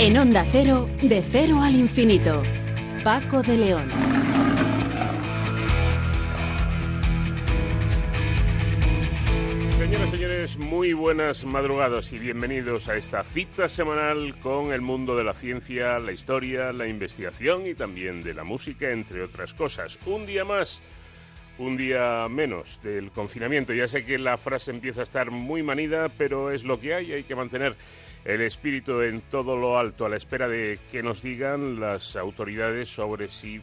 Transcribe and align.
En 0.00 0.16
Onda 0.16 0.46
Cero, 0.48 0.88
de 1.02 1.24
cero 1.28 1.58
al 1.60 1.74
infinito. 1.74 2.44
Paco 3.02 3.42
de 3.42 3.58
León. 3.58 3.90
Señoras 9.76 10.06
y 10.06 10.10
señores, 10.12 10.58
muy 10.58 10.92
buenas 10.92 11.44
madrugadas 11.44 12.12
y 12.12 12.20
bienvenidos 12.20 12.88
a 12.88 12.94
esta 12.94 13.24
cita 13.24 13.68
semanal 13.68 14.38
con 14.38 14.72
el 14.72 14.82
mundo 14.82 15.16
de 15.16 15.24
la 15.24 15.34
ciencia, 15.34 15.98
la 15.98 16.12
historia, 16.12 16.72
la 16.72 16.86
investigación 16.86 17.66
y 17.66 17.74
también 17.74 18.22
de 18.22 18.34
la 18.34 18.44
música, 18.44 18.92
entre 18.92 19.24
otras 19.24 19.52
cosas. 19.52 19.98
Un 20.06 20.26
día 20.26 20.44
más 20.44 20.80
un 21.58 21.76
día 21.76 22.26
menos 22.28 22.80
del 22.82 23.10
confinamiento. 23.10 23.72
Ya 23.72 23.86
sé 23.86 24.04
que 24.04 24.18
la 24.18 24.38
frase 24.38 24.70
empieza 24.70 25.00
a 25.00 25.04
estar 25.04 25.30
muy 25.30 25.62
manida, 25.62 26.08
pero 26.08 26.50
es 26.50 26.64
lo 26.64 26.80
que 26.80 26.94
hay. 26.94 27.12
Hay 27.12 27.24
que 27.24 27.34
mantener 27.34 27.74
el 28.24 28.40
espíritu 28.42 29.00
en 29.02 29.20
todo 29.22 29.56
lo 29.56 29.78
alto, 29.78 30.06
a 30.06 30.08
la 30.08 30.16
espera 30.16 30.48
de 30.48 30.78
que 30.90 31.02
nos 31.02 31.22
digan 31.22 31.80
las 31.80 32.16
autoridades 32.16 32.88
sobre 32.88 33.28
si 33.28 33.60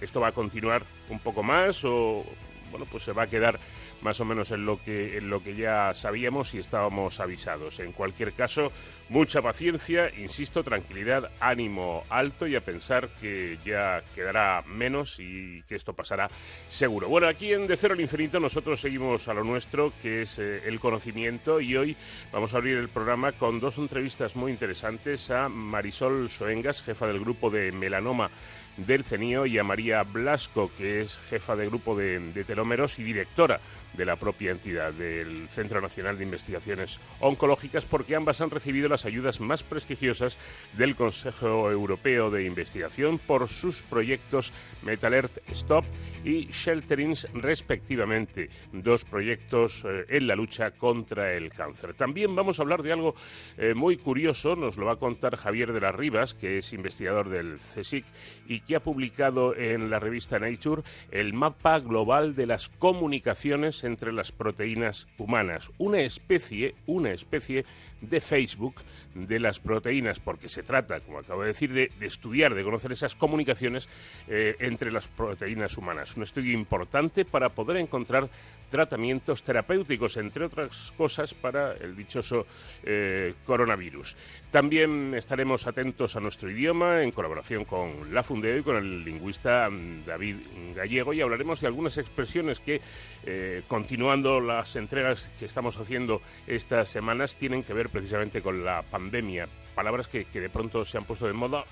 esto 0.00 0.20
va 0.20 0.28
a 0.28 0.32
continuar 0.32 0.82
un 1.08 1.20
poco 1.20 1.42
más 1.42 1.84
o 1.84 2.24
bueno, 2.70 2.86
pues 2.90 3.04
se 3.04 3.12
va 3.12 3.24
a 3.24 3.26
quedar 3.26 3.60
más 4.02 4.20
o 4.20 4.24
menos 4.24 4.50
en 4.50 4.66
lo 4.66 4.82
que 4.82 5.18
en 5.18 5.30
lo 5.30 5.42
que 5.42 5.54
ya 5.54 5.94
sabíamos 5.94 6.54
y 6.54 6.58
estábamos 6.58 7.20
avisados. 7.20 7.80
En 7.80 7.92
cualquier 7.92 8.32
caso, 8.32 8.72
mucha 9.08 9.42
paciencia, 9.42 10.10
insisto, 10.18 10.62
tranquilidad, 10.62 11.30
ánimo 11.40 12.04
alto 12.08 12.46
y 12.46 12.56
a 12.56 12.60
pensar 12.60 13.08
que 13.20 13.58
ya 13.64 14.02
quedará 14.14 14.62
menos 14.66 15.20
y 15.20 15.62
que 15.68 15.74
esto 15.74 15.92
pasará 15.92 16.30
seguro. 16.68 17.08
Bueno, 17.08 17.28
aquí 17.28 17.52
en 17.52 17.66
De 17.66 17.76
Cero 17.76 17.94
al 17.94 18.00
Infinito 18.00 18.40
nosotros 18.40 18.80
seguimos 18.80 19.28
a 19.28 19.34
lo 19.34 19.44
nuestro, 19.44 19.92
que 20.02 20.22
es 20.22 20.38
eh, 20.38 20.62
el 20.66 20.80
conocimiento 20.80 21.60
y 21.60 21.76
hoy 21.76 21.96
vamos 22.32 22.54
a 22.54 22.58
abrir 22.58 22.76
el 22.76 22.88
programa 22.88 23.32
con 23.32 23.60
dos 23.60 23.78
entrevistas 23.78 24.36
muy 24.36 24.50
interesantes 24.50 25.30
a 25.30 25.48
Marisol 25.48 26.30
Soengas, 26.30 26.82
jefa 26.82 27.06
del 27.06 27.20
grupo 27.20 27.50
de 27.50 27.72
melanoma 27.72 28.30
del 28.76 29.04
CENIO 29.04 29.46
y 29.46 29.58
a 29.58 29.64
María 29.64 30.02
Blasco, 30.02 30.70
que 30.76 31.00
es 31.00 31.18
jefa 31.28 31.56
de 31.56 31.66
grupo 31.66 31.96
de, 31.96 32.44
telómeros 32.46 32.98
y 32.98 33.02
directora 33.02 33.60
de 33.94 34.04
la 34.04 34.16
propia 34.16 34.50
entidad 34.50 34.92
del 34.92 35.48
Centro 35.48 35.80
Nacional 35.80 36.18
de 36.18 36.24
Investigaciones 36.24 37.00
Oncológicas, 37.20 37.86
porque 37.86 38.16
ambas 38.16 38.40
han 38.40 38.50
recibido 38.50 38.88
las 38.88 39.04
ayudas 39.04 39.40
más 39.40 39.62
prestigiosas 39.62 40.38
del 40.74 40.96
Consejo 40.96 41.70
Europeo 41.70 42.30
de 42.30 42.44
Investigación 42.44 43.18
por 43.18 43.48
sus 43.48 43.82
proyectos 43.82 44.52
Metalert 44.82 45.38
Stop 45.50 45.84
y 46.24 46.46
Shelterings, 46.46 47.28
respectivamente, 47.34 48.48
dos 48.72 49.04
proyectos 49.04 49.84
eh, 49.84 50.04
en 50.08 50.26
la 50.26 50.36
lucha 50.36 50.70
contra 50.72 51.32
el 51.34 51.50
cáncer. 51.50 51.94
También 51.94 52.34
vamos 52.34 52.58
a 52.58 52.62
hablar 52.62 52.82
de 52.82 52.92
algo 52.92 53.14
eh, 53.58 53.74
muy 53.74 53.96
curioso, 53.96 54.56
nos 54.56 54.76
lo 54.76 54.86
va 54.86 54.92
a 54.92 54.96
contar 54.96 55.36
Javier 55.36 55.72
de 55.72 55.80
las 55.80 55.94
Rivas, 55.94 56.34
que 56.34 56.58
es 56.58 56.72
investigador 56.72 57.28
del 57.28 57.58
CSIC 57.58 58.04
y 58.46 58.60
que 58.60 58.76
ha 58.76 58.80
publicado 58.80 59.56
en 59.56 59.90
la 59.90 59.98
revista 59.98 60.38
Nature 60.38 60.82
el 61.10 61.32
mapa 61.32 61.78
global 61.80 62.34
de 62.34 62.46
las 62.46 62.68
comunicaciones 62.68 63.81
entre 63.84 64.12
las 64.12 64.32
proteínas 64.32 65.08
humanas, 65.18 65.70
una 65.78 66.00
especie, 66.00 66.74
una 66.86 67.10
especie 67.10 67.64
de 68.02 68.20
Facebook 68.20 68.74
de 69.14 69.40
las 69.40 69.60
proteínas, 69.60 70.20
porque 70.20 70.48
se 70.48 70.62
trata, 70.62 71.00
como 71.00 71.18
acabo 71.18 71.42
de 71.42 71.48
decir, 71.48 71.72
de, 71.72 71.90
estudiar, 72.00 72.54
de 72.54 72.64
conocer 72.64 72.92
esas 72.92 73.14
comunicaciones 73.14 73.88
eh, 74.28 74.56
entre 74.58 74.90
las 74.90 75.08
proteínas 75.08 75.76
humanas. 75.76 76.16
Un 76.16 76.22
estudio 76.24 76.52
importante 76.52 77.24
para 77.24 77.50
poder 77.50 77.76
encontrar 77.78 78.28
tratamientos 78.72 79.42
terapéuticos, 79.42 80.16
entre 80.16 80.46
otras 80.46 80.92
cosas, 80.96 81.34
para 81.34 81.74
el 81.74 81.94
dichoso 81.94 82.46
eh, 82.82 83.34
coronavirus. 83.44 84.16
También 84.50 85.12
estaremos 85.14 85.66
atentos 85.66 86.16
a 86.16 86.20
nuestro 86.20 86.50
idioma 86.50 87.02
en 87.02 87.10
colaboración 87.10 87.66
con 87.66 88.14
la 88.14 88.22
Fundeo 88.22 88.58
y 88.58 88.62
con 88.62 88.76
el 88.76 89.04
lingüista 89.04 89.68
mm, 89.68 90.04
David 90.06 90.36
Gallego 90.74 91.12
y 91.12 91.20
hablaremos 91.20 91.60
de 91.60 91.66
algunas 91.66 91.98
expresiones 91.98 92.60
que, 92.60 92.80
eh, 93.24 93.62
continuando 93.68 94.40
las 94.40 94.74
entregas 94.76 95.30
que 95.38 95.44
estamos 95.44 95.76
haciendo 95.76 96.22
estas 96.46 96.88
semanas, 96.88 97.36
tienen 97.36 97.62
que 97.62 97.74
ver 97.74 97.90
precisamente 97.92 98.42
con 98.42 98.64
la 98.64 98.82
pandemia. 98.82 99.48
Palabras 99.74 100.08
que, 100.08 100.24
que 100.24 100.40
de 100.40 100.50
pronto 100.50 100.84
se 100.84 100.98
han 100.98 101.04
puesto 101.04 101.26
de 101.26 101.32
moda 101.32 101.64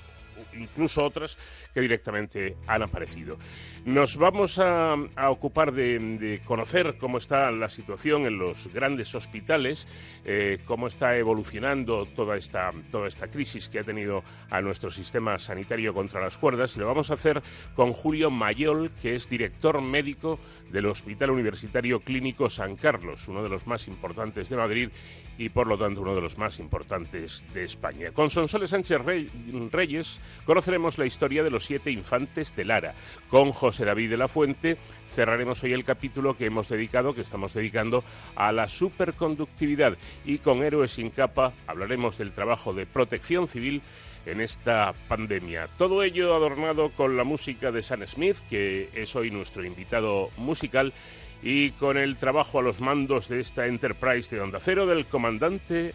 incluso 0.54 1.04
otras 1.04 1.38
que 1.72 1.80
directamente 1.80 2.56
han 2.66 2.82
aparecido. 2.82 3.38
Nos 3.84 4.16
vamos 4.16 4.58
a, 4.58 4.96
ocupar 5.28 5.72
de, 5.72 6.40
conocer 6.44 6.96
cómo 6.98 7.18
está 7.18 7.50
la 7.50 7.68
situación 7.68 8.26
en 8.26 8.38
los 8.38 8.68
grandes 8.72 9.14
hospitales, 9.14 9.86
eh, 10.24 10.58
cómo 10.64 10.86
está 10.86 11.16
evolucionando 11.16 12.06
toda 12.06 12.36
esta, 12.36 12.70
toda 12.90 13.08
esta 13.08 13.28
crisis 13.28 13.68
que 13.68 13.78
ha 13.78 13.84
tenido 13.84 14.22
a 14.50 14.60
nuestro 14.60 14.90
sistema 14.90 15.38
sanitario 15.38 15.94
contra 15.94 16.20
las 16.20 16.38
cuerdas. 16.38 16.76
Y 16.76 16.80
lo 16.80 16.86
vamos 16.86 17.10
a 17.10 17.14
hacer 17.14 17.42
con 17.74 17.92
Julio 17.92 18.30
Mayol, 18.30 18.90
que 19.00 19.14
es 19.14 19.28
director 19.28 19.80
médico 19.80 20.38
del 20.70 20.86
Hospital 20.86 21.30
Universitario 21.30 22.00
Clínico 22.00 22.48
San 22.50 22.76
Carlos, 22.76 23.28
uno 23.28 23.42
de 23.42 23.48
los 23.48 23.66
más 23.66 23.88
importantes 23.88 24.48
de 24.48 24.56
Madrid 24.56 24.90
y 25.38 25.48
por 25.48 25.66
lo 25.66 25.78
tanto 25.78 26.02
uno 26.02 26.14
de 26.14 26.20
los 26.20 26.36
más 26.36 26.58
importantes 26.60 27.44
de 27.54 27.64
España. 27.64 28.12
Con 28.12 28.28
Sonsoles 28.28 28.70
Sánchez 28.70 29.00
Reyes 29.70 30.20
conoceremos 30.44 30.98
la 30.98 31.06
historia 31.06 31.42
de 31.42 31.50
los 31.50 31.64
siete 31.64 31.90
infantes 31.90 32.54
de 32.56 32.64
Lara. 32.64 32.94
Con 33.28 33.52
José 33.52 33.84
David 33.84 34.10
de 34.10 34.16
la 34.16 34.28
Fuente 34.28 34.76
cerraremos 35.08 35.62
hoy 35.62 35.72
el 35.72 35.84
capítulo 35.84 36.36
que 36.36 36.46
hemos 36.46 36.68
dedicado, 36.68 37.14
que 37.14 37.22
estamos 37.22 37.54
dedicando 37.54 38.04
a 38.36 38.52
la 38.52 38.68
superconductividad. 38.68 39.96
Y 40.24 40.38
con 40.38 40.62
Héroes 40.62 40.92
sin 40.92 41.10
capa 41.10 41.52
hablaremos 41.66 42.18
del 42.18 42.32
trabajo 42.32 42.72
de 42.72 42.86
protección 42.86 43.48
civil 43.48 43.82
en 44.26 44.40
esta 44.40 44.94
pandemia. 45.08 45.68
Todo 45.78 46.02
ello 46.02 46.34
adornado 46.34 46.90
con 46.90 47.16
la 47.16 47.24
música 47.24 47.72
de 47.72 47.82
Sam 47.82 48.06
Smith, 48.06 48.38
que 48.48 48.90
es 48.94 49.14
hoy 49.16 49.30
nuestro 49.30 49.64
invitado 49.64 50.30
musical, 50.36 50.92
y 51.42 51.70
con 51.72 51.96
el 51.96 52.16
trabajo 52.16 52.58
a 52.58 52.62
los 52.62 52.80
mandos 52.80 53.28
de 53.28 53.40
esta 53.40 53.66
Enterprise 53.66 54.34
de 54.34 54.42
Onda 54.42 54.60
Cero 54.60 54.86
del 54.86 55.06
comandante 55.06 55.94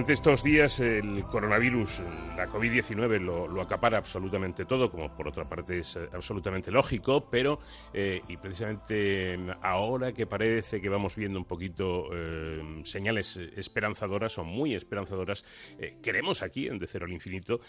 Durante 0.00 0.14
estos 0.14 0.42
días 0.42 0.80
el 0.80 1.24
coronavirus, 1.24 2.00
la 2.34 2.48
COVID-19, 2.48 3.20
lo, 3.20 3.60
acapara 3.60 3.98
absolutamente 3.98 4.64
todo, 4.64 4.90
como 4.90 5.14
por 5.14 5.28
otra 5.28 5.46
parte 5.46 5.80
es 5.80 5.94
eh, 5.96 6.08
absolutamente 6.14 6.70
lógico, 6.70 7.28
pero, 7.28 7.58
eh, 7.92 8.22
y 8.26 8.38
precisamente 8.38 9.38
ahora 9.60 10.12
que 10.12 10.26
parece 10.26 10.80
que 10.80 10.88
vamos 10.88 11.16
viendo 11.16 11.38
un 11.38 11.44
poquito 11.44 12.08
eh, 12.14 12.80
señales 12.84 13.36
esperanzadoras 13.36 14.38
o 14.38 14.44
muy 14.44 14.74
esperanzadoras, 14.74 15.44
queremos 16.02 16.40
aquí, 16.40 16.66
en 16.68 16.78
De 16.78 16.86
Cero 16.86 17.04
al 17.04 17.12
Infinito, 17.12 17.60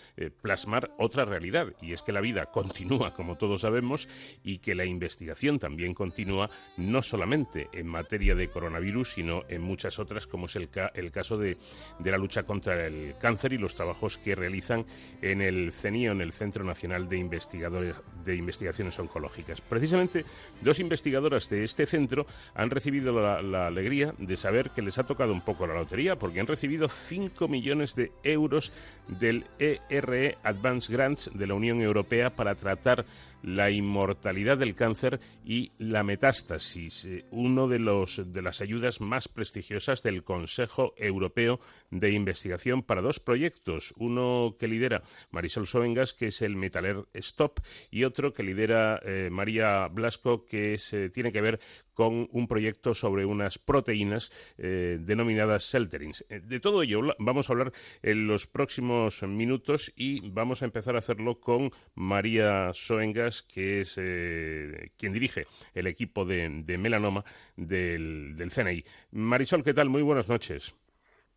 plasmar 0.42 0.92
otra 1.00 1.26
realidad, 1.26 1.74
y 1.82 1.92
es 1.92 2.02
que 2.02 2.14
la 2.14 2.22
vida 2.22 2.46
continúa, 2.46 3.14
como 3.14 3.36
todos 3.36 3.60
sabemos, 3.60 4.08
y 4.42 4.60
que 4.60 4.74
la 4.74 4.86
investigación 4.86 5.60
también 5.60 5.94
continúa, 5.94 6.50
no 6.78 7.02
solamente 7.02 7.68
en 7.74 7.88
materia 7.88 8.36
de 8.36 8.48
coronavirus, 8.48 9.16
sino 9.16 9.44
en 9.50 9.62
muchas 9.62 10.00
otras, 10.00 10.28
como 10.28 10.46
es 10.46 10.56
el, 10.56 10.70
el 10.94 11.12
caso 11.12 11.38
de 11.38 11.58
la 12.00 12.21
lucha 12.22 12.44
contra 12.44 12.86
el 12.86 13.16
cáncer 13.20 13.54
y 13.54 13.58
los 13.58 13.76
trabajos 13.76 14.18
que 14.18 14.36
realizan 14.36 14.86
en 15.22 15.42
el 15.42 15.74
CENIO, 15.74 16.12
en 16.14 16.22
el 16.22 16.32
Centro 16.32 16.64
Nacional 16.64 17.10
de, 17.10 17.18
Investigadores, 17.18 17.96
de 18.24 18.36
Investigaciones 18.36 18.98
Oncológicas. 19.00 19.62
Precisamente, 19.62 20.26
dos 20.62 20.80
investigadoras 20.80 21.50
de 21.50 21.64
este 21.64 21.86
centro 21.86 22.26
han 22.54 22.70
recibido 22.70 23.14
la, 23.20 23.68
alegría 23.68 24.14
de 24.18 24.38
saber 24.38 24.72
que 24.72 24.82
les 24.82 24.98
ha 24.98 25.06
tocado 25.06 25.34
un 25.34 25.42
poco 25.42 25.68
la 25.68 25.76
lotería, 25.76 26.18
porque 26.18 26.40
han 26.40 26.48
recibido 26.48 26.88
5 26.88 27.48
millones 27.48 27.96
de 27.96 28.12
euros 28.24 28.72
del 29.08 29.46
ERE 29.60 30.38
Advanced 30.44 30.94
Grants 30.94 31.32
de 31.34 31.48
la 31.48 31.54
Unión 31.54 31.82
Europea 31.82 32.36
para 32.36 32.56
tratar 32.56 33.06
la 33.44 33.72
inmortalidad 33.72 34.58
del 34.58 34.76
cáncer 34.76 35.20
y 35.44 35.72
la 35.78 36.04
metástasis, 36.04 37.06
eh, 37.06 37.26
uno 37.32 37.68
de 37.68 37.80
los 37.80 38.22
de 38.32 38.42
las 38.42 38.62
ayudas 38.62 39.02
más 39.02 39.28
prestigiosas 39.28 40.04
del 40.04 40.24
Consejo 40.24 40.94
Europeo 40.98 41.60
de 41.90 42.12
Investigación 42.12 42.84
para 42.84 43.02
dos 43.02 43.20
proyectos, 43.20 43.94
uno 43.98 44.56
que 44.60 44.68
lidera 44.68 45.04
Marisol 45.32 45.68
Soengas, 45.68 46.14
que 46.14 46.28
es 46.28 46.42
el 46.42 46.56
Metaler 46.56 47.06
Stop, 47.14 47.60
y 47.90 48.04
otro 48.04 48.11
que 48.12 48.44
lidera 48.44 49.00
eh, 49.04 49.30
María 49.32 49.88
Blasco, 49.88 50.46
que 50.46 50.78
se 50.78 51.10
tiene 51.10 51.32
que 51.32 51.42
ver 51.42 51.60
con 51.94 52.28
un 52.32 52.48
proyecto 52.48 52.94
sobre 52.94 53.26
unas 53.26 53.58
proteínas 53.58 54.32
eh, 54.58 54.98
denominadas 55.00 55.64
Selterins. 55.64 56.26
Eh, 56.30 56.40
de 56.40 56.60
todo 56.60 56.84
ello 56.84 57.02
vamos 57.20 57.50
a 57.50 57.54
hablar 57.54 57.72
en 58.02 58.28
los 58.28 58.48
próximos 58.48 59.24
minutos 59.24 59.92
y 59.96 60.30
vamos 60.30 60.62
a 60.62 60.66
empezar 60.66 60.96
a 60.96 61.00
hacerlo 61.00 61.40
con 61.40 61.70
María 61.96 62.72
Soengas, 62.74 63.44
que 63.44 63.82
es 63.82 64.00
eh, 64.02 64.92
quien 64.98 65.14
dirige 65.14 65.46
el 65.74 65.88
equipo 65.88 66.26
de, 66.26 66.50
melanoma 66.78 67.24
del, 67.56 68.36
del 68.36 68.52
CNI. 68.52 68.84
Marisol, 69.12 69.64
¿qué 69.64 69.74
tal? 69.74 69.90
Muy 69.90 70.02
buenas 70.02 70.28
noches. 70.28 70.76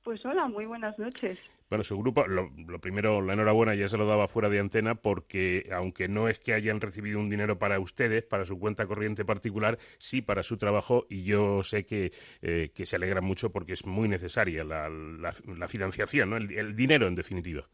Pues 0.03 0.25
hola, 0.25 0.49
muy 0.49 0.67
buenas 0.67 0.99
noches. 0.99 1.39
Bueno, 1.69 1.83
su 1.83 1.99
grupo, 1.99 2.27
lo, 2.27 2.51
primero, 2.81 3.21
la 3.21 3.33
enhorabuena 3.33 3.75
ya 3.75 3.89
se 3.89 3.97
lo 3.97 4.07
daba 4.07 4.29
fuera 4.29 4.49
de 4.49 4.61
antena 4.61 4.95
porque, 4.95 5.69
aunque 5.73 6.09
no 6.09 6.29
es 6.29 6.39
que 6.39 6.53
hayan 6.53 6.81
recibido 6.81 7.19
un 7.19 7.29
dinero 7.29 7.59
para 7.59 7.81
ustedes, 7.81 8.23
para 8.25 8.45
su 8.45 8.59
cuenta 8.59 8.87
corriente 8.87 9.25
particular, 9.25 9.79
sí 9.99 10.23
para 10.23 10.43
su 10.43 10.59
trabajo 10.59 11.07
y 11.09 11.25
yo 11.25 11.63
sé 11.63 11.85
que, 11.85 12.13
eh, 12.43 12.71
que 12.75 12.87
se 12.87 12.97
alegra 12.97 13.21
mucho 13.21 13.51
porque 13.51 13.73
es 13.73 13.87
muy 13.87 14.09
necesaria 14.09 14.63
la, 14.65 15.69
financiación, 15.69 16.31
¿no? 16.31 16.37
el 16.37 16.77
dinero 16.77 17.07
en 17.07 17.15
definitiva. 17.15 17.67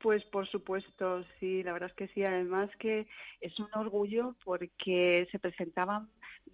Pues 0.00 0.24
por 0.26 0.46
supuesto, 0.48 1.24
sí, 1.40 1.62
la 1.64 1.72
verdad 1.72 1.90
es 1.90 1.96
que 1.96 2.08
sí. 2.14 2.22
Además 2.22 2.70
que 2.78 3.08
es 3.40 3.58
un 3.58 3.68
orgullo 3.74 4.36
porque 4.44 5.26
se 5.32 5.38
presentaban 5.40 6.08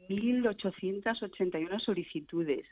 1.881 0.09 1.81
solicitudes 1.81 2.67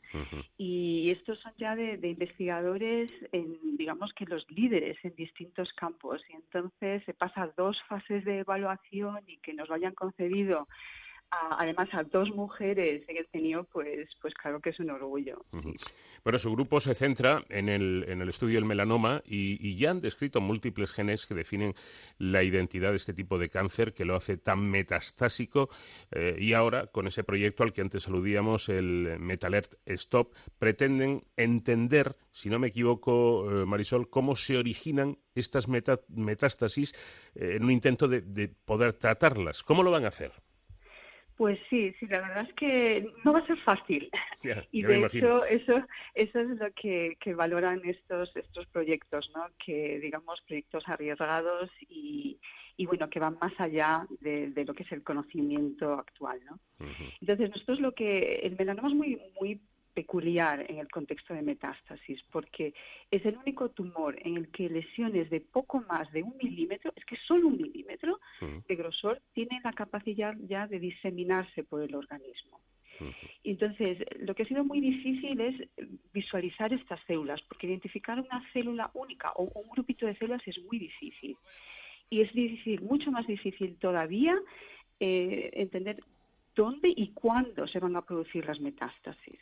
y 0.58 1.10
estos 1.10 1.38
son 1.40 1.52
ya 1.58 1.74
de, 1.76 2.08
investigadores, 2.08 3.12
en, 3.32 3.76
digamos 3.76 4.12
que 4.14 4.26
los 4.26 4.48
líderes 4.50 4.96
en 5.02 5.14
distintos 5.14 5.72
campos. 5.72 6.22
Y 6.28 6.34
entonces 6.34 7.02
se 7.04 7.14
pasa 7.14 7.52
dos 7.56 7.80
fases 7.88 8.24
de 8.24 8.40
evaluación 8.40 9.18
y 9.26 9.38
que 9.38 9.54
nos 9.54 9.68
lo 9.68 9.74
hayan 9.74 9.94
concedido 9.94 10.68
además 11.58 11.88
a 11.92 12.02
dos 12.04 12.30
mujeres 12.30 13.02
en 13.08 13.16
el 13.16 13.26
CENIO, 13.28 13.64
pues, 13.72 14.08
pues 14.20 14.34
claro 14.34 14.60
que 14.60 14.70
es 14.70 14.80
un 14.80 14.90
orgullo. 14.90 15.44
Bueno, 16.24 16.38
su 16.38 16.52
grupo 16.52 16.78
se 16.78 16.94
centra 16.94 17.44
en 17.48 17.68
el, 17.68 18.04
en 18.06 18.20
el 18.20 18.28
estudio 18.28 18.56
del 18.56 18.64
melanoma 18.64 19.22
y, 19.24 19.74
ya 19.76 19.90
han 19.90 20.00
descrito 20.00 20.40
múltiples 20.40 20.92
genes 20.92 21.26
que 21.26 21.34
definen 21.34 21.74
la 22.18 22.42
identidad 22.42 22.90
de 22.90 22.96
este 22.96 23.14
tipo 23.14 23.38
de 23.38 23.48
cáncer 23.48 23.94
que 23.94 24.04
lo 24.04 24.14
hace 24.14 24.36
tan 24.36 24.60
metastásico 24.70 25.70
eh, 26.10 26.36
y 26.38 26.52
ahora 26.52 26.86
con 26.88 27.06
ese 27.06 27.24
proyecto 27.24 27.62
al 27.62 27.72
que 27.72 27.80
antes 27.80 28.06
aludíamos, 28.06 28.68
el 28.68 29.16
Metalert 29.18 29.74
Stop, 29.86 30.34
pretenden 30.58 31.24
entender, 31.36 32.16
si 32.30 32.50
no 32.50 32.58
me 32.58 32.68
equivoco, 32.68 33.50
eh, 33.50 33.66
Marisol, 33.66 34.10
cómo 34.10 34.36
se 34.36 34.58
originan 34.58 35.18
estas 35.34 35.66
metástasis 35.68 36.94
eh, 37.34 37.54
en 37.56 37.64
un 37.64 37.70
intento 37.70 38.06
de 38.06 38.48
poder 38.64 38.92
tratarlas. 38.92 39.62
¿Cómo 39.62 39.82
lo 39.82 39.90
van 39.90 40.04
a 40.04 40.08
hacer? 40.08 40.32
Pues 41.36 41.58
sí, 41.70 41.94
sí, 41.98 42.06
la 42.06 42.20
verdad 42.20 42.46
es 42.48 42.54
que 42.54 43.10
no 43.24 43.32
va 43.32 43.40
a 43.40 43.46
ser 43.46 43.58
fácil. 43.58 44.10
y 44.72 44.82
de 44.82 45.04
hecho, 45.04 45.44
eso, 45.44 45.82
eso 46.14 46.40
es 46.40 46.48
lo 46.58 46.72
que, 46.72 47.16
valoran 47.34 47.80
estos, 47.84 48.34
estos 48.36 48.66
proyectos, 48.66 49.30
¿no? 49.34 49.46
Que 49.64 49.98
digamos 50.00 50.40
proyectos 50.46 50.84
arriesgados 50.86 51.70
y, 51.88 52.38
y 52.76 52.86
bueno, 52.86 53.08
que 53.08 53.20
van 53.20 53.38
más 53.40 53.52
allá 53.58 54.06
de, 54.20 54.52
lo 54.66 54.74
que 54.74 54.82
es 54.82 54.92
el 54.92 55.02
conocimiento 55.02 55.94
actual, 55.94 56.40
¿no? 56.44 56.58
Entonces, 57.20 57.50
nosotros 57.50 57.80
lo 57.80 57.92
que 57.92 58.40
el 58.42 58.56
melanoma 58.56 58.88
es 58.88 58.94
muy, 58.94 59.20
muy 59.40 59.60
peculiar 59.94 60.64
en 60.68 60.78
el 60.78 60.88
contexto 60.88 61.34
de 61.34 61.42
metástasis, 61.42 62.22
porque 62.30 62.74
es 63.10 63.24
el 63.24 63.36
único 63.36 63.70
tumor 63.70 64.16
en 64.24 64.36
el 64.36 64.48
que 64.50 64.68
lesiones 64.68 65.30
de 65.30 65.40
poco 65.40 65.84
más 65.88 66.10
de 66.12 66.22
un 66.22 66.36
milímetro, 66.42 66.92
es 66.96 67.04
que 67.04 67.16
solo 67.16 67.48
un 67.48 67.56
milímetro 67.56 68.18
de 68.40 68.76
grosor, 68.76 69.20
tienen 69.32 69.60
la 69.62 69.72
capacidad 69.72 70.34
ya 70.48 70.66
de 70.66 70.78
diseminarse 70.78 71.64
por 71.64 71.82
el 71.82 71.94
organismo. 71.94 72.60
Entonces, 73.42 73.98
lo 74.20 74.34
que 74.34 74.44
ha 74.44 74.46
sido 74.46 74.64
muy 74.64 74.80
difícil 74.80 75.40
es 75.40 75.68
visualizar 76.12 76.72
estas 76.72 77.00
células, 77.06 77.40
porque 77.42 77.66
identificar 77.66 78.20
una 78.20 78.42
célula 78.52 78.90
única 78.94 79.32
o 79.32 79.44
un 79.44 79.68
grupito 79.70 80.06
de 80.06 80.16
células 80.16 80.46
es 80.46 80.58
muy 80.64 80.78
difícil. 80.78 81.36
Y 82.10 82.20
es 82.20 82.32
difícil, 82.32 82.82
mucho 82.82 83.10
más 83.10 83.26
difícil 83.26 83.76
todavía, 83.78 84.38
eh, 85.00 85.50
entender 85.54 85.98
dónde 86.54 86.92
y 86.94 87.08
cuándo 87.12 87.66
se 87.66 87.80
van 87.80 87.96
a 87.96 88.02
producir 88.02 88.46
las 88.46 88.60
metástasis. 88.60 89.38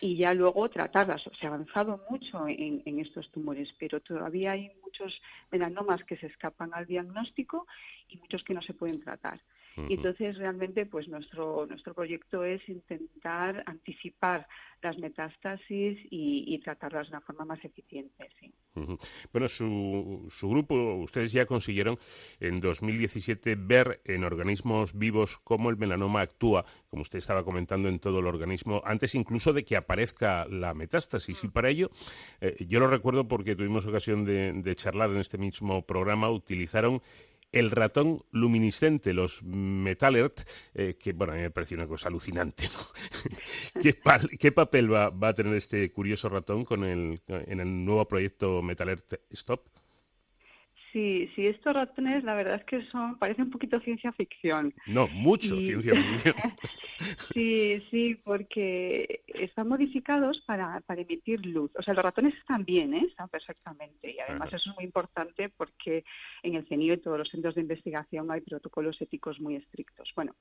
Y 0.00 0.16
ya 0.16 0.34
luego 0.34 0.68
tratarlas. 0.68 1.22
Se 1.38 1.46
ha 1.46 1.48
avanzado 1.48 2.04
mucho 2.10 2.46
en, 2.48 2.82
en, 2.84 3.00
estos 3.00 3.30
tumores, 3.30 3.68
pero 3.78 4.00
todavía 4.00 4.52
hay 4.52 4.70
muchos 4.82 5.20
melanomas 5.50 6.02
que 6.04 6.16
se 6.16 6.26
escapan 6.26 6.70
al 6.74 6.86
diagnóstico 6.86 7.66
y 8.08 8.16
muchos 8.18 8.42
que 8.44 8.54
no 8.54 8.62
se 8.62 8.74
pueden 8.74 9.00
tratar. 9.00 9.40
Y 9.76 9.94
entonces 9.94 10.36
realmente 10.36 10.84
pues 10.86 11.08
nuestro 11.08 11.66
nuestro 11.66 11.94
proyecto 11.94 12.44
es 12.44 12.66
intentar 12.68 13.62
anticipar 13.66 14.46
las 14.82 14.98
metástasis 14.98 15.98
y, 16.10 16.58
tratarlas 16.60 17.08
de 17.08 17.16
una 17.16 17.20
forma 17.20 17.44
más 17.44 17.64
eficiente. 17.64 18.28
Sí. 18.38 18.52
Bueno, 19.32 19.48
su, 19.48 20.26
su 20.30 20.48
grupo, 20.48 20.74
ustedes 20.96 21.32
ya 21.32 21.44
consiguieron 21.44 21.98
en 22.38 22.60
2017 22.60 23.56
ver 23.56 24.00
en 24.04 24.24
organismos 24.24 24.96
vivos 24.96 25.38
cómo 25.42 25.70
el 25.70 25.76
melanoma 25.76 26.20
actúa, 26.20 26.64
como 26.88 27.02
usted 27.02 27.18
estaba 27.18 27.44
comentando, 27.44 27.88
en 27.88 27.98
todo 27.98 28.20
el 28.20 28.26
organismo, 28.26 28.82
antes 28.84 29.14
incluso 29.14 29.52
de 29.52 29.64
que 29.64 29.76
aparezca 29.76 30.46
la 30.46 30.72
metástasis. 30.74 31.44
Y 31.44 31.48
para 31.48 31.68
ello, 31.68 31.90
eh, 32.40 32.56
yo 32.66 32.80
lo 32.80 32.86
recuerdo 32.86 33.26
porque 33.26 33.56
tuvimos 33.56 33.86
ocasión 33.86 34.24
de, 34.24 34.52
de 34.52 34.74
charlar 34.74 35.10
en 35.10 35.18
este 35.18 35.38
mismo 35.38 35.82
programa, 35.82 36.30
utilizaron 36.30 36.98
el 37.52 37.70
ratón 37.70 38.16
luminiscente, 38.30 39.12
los 39.12 39.42
Metalert, 39.42 40.40
eh, 40.74 40.96
que 40.98 41.12
bueno, 41.12 41.32
a 41.32 41.36
mí 41.36 41.42
me 41.42 41.50
parece 41.50 41.74
una 41.74 41.86
cosa 41.86 42.08
alucinante. 42.08 42.68
¿Qué, 44.38 44.52
papel 44.52 44.92
va, 44.92 45.10
va, 45.10 45.28
a 45.28 45.34
tener 45.34 45.54
este 45.54 45.90
curioso 45.92 46.28
ratón 46.28 46.64
con 46.64 46.84
el, 46.84 47.20
en 47.26 47.60
el 47.60 47.84
nuevo 47.84 48.06
proyecto 48.06 48.62
Metalert 48.62 49.14
Stop? 49.30 49.62
Sí, 50.92 51.30
sí, 51.36 51.46
estos 51.46 51.72
ratones 51.72 52.24
la 52.24 52.34
verdad 52.34 52.56
es 52.56 52.64
que 52.64 52.84
son, 52.86 53.16
parece 53.18 53.42
un 53.42 53.50
poquito 53.50 53.78
ciencia 53.80 54.10
ficción. 54.12 54.74
No, 54.86 55.06
mucho 55.08 55.60
ciencia 55.60 55.94
ficción. 55.94 56.34
sí, 57.32 57.80
sí, 57.90 58.16
porque 58.24 59.22
están 59.26 59.68
modificados 59.68 60.40
para, 60.46 60.80
para 60.80 61.02
emitir 61.02 61.46
luz. 61.46 61.70
O 61.76 61.82
sea, 61.82 61.94
los 61.94 62.02
ratones 62.02 62.34
están 62.34 62.64
bien, 62.64 62.94
¿eh? 62.94 63.06
están 63.08 63.28
perfectamente. 63.28 64.12
Y 64.12 64.18
además 64.18 64.48
eso 64.52 64.70
es 64.70 64.76
muy 64.76 64.84
importante 64.84 65.48
porque 65.48 66.04
en 66.42 66.54
el 66.56 66.66
CENIO 66.66 66.94
y 66.94 66.98
todos 66.98 67.18
los 67.18 67.28
centros 67.28 67.54
de 67.54 67.60
investigación 67.60 68.30
hay 68.30 68.40
protocolos 68.40 69.00
éticos 69.00 69.38
muy 69.40 69.56
estrictos. 69.56 70.10
Bueno, 70.16 70.34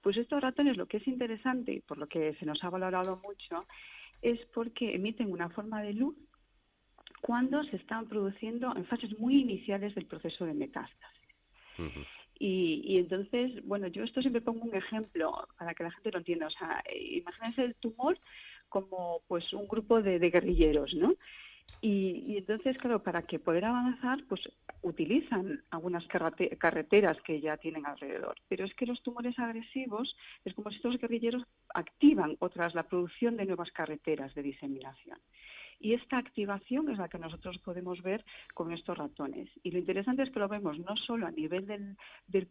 pues 0.00 0.16
estos 0.16 0.40
ratones 0.40 0.76
lo 0.76 0.86
que 0.86 0.96
es 0.96 1.06
interesante 1.06 1.72
y 1.74 1.80
por 1.80 1.98
lo 1.98 2.08
que 2.08 2.34
se 2.34 2.46
nos 2.46 2.62
ha 2.64 2.70
valorado 2.70 3.20
mucho 3.22 3.66
es 4.20 4.38
porque 4.54 4.94
emiten 4.94 5.30
una 5.30 5.48
forma 5.50 5.82
de 5.82 5.92
luz 5.92 6.16
cuando 7.22 7.62
se 7.64 7.76
están 7.76 8.06
produciendo 8.08 8.76
en 8.76 8.84
fases 8.84 9.16
muy 9.18 9.40
iniciales 9.40 9.94
del 9.94 10.06
proceso 10.06 10.44
de 10.44 10.54
metástasis. 10.54 11.22
y, 12.38 12.98
entonces, 12.98 13.64
bueno, 13.64 13.86
yo 13.86 14.02
esto 14.02 14.20
siempre 14.20 14.42
pongo 14.42 14.64
un 14.64 14.74
ejemplo 14.74 15.46
para 15.56 15.72
que 15.72 15.84
la 15.84 15.92
gente 15.92 16.10
lo 16.10 16.18
entienda. 16.18 16.48
O 16.48 16.50
sea, 16.50 16.82
imagínense 16.92 17.62
el 17.64 17.76
tumor 17.76 18.18
como 18.68 19.20
pues 19.28 19.52
un 19.52 19.68
grupo 19.68 20.02
de, 20.02 20.18
guerrilleros, 20.18 20.94
¿no? 20.94 21.14
Y, 21.80 22.36
entonces, 22.36 22.76
claro, 22.78 23.02
para 23.02 23.22
que 23.22 23.38
poder 23.38 23.64
avanzar, 23.64 24.18
pues 24.28 24.40
utilizan 24.82 25.62
algunas 25.70 26.04
carreteras 26.06 27.20
que 27.22 27.40
ya 27.40 27.56
tienen 27.56 27.86
alrededor. 27.86 28.36
Pero 28.48 28.64
es 28.64 28.74
que 28.74 28.86
los 28.86 29.00
tumores 29.02 29.38
agresivos 29.38 30.16
es 30.44 30.54
como 30.54 30.70
si 30.70 30.76
estos 30.76 30.98
guerrilleros 30.98 31.44
activan 31.72 32.36
otras, 32.40 32.74
la 32.74 32.82
producción 32.82 33.36
de 33.36 33.46
nuevas 33.46 33.70
carreteras 33.70 34.34
de 34.34 34.42
diseminación. 34.42 35.18
Y 35.82 35.94
esta 35.94 36.16
activación 36.16 36.88
es 36.90 36.98
la 36.98 37.08
que 37.08 37.18
nosotros 37.18 37.58
podemos 37.58 38.00
ver 38.02 38.24
con 38.54 38.72
estos 38.72 38.96
ratones. 38.96 39.50
Y 39.64 39.72
lo 39.72 39.78
interesante 39.78 40.22
es 40.22 40.30
que 40.30 40.38
lo 40.38 40.48
vemos 40.48 40.78
no 40.78 40.96
solo 40.96 41.26
a 41.26 41.32
nivel 41.32 41.66
del, 41.66 41.96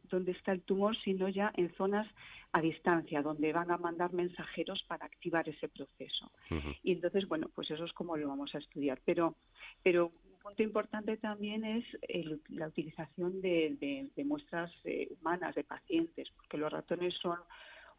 donde 0.10 0.34
está 0.34 0.52
el 0.52 0.62
tumor, 0.64 0.98
sino 0.98 1.30
ya 1.30 1.50
en 1.56 1.74
zonas 1.76 2.06
a 2.52 2.62
distancia, 2.62 3.22
donde 3.22 3.54
van 3.54 3.72
a 3.72 3.78
mandar 3.78 4.12
mensajeros 4.12 4.84
para 4.86 5.06
activar 5.06 5.48
ese 5.48 5.70
proceso. 5.70 6.30
Y 6.84 6.92
entonces, 6.92 7.26
bueno, 7.30 7.50
pues 7.56 7.72
eso 7.72 7.86
es 7.86 7.94
como 7.94 8.18
lo 8.18 8.28
vamos 8.28 8.54
a 8.54 8.58
estudiar. 8.58 9.00
Pero, 9.06 9.38
pero 9.82 10.08
un 10.08 10.38
punto 10.44 10.62
importante 10.62 11.16
también 11.16 11.64
es 11.64 11.86
la 12.50 12.68
utilización 12.68 13.42
de, 13.42 14.12
muestras 14.26 14.74
eh, 14.84 15.08
humanas, 15.10 15.56
de 15.56 15.64
pacientes, 15.64 16.30
porque 16.36 16.58
los 16.58 16.70
ratones 16.70 17.14
son 17.22 17.38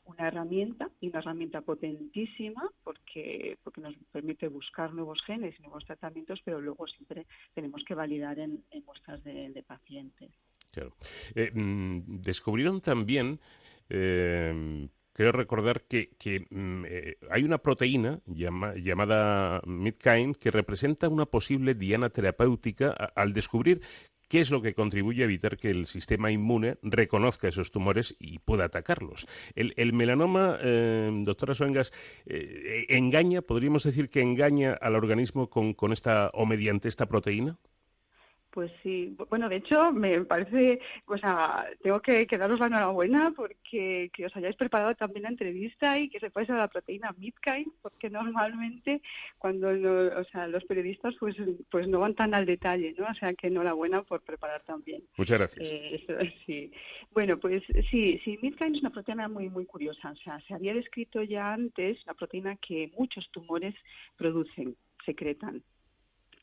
una 0.04 0.28
herramienta 0.28 0.90
y 1.00 1.08
una 1.08 1.20
herramienta 1.20 1.60
potentísima 1.60 2.68
porque, 2.84 3.58
porque 3.62 3.80
nos 3.80 3.94
permite 4.10 4.48
buscar 4.48 4.92
nuevos 4.92 5.22
genes 5.24 5.54
y 5.58 5.62
nuevos 5.62 5.84
tratamientos, 5.84 6.40
pero 6.44 6.60
luego 6.60 6.86
siempre 6.86 7.26
tenemos 7.54 7.82
que 7.86 7.94
validar 7.94 8.38
en, 8.38 8.62
muestras 8.84 9.22
de, 9.24 9.64
pacientes. 9.66 10.30
Claro. 10.72 10.94
Eh, 11.34 11.50
mm, 11.52 12.20
descubrieron 12.20 12.80
también, 12.80 13.38
eh, 13.88 14.88
creo 15.12 15.32
recordar 15.32 15.82
que, 15.82 16.10
que 16.18 16.46
mm, 16.50 16.84
eh, 16.88 17.16
hay 17.30 17.44
una 17.44 17.58
proteína 17.58 18.20
llamada 18.26 19.60
Midkind 19.66 20.36
que 20.36 20.50
representa 20.50 21.08
una 21.08 21.26
posible 21.26 21.74
diana 21.74 22.10
terapéutica 22.10 22.90
al 22.90 23.32
descubrir 23.32 23.80
¿Qué 24.32 24.40
es 24.40 24.50
lo 24.50 24.62
que 24.62 24.72
contribuye 24.72 25.20
a 25.20 25.24
evitar 25.26 25.58
que 25.58 25.68
el 25.68 25.84
sistema 25.84 26.30
inmune 26.30 26.78
reconozca 26.80 27.48
esos 27.48 27.70
tumores 27.70 28.16
y 28.18 28.38
pueda 28.38 28.64
atacarlos? 28.64 29.26
El, 29.54 29.92
melanoma, 29.92 30.56
eh, 30.62 31.10
doctora 31.22 31.52
Suengas, 31.52 31.92
eh, 32.24 32.86
¿engaña, 32.88 33.42
podríamos 33.42 33.82
decir 33.82 34.08
que 34.08 34.22
engaña 34.22 34.72
al 34.72 34.96
organismo 34.96 35.50
con 35.50 35.92
esta 35.92 36.30
o 36.32 36.46
mediante 36.46 36.88
esta 36.88 37.04
proteína? 37.04 37.58
Pues 38.52 38.70
sí, 38.82 39.16
bueno, 39.30 39.48
de 39.48 39.56
hecho 39.56 39.92
me 39.92 40.26
parece, 40.26 40.78
o 41.06 41.16
sea, 41.16 41.64
tengo 41.82 42.00
que, 42.00 42.26
daros 42.26 42.60
la 42.60 42.66
enhorabuena 42.66 43.32
porque 43.34 44.10
que 44.12 44.26
os 44.26 44.36
hayáis 44.36 44.56
preparado 44.56 44.94
también 44.94 45.22
la 45.22 45.30
entrevista 45.30 45.98
y 45.98 46.10
que 46.10 46.20
sepáis 46.20 46.50
a 46.50 46.56
la 46.56 46.68
proteína 46.68 47.14
Midkind, 47.16 47.72
porque 47.80 48.10
normalmente 48.10 49.00
cuando 49.38 49.68
o 49.70 50.24
sea, 50.24 50.46
los 50.48 50.64
periodistas 50.64 51.14
pues 51.18 51.34
pues 51.70 51.88
no 51.88 52.00
van 52.00 52.14
tan 52.14 52.34
al 52.34 52.44
detalle, 52.44 52.94
¿no? 52.98 53.06
O 53.06 53.14
sea, 53.14 53.32
que 53.32 53.46
enhorabuena 53.46 54.02
por 54.02 54.20
preparar 54.20 54.62
también. 54.64 55.02
Muchas 55.16 55.38
gracias. 55.38 55.72
Eh, 55.72 56.34
sí. 56.46 56.70
Bueno, 57.10 57.38
pues 57.38 57.62
sí, 57.90 58.20
sí, 58.22 58.38
Midkind 58.42 58.76
es 58.76 58.82
una 58.82 58.90
proteína 58.90 59.28
muy 59.28 59.48
muy 59.48 59.64
curiosa, 59.64 60.10
o 60.10 60.16
sea, 60.16 60.38
se 60.40 60.52
había 60.52 60.74
descrito 60.74 61.22
ya 61.22 61.54
antes 61.54 62.04
la 62.04 62.12
proteína 62.12 62.56
que 62.56 62.92
muchos 62.98 63.30
tumores 63.30 63.74
producen, 64.18 64.76
secretan 65.06 65.62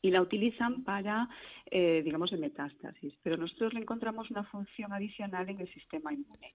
y 0.01 0.11
la 0.11 0.21
utilizan 0.21 0.83
para, 0.83 1.27
eh, 1.69 2.01
digamos, 2.03 2.31
de 2.31 2.37
metástasis. 2.37 3.13
Pero 3.21 3.37
nosotros 3.37 3.73
le 3.73 3.81
encontramos 3.81 4.31
una 4.31 4.43
función 4.45 4.93
adicional 4.93 5.49
en 5.49 5.59
el 5.59 5.73
sistema 5.73 6.13
inmune. 6.13 6.53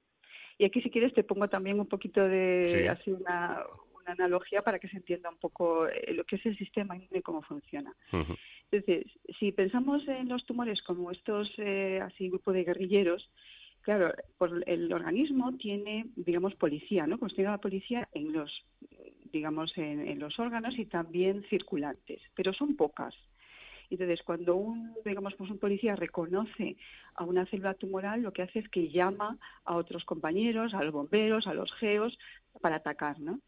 Y 0.58 0.64
aquí, 0.64 0.80
si 0.80 0.90
quieres, 0.90 1.12
te 1.14 1.24
pongo 1.24 1.48
también 1.48 1.80
un 1.80 1.86
poquito 1.86 2.22
de, 2.22 2.88
así 2.88 3.10
una, 3.10 3.62
analogía 4.06 4.60
para 4.60 4.78
que 4.78 4.88
se 4.88 4.98
entienda 4.98 5.30
un 5.30 5.38
poco 5.38 5.88
eh, 5.88 6.12
lo 6.12 6.24
que 6.24 6.36
es 6.36 6.44
el 6.44 6.56
sistema 6.58 6.94
inmune 6.94 7.18
y 7.18 7.22
cómo 7.22 7.42
funciona. 7.42 7.94
Entonces, 8.70 9.06
si 9.38 9.50
pensamos 9.52 10.06
en 10.08 10.28
los 10.28 10.44
tumores 10.44 10.82
como 10.82 11.10
estos, 11.10 11.50
eh, 11.56 12.00
así, 12.02 12.28
grupo 12.28 12.52
de 12.52 12.64
guerrilleros, 12.64 13.30
claro, 13.80 14.12
por 14.36 14.62
el 14.66 14.92
organismo 14.92 15.56
tiene, 15.56 16.06
digamos, 16.16 16.54
policía, 16.54 17.06
¿no? 17.06 17.18
Pues 17.18 17.34
tiene 17.34 17.50
la 17.50 17.58
policía 17.58 18.08
en 18.12 18.32
los, 18.32 18.52
digamos, 19.32 19.72
en 19.76 20.18
los 20.18 20.38
órganos 20.38 20.78
y 20.78 20.84
también 20.84 21.42
circulantes, 21.48 22.20
pero 22.34 22.52
son 22.52 22.76
pocas. 22.76 23.14
Entonces, 23.94 24.24
cuando 24.24 24.56
un, 24.56 24.94
digamos, 25.04 25.34
pues 25.34 25.50
un 25.50 25.58
policía 25.58 25.96
reconoce 25.96 26.76
a 27.14 27.24
una 27.24 27.46
célula 27.46 27.74
tumoral, 27.74 28.22
lo 28.22 28.32
que 28.32 28.42
hace 28.42 28.58
es 28.58 28.68
que 28.68 28.90
llama 28.90 29.38
a 29.64 29.76
otros 29.76 30.04
compañeros, 30.04 30.74
a 30.74 30.82
los 30.82 30.92
bomberos, 30.92 31.46
a 31.46 31.54
los 31.54 31.72
geos, 31.74 32.18
para 32.60 32.76
atacar, 32.76 33.20
¿no? 33.20 33.40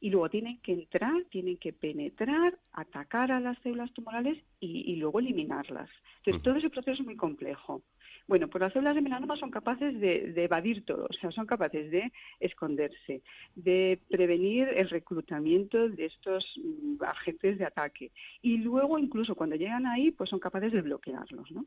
Y 0.00 0.10
luego 0.10 0.28
tienen 0.28 0.58
que 0.60 0.72
entrar, 0.72 1.24
tienen 1.30 1.56
que 1.58 1.72
penetrar, 1.72 2.58
atacar 2.72 3.30
a 3.30 3.38
las 3.38 3.56
células 3.60 3.92
tumorales 3.92 4.36
y, 4.58 4.96
luego 4.96 5.20
eliminarlas. 5.20 5.88
Entonces, 6.18 6.42
todo 6.42 6.56
ese 6.56 6.70
proceso 6.70 7.02
es 7.02 7.06
muy 7.06 7.16
complejo. 7.16 7.82
Bueno, 8.28 8.48
pues 8.48 8.60
las 8.60 8.72
células 8.72 8.94
de 8.94 9.02
melanoma 9.02 9.36
son 9.36 9.50
capaces 9.50 9.98
de, 10.00 10.32
evadir 10.36 10.84
todo, 10.84 11.06
o 11.08 11.12
sea, 11.12 11.30
son 11.32 11.46
capaces 11.46 11.90
de 11.90 12.12
esconderse, 12.40 13.22
de 13.54 14.00
prevenir 14.08 14.68
el 14.68 14.88
reclutamiento 14.90 15.88
de 15.88 16.06
estos 16.06 16.44
mm, 16.62 17.02
agentes 17.04 17.58
de 17.58 17.64
ataque. 17.64 18.10
Y 18.40 18.58
luego, 18.58 18.98
incluso 18.98 19.34
cuando 19.34 19.56
llegan 19.56 19.86
ahí, 19.86 20.10
pues 20.10 20.30
son 20.30 20.40
capaces 20.40 20.72
de 20.72 20.82
bloquearlos, 20.82 21.50
¿no? 21.50 21.66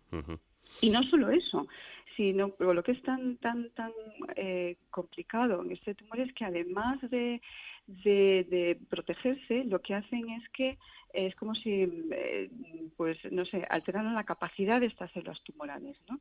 Y 0.81 0.89
no 0.89 1.03
solo 1.03 1.29
eso, 1.29 1.67
sino 2.15 2.53
lo 2.60 2.84
que 2.84 2.93
es 2.93 3.01
tan, 3.03 3.38
tan, 3.38 3.69
tan 3.72 3.91
eh, 4.36 4.77
complicado 4.89 5.62
en 5.63 5.72
este 5.72 5.95
tumor 5.95 6.19
es 6.19 6.34
que 6.34 6.45
además 6.45 7.00
de 7.10 7.41
de, 7.88 8.79
protegerse, 8.89 9.63
lo 9.65 9.81
que 9.81 9.93
hacen 9.93 10.29
es 10.29 10.50
que 10.50 10.77
es 11.13 11.34
como 11.36 11.55
si, 11.55 11.88
eh, 12.12 12.50
pues, 12.98 13.17
no 13.31 13.45
sé, 13.45 13.65
alteraran 13.69 14.15
la 14.15 14.25
capacidad 14.25 14.81
de 14.81 14.88
estas 14.88 15.12
células 15.12 15.41
tumorales, 15.43 15.98
¿no? 16.10 16.19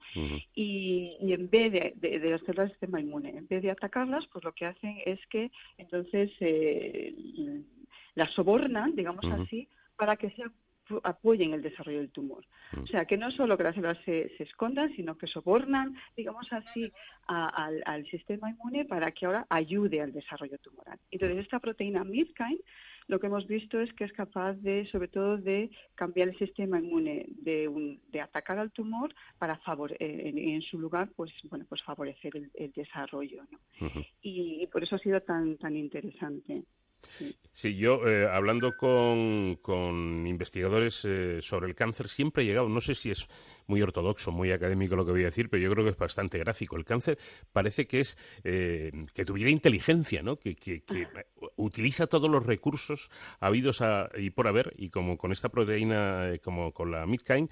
y, 0.54 1.16
en 1.20 1.50
vez 1.50 1.72
de, 1.72 1.94
de, 1.96 2.30
las 2.30 2.40
células 2.42 2.66
del 2.66 2.70
sistema 2.70 3.00
inmune, 3.00 3.30
en 3.30 3.48
vez 3.48 3.62
de 3.62 3.70
atacarlas, 3.70 4.26
pues 4.32 4.44
lo 4.44 4.52
que 4.52 4.66
hacen 4.66 4.98
es 5.04 5.18
que 5.28 5.50
entonces 5.78 6.30
eh, 6.40 7.14
las 8.14 8.30
sobornan, 8.32 8.94
digamos 8.94 9.24
así, 9.24 9.68
para 9.96 10.16
que 10.16 10.30
sean 10.30 10.52
apoyen 11.02 11.54
el 11.54 11.62
desarrollo 11.62 11.98
del 11.98 12.10
tumor. 12.10 12.44
Mm. 12.72 12.82
O 12.82 12.86
sea, 12.86 13.04
que 13.04 13.16
no 13.16 13.30
solo 13.30 13.56
que 13.56 13.64
las 13.64 13.74
células 13.74 13.98
se, 14.04 14.30
escondan, 14.38 14.94
sino 14.94 15.16
que 15.16 15.26
sobornan, 15.26 15.94
digamos 16.16 16.46
así, 16.52 16.92
al, 17.26 18.06
sistema 18.10 18.50
inmune 18.50 18.84
para 18.84 19.10
que 19.12 19.26
ahora 19.26 19.46
ayude 19.48 20.00
al 20.00 20.12
desarrollo 20.12 20.58
tumoral. 20.58 20.98
Entonces, 21.10 21.38
esta 21.38 21.58
proteína 21.58 22.04
Midkind 22.04 22.60
lo 23.06 23.20
que 23.20 23.26
hemos 23.26 23.46
visto 23.46 23.80
es 23.80 23.92
que 23.92 24.04
es 24.04 24.12
capaz 24.12 24.54
de, 24.54 24.86
sobre 24.90 25.08
todo, 25.08 25.36
de 25.36 25.70
cambiar 25.94 26.28
el 26.28 26.38
sistema 26.38 26.78
inmune, 26.78 27.26
de, 27.28 27.98
de 28.10 28.20
atacar 28.20 28.58
al 28.58 28.72
tumor 28.72 29.14
para 29.38 29.58
favore 29.58 29.96
en, 30.00 30.38
en, 30.38 30.62
su 30.62 30.78
lugar, 30.78 31.10
pues 31.14 31.30
bueno, 31.50 31.66
pues 31.68 31.82
favorecer 31.82 32.32
el, 32.54 32.72
desarrollo, 32.72 33.44
¿no? 33.50 33.58
y, 34.22 34.62
y, 34.62 34.66
por 34.68 34.82
eso 34.82 34.96
ha 34.96 34.98
sido 34.98 35.20
tan 35.20 35.58
tan 35.58 35.76
interesante. 35.76 36.64
Sí, 37.52 37.76
yo 37.76 38.06
eh, 38.08 38.26
hablando 38.26 38.76
con, 38.76 39.56
con 39.62 40.26
investigadores 40.26 41.04
eh, 41.04 41.38
sobre 41.40 41.68
el 41.68 41.74
cáncer 41.74 42.08
siempre 42.08 42.42
he 42.42 42.46
llegado, 42.46 42.68
no 42.68 42.80
sé 42.80 42.94
si 42.96 43.10
es 43.12 43.28
muy 43.66 43.82
ortodoxo, 43.82 44.32
muy 44.32 44.50
académico 44.52 44.96
lo 44.96 45.04
que 45.04 45.12
voy 45.12 45.22
a 45.22 45.26
decir, 45.26 45.48
pero 45.48 45.62
yo 45.62 45.70
creo 45.70 45.84
que 45.84 45.90
es 45.90 45.96
bastante 45.96 46.38
gráfico. 46.38 46.76
El 46.76 46.84
cáncer 46.84 47.18
parece 47.52 47.86
que 47.86 48.00
es 48.00 48.16
eh, 48.44 48.90
que 49.14 49.24
tuviera 49.24 49.50
inteligencia, 49.50 50.22
¿no? 50.22 50.36
Que, 50.36 50.56
que, 50.56 50.82
utiliza 51.56 52.06
todos 52.06 52.30
los 52.30 52.44
recursos 52.44 53.10
habidos 53.38 53.82
y 54.16 54.30
por 54.30 54.48
haber, 54.48 54.72
y 54.76 54.88
como 54.88 55.16
con 55.16 55.32
esta 55.32 55.48
proteína, 55.48 56.32
como 56.42 56.72
con 56.72 56.90
la 56.90 57.06
Midkind, 57.06 57.50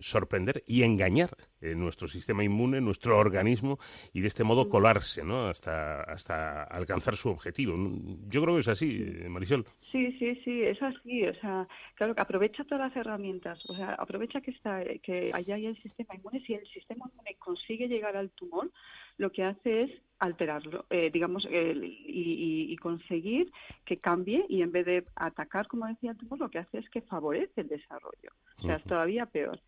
sorprender 0.00 0.62
y 0.66 0.82
engañar 0.82 1.36
nuestro 1.60 2.08
sistema 2.08 2.44
inmune, 2.44 2.80
nuestro 2.80 3.18
organismo, 3.18 3.78
y 4.12 4.20
de 4.20 4.28
este 4.28 4.44
modo 4.44 4.68
colarse, 4.68 5.24
¿no? 5.24 5.48
Hasta, 5.48 6.02
hasta 6.02 6.64
alcanzar 6.64 7.16
su 7.16 7.30
objetivo. 7.30 7.76
Yo 8.28 8.42
creo 8.42 8.54
que 8.54 8.60
es 8.60 8.68
así, 8.68 9.04
Marisol. 9.28 9.64
Sí, 9.90 10.12
sí, 10.18 10.40
sí, 10.44 10.62
es 10.62 10.80
así. 10.82 11.24
O 11.24 11.34
sea, 11.34 11.66
claro 11.94 12.14
que 12.14 12.20
aprovecha 12.20 12.64
todas 12.64 12.88
las 12.88 12.96
herramientas. 12.96 13.58
O 13.68 13.74
sea, 13.74 13.94
aprovecha 13.94 14.40
que 14.40 14.50
está, 14.50 14.82
que 15.02 15.07
allá 15.32 15.56
hay 15.56 15.66
el 15.66 15.82
sistema 15.82 16.14
inmune. 16.14 16.40
Si 16.46 16.54
el 16.54 16.66
sistema 16.68 17.06
inmune 17.10 17.36
consigue 17.38 17.88
llegar 17.88 18.16
al 18.16 18.30
tumor, 18.30 18.70
lo 19.16 19.30
que 19.32 19.44
hace 19.44 19.82
es 19.82 19.90
alterarlo, 20.18 20.86
eh, 20.90 21.10
digamos, 21.10 21.46
y, 21.50 22.76
conseguir 22.76 23.50
que 23.84 23.98
cambie 23.98 24.44
y 24.48 24.62
en 24.62 24.70
vez 24.70 24.86
de 24.86 25.04
atacar, 25.16 25.66
como 25.66 25.86
decía 25.86 26.12
el 26.12 26.16
tumor, 26.16 26.38
lo 26.38 26.48
que 26.48 26.58
hace 26.58 26.78
es 26.78 26.88
que 26.90 27.02
favorece 27.02 27.62
el 27.62 27.68
desarrollo. 27.68 28.30
O 28.58 28.62
sea, 28.62 28.76
es 28.76 28.84
todavía 28.84 29.26
peor. 29.26 29.60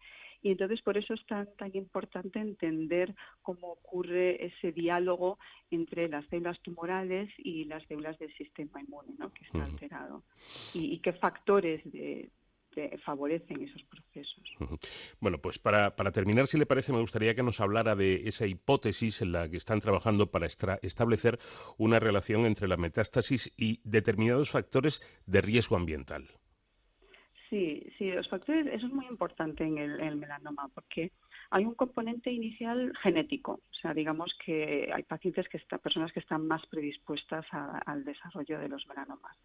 Y 0.42 0.50
entonces 0.50 0.80
por 0.82 0.96
eso 0.96 1.14
es 1.14 1.24
tan, 1.26 1.48
tan 1.56 1.70
importante 1.76 2.38
entender 2.38 3.14
cómo 3.42 3.72
ocurre 3.72 4.44
ese 4.46 4.72
diálogo 4.72 5.38
entre 5.70 6.08
las 6.08 6.26
células 6.26 6.60
tumorales 6.60 7.30
y 7.38 7.64
las 7.64 7.84
células 7.86 8.18
del 8.18 8.34
sistema 8.34 8.80
inmune, 8.80 9.14
¿no? 9.18 9.32
que 9.32 9.44
está 9.44 9.64
alterado. 9.64 10.22
Y, 10.72 10.98
qué 11.00 11.12
factores 11.12 11.82
de, 11.92 12.30
favorecen 13.04 13.62
esos 13.62 13.82
procesos. 13.84 14.80
Bueno, 15.20 15.38
pues 15.38 15.58
para, 15.58 15.96
para, 15.96 16.12
terminar, 16.12 16.46
si 16.46 16.58
le 16.58 16.66
parece, 16.66 16.92
me 16.92 17.00
gustaría 17.00 17.34
que 17.34 17.42
nos 17.42 17.60
hablara 17.60 17.96
de 17.96 18.28
esa 18.28 18.46
hipótesis 18.46 19.22
en 19.22 19.32
la 19.32 19.48
que 19.48 19.56
están 19.56 19.80
trabajando 19.80 20.30
para 20.30 20.46
establecer 20.46 21.38
una 21.78 21.98
relación 21.98 22.46
entre 22.46 22.68
la 22.68 22.76
metástasis 22.76 23.52
y 23.56 23.80
determinados 23.84 24.50
factores 24.50 25.00
de 25.26 25.40
riesgo 25.40 25.76
ambiental. 25.76 26.28
Sí, 27.50 27.82
sí, 27.98 28.08
los 28.12 28.28
factores, 28.28 28.68
eso 28.68 28.86
es 28.86 28.92
muy 28.92 29.06
importante 29.06 29.64
en 29.64 29.76
el, 29.76 30.16
melanoma, 30.16 30.68
porque 30.72 31.10
hay 31.50 31.64
un 31.64 31.74
componente 31.74 32.30
inicial 32.30 32.92
genético, 33.02 33.54
o 33.54 33.74
sea, 33.82 33.92
digamos 33.92 34.32
que 34.44 34.88
hay 34.94 35.02
pacientes 35.02 35.48
que 35.48 35.56
están, 35.56 35.80
personas 35.80 36.12
que 36.12 36.20
están 36.20 36.46
más 36.46 36.64
predispuestas 36.66 37.44
al 37.50 38.04
desarrollo 38.04 38.60
de 38.60 38.68
los 38.68 38.86
melanomas. 38.86 39.36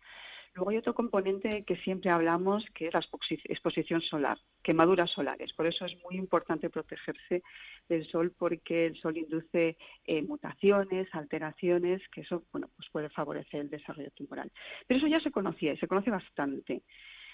Luego 0.56 0.70
hay 0.70 0.78
otro 0.78 0.94
componente 0.94 1.66
que 1.66 1.76
siempre 1.78 2.10
hablamos, 2.10 2.64
que 2.74 2.88
es 2.88 2.94
la 2.94 3.02
exposición 3.02 4.02
solar, 4.02 4.38
quemaduras 4.64 5.12
solares. 5.12 5.52
Por 5.52 5.68
eso 5.68 5.86
es 5.86 5.94
muy 6.04 6.16
importante 6.16 6.70
protegerse 6.70 7.44
del 7.90 8.08
sol, 8.08 8.34
porque 8.38 8.86
el 8.86 8.96
sol 8.96 9.18
induce 9.18 9.78
eh, 10.06 10.22
mutaciones, 10.22 11.14
alteraciones, 11.14 12.02
que 12.08 12.22
eso 12.22 12.44
bueno, 12.54 12.70
pues 12.78 12.88
puede 12.90 13.10
favorecer 13.10 13.60
el 13.62 13.70
desarrollo 13.70 14.12
tumoral. 14.12 14.50
Pero 14.88 14.98
eso 15.00 15.08
ya 15.08 15.20
se 15.20 15.32
conocía 15.32 15.74
y 15.74 15.78
se 15.78 15.88
conoce 15.88 16.10
bastante. 16.10 16.84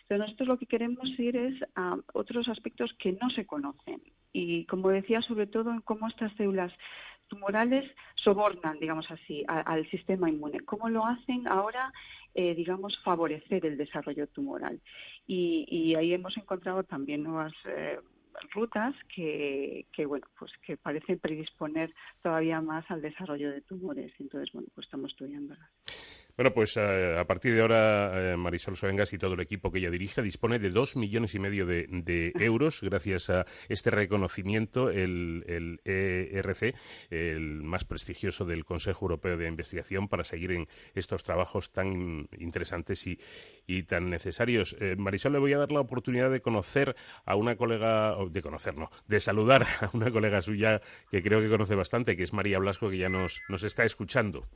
Pero 0.08 0.24
nosotros 0.24 0.48
lo 0.48 0.58
que 0.58 0.66
queremos 0.66 1.08
ir 1.20 1.38
es 1.38 1.64
a 1.76 1.98
otros 2.14 2.50
aspectos 2.50 2.92
que 2.98 3.14
no 3.14 3.30
se 3.30 3.46
conocen. 3.46 4.02
Y 4.34 4.66
como 4.66 4.90
decía, 4.90 5.22
sobre 5.22 5.46
todo 5.46 5.70
en 5.70 5.82
cómo 5.82 6.08
estas 6.08 6.34
células 6.38 6.74
tumorales 7.32 7.90
sobornan, 8.16 8.78
digamos 8.80 9.10
así, 9.10 9.46
al 9.48 9.90
sistema 9.90 10.30
inmune. 10.30 10.60
¿Cómo 10.62 10.90
lo 10.90 11.06
hacen 11.06 11.48
ahora, 11.48 11.94
eh, 12.34 12.56
digamos, 12.56 12.98
favorecer 13.04 13.66
el 13.66 13.78
desarrollo 13.78 14.28
tumoral? 14.28 14.80
Y, 15.28 15.96
ahí 15.96 16.14
hemos 16.14 16.36
encontrado 16.38 16.84
también 16.84 17.24
nuevas 17.24 17.54
eh, 17.66 18.00
rutas 18.54 18.96
que, 19.14 19.86
que, 19.92 20.06
bueno, 20.06 20.28
pues 20.38 20.52
que 20.66 20.78
parecen 20.78 21.20
predisponer 21.20 21.94
todavía 22.22 22.62
más 22.62 22.90
al 22.90 23.02
desarrollo 23.02 23.52
de 23.52 23.62
tumores. 23.62 24.12
Entonces, 24.20 24.52
bueno, 24.54 24.68
pues 24.74 24.88
estamos 24.88 25.12
estudiándolas. 25.12 25.70
Bueno, 26.42 26.56
pues 26.56 26.76
eh, 26.76 27.16
a 27.20 27.28
partir 27.28 27.54
de 27.54 27.62
ahora, 27.62 28.34
eh, 28.34 28.36
Marisol 28.36 28.76
Soengas 28.76 29.14
y 29.14 29.20
todo 29.20 29.36
el 29.36 29.42
equipo 29.42 29.72
que 29.72 29.78
ella 29.78 29.92
dirige 29.92 30.24
dispone 30.24 30.58
de 30.58 30.72
dos 30.72 30.96
millones 30.96 31.36
y 31.36 31.40
medio 31.40 31.68
de, 31.68 32.34
euros 32.40 32.82
gracias 32.82 33.30
a 33.30 33.46
este 33.70 33.92
reconocimiento, 33.92 34.90
el, 34.90 35.44
el, 35.46 35.82
ERC, 35.86 36.76
el 37.12 37.62
más 37.62 37.86
prestigioso 37.86 38.44
del 38.46 38.66
Consejo 38.66 39.06
Europeo 39.06 39.38
de 39.38 39.48
Investigación, 39.48 40.08
para 40.08 40.24
seguir 40.24 40.54
en 40.54 40.68
estos 40.96 41.22
trabajos 41.22 41.74
tan 41.74 42.28
interesantes 42.40 43.06
y, 43.06 43.20
y 43.68 43.84
tan 43.84 44.10
necesarios. 44.10 44.76
Eh, 44.80 44.96
Marisol, 44.98 45.34
le 45.34 45.38
voy 45.38 45.54
a 45.54 45.60
dar 45.60 45.72
la 45.72 45.82
oportunidad 45.82 46.32
de 46.32 46.42
conocer 46.42 46.96
a 47.24 47.36
una 47.36 47.56
colega, 47.56 48.16
de 48.32 48.42
conocer, 48.42 48.76
no, 48.76 48.90
de 49.08 49.20
saludar 49.20 49.68
a 49.82 49.92
una 49.94 50.10
colega 50.10 50.42
suya 50.42 50.82
que 51.12 51.22
creo 51.22 51.40
que 51.40 51.50
conoce 51.50 51.76
bastante, 51.76 52.18
que 52.18 52.24
es 52.24 52.34
María 52.34 52.58
Blasco, 52.58 52.90
que 52.90 52.98
ya 52.98 53.10
nos, 53.10 53.44
nos 53.48 53.62
está 53.62 53.84
escuchando. 53.84 54.48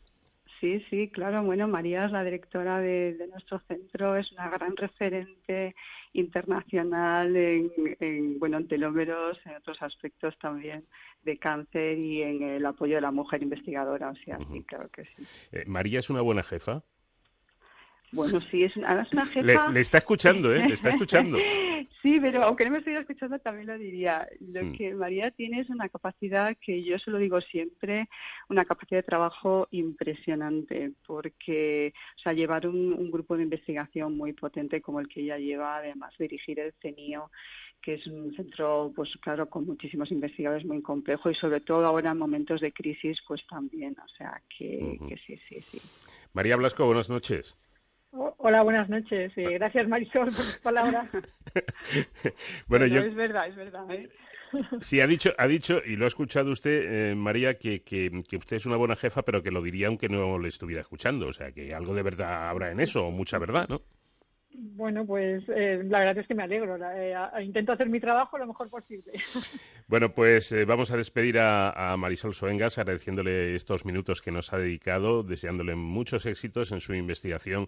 Sí, 0.65 0.83
sí, 0.89 1.09
claro. 1.09 1.43
Bueno, 1.43 1.67
María 1.67 2.05
es 2.05 2.11
la 2.11 2.23
directora 2.23 2.79
de, 2.79 3.15
nuestro 3.29 3.59
centro, 3.67 4.15
es 4.15 4.31
una 4.31 4.49
gran 4.49 4.75
referente 4.75 5.75
internacional 6.13 7.35
en, 7.35 8.39
bueno, 8.39 8.57
en 8.57 8.67
telómeros, 8.67 9.37
en 9.45 9.57
otros 9.57 9.79
aspectos 9.83 10.35
también 10.39 10.83
de 11.21 11.37
cáncer 11.37 11.99
y 11.99 12.23
en 12.23 12.41
el 12.41 12.65
apoyo 12.65 12.95
de 12.95 13.01
la 13.01 13.11
mujer 13.11 13.43
investigadora. 13.43 14.09
O 14.09 14.15
sea, 14.15 14.39
sí, 14.51 14.63
claro 14.63 14.89
que 14.89 15.03
sí. 15.03 15.27
Eh, 15.51 15.65
¿María 15.67 15.99
es 15.99 16.09
una 16.09 16.21
buena 16.21 16.41
jefa? 16.41 16.81
Bueno, 18.15 18.39
sí, 18.39 18.63
es 18.63 18.77
una, 18.77 19.01
es 19.01 19.11
una 19.11 19.25
jefa... 19.25 19.69
Le, 19.69 19.81
está 19.81 19.97
escuchando, 19.97 20.53
¿eh? 20.53 20.65
Le 20.65 20.73
está 20.73 20.89
escuchando. 20.91 21.37
sí, 22.01 22.19
pero 22.19 22.43
aunque 22.43 22.65
no 22.65 22.71
me 22.71 22.77
estuviera 22.77 23.01
escuchando, 23.01 23.37
también 23.39 23.67
lo 23.67 23.77
diría. 23.77 24.27
Lo 24.39 24.63
mm. 24.63 24.73
que 24.73 24.93
María 24.95 25.31
tiene 25.31 25.59
es 25.59 25.69
una 25.69 25.89
capacidad 25.89 26.55
que 26.59 26.83
yo 26.83 26.97
se 26.97 27.11
lo 27.11 27.17
digo 27.17 27.41
siempre, 27.41 28.07
una 28.49 28.63
capacidad 28.63 28.99
de 28.99 29.03
trabajo 29.03 29.67
impresionante, 29.71 30.93
porque, 31.05 31.93
o 32.17 32.19
sea, 32.21 32.33
llevar 32.33 32.67
un, 32.67 33.11
grupo 33.11 33.37
de 33.37 33.43
investigación 33.43 34.17
muy 34.17 34.33
potente 34.33 34.81
como 34.81 34.99
el 34.99 35.07
que 35.07 35.21
ella 35.21 35.37
lleva, 35.37 35.77
además 35.77 36.13
dirigir 36.17 36.59
el 36.59 36.73
CENIO, 36.81 37.29
que 37.81 37.95
es 37.95 38.07
un 38.07 38.35
centro, 38.35 38.91
pues 38.95 39.09
claro, 39.21 39.47
con 39.47 39.65
muchísimos 39.65 40.11
investigadores 40.11 40.65
muy 40.65 40.81
complejo 40.81 41.29
y 41.29 41.35
sobre 41.35 41.61
todo 41.61 41.85
ahora 41.85 42.11
en 42.11 42.17
momentos 42.17 42.61
de 42.61 42.71
crisis, 42.71 43.19
pues 43.27 43.45
también, 43.47 43.95
o 44.03 44.07
sea, 44.17 44.41
que, 44.49 44.97
que 45.07 45.17
sí, 45.17 45.39
sí, 45.47 45.61
sí. 45.61 45.79
María 46.33 46.55
Blasco, 46.57 46.85
buenas 46.85 47.09
noches. 47.09 47.55
Hola, 48.17 48.63
buenas 48.63 48.87
noches. 48.89 49.33
gracias, 49.35 49.87
Marisol, 49.87 50.25
por 50.25 50.33
tus 50.33 50.59
palabras. 50.59 51.09
bueno, 52.67 52.85
yo... 52.87 53.01
Es 53.01 53.15
verdad, 53.15 53.47
es 53.47 53.55
verdad. 53.55 53.91
¿eh? 53.91 54.09
Sí, 54.79 55.01
ha 55.01 55.07
dicho, 55.07 55.33
ha 55.37 55.47
dicho, 55.47 55.81
y 55.85 55.97
lo 55.97 56.05
ha 56.05 56.07
escuchado 56.07 56.51
usted, 56.51 57.11
eh, 57.11 57.15
María, 57.15 57.55
que, 57.55 57.81
que, 57.83 58.23
que, 58.27 58.37
usted 58.37 58.55
es 58.55 58.65
una 58.65 58.77
buena 58.77 58.95
jefa, 58.95 59.23
pero 59.23 59.43
que 59.43 59.51
lo 59.51 59.61
diría 59.61 59.87
aunque 59.87 60.07
no 60.07 60.39
le 60.39 60.47
estuviera 60.47 60.81
escuchando. 60.81 61.27
O 61.27 61.33
sea, 61.33 61.51
que 61.51 61.73
algo 61.73 61.93
de 61.93 62.03
verdad 62.03 62.49
habrá 62.49 62.71
en 62.71 62.79
eso, 62.79 63.07
o 63.07 63.11
mucha 63.11 63.37
verdad, 63.37 63.67
¿no? 63.67 63.81
Bueno, 64.57 65.05
pues 65.05 65.43
eh, 65.49 65.81
la 65.83 65.99
verdad 65.99 66.17
es 66.19 66.27
que 66.27 66.35
me 66.35 66.43
alegro. 66.43 66.77
Eh, 66.95 67.15
intento 67.43 67.71
hacer 67.71 67.89
mi 67.89 67.99
trabajo 67.99 68.37
lo 68.37 68.47
mejor 68.47 68.69
posible. 68.69 69.13
Bueno, 69.87 70.15
pues 70.15 70.51
eh, 70.51 70.65
vamos 70.65 70.89
a 70.89 70.97
despedir 70.97 71.37
a, 71.37 71.95
Marisol 71.95 72.33
Soengas 72.33 72.79
agradeciéndole 72.79 73.53
estos 73.53 73.85
minutos 73.85 74.19
que 74.19 74.31
nos 74.31 74.51
ha 74.51 74.57
dedicado, 74.57 75.21
deseándole 75.21 75.75
muchos 75.75 76.25
éxitos 76.25 76.71
en 76.71 76.81
su 76.81 76.95
investigación, 76.95 77.67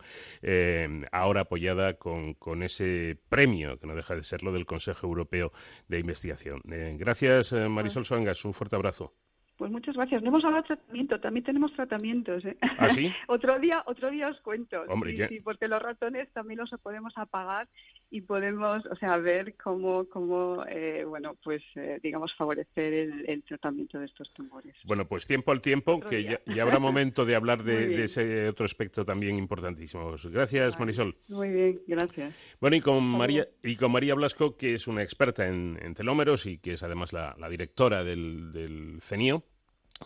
ahora 1.12 1.42
apoyada 1.42 1.94
con, 1.94 2.34
con, 2.34 2.64
ese 2.64 3.20
premio, 3.30 3.78
que 3.78 3.86
no 3.86 3.94
deja 3.94 4.16
de 4.16 4.24
serlo, 4.24 4.52
del 4.52 4.66
Consejo 4.66 5.06
Europeo 5.06 5.52
de 5.88 6.00
Investigación. 6.00 6.62
gracias, 6.66 7.54
Marisol 7.54 8.06
Soengas. 8.06 8.44
Un 8.46 8.56
fuerte 8.56 8.76
abrazo. 8.76 9.14
Pues 9.58 9.72
muchas 9.72 9.96
gracias. 9.96 10.22
No 10.22 10.30
hemos 10.30 10.46
hablado 10.46 10.62
de 10.64 10.76
tratamiento, 10.76 11.20
también 11.20 11.44
tenemos 11.44 11.74
tratamientos. 11.74 12.46
¿eh? 12.46 12.58
¿Ah, 12.62 12.90
sí? 12.90 13.12
otro 13.28 13.60
día, 13.60 13.84
otro 13.88 14.12
día 14.12 14.28
os 14.28 14.40
cuento. 14.42 14.84
sí, 15.28 15.40
porque 15.44 15.68
los 15.68 15.82
ratones 15.82 16.32
también 16.32 16.60
los 16.60 16.70
podemos 16.82 17.18
apagar 17.18 17.68
y 18.10 18.22
podemos, 18.22 18.86
o 18.86 18.96
sea, 18.96 19.18
ver 19.18 19.56
cómo, 19.62 20.06
cómo 20.06 20.64
eh, 20.70 21.04
bueno, 21.06 21.36
pues, 21.44 21.62
eh, 21.76 22.00
digamos, 22.02 22.34
favorecer 22.36 22.94
el, 22.94 23.44
tratamiento 23.44 24.00
de 24.00 24.06
estos 24.06 24.32
tumores. 24.34 24.76
Bueno, 24.86 25.08
pues 25.08 25.26
tiempo 25.26 25.52
al 25.52 25.62
tiempo, 25.62 26.00
que 26.00 26.24
ya, 26.24 26.62
habrá 26.62 26.80
momento 26.80 27.26
de 27.26 27.36
hablar 27.36 27.64
de, 27.64 28.04
ese 28.04 28.48
otro 28.48 28.66
aspecto 28.66 29.04
también 29.04 29.38
importantísimo. 29.38 30.16
Gracias, 30.32 30.80
Marisol. 30.80 31.16
Muy 31.28 31.50
bien, 31.50 31.82
gracias. 31.86 32.36
Bueno, 32.62 32.78
y 32.78 32.82
con 32.82 33.04
María 33.04 33.48
y 33.64 33.76
con 33.76 33.92
María 33.92 34.16
Blasco, 34.16 34.56
que 34.56 34.74
es 34.74 34.88
una 34.88 35.04
experta 35.04 35.48
en, 35.48 35.78
telómeros 35.94 36.46
y 36.46 36.60
que 36.60 36.74
es 36.74 36.84
además 36.84 37.12
la, 37.12 37.36
directora 37.50 38.04
del, 38.04 38.52
del 38.52 39.00
CENIO, 39.02 39.44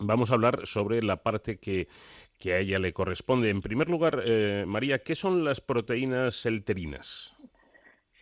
vamos 0.00 0.30
a 0.30 0.34
hablar 0.34 0.66
sobre 0.66 1.02
la 1.02 1.22
parte 1.22 1.58
que, 1.58 1.88
que 2.38 2.54
a 2.54 2.58
ella 2.58 2.78
le 2.78 2.92
corresponde. 2.92 3.50
En 3.50 3.60
primer 3.60 3.88
lugar, 3.88 4.22
eh, 4.24 4.64
María, 4.66 4.98
¿qué 4.98 5.14
son 5.14 5.44
las 5.44 5.60
proteínas 5.60 6.34
selterinas? 6.34 7.34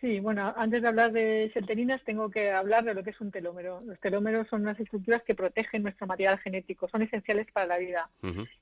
Sí, 0.01 0.19
bueno, 0.19 0.51
antes 0.57 0.81
de 0.81 0.87
hablar 0.87 1.11
de 1.11 1.51
selterinas 1.53 2.03
tengo 2.03 2.31
que 2.31 2.49
hablar 2.49 2.83
de 2.83 2.95
lo 2.95 3.03
que 3.03 3.11
es 3.11 3.21
un 3.21 3.29
telómero. 3.29 3.81
Los 3.85 3.99
telómeros 3.99 4.47
son 4.47 4.63
unas 4.63 4.79
estructuras 4.79 5.21
que 5.21 5.35
protegen 5.35 5.83
nuestro 5.83 6.07
material 6.07 6.39
genético, 6.39 6.89
son 6.89 7.03
esenciales 7.03 7.45
para 7.51 7.67
la 7.67 7.77
vida. 7.77 8.09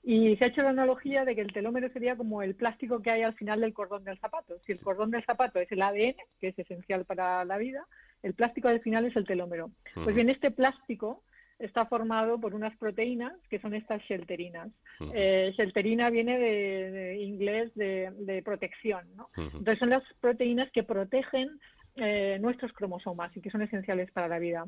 Y 0.04 0.36
se 0.36 0.43
ha 0.43 0.47
hecho 0.47 0.63
la 0.63 0.71
analogía 0.71 1.23
de 1.23 1.36
que 1.36 1.41
el 1.41 1.54
telómero 1.54 1.88
sería 1.93 2.17
como 2.17 2.41
el 2.41 2.56
plástico 2.56 3.02
que 3.02 3.12
hay 3.12 3.21
al 3.21 3.36
final 3.36 3.62
del 3.62 3.73
cordón 3.73 4.04
del 4.04 4.19
zapato. 4.19 4.58
Si 4.65 4.73
el 4.73 4.82
cordón 4.82 5.12
del 5.12 5.23
zapato 5.23 5.60
es 5.60 5.71
el 5.71 5.82
ADN, 5.82 6.15
que 6.41 6.49
es 6.49 6.60
esencial 6.60 7.06
para 7.06 7.45
la 7.45 7.58
vida, 7.58 7.86
el 8.21 8.34
plástico 8.34 8.67
al 8.67 8.82
final 8.82 9.06
es 9.06 9.15
el 9.15 9.25
telómero. 9.25 9.71
Pues 9.93 10.13
bien, 10.13 10.30
este 10.30 10.52
plástico 10.52 11.23
está 11.60 11.86
formado 11.86 12.39
por 12.39 12.56
unas 12.56 12.76
proteínas 12.78 13.34
que 13.50 13.60
son 13.60 13.74
estas 13.74 14.02
shelterinas. 14.04 14.69
Eh, 15.13 15.54
shelterina 15.56 16.10
viene 16.10 16.39
de, 16.39 17.22
inglés 17.22 17.72
de, 17.76 18.41
protección, 18.43 19.04
¿no? 19.15 19.30
Entonces 19.36 19.78
son 19.80 19.89
las 19.89 20.04
proteínas 20.22 20.72
que 20.72 20.84
protegen 20.84 21.60
eh, 22.01 22.38
nuestros 22.39 22.71
cromosomas 22.73 23.35
y 23.35 23.41
que 23.41 23.49
son 23.49 23.62
esenciales 23.62 24.12
para 24.12 24.27
la 24.27 24.39
vida. 24.39 24.65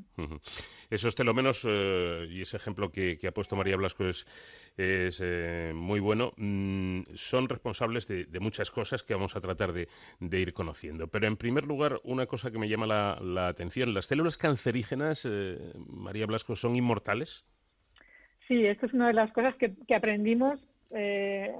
Esos 0.90 1.16
telómeros, 1.16 1.66
eh, 1.68 2.28
y 2.30 2.42
ese 2.42 2.58
ejemplo 2.58 2.92
que, 2.92 3.18
ha 3.28 3.32
puesto 3.32 3.56
María 3.56 3.78
Blasco 3.78 4.06
es, 4.06 4.26
es 4.78 5.22
eh, 5.24 5.72
muy 5.74 6.00
bueno, 6.00 6.34
mm, 6.38 7.02
son 7.14 7.48
responsables 7.50 8.08
de, 8.08 8.28
muchas 8.40 8.72
cosas 8.72 9.04
que 9.04 9.14
vamos 9.14 9.36
a 9.36 9.42
tratar 9.42 9.74
de, 9.74 9.88
ir 10.40 10.54
conociendo. 10.54 11.08
Pero 11.08 11.28
en 11.28 11.38
primer 11.38 11.66
lugar, 11.66 12.00
una 12.04 12.26
cosa 12.26 12.52
que 12.52 12.60
me 12.60 12.70
llama 12.70 12.88
la, 12.88 13.48
atención, 13.48 13.94
¿las 13.94 14.06
células 14.06 14.38
cancerígenas, 14.38 15.28
María 15.88 16.26
Blasco, 16.26 16.56
son 16.56 16.76
inmortales? 16.76 17.46
Sí, 18.48 18.66
esto 18.66 18.86
es 18.86 18.94
una 18.94 19.08
de 19.08 19.14
las 19.14 19.32
cosas 19.32 19.56
que, 19.56 19.74
que 19.88 19.96
aprendimos 19.96 20.60
eh, 20.94 21.54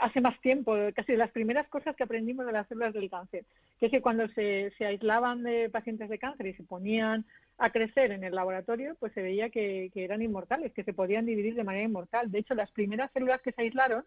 hace 0.00 0.20
más 0.20 0.40
tiempo, 0.40 0.76
casi 0.94 1.12
de 1.12 1.18
las 1.18 1.30
primeras 1.30 1.68
cosas 1.68 1.96
que 1.96 2.04
aprendimos 2.04 2.46
de 2.46 2.52
las 2.52 2.68
células 2.68 2.94
del 2.94 3.10
cáncer, 3.10 3.44
que 3.78 3.86
es 3.86 3.92
que 3.92 4.00
cuando 4.02 4.28
se, 4.28 4.72
aislaban 4.80 5.42
de 5.42 5.68
pacientes 5.70 6.08
de 6.08 6.18
cáncer 6.18 6.46
y 6.46 6.54
se 6.54 6.62
ponían 6.62 7.24
a 7.58 7.70
crecer 7.70 8.12
en 8.12 8.24
el 8.24 8.34
laboratorio, 8.34 8.96
pues 9.00 9.12
se 9.12 9.22
veía 9.22 9.50
que, 9.50 9.90
eran 9.94 10.22
inmortales, 10.22 10.72
que 10.72 10.84
se 10.84 10.92
podían 10.92 11.26
dividir 11.26 11.54
de 11.54 11.64
manera 11.64 11.84
inmortal. 11.84 12.30
De 12.30 12.38
hecho, 12.38 12.54
las 12.54 12.70
primeras 12.70 13.10
células 13.12 13.40
que 13.42 13.52
se 13.52 13.62
aislaron, 13.62 14.04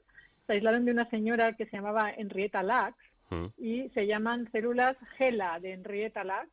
se 0.47 0.53
aislaron 0.53 0.85
de 0.85 0.91
una 0.91 1.09
señora 1.09 1.53
que 1.53 1.65
se 1.65 1.75
llamaba 1.75 2.11
Henrietta 2.11 2.63
Lacks 2.63 2.97
y 3.57 3.89
se 3.89 4.07
llaman 4.07 4.49
células 4.51 4.97
GELA 5.17 5.59
de 5.59 5.73
Henrietta 5.73 6.23
Lacks 6.23 6.51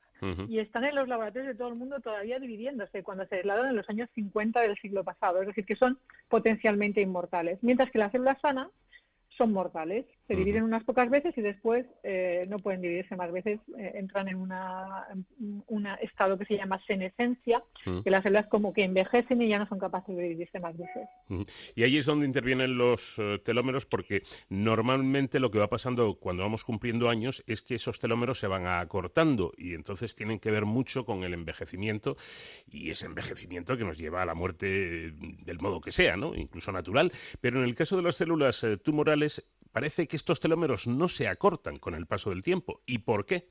y 0.49 0.59
están 0.59 0.85
en 0.85 0.97
los 0.97 1.07
laboratorios 1.07 1.47
de 1.49 1.55
todo 1.55 1.69
el 1.69 1.77
mundo 1.77 2.01
todavía 2.01 2.41
dividiéndose 2.41 3.03
cuando 3.03 3.25
se 3.27 3.37
aislaron 3.37 3.69
en 3.69 3.77
los 3.77 3.89
años 3.89 4.09
50 4.15 4.61
del 4.61 4.77
siglo 4.79 5.05
pasado, 5.05 5.41
es 5.41 5.47
decir, 5.47 5.65
que 5.65 5.77
son 5.77 5.99
potencialmente 6.29 7.01
inmortales, 7.01 7.59
mientras 7.63 7.91
que 7.91 7.99
las 7.99 8.11
células 8.11 8.41
sanas 8.41 8.69
son 9.37 9.53
mortales. 9.53 10.07
Se 10.29 10.37
dividen 10.37 10.63
unas 10.63 10.85
pocas 10.85 11.09
veces 11.09 11.37
y 11.39 11.41
después 11.41 11.87
eh, 12.03 12.45
no 12.51 12.59
pueden 12.59 12.83
dividirse 12.83 13.17
más 13.17 13.33
veces, 13.33 13.61
eh, 13.79 13.93
entran 13.95 14.29
en 14.29 14.37
un 14.37 15.87
estado 16.03 16.37
que 16.39 16.45
se 16.45 16.57
llama 16.57 16.79
senescencia, 16.87 17.65
que 18.05 18.11
las 18.11 18.23
células 18.23 18.47
como 18.49 18.75
que 18.75 18.85
envejecen 18.85 19.41
y 19.41 19.49
ya 19.49 19.59
no 19.59 19.67
son 19.67 19.79
capaces 19.79 20.15
de 20.15 20.23
dividirse 20.23 20.61
más 20.61 20.77
veces. 20.77 21.09
Y 21.75 21.83
ahí 21.83 21.97
es 21.97 22.05
donde 22.05 22.27
intervienen 22.27 22.77
los 22.77 23.19
eh, 23.19 23.41
telómeros 23.43 23.87
porque 23.87 24.23
normalmente 24.51 25.41
lo 25.41 25.51
que 25.51 25.59
va 25.59 25.71
pasando 25.71 26.17
cuando 26.17 26.43
vamos 26.43 26.63
cumpliendo 26.63 27.09
años 27.09 27.43
es 27.47 27.63
que 27.63 27.77
esos 27.77 27.99
telómeros 27.99 28.39
se 28.39 28.49
van 28.49 28.67
acortando 28.67 29.53
y 29.57 29.73
entonces 29.73 30.15
tienen 30.15 30.41
que 30.41 30.51
ver 30.51 30.67
mucho 30.67 31.07
con 31.07 31.25
el 31.25 31.33
envejecimiento 31.33 32.19
y 32.71 32.91
ese 32.91 33.07
envejecimiento 33.07 33.79
que 33.79 33.85
nos 33.85 33.97
lleva 33.97 34.21
a 34.21 34.27
la 34.27 34.35
muerte 34.35 34.67
del 35.13 35.59
modo 35.61 35.81
que 35.81 35.91
sea, 35.91 36.19
¿no? 36.19 36.35
incluso 36.35 36.71
natural. 36.71 37.13
Pero 37.41 37.61
en 37.61 37.65
el 37.65 37.75
caso 37.75 37.97
de 37.97 38.03
las 38.03 38.17
células 38.17 38.67
tumorales 38.83 39.43
parece 39.73 40.09
que 40.09 40.17
estos 40.17 40.41
telómeros 40.41 40.87
no 40.87 41.09
se 41.09 41.29
acortan 41.29 41.79
con 41.79 41.95
el 41.95 42.07
paso 42.07 42.31
del 42.31 42.43
tiempo. 42.43 42.83
¿Y 42.87 42.99
por 42.99 43.27
qué? 43.27 43.51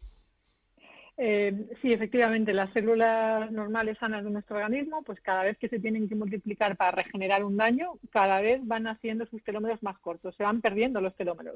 Eh, 1.19 1.65
sí, 1.81 1.91
efectivamente, 1.91 2.53
las 2.53 2.71
células 2.73 3.51
normales 3.51 3.97
sanas 3.97 4.23
de 4.23 4.29
nuestro 4.29 4.57
organismo, 4.57 5.01
pues 5.01 5.19
cada 5.21 5.43
vez 5.43 5.57
que 5.57 5.67
se 5.67 5.79
tienen 5.79 6.07
que 6.07 6.13
multiplicar 6.13 6.77
para 6.77 6.91
regenerar 6.91 7.43
un 7.43 7.57
daño, 7.57 7.93
cada 8.11 8.39
vez 8.39 8.61
van 8.63 8.85
haciendo 8.85 9.25
sus 9.25 9.43
telómeros 9.43 9.81
más 9.81 9.97
cortos, 9.97 10.35
se 10.35 10.43
van 10.43 10.61
perdiendo 10.61 11.01
los 11.01 11.15
telómeros. 11.15 11.55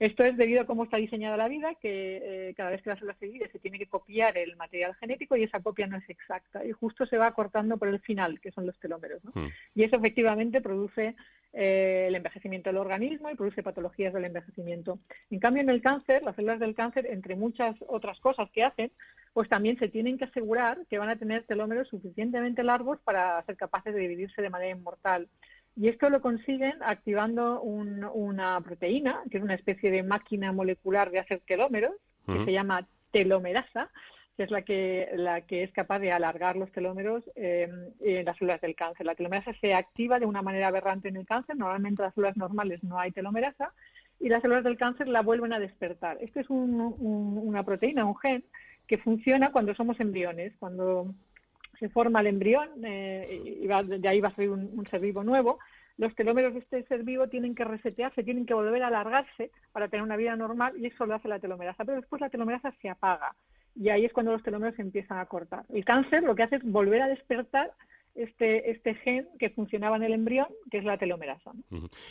esto 0.00 0.24
es 0.24 0.36
debido 0.36 0.62
a 0.62 0.66
cómo 0.66 0.82
está 0.82 0.96
diseñada 0.96 1.36
la 1.36 1.46
vida, 1.46 1.76
que 1.80 2.48
eh, 2.48 2.54
cada 2.56 2.70
vez 2.70 2.82
que 2.82 2.90
la 2.90 2.96
célula 2.96 3.16
se 3.20 3.26
divide 3.26 3.48
se 3.52 3.60
tiene 3.60 3.78
que 3.78 3.86
copiar 3.86 4.36
el 4.36 4.56
material 4.56 4.96
genético 4.96 5.36
y 5.36 5.44
esa 5.44 5.60
copia 5.60 5.86
no 5.86 5.96
es 5.96 6.08
exacta 6.10 6.64
y 6.64 6.72
justo 6.72 7.06
se 7.06 7.18
va 7.18 7.34
cortando 7.34 7.76
por 7.76 7.86
el 7.86 8.00
final, 8.00 8.40
que 8.40 8.50
son 8.50 8.66
los 8.66 8.78
telómeros. 8.80 9.22
Hmm. 9.32 9.46
Y 9.76 9.84
eso 9.84 9.96
efectivamente 9.96 10.60
produce 10.60 11.14
eh, 11.58 12.04
el 12.08 12.14
envejecimiento 12.14 12.68
del 12.68 12.76
organismo 12.76 13.30
y 13.30 13.34
produce 13.34 13.62
patologías 13.62 14.12
del 14.12 14.26
envejecimiento. 14.26 14.98
En 15.30 15.38
cambio, 15.38 15.62
en 15.62 15.70
el 15.70 15.80
cáncer, 15.80 16.22
las 16.22 16.36
células 16.36 16.60
del 16.60 16.74
cáncer, 16.74 17.06
entre 17.06 17.34
muchas 17.34 17.74
otras 17.88 18.20
cosas 18.20 18.50
que 18.56 18.64
hacen, 18.64 18.90
pues 19.34 19.50
también 19.50 19.78
se 19.78 19.88
tienen 19.88 20.16
que 20.16 20.24
asegurar 20.24 20.78
que 20.88 20.98
van 20.98 21.10
a 21.10 21.16
tener 21.16 21.44
telómeros 21.44 21.88
suficientemente 21.88 22.62
largos 22.62 22.98
para 23.04 23.42
ser 23.44 23.56
capaces 23.56 23.94
de 23.94 24.00
dividirse 24.00 24.40
de 24.40 24.48
manera 24.48 24.74
inmortal. 24.74 25.28
Y 25.76 25.88
esto 25.88 26.08
lo 26.08 26.22
consiguen 26.22 26.82
activando 26.82 27.60
una 27.60 28.58
proteína, 28.62 29.22
que 29.30 29.36
es 29.36 29.44
una 29.44 29.54
especie 29.54 29.90
de 29.90 30.02
máquina 30.02 30.52
molecular 30.52 31.10
de 31.10 31.18
hacer 31.18 31.42
telómeros, 31.46 31.92
que 32.24 32.46
se 32.46 32.52
llama 32.52 32.88
telomerasa, 33.12 33.90
que 34.38 34.44
es 34.44 34.50
la 34.50 34.62
que, 34.62 35.10
la 35.16 35.42
que 35.42 35.64
es 35.64 35.72
capaz 35.72 35.98
de 35.98 36.12
alargar 36.12 36.56
los 36.56 36.72
telómeros 36.72 37.22
eh, 37.34 37.68
en 38.00 38.24
las 38.24 38.38
células 38.38 38.62
del 38.62 38.74
cáncer. 38.74 39.04
La 39.04 39.14
telomerasa 39.14 39.52
se 39.60 39.74
activa 39.74 40.18
de 40.18 40.24
una 40.24 40.40
manera 40.40 40.68
aberrante 40.68 41.08
en 41.08 41.16
el 41.16 41.26
cáncer. 41.26 41.56
Normalmente 41.56 42.00
en 42.00 42.06
las 42.06 42.14
células 42.14 42.38
normales 42.38 42.82
no 42.82 42.98
hay 42.98 43.12
telomerasa 43.12 43.74
y 44.20 44.28
las 44.28 44.42
células 44.42 44.64
del 44.64 44.76
cáncer 44.76 45.08
la 45.08 45.22
vuelven 45.22 45.52
a 45.52 45.58
despertar. 45.58 46.18
Esto 46.20 46.40
es 46.40 46.46
una 46.48 47.62
proteína, 47.62 48.04
un 48.04 48.16
gen, 48.16 48.44
que 48.86 48.98
funciona 48.98 49.52
cuando 49.52 49.74
somos 49.74 49.98
embriones, 50.00 50.54
cuando 50.58 51.14
se 51.78 51.88
forma 51.88 52.20
el 52.20 52.28
embrión 52.28 52.68
eh, 52.84 53.58
y 53.60 53.66
de 53.66 54.08
ahí 54.08 54.20
va 54.20 54.28
a 54.28 54.34
salir 54.34 54.50
un, 54.50 54.70
un 54.72 54.86
ser 54.86 55.00
vivo 55.00 55.22
nuevo 55.22 55.58
los 55.98 56.14
telómeros 56.14 56.52
de 56.52 56.60
este 56.60 56.82
ser 56.84 57.04
vivo 57.04 57.28
tienen 57.28 57.54
que 57.54 57.64
resetearse, 57.64 58.22
tienen 58.22 58.44
que 58.44 58.54
volver 58.54 58.82
a 58.82 58.88
alargarse 58.88 59.50
para 59.72 59.88
tener 59.88 60.02
una 60.02 60.16
vida 60.16 60.36
normal 60.36 60.74
y 60.78 60.86
eso 60.86 61.06
lo 61.06 61.14
hace 61.14 61.28
la 61.28 61.38
telomerasa. 61.38 61.84
Pero 61.84 62.00
después 62.00 62.20
la 62.20 62.28
telomerasa 62.28 62.72
se 62.82 62.88
apaga 62.88 63.34
y 63.74 63.88
ahí 63.88 64.04
es 64.04 64.12
cuando 64.12 64.32
los 64.32 64.42
telómeros 64.42 64.78
empiezan 64.78 65.18
a 65.18 65.26
cortar. 65.26 65.64
El 65.70 65.84
cáncer 65.84 66.22
lo 66.22 66.34
que 66.34 66.42
hace 66.42 66.56
es 66.56 66.62
volver 66.64 67.02
a 67.02 67.08
despertar 67.08 67.72
este, 68.16 68.70
este 68.70 68.94
gen 68.94 69.28
que 69.38 69.50
funcionaba 69.50 69.96
en 69.96 70.02
el 70.02 70.12
embrión, 70.12 70.46
que 70.70 70.78
es 70.78 70.84
la 70.84 70.98
telomerasa. 70.98 71.52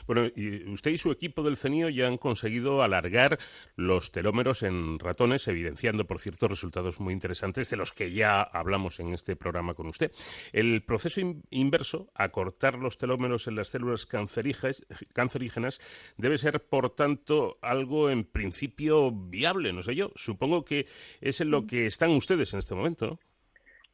Bueno, 0.08 0.28
y 0.36 0.70
usted 0.70 0.92
y 0.92 0.98
su 0.98 1.12
equipo 1.12 1.44
del 1.44 1.58
CENIO 1.58 1.90
ya 1.90 2.08
han 2.08 2.18
conseguido 2.18 2.84
alargar 2.84 3.38
los 3.76 4.12
telómeros 4.12 4.64
en 4.64 5.00
ratones, 5.00 5.48
evidenciando, 5.48 6.06
por 6.06 6.20
cierto, 6.20 6.48
resultados 6.48 7.00
muy 7.00 7.14
interesantes 7.14 7.70
de 7.70 7.78
los 7.78 7.92
que 7.92 8.12
ya 8.12 8.42
hablamos 8.42 9.00
en 9.00 9.14
este 9.14 9.36
programa 9.36 9.74
con 9.74 9.88
usted. 9.88 10.12
El 10.54 10.84
proceso 10.84 11.22
inverso, 11.50 12.12
acortar 12.14 12.78
los 12.78 12.98
telómeros 12.98 13.48
en 13.48 13.56
las 13.56 13.70
células 13.70 14.06
cancerígenas, 14.06 15.82
debe 16.18 16.38
ser, 16.38 16.64
por 16.66 16.96
tanto, 16.96 17.58
algo 17.62 18.10
en 18.10 18.24
principio 18.26 19.12
viable, 19.12 19.74
no 19.74 19.82
sé 19.82 19.96
yo. 19.96 20.12
Supongo 20.16 20.64
que 20.64 20.86
es 21.22 21.42
en 21.42 21.52
lo 21.52 21.64
mm. 21.64 21.68
que 21.68 21.86
están 21.86 22.12
ustedes 22.12 22.54
en 22.54 22.60
este 22.60 22.76
momento, 22.76 23.08
¿no? 23.08 23.20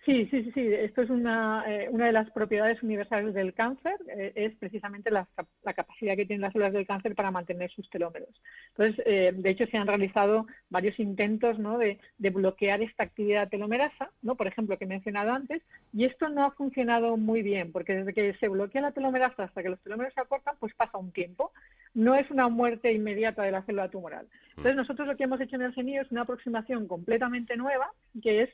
Sí, 0.03 0.27
sí, 0.31 0.43
sí, 0.43 0.51
sí. 0.53 0.73
Esto 0.73 1.03
es 1.03 1.11
una, 1.11 1.63
eh, 1.67 1.87
una 1.91 2.07
de 2.07 2.11
las 2.11 2.31
propiedades 2.31 2.81
universales 2.81 3.35
del 3.35 3.53
cáncer, 3.53 3.97
eh, 4.07 4.31
es 4.33 4.55
precisamente 4.55 5.11
la, 5.11 5.27
capacidad 5.75 6.15
que 6.15 6.25
tienen 6.25 6.41
las 6.41 6.53
células 6.53 6.73
del 6.73 6.87
cáncer 6.87 7.13
para 7.13 7.29
mantener 7.29 7.69
sus 7.69 7.87
telómeros. 7.87 8.29
Entonces, 8.69 9.05
eh, 9.05 9.31
de 9.35 9.49
hecho, 9.51 9.67
se 9.67 9.77
han 9.77 9.85
realizado 9.85 10.47
varios 10.69 10.99
intentos 10.99 11.59
¿no? 11.59 11.77
de, 11.77 11.99
de, 12.17 12.29
bloquear 12.31 12.81
esta 12.81 13.03
actividad 13.03 13.49
telomerasa, 13.49 14.09
¿no? 14.23 14.33
por 14.35 14.47
ejemplo, 14.47 14.75
que 14.75 14.85
he 14.85 14.87
mencionado 14.87 15.33
antes, 15.33 15.61
y 15.93 16.05
esto 16.05 16.29
no 16.29 16.45
ha 16.45 16.51
funcionado 16.51 17.15
muy 17.15 17.43
bien, 17.43 17.71
porque 17.71 17.93
desde 17.93 18.13
que 18.13 18.33
se 18.39 18.47
bloquea 18.47 18.81
la 18.81 18.93
telomerasa 18.93 19.43
hasta 19.43 19.61
que 19.61 19.69
los 19.69 19.81
telómeros 19.81 20.15
se 20.15 20.21
acortan, 20.21 20.55
pues 20.59 20.73
pasa 20.73 20.97
un 20.97 21.11
tiempo. 21.11 21.51
No 21.93 22.15
es 22.15 22.29
una 22.31 22.47
muerte 22.47 22.91
inmediata 22.91 23.43
de 23.43 23.51
la 23.51 23.61
célula 23.63 23.89
tumoral. 23.89 24.27
Entonces, 24.49 24.75
nosotros 24.75 25.07
lo 25.07 25.15
que 25.15 25.25
hemos 25.25 25.41
hecho 25.41 25.57
en 25.57 25.63
el 25.63 25.75
CENIO 25.75 26.01
es 26.01 26.11
una 26.11 26.21
aproximación 26.21 26.87
completamente 26.87 27.55
nueva, 27.55 27.91
que 28.23 28.43
es 28.43 28.49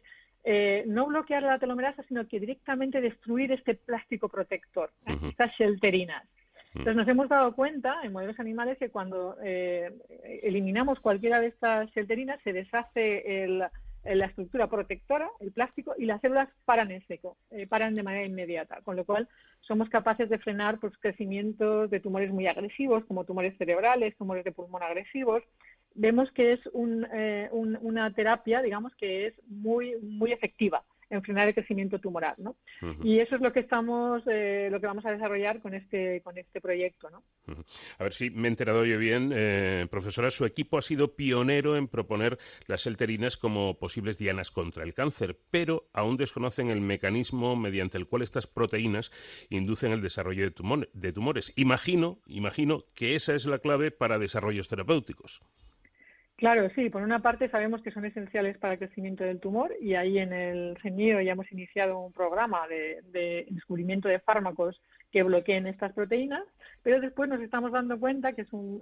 eh, 0.49 0.85
no 0.87 1.07
bloquear 1.07 1.43
la 1.43 1.59
telomerasa, 1.59 2.03
sino 2.03 2.25
que 2.25 2.39
directamente 2.39 3.01
destruir 3.01 3.51
este 3.51 3.75
plástico 3.75 4.29
protector, 4.29 4.93
estas 5.05 5.51
shelterinas. 5.57 6.23
Entonces 6.69 6.95
nos 6.95 7.07
hemos 7.09 7.27
dado 7.27 7.53
cuenta 7.53 7.97
en 8.03 8.13
modelos 8.13 8.39
animales 8.39 8.77
que 8.77 8.89
cuando 8.89 9.35
eh, 9.43 9.91
eliminamos 10.41 11.01
cualquiera 11.01 11.41
de 11.41 11.47
estas 11.47 11.91
shelterinas 11.91 12.39
se 12.45 12.53
deshace 12.53 13.59
la 14.05 14.25
estructura 14.27 14.67
protectora, 14.67 15.29
el 15.41 15.51
plástico, 15.51 15.93
y 15.97 16.05
las 16.05 16.21
células 16.21 16.47
paran 16.63 16.91
en 16.91 17.05
seco, 17.07 17.35
eh, 17.51 17.67
paran 17.67 17.93
de 17.93 18.03
manera 18.03 18.25
inmediata, 18.25 18.79
con 18.83 18.95
lo 18.95 19.03
cual 19.03 19.27
somos 19.59 19.89
capaces 19.89 20.29
de 20.29 20.39
frenar 20.39 20.79
pues, 20.79 20.93
crecimientos 20.97 21.89
de 21.89 21.99
tumores 21.99 22.31
muy 22.31 22.47
agresivos, 22.47 23.03
como 23.03 23.25
tumores 23.25 23.57
cerebrales, 23.57 24.15
tumores 24.15 24.45
de 24.45 24.53
pulmón 24.53 24.81
agresivos, 24.81 25.43
vemos 25.97 26.31
que 26.31 26.53
es 26.53 26.59
eh, 27.13 27.49
una 27.51 28.13
terapia, 28.13 28.61
digamos, 28.61 28.95
que 28.95 29.27
es 29.27 29.33
muy, 29.47 29.95
muy 30.01 30.31
efectiva 30.31 30.83
en 31.09 31.23
frenar 31.23 31.47
el 31.47 31.53
crecimiento 31.53 31.99
tumoral, 31.99 32.35
¿no? 32.37 32.57
Y 33.03 33.19
eso 33.19 33.35
es 33.35 33.41
lo 33.41 33.53
que 33.53 33.61
estamos, 33.61 34.23
eh, 34.27 34.67
lo 34.71 34.79
que 34.79 34.87
vamos 34.87 35.05
a 35.05 35.11
desarrollar 35.11 35.61
con 35.61 35.73
este, 35.73 36.21
con 36.21 36.37
este 36.37 36.59
proyecto, 36.59 37.09
¿no? 37.09 37.23
A 37.97 38.03
ver 38.03 38.13
si 38.13 38.29
me 38.29 38.47
he 38.47 38.51
enterado 38.51 38.85
yo 38.85 38.97
bien, 38.97 39.31
eh, 39.33 39.87
profesora. 39.89 40.29
Su 40.29 40.45
equipo 40.45 40.77
ha 40.77 40.81
sido 40.81 41.15
pionero 41.15 41.77
en 41.77 41.87
proponer 41.87 42.37
las 42.65 42.81
selterinas 42.81 43.37
como 43.37 43.79
posibles 43.79 44.17
dianas 44.17 44.51
contra 44.51 44.83
el 44.83 44.93
cáncer, 44.93 45.37
pero 45.49 45.89
aún 45.93 46.17
desconocen 46.17 46.69
el 46.69 46.81
mecanismo 46.81 47.55
mediante 47.55 47.97
el 47.97 48.07
cual 48.07 48.21
estas 48.21 48.47
proteínas 48.47 49.11
inducen 49.49 49.91
el 49.93 50.01
desarrollo 50.01 50.43
de, 50.43 50.87
de 50.93 51.13
tumores. 51.13 51.53
Imagino, 51.55 52.19
imagino 52.27 52.83
que 52.93 53.15
esa 53.15 53.33
es 53.33 53.45
la 53.45 53.59
clave 53.59 53.91
para 53.91 54.19
desarrollos 54.19 54.67
terapéuticos. 54.67 55.41
Claro, 56.37 56.69
sí, 56.75 56.91
por 56.91 57.01
una 57.01 57.19
parte 57.19 57.49
sabemos 57.49 57.81
que 57.81 57.89
son 57.89 58.05
esenciales 58.05 58.59
para 58.59 58.73
el 58.73 58.79
crecimiento 58.79 59.23
del 59.23 59.39
tumor 59.39 59.73
y 59.81 59.95
ahí 59.95 60.19
en 60.19 60.33
el 60.33 60.77
CENIO 60.83 61.19
ya 61.19 61.31
hemos 61.31 61.51
iniciado 61.51 61.97
un 61.99 62.13
programa 62.13 62.67
de, 62.67 63.47
descubrimiento 63.49 64.07
de 64.07 64.19
fármacos 64.19 64.79
que 65.11 65.23
bloqueen 65.23 65.67
estas 65.67 65.93
proteínas, 65.93 66.43
pero 66.83 66.99
después 67.01 67.29
nos 67.29 67.41
estamos 67.41 67.71
dando 67.71 67.99
cuenta, 67.99 68.33
que 68.33 68.41
es, 68.43 68.53
un, 68.53 68.81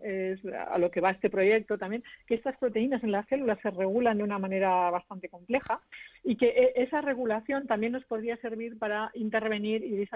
a 0.69 0.77
lo 0.77 0.91
que 0.91 1.01
va 1.01 1.11
este 1.11 1.29
proyecto 1.29 1.77
también, 1.77 2.03
que 2.27 2.35
estas 2.35 2.57
proteínas 2.57 3.03
en 3.03 3.11
las 3.11 3.27
células 3.27 3.59
se 3.61 3.71
regulan 3.71 4.17
de 4.17 4.23
una 4.23 4.39
manera 4.39 4.89
bastante 4.89 5.29
compleja 5.29 5.79
y 6.23 6.35
que 6.35 6.47
e, 6.47 6.73
esa 6.83 7.01
regulación 7.01 7.67
también 7.67 7.93
nos 7.93 8.05
podría 8.05 8.37
servir 8.37 8.77
para 8.77 9.11
intervenir 9.13 9.83
y 9.83 10.07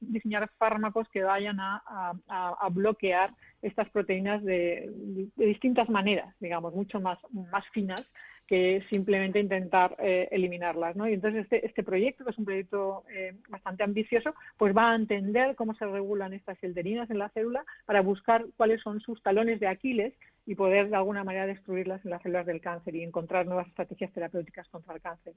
diseñar 0.00 0.50
fármacos 0.58 1.08
que 1.10 1.22
vayan 1.22 1.58
a 1.60 2.68
bloquear 2.70 3.30
estas 3.62 3.88
proteínas 3.90 4.42
de, 4.44 4.90
distintas 5.36 5.88
maneras, 5.88 6.34
digamos, 6.40 6.74
mucho 6.74 7.00
más, 7.00 7.18
más 7.30 7.64
finas 7.72 8.02
que 8.48 8.82
simplemente 8.90 9.38
intentar 9.38 9.94
eh, 9.98 10.26
eliminarlas. 10.32 10.96
¿no? 10.96 11.06
Y 11.06 11.12
entonces 11.12 11.42
este, 11.42 11.64
este 11.66 11.82
proyecto, 11.84 12.24
que 12.24 12.30
es 12.30 12.38
un 12.38 12.46
proyecto 12.46 13.04
eh, 13.12 13.34
bastante 13.48 13.84
ambicioso, 13.84 14.34
pues 14.56 14.74
va 14.74 14.90
a 14.90 14.96
entender 14.96 15.54
cómo 15.54 15.74
se 15.74 15.86
regulan 15.86 16.32
estas 16.32 16.58
silderinas 16.58 17.10
en 17.10 17.18
la 17.18 17.28
célula 17.28 17.64
para 17.84 18.00
buscar 18.00 18.46
cuáles 18.56 18.80
son 18.80 19.00
sus 19.00 19.22
talones 19.22 19.60
de 19.60 19.68
Aquiles 19.68 20.14
y 20.48 20.54
poder 20.54 20.88
de 20.88 20.96
alguna 20.96 21.24
manera 21.24 21.46
destruirlas 21.46 22.02
en 22.06 22.10
las 22.10 22.22
células 22.22 22.46
del 22.46 22.62
cáncer 22.62 22.96
y 22.96 23.02
encontrar 23.02 23.44
nuevas 23.44 23.68
estrategias 23.68 24.10
terapéuticas 24.14 24.66
contra 24.70 24.94
el 24.94 25.00
cáncer. 25.02 25.34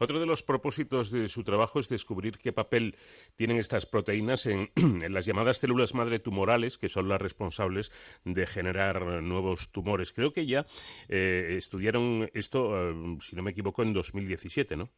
Otro 0.00 0.18
de 0.18 0.26
los 0.26 0.42
propósitos 0.42 1.12
de 1.12 1.28
su 1.28 1.44
trabajo 1.44 1.78
es 1.78 1.88
descubrir 1.88 2.38
qué 2.38 2.52
papel 2.52 2.96
tienen 3.36 3.58
estas 3.58 3.86
proteínas 3.86 4.46
en, 4.46 4.70
las 5.08 5.24
llamadas 5.24 5.58
células 5.58 5.94
madre 5.94 6.18
tumorales, 6.18 6.78
que 6.78 6.88
son 6.88 7.08
las 7.08 7.22
responsables 7.22 7.92
de 8.24 8.44
generar 8.48 9.22
nuevos 9.22 9.70
tumores. 9.70 10.12
Creo 10.12 10.32
que 10.32 10.46
ya 10.46 10.66
eh, 11.08 11.54
estudiaron 11.56 12.28
esto, 12.34 12.90
eh, 12.90 13.16
si 13.20 13.36
no 13.36 13.44
me 13.44 13.52
equivoco, 13.52 13.84
en 13.84 13.92
2017, 13.92 14.76
¿no? 14.76 14.90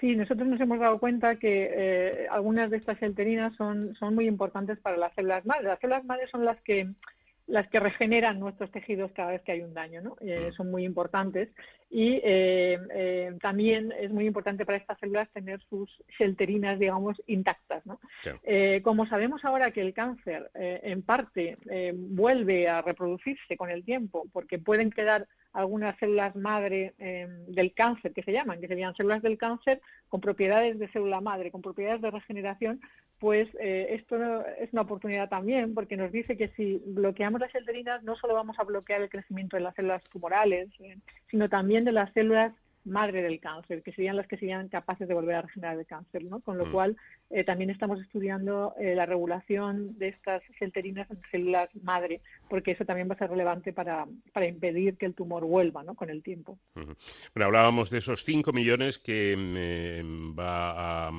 Sí, 0.00 0.16
nosotros 0.16 0.48
nos 0.48 0.60
hemos 0.60 0.80
dado 0.80 0.98
cuenta 0.98 1.36
que 1.36 1.70
eh, 1.72 2.26
algunas 2.28 2.72
de 2.72 2.78
estas 2.78 3.00
enterinas 3.02 3.54
son, 3.54 3.94
son 3.94 4.16
muy 4.16 4.26
importantes 4.26 4.80
para 4.80 4.96
las 4.96 5.14
células 5.14 5.46
madre. 5.46 5.68
Las 5.68 5.78
células 5.78 6.04
madre 6.04 6.26
son 6.26 6.44
las 6.44 6.60
que 6.62 6.88
las 7.46 7.68
que 7.68 7.78
regeneran 7.78 8.40
nuestros 8.40 8.70
tejidos 8.72 9.12
cada 9.12 9.30
vez 9.30 9.42
que 9.42 9.52
hay 9.52 9.60
un 9.60 9.72
daño, 9.72 10.00
¿no? 10.02 10.16
Eh, 10.20 10.50
son 10.56 10.70
muy 10.70 10.84
importantes 10.84 11.48
y 11.88 12.20
eh, 12.24 12.78
eh, 12.92 13.32
también 13.40 13.92
es 14.00 14.10
muy 14.10 14.26
importante 14.26 14.66
para 14.66 14.78
estas 14.78 14.98
células 14.98 15.30
tener 15.30 15.60
sus 15.70 15.88
shelterinas, 16.18 16.78
digamos, 16.78 17.22
intactas, 17.26 17.86
¿no? 17.86 18.00
como 18.82 19.06
sabemos 19.06 19.44
ahora 19.44 19.70
que 19.70 19.80
el 19.80 19.92
cáncer 19.94 20.50
en 20.54 21.02
parte 21.02 21.58
vuelve 21.94 22.68
a 22.68 22.82
reproducirse 22.82 23.56
con 23.56 23.70
el 23.70 23.84
tiempo 23.84 24.26
porque 24.32 24.58
pueden 24.58 24.90
quedar 24.90 25.26
algunas 25.52 25.98
células 25.98 26.36
madre 26.36 26.94
del 27.48 27.72
cáncer 27.72 28.12
que 28.12 28.22
se 28.22 28.32
llaman, 28.32 28.60
que 28.60 28.68
serían 28.68 28.94
células 28.94 29.22
del 29.22 29.38
cáncer 29.38 29.80
con 30.08 30.20
propiedades 30.20 30.78
de 30.78 30.88
célula 30.88 31.20
madre, 31.20 31.50
con 31.50 31.62
propiedades 31.62 32.00
de 32.02 32.10
regeneración, 32.10 32.80
pues 33.18 33.48
eh, 33.58 33.88
esto 33.90 34.16
es 34.60 34.72
una 34.72 34.82
oportunidad 34.82 35.28
también 35.28 35.74
porque 35.74 35.96
nos 35.96 36.12
dice 36.12 36.36
que 36.36 36.48
si 36.48 36.82
bloqueamos 36.84 37.40
las 37.40 37.52
shelterinas 37.52 38.02
no 38.02 38.16
solo 38.16 38.34
vamos 38.34 38.58
a 38.58 38.64
bloquear 38.64 39.00
el 39.00 39.08
crecimiento 39.08 39.56
de 39.56 39.62
las 39.62 39.74
células 39.74 40.02
tumorales, 40.04 40.68
eh, 40.80 40.98
sino 41.30 41.48
también 41.48 41.84
de 41.84 41.92
las 41.92 42.12
células 42.12 42.52
madre 42.84 43.22
del 43.22 43.40
cáncer, 43.40 43.82
que 43.82 43.92
serían 43.92 44.16
las 44.16 44.28
que 44.28 44.36
serían 44.36 44.68
capaces 44.68 45.08
de 45.08 45.14
volver 45.14 45.36
a 45.36 45.42
regenerar 45.42 45.78
el 45.78 45.86
cáncer, 45.86 46.24
¿no? 46.24 46.40
Con 46.40 46.56
lo 46.56 46.66
mm. 46.66 46.72
cual 46.72 46.96
eh, 47.30 47.44
también 47.44 47.70
estamos 47.70 48.00
estudiando 48.00 48.74
la 48.78 49.06
regulación 49.06 49.98
de 49.98 50.08
estas 50.08 50.42
shelterinas 50.58 51.10
en 51.10 51.20
células 51.30 51.68
madre, 51.82 52.20
porque 52.48 52.72
eso 52.72 52.84
también 52.84 53.08
va 53.08 53.14
a 53.14 53.18
ser 53.18 53.30
relevante 53.30 53.72
para, 53.72 54.06
para 54.32 54.46
impedir 54.46 54.96
que 54.96 55.06
el 55.06 55.14
tumor 55.14 55.44
vuelva, 55.44 55.82
¿no? 55.82 55.94
Con 55.94 56.10
el 56.10 56.22
tiempo. 56.22 56.58
Bueno, 56.74 56.96
hablábamos 57.36 57.90
de 57.90 57.98
esos 57.98 58.24
5 58.24 58.52
millones 58.52 58.98
que 58.98 59.34
mm, 59.36 60.38
va 60.38 61.08
a 61.08 61.10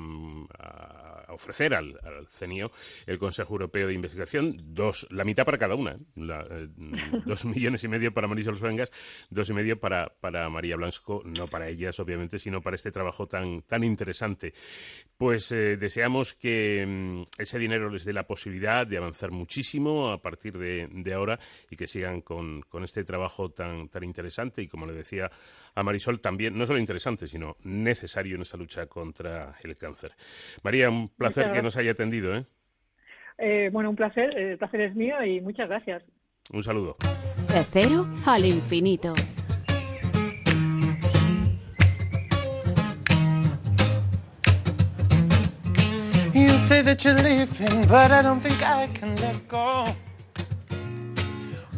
ofrecer 1.30 1.74
al, 1.74 1.98
CENIO 2.30 2.72
el 3.06 3.18
Consejo 3.18 3.54
Europeo 3.54 3.88
de 3.88 3.94
Investigación, 3.94 4.58
dos, 4.74 5.08
la 5.12 5.24
mitad 5.24 5.46
para 5.46 5.58
cada 5.58 5.76
una, 5.76 5.92
¿eh? 5.92 5.98
Eh, 6.16 6.68
dos 7.26 7.46
millones 7.46 7.84
y 7.84 7.88
medio 7.88 8.14
para 8.14 8.28
Marisol 8.28 8.58
Suengas, 8.58 8.92
dos 9.30 9.50
y 9.50 9.54
medio 9.54 9.80
para, 9.80 10.14
para 10.20 10.50
María 10.50 10.76
Blanco, 10.76 11.22
no 11.26 11.48
para 11.48 11.68
ellas 11.70 12.00
obviamente, 12.00 12.40
sino 12.40 12.62
para 12.62 12.76
este 12.76 12.92
trabajo 12.92 13.28
tan, 13.28 13.62
tan 13.64 13.84
interesante. 13.84 14.54
Pues 15.18 15.52
eh, 15.52 15.78
deseamos 15.98 16.36
que 16.36 16.86
mm, 16.88 17.42
ese 17.42 17.58
dinero 17.58 17.90
les 17.90 18.06
dé 18.06 18.14
la 18.14 18.28
posibilidad 18.28 18.86
de 18.86 18.98
avanzar 18.98 19.32
muchísimo 19.32 20.12
a 20.12 20.22
partir 20.22 20.56
de, 20.56 20.88
de 20.92 21.14
ahora 21.16 21.40
y 21.72 21.76
que 21.76 21.88
sigan 21.88 22.22
con, 22.22 22.62
con 22.70 22.84
este 22.84 23.04
trabajo 23.04 23.50
tan, 23.50 23.90
tan 23.90 24.04
interesante 24.04 24.62
y 24.62 24.68
como 24.68 24.86
le 24.86 24.94
decía 24.94 25.32
a 25.74 25.82
Marisol 25.82 26.22
también, 26.22 26.56
no 26.56 26.68
solo 26.68 26.78
interesante, 26.78 27.26
sino 27.26 27.58
necesario 27.64 28.36
en 28.36 28.44
esta 28.44 28.58
lucha 28.58 28.86
contra 28.86 29.56
el 29.64 29.76
cáncer. 29.76 30.12
María, 30.62 30.88
un 30.92 31.10
placer 31.10 31.52
que 31.52 31.64
nos 31.64 31.76
haya 31.78 31.94
atendido. 31.94 32.36
¿eh? 32.36 32.44
¿eh? 33.40 33.70
bueno, 33.74 33.90
un 33.90 33.96
placer, 33.96 34.38
el 34.38 34.60
placer 34.60 34.82
es 34.82 34.96
mío 34.96 35.24
y 35.24 35.42
muchas 35.42 35.68
gracias. 35.68 36.04
Un 36.54 36.62
saludo. 36.62 36.98
De 37.48 37.64
cero 37.72 38.06
al 38.28 38.46
infinito. 38.46 39.16
Say 46.68 46.82
that 46.82 47.06
you're 47.06 47.14
leaving, 47.14 47.88
but 47.88 48.12
I 48.12 48.22
don't 48.22 48.42
think 48.42 48.62
I 48.62 48.88
can 48.88 49.16
let 49.16 49.48
go. 49.48 49.88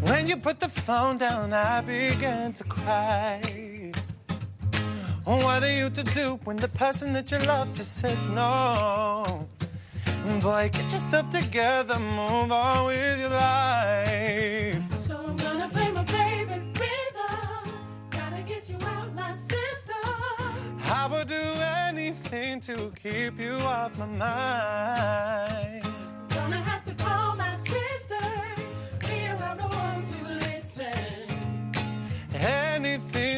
When 0.02 0.28
you 0.28 0.36
put 0.36 0.60
the 0.60 0.68
phone 0.68 1.20
down, 1.20 1.54
I 1.54 1.82
began 1.82 2.54
to 2.54 2.64
cry. 2.64 3.92
What 5.26 5.62
are 5.62 5.72
you 5.72 5.92
to 5.92 6.04
do 6.04 6.40
when 6.44 6.58
the 6.58 6.70
person 6.70 7.14
that 7.14 7.30
you 7.32 7.38
love 7.54 7.72
just 7.76 7.98
says 7.98 8.30
no? 8.30 9.48
Boy, 10.42 10.72
get 10.74 10.92
yourself 10.92 11.30
together, 11.30 12.00
move 12.00 12.52
on 12.52 12.88
with 12.88 13.20
your 13.20 13.30
life. 13.30 14.99
Anything 22.32 22.60
to 22.60 22.92
keep 23.02 23.40
you 23.40 23.54
off 23.54 23.98
my 23.98 24.06
mind. 24.06 25.89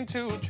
Anything 0.02 0.42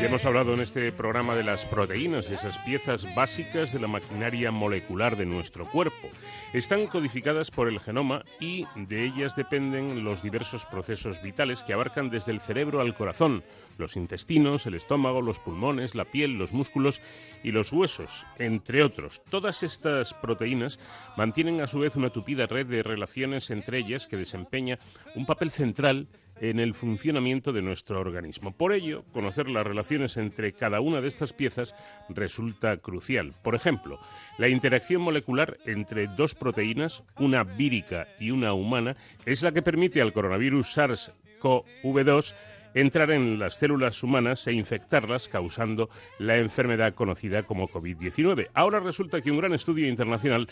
y 0.00 0.04
hemos 0.04 0.26
hablado 0.26 0.54
en 0.54 0.60
este 0.60 0.90
programa 0.92 1.36
de 1.36 1.44
las 1.44 1.64
proteínas, 1.64 2.30
esas 2.30 2.58
piezas 2.58 3.06
básicas 3.14 3.72
de 3.72 3.78
la 3.78 3.86
maquinaria 3.86 4.50
molecular 4.50 5.16
de 5.16 5.24
nuestro 5.24 5.70
cuerpo. 5.70 6.08
Están 6.52 6.86
codificadas 6.86 7.50
por 7.50 7.68
el 7.68 7.80
genoma 7.80 8.24
y 8.40 8.66
de 8.74 9.04
ellas 9.04 9.36
dependen 9.36 10.04
los 10.04 10.22
diversos 10.22 10.66
procesos 10.66 11.22
vitales 11.22 11.62
que 11.62 11.72
abarcan 11.72 12.10
desde 12.10 12.32
el 12.32 12.40
cerebro 12.40 12.80
al 12.80 12.94
corazón, 12.94 13.44
los 13.78 13.96
intestinos, 13.96 14.66
el 14.66 14.74
estómago, 14.74 15.22
los 15.22 15.40
pulmones, 15.40 15.94
la 15.94 16.04
piel, 16.04 16.38
los 16.38 16.52
músculos 16.52 17.00
y 17.42 17.52
los 17.52 17.72
huesos, 17.72 18.26
entre 18.38 18.82
otros. 18.82 19.22
Todas 19.30 19.62
estas 19.62 20.12
proteínas 20.14 20.80
mantienen 21.16 21.60
a 21.60 21.66
su 21.66 21.78
vez 21.78 21.96
una 21.96 22.10
tupida 22.10 22.46
red 22.46 22.66
de 22.66 22.82
relaciones 22.82 23.50
entre 23.50 23.78
ellas 23.78 24.06
que 24.06 24.16
desempeña 24.16 24.78
un 25.14 25.26
papel 25.26 25.50
central 25.50 26.08
en 26.40 26.58
el 26.58 26.74
funcionamiento 26.74 27.52
de 27.52 27.62
nuestro 27.62 28.00
organismo. 28.00 28.52
Por 28.52 28.72
ello, 28.72 29.04
conocer 29.12 29.48
las 29.48 29.66
relaciones 29.66 30.16
entre 30.16 30.52
cada 30.52 30.80
una 30.80 31.00
de 31.00 31.08
estas 31.08 31.32
piezas 31.32 31.74
resulta 32.08 32.76
crucial. 32.78 33.34
Por 33.42 33.54
ejemplo, 33.54 33.98
la 34.38 34.48
interacción 34.48 35.02
molecular 35.02 35.58
entre 35.66 36.06
dos 36.08 36.34
proteínas, 36.34 37.02
una 37.18 37.44
vírica 37.44 38.08
y 38.18 38.30
una 38.30 38.52
humana, 38.52 38.96
es 39.26 39.42
la 39.42 39.52
que 39.52 39.62
permite 39.62 40.00
al 40.00 40.12
coronavirus 40.12 40.76
SARS-CoV-2 40.76 42.34
entrar 42.74 43.10
en 43.10 43.38
las 43.38 43.54
células 43.54 44.02
humanas 44.02 44.46
e 44.46 44.52
infectarlas, 44.52 45.28
causando 45.28 45.88
la 46.18 46.36
enfermedad 46.36 46.94
conocida 46.94 47.44
como 47.44 47.68
COVID-19. 47.68 48.48
Ahora 48.54 48.80
resulta 48.80 49.20
que 49.20 49.30
un 49.30 49.38
gran 49.38 49.54
estudio 49.54 49.88
internacional, 49.88 50.46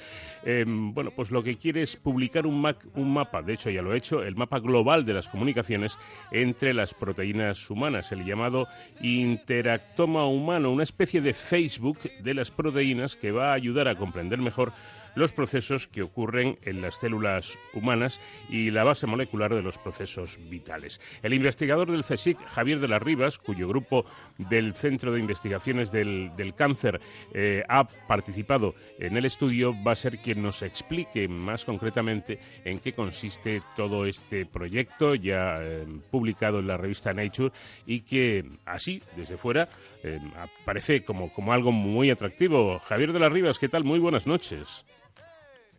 em, 0.45 0.95
bueno, 0.95 1.11
pues 1.11 1.31
lo 1.31 1.43
que 1.43 1.57
quiere 1.57 1.83
es 1.83 1.97
publicar 1.97 2.47
un, 2.47 2.65
un 2.95 3.13
mapa, 3.13 3.43
de 3.43 3.55
hecho 3.55 3.71
ya 3.71 3.83
lo 3.83 3.93
he 3.93 3.99
hecho, 3.99 4.23
el 4.23 4.37
mapa 4.37 4.61
global 4.61 5.05
de 5.05 5.15
las 5.15 5.29
comunicaciones 5.29 5.99
entre 6.31 6.73
las 6.73 6.95
proteínas 6.95 7.69
humanas, 7.71 8.13
el 8.13 8.25
llamado 8.25 8.69
interactoma 9.01 10.27
humano, 10.27 10.71
una 10.71 10.83
especie 10.83 11.21
de 11.21 11.35
Facebook 11.35 11.99
de 12.21 12.35
las 12.35 12.51
proteínas 12.51 13.17
que 13.17 13.33
va 13.33 13.51
a 13.51 13.55
ayudar 13.55 13.89
a 13.89 13.97
comprender 13.97 14.39
mejor 14.39 14.73
los 15.15 15.33
procesos 15.33 15.87
que 15.87 16.03
ocurren 16.03 16.59
en 16.63 16.81
las 16.81 16.97
células 16.97 17.59
humanas 17.75 18.21
y 18.49 18.71
la 18.71 18.85
base 18.85 19.07
molecular 19.07 19.55
de 19.55 19.63
los 19.63 19.79
procesos 19.79 20.39
vitales. 20.49 21.01
El 21.23 21.35
investigador 21.35 21.91
del 21.91 22.05
CSIC, 22.05 22.39
Javier 22.47 22.81
de 22.81 22.89
las 22.89 23.03
Rivas, 23.03 23.39
cuyo 23.39 23.69
grupo 23.69 24.05
del 24.39 24.75
Centro 24.75 25.13
de 25.13 25.21
Investigaciones 25.21 25.91
del, 25.91 26.31
Cáncer 26.57 27.01
eh, 27.33 27.63
ha 27.69 27.85
participado 27.85 28.75
en 28.99 29.17
el 29.17 29.25
estudio, 29.25 29.75
va 29.83 29.93
a 29.93 29.97
ser 29.97 30.19
quien 30.19 30.43
nos 30.43 30.63
explique 30.63 31.29
más 31.29 31.65
concretamente 31.65 32.39
en 32.65 32.79
qué 32.79 32.93
consiste 32.93 33.61
todo 33.77 34.07
este 34.07 34.45
proyecto 34.45 35.15
ya 35.15 35.55
eh, 35.61 35.87
publicado 36.11 36.59
en 36.59 36.67
la 36.67 36.77
revista 36.77 37.15
Nature 37.15 37.53
y 37.87 38.01
que 38.01 38.45
así, 38.67 39.03
desde 39.17 39.37
fuera, 39.37 39.69
eh, 40.03 40.21
parece 40.65 41.05
como, 41.05 41.33
como 41.33 41.53
algo 41.53 41.73
muy 41.73 42.11
atractivo. 42.11 42.79
Javier 42.81 43.13
de 43.13 43.21
las 43.21 43.33
Rivas, 43.33 43.59
¿qué 43.59 43.69
tal? 43.69 43.85
Muy 43.85 43.99
buenas 43.99 44.27
noches. 44.27 44.85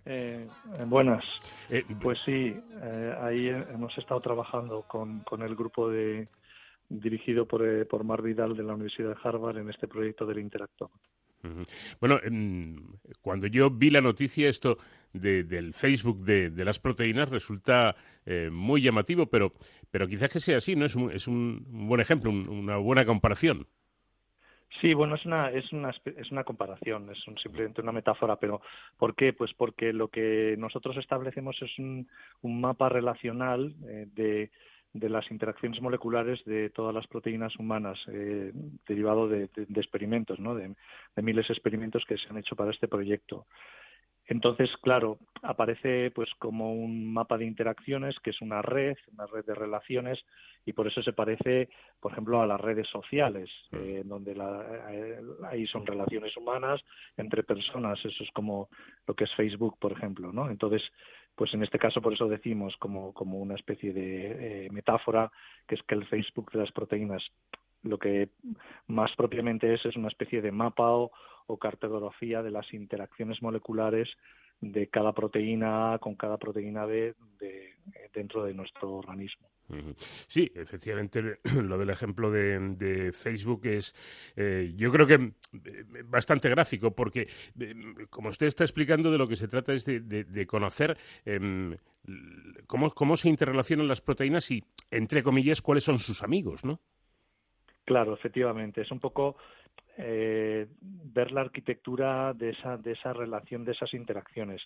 Eh, 0.05 0.47
buenas. 0.87 1.23
Eh, 1.69 1.85
pues 2.01 2.19
sí, 2.25 2.53
eh, 2.81 3.15
ahí 3.21 3.47
hemos 3.47 3.97
estado 3.97 4.19
trabajando 4.19 4.83
con, 4.83 5.21
con 5.21 5.41
el 5.41 5.55
grupo 5.55 5.89
de 5.89 6.27
dirigido 6.89 7.47
por, 7.47 7.65
eh, 7.65 7.85
por 7.85 8.03
Mar 8.03 8.21
Vidal 8.21 8.55
de 8.55 8.63
la 8.63 8.73
Universidad 8.73 9.09
de 9.09 9.15
Harvard 9.23 9.57
en 9.57 9.69
este 9.69 9.87
proyecto 9.87 10.25
del 10.25 10.39
Interacto. 10.39 10.91
Bueno, 11.99 12.21
cuando 13.19 13.47
yo 13.47 13.69
vi 13.69 13.89
la 13.89 13.99
noticia 13.99 14.47
esto 14.47 14.77
del 15.11 15.73
Facebook 15.73 16.19
de, 16.21 16.49
de, 16.49 16.63
las 16.63 16.79
proteínas 16.79 17.29
resulta 17.29 17.97
muy 18.49 18.81
llamativo, 18.81 19.25
pero, 19.25 19.51
pero 19.91 20.07
quizás 20.07 20.31
que 20.31 20.39
sea 20.39 20.59
así, 20.59 20.77
¿no? 20.77 20.85
Es 20.85 20.95
un, 20.95 21.11
es 21.11 21.27
un 21.27 21.65
buen 21.67 21.99
ejemplo, 21.99 22.31
una 22.31 22.77
buena 22.77 23.05
comparación. 23.05 23.67
Sí, 24.83 24.93
bueno, 24.93 25.15
es 25.15 25.25
una, 25.25 25.49
es 25.49 25.71
una, 25.71 25.91
es 25.91 26.29
una 26.29 26.43
comparación, 26.43 27.09
es 27.09 27.17
simplemente 27.41 27.79
una 27.79 27.93
metáfora, 27.93 28.35
pero 28.35 28.59
¿por 28.97 29.15
qué? 29.15 29.31
Pues 29.31 29.53
porque 29.53 29.93
lo 29.93 30.09
que 30.09 30.55
nosotros 30.57 30.97
establecemos 30.97 31.55
es 31.61 31.79
un, 31.79 32.05
un 32.41 32.59
mapa 32.59 32.89
relacional 32.89 33.73
eh, 33.87 34.07
de, 34.13 34.51
de 34.91 35.09
las 35.09 35.31
interacciones 35.31 35.81
moleculares 35.81 36.43
de 36.43 36.69
todas 36.69 36.93
las 36.93 37.07
proteínas 37.07 37.55
humanas, 37.57 37.97
eh, 38.09 38.51
derivado 38.85 39.29
de, 39.29 39.47
de, 39.55 39.79
experimentos, 39.79 40.37
¿no? 40.37 40.53
De, 40.53 40.75
de 41.15 41.21
miles 41.21 41.47
de 41.47 41.53
experimentos 41.53 42.03
que 42.05 42.17
se 42.17 42.27
han 42.29 42.39
hecho 42.39 42.57
para 42.57 42.71
este 42.71 42.89
proyecto. 42.89 43.45
Entonces, 44.27 44.69
claro, 44.81 45.17
aparece 45.41 46.11
pues 46.11 46.29
como 46.39 46.73
un 46.73 47.11
mapa 47.11 47.37
de 47.37 47.45
interacciones 47.45 48.17
que 48.21 48.29
es 48.29 48.41
una 48.41 48.61
red, 48.61 48.95
una 49.11 49.25
red 49.25 49.43
de 49.45 49.53
relaciones 49.53 50.19
y 50.65 50.71
por 50.71 50.87
eso 50.87 51.03
se 51.03 51.11
parece, 51.11 51.69
por 51.99 52.13
ejemplo, 52.13 52.41
a 52.41 52.47
las 52.47 52.61
redes 52.61 52.87
sociales, 52.87 53.49
mm. 53.71 53.75
eh, 53.77 54.01
donde 54.05 54.33
la, 54.35 54.65
eh, 54.91 55.19
ahí 55.49 55.67
son 55.67 55.85
relaciones 55.85 56.35
humanas 56.37 56.81
entre 57.17 57.43
personas, 57.43 57.99
eso 58.05 58.23
es 58.23 58.31
como 58.31 58.69
lo 59.05 59.13
que 59.13 59.25
es 59.25 59.35
Facebook, 59.35 59.77
por 59.77 59.91
ejemplo, 59.91 60.31
¿no? 60.31 60.49
Entonces, 60.49 60.81
pues 61.35 61.53
en 61.53 61.63
este 61.63 61.79
caso 61.79 62.01
por 62.01 62.13
eso 62.13 62.27
decimos 62.27 62.75
como, 62.77 63.13
como 63.13 63.39
una 63.39 63.55
especie 63.55 63.91
de 63.91 64.65
eh, 64.65 64.69
metáfora 64.71 65.31
que 65.67 65.75
es 65.75 65.83
que 65.83 65.95
el 65.95 66.05
Facebook 66.05 66.51
de 66.51 66.59
las 66.59 66.71
proteínas 66.71 67.23
lo 67.83 67.97
que 67.99 68.29
más 68.87 69.11
propiamente 69.15 69.73
es 69.73 69.85
es 69.85 69.95
una 69.95 70.07
especie 70.07 70.41
de 70.41 70.51
mapa 70.51 70.89
o, 70.91 71.11
cartografía 71.59 72.41
de 72.41 72.49
las 72.49 72.73
interacciones 72.73 73.39
moleculares 73.43 74.09
de 74.59 74.87
cada 74.87 75.13
proteína 75.13 75.99
con 76.01 76.15
cada 76.15 76.37
proteína 76.37 76.85
B 76.85 77.13
de, 77.39 77.73
dentro 78.11 78.43
de 78.43 78.55
nuestro 78.55 78.91
organismo. 78.91 79.47
Sí, 80.27 80.51
efectivamente, 80.55 81.39
lo 81.61 81.77
del 81.77 81.89
ejemplo 81.89 82.31
de, 82.31 83.11
Facebook 83.13 83.67
es, 83.67 83.95
eh, 84.35 84.73
yo 84.75 84.91
creo 84.91 85.05
que 85.05 85.13
eh, 85.13 86.03
bastante 86.05 86.49
gráfico, 86.49 86.95
porque 86.95 87.27
eh, 87.59 87.75
como 88.09 88.29
usted 88.29 88.47
está 88.47 88.63
explicando, 88.63 89.11
de 89.11 89.17
lo 89.17 89.27
que 89.27 89.35
se 89.35 89.47
trata 89.47 89.73
es 89.73 89.85
de, 89.85 90.47
conocer 90.47 90.97
em, 91.25 91.77
cómo, 92.67 92.91
cómo 92.91 93.15
se 93.15 93.29
interrelacionan 93.29 93.87
las 93.87 94.01
proteínas 94.01 94.49
y, 94.51 94.63
entre 94.91 95.23
comillas, 95.23 95.61
cuáles 95.61 95.83
son 95.83 95.99
sus 95.99 96.23
amigos, 96.23 96.65
¿no? 96.65 96.81
Claro, 97.85 98.13
efectivamente. 98.13 98.81
Es 98.81 98.91
un 98.91 98.99
poco 98.99 99.37
ver 99.95 101.31
la 101.31 101.41
arquitectura 101.41 102.33
de 102.33 102.49
esa, 102.49 102.77
de 102.77 102.93
esa 102.93 103.13
relación, 103.13 103.63
de 103.63 103.73
esas 103.73 103.93
interacciones. 103.93 104.61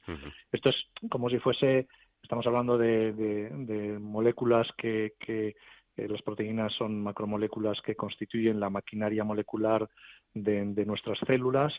Esto 0.52 0.70
es 0.70 0.76
como 1.10 1.30
si 1.30 1.38
fuese 1.40 1.88
Estamos 2.28 2.46
hablando 2.46 2.78
de, 2.78 3.98
moléculas 4.02 4.68
que, 4.78 5.14
que 5.18 5.56
eh, 5.96 6.08
las 6.10 6.22
proteínas 6.24 6.74
son 6.74 7.02
macromoléculas 7.02 7.80
que 7.82 7.96
constituyen 7.96 8.60
la 8.60 8.70
maquinaria 8.70 9.24
molecular 9.24 9.88
de, 10.34 10.66
nuestras 10.86 11.18
células. 11.26 11.74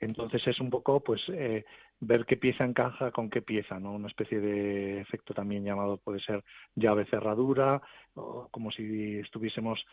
Entonces 0.00 0.46
es 0.46 0.60
un 0.60 0.70
poco, 0.70 1.00
pues, 1.00 1.20
eh, 1.28 1.64
ver 2.00 2.26
qué 2.26 2.36
pieza 2.36 2.64
encaja 2.64 3.10
con 3.10 3.30
qué 3.30 3.42
pieza, 3.42 3.78
¿no? 3.78 3.92
Una 3.92 4.08
especie 4.08 4.40
de 4.40 5.00
efecto 5.00 5.34
también 5.34 5.64
llamado 5.64 5.96
puede 5.96 6.20
ser 6.20 6.42
llave 6.74 7.06
cerradura, 7.06 7.80
o 8.14 8.48
como 8.50 8.70
si 8.70 9.18
estuviésemos 9.18 9.84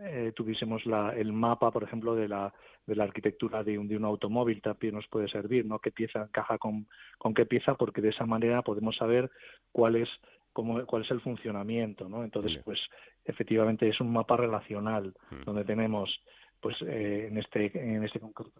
eh, 0.00 0.32
tuviésemos 0.34 0.86
la, 0.86 1.10
el 1.10 1.32
mapa, 1.32 1.70
por 1.70 1.82
ejemplo, 1.82 2.14
de 2.14 2.28
la, 2.28 2.52
de 2.86 2.96
la 2.96 3.04
arquitectura 3.04 3.64
de 3.64 3.78
un, 3.78 3.88
de 3.88 3.96
un 3.96 4.04
automóvil 4.04 4.62
también 4.62 4.94
nos 4.94 5.08
puede 5.08 5.28
servir, 5.28 5.66
¿no? 5.66 5.78
Qué 5.78 5.90
pieza 5.90 6.22
encaja 6.22 6.58
con, 6.58 6.86
con 7.18 7.34
qué 7.34 7.46
pieza, 7.46 7.74
porque 7.74 8.00
de 8.00 8.10
esa 8.10 8.24
manera 8.24 8.62
podemos 8.62 8.96
saber 8.96 9.30
cuál 9.72 9.96
es 9.96 10.08
cómo, 10.52 10.84
cuál 10.86 11.02
es 11.02 11.10
el 11.10 11.20
funcionamiento, 11.20 12.08
¿no? 12.08 12.24
Entonces, 12.24 12.60
pues 12.64 12.78
efectivamente 13.24 13.88
es 13.88 14.00
un 14.00 14.12
mapa 14.12 14.36
relacional 14.36 15.14
mm. 15.30 15.44
donde 15.44 15.64
tenemos, 15.64 16.20
pues 16.60 16.76
eh, 16.82 17.26
en 17.28 17.38
este 17.38 17.70
en 17.74 18.04
este 18.04 18.20
concreto 18.20 18.52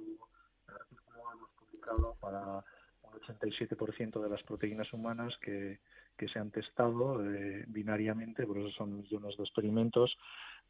para 2.20 2.64
un 3.02 3.20
87% 3.20 4.22
de 4.22 4.28
las 4.28 4.42
proteínas 4.42 4.92
humanas 4.92 5.34
que, 5.40 5.80
que 6.16 6.28
se 6.28 6.38
han 6.38 6.50
testado 6.50 7.24
eh, 7.24 7.64
binariamente, 7.68 8.46
por 8.46 8.58
eso 8.58 8.70
son 8.70 8.96
millones 8.96 9.36
de 9.36 9.44
experimentos, 9.44 10.16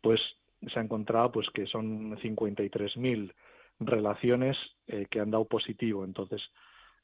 pues 0.00 0.20
se 0.72 0.78
ha 0.78 0.82
encontrado 0.82 1.32
pues 1.32 1.48
que 1.50 1.66
son 1.66 2.16
53.000 2.18 3.32
relaciones 3.80 4.56
eh, 4.86 5.06
que 5.10 5.20
han 5.20 5.30
dado 5.30 5.44
positivo. 5.44 6.04
Entonces, 6.04 6.40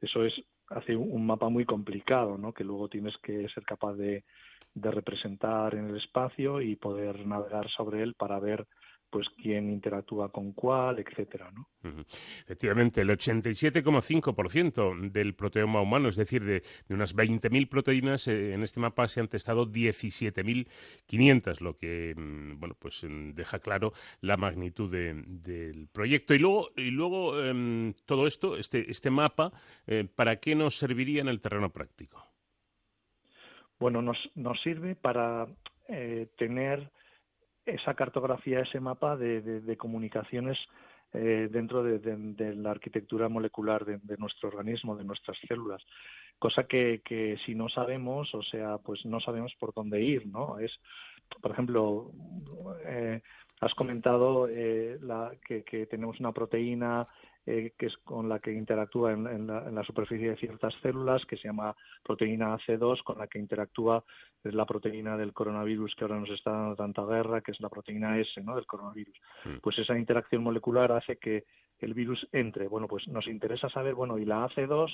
eso 0.01 0.25
es 0.25 0.35
hace 0.69 0.95
un 0.95 1.27
mapa 1.27 1.49
muy 1.49 1.65
complicado, 1.65 2.37
¿no? 2.37 2.53
Que 2.53 2.65
luego 2.65 2.89
tienes 2.89 3.17
que 3.19 3.49
ser 3.49 3.65
capaz 3.65 3.95
de, 3.95 4.25
de 4.75 4.91
representar 4.91 5.75
en 5.75 5.89
el 5.89 5.97
espacio 5.97 6.61
y 6.61 6.77
poder 6.77 7.27
navegar 7.27 7.69
sobre 7.71 8.03
él 8.03 8.15
para 8.15 8.39
ver 8.39 8.67
pues 9.11 9.27
quién 9.41 9.71
interactúa 9.71 10.31
con 10.31 10.53
cuál, 10.53 10.99
etcétera, 10.99 11.51
¿no? 11.51 11.69
Efectivamente, 12.43 13.01
el 13.01 13.11
87,5% 13.11 15.11
del 15.11 15.35
proteoma 15.35 15.81
humano, 15.81 16.09
es 16.09 16.17
decir, 16.17 16.45
de, 16.45 16.63
unas 16.91 17.17
20.000 17.17 17.69
proteínas, 17.69 18.29
eh, 18.29 18.53
en 18.53 18.63
este 18.63 18.81
mapa 18.81 19.09
se 19.09 19.21
han 19.21 19.29
testado 19.29 19.67
17.500, 19.67 21.61
lo 21.61 21.77
que, 21.77 22.15
mm, 22.17 22.59
bueno, 22.59 22.77
pues 22.79 23.05
mm, 23.05 23.33
deja 23.33 23.61
claro 23.61 23.93
la 24.21 24.37
magnitud 24.37 24.91
del 24.91 25.89
proyecto. 25.93 26.35
Y 26.35 26.39
luego, 26.39 26.71
y 26.77 26.91
luego 26.91 27.43
em, 27.43 27.95
todo 28.05 28.27
esto, 28.27 28.57
este, 28.57 28.91
este 28.91 29.11
mapa, 29.11 29.53
eh, 29.87 30.05
¿para 30.05 30.37
qué 30.37 30.55
nos 30.55 30.77
serviría 30.77 31.23
en 31.23 31.29
el 31.29 31.41
terreno 31.41 31.71
práctico? 31.71 32.27
Bueno, 33.79 34.03
nos, 34.03 34.19
nos 34.35 34.61
sirve 34.63 34.97
para 34.97 35.47
eh, 35.89 36.27
tener 36.37 36.91
esa 37.69 37.95
cartografía, 37.95 38.61
ese 38.61 38.81
mapa 38.81 39.17
de, 39.17 39.77
comunicaciones 39.77 40.59
eh, 41.13 41.49
dentro 41.51 41.83
de, 41.83 42.55
la 42.57 42.71
arquitectura 42.71 43.29
molecular 43.29 43.85
de, 43.85 44.17
nuestro 44.19 44.49
organismo, 44.49 44.97
de 44.97 45.05
nuestras 45.05 45.37
células. 45.47 45.83
Cosa 46.39 46.65
que, 46.65 47.39
si 47.45 47.55
no 47.55 47.69
sabemos, 47.69 48.35
o 48.35 48.43
sea, 48.43 48.79
pues 48.79 49.05
no 49.05 49.21
sabemos 49.21 49.53
por 49.59 49.75
dónde 49.75 50.01
ir, 50.01 50.27
¿no? 50.27 50.59
Es, 50.59 50.73
por 51.43 51.51
ejemplo, 51.51 52.13
eh, 52.87 53.21
has 53.61 53.75
comentado 53.75 54.49
eh, 54.49 54.99
que, 55.45 55.87
tenemos 55.87 56.19
una 56.21 56.33
proteína 56.33 57.05
eh, 57.51 57.73
que 57.79 57.87
es 57.87 57.97
con 58.05 58.29
la 58.29 58.41
que 58.41 58.53
interactúa 58.53 59.13
en, 59.13 59.47
la, 59.47 59.83
superficie 59.83 60.29
de 60.29 60.37
ciertas 60.37 60.75
células, 60.83 61.25
que 61.25 61.39
se 61.39 61.49
llama 61.49 61.75
proteína 62.03 62.55
AC2, 62.59 63.03
con 63.03 63.17
la 63.17 63.27
que 63.27 63.39
interactúa 63.39 64.05
es 64.45 64.53
la 64.53 64.67
proteína 64.67 65.17
del 65.17 65.33
coronavirus 65.33 65.95
que 65.95 66.05
ahora 66.05 66.21
nos 66.21 66.29
está 66.29 66.51
dando 66.51 66.77
tanta 66.77 67.07
guerra, 67.07 67.41
que 67.41 67.53
es 67.53 67.61
la 67.61 67.71
proteína 67.71 68.19
S 68.19 68.39
¿no? 68.43 68.55
del 68.55 68.67
coronavirus. 68.67 69.17
Mm. 69.47 69.57
Pues 69.63 69.79
esa 69.79 69.97
interacción 69.97 70.43
molecular 70.43 70.93
hace 70.93 71.17
que 71.17 71.45
el 71.79 71.95
virus 71.95 72.29
entre. 72.33 72.69
Bueno, 72.69 72.87
pues 72.87 73.09
nos 73.09 73.27
interesa 73.27 73.71
saber, 73.71 73.95
bueno, 73.95 74.19
y 74.19 74.27
la 74.27 74.47
AC2 74.47 74.91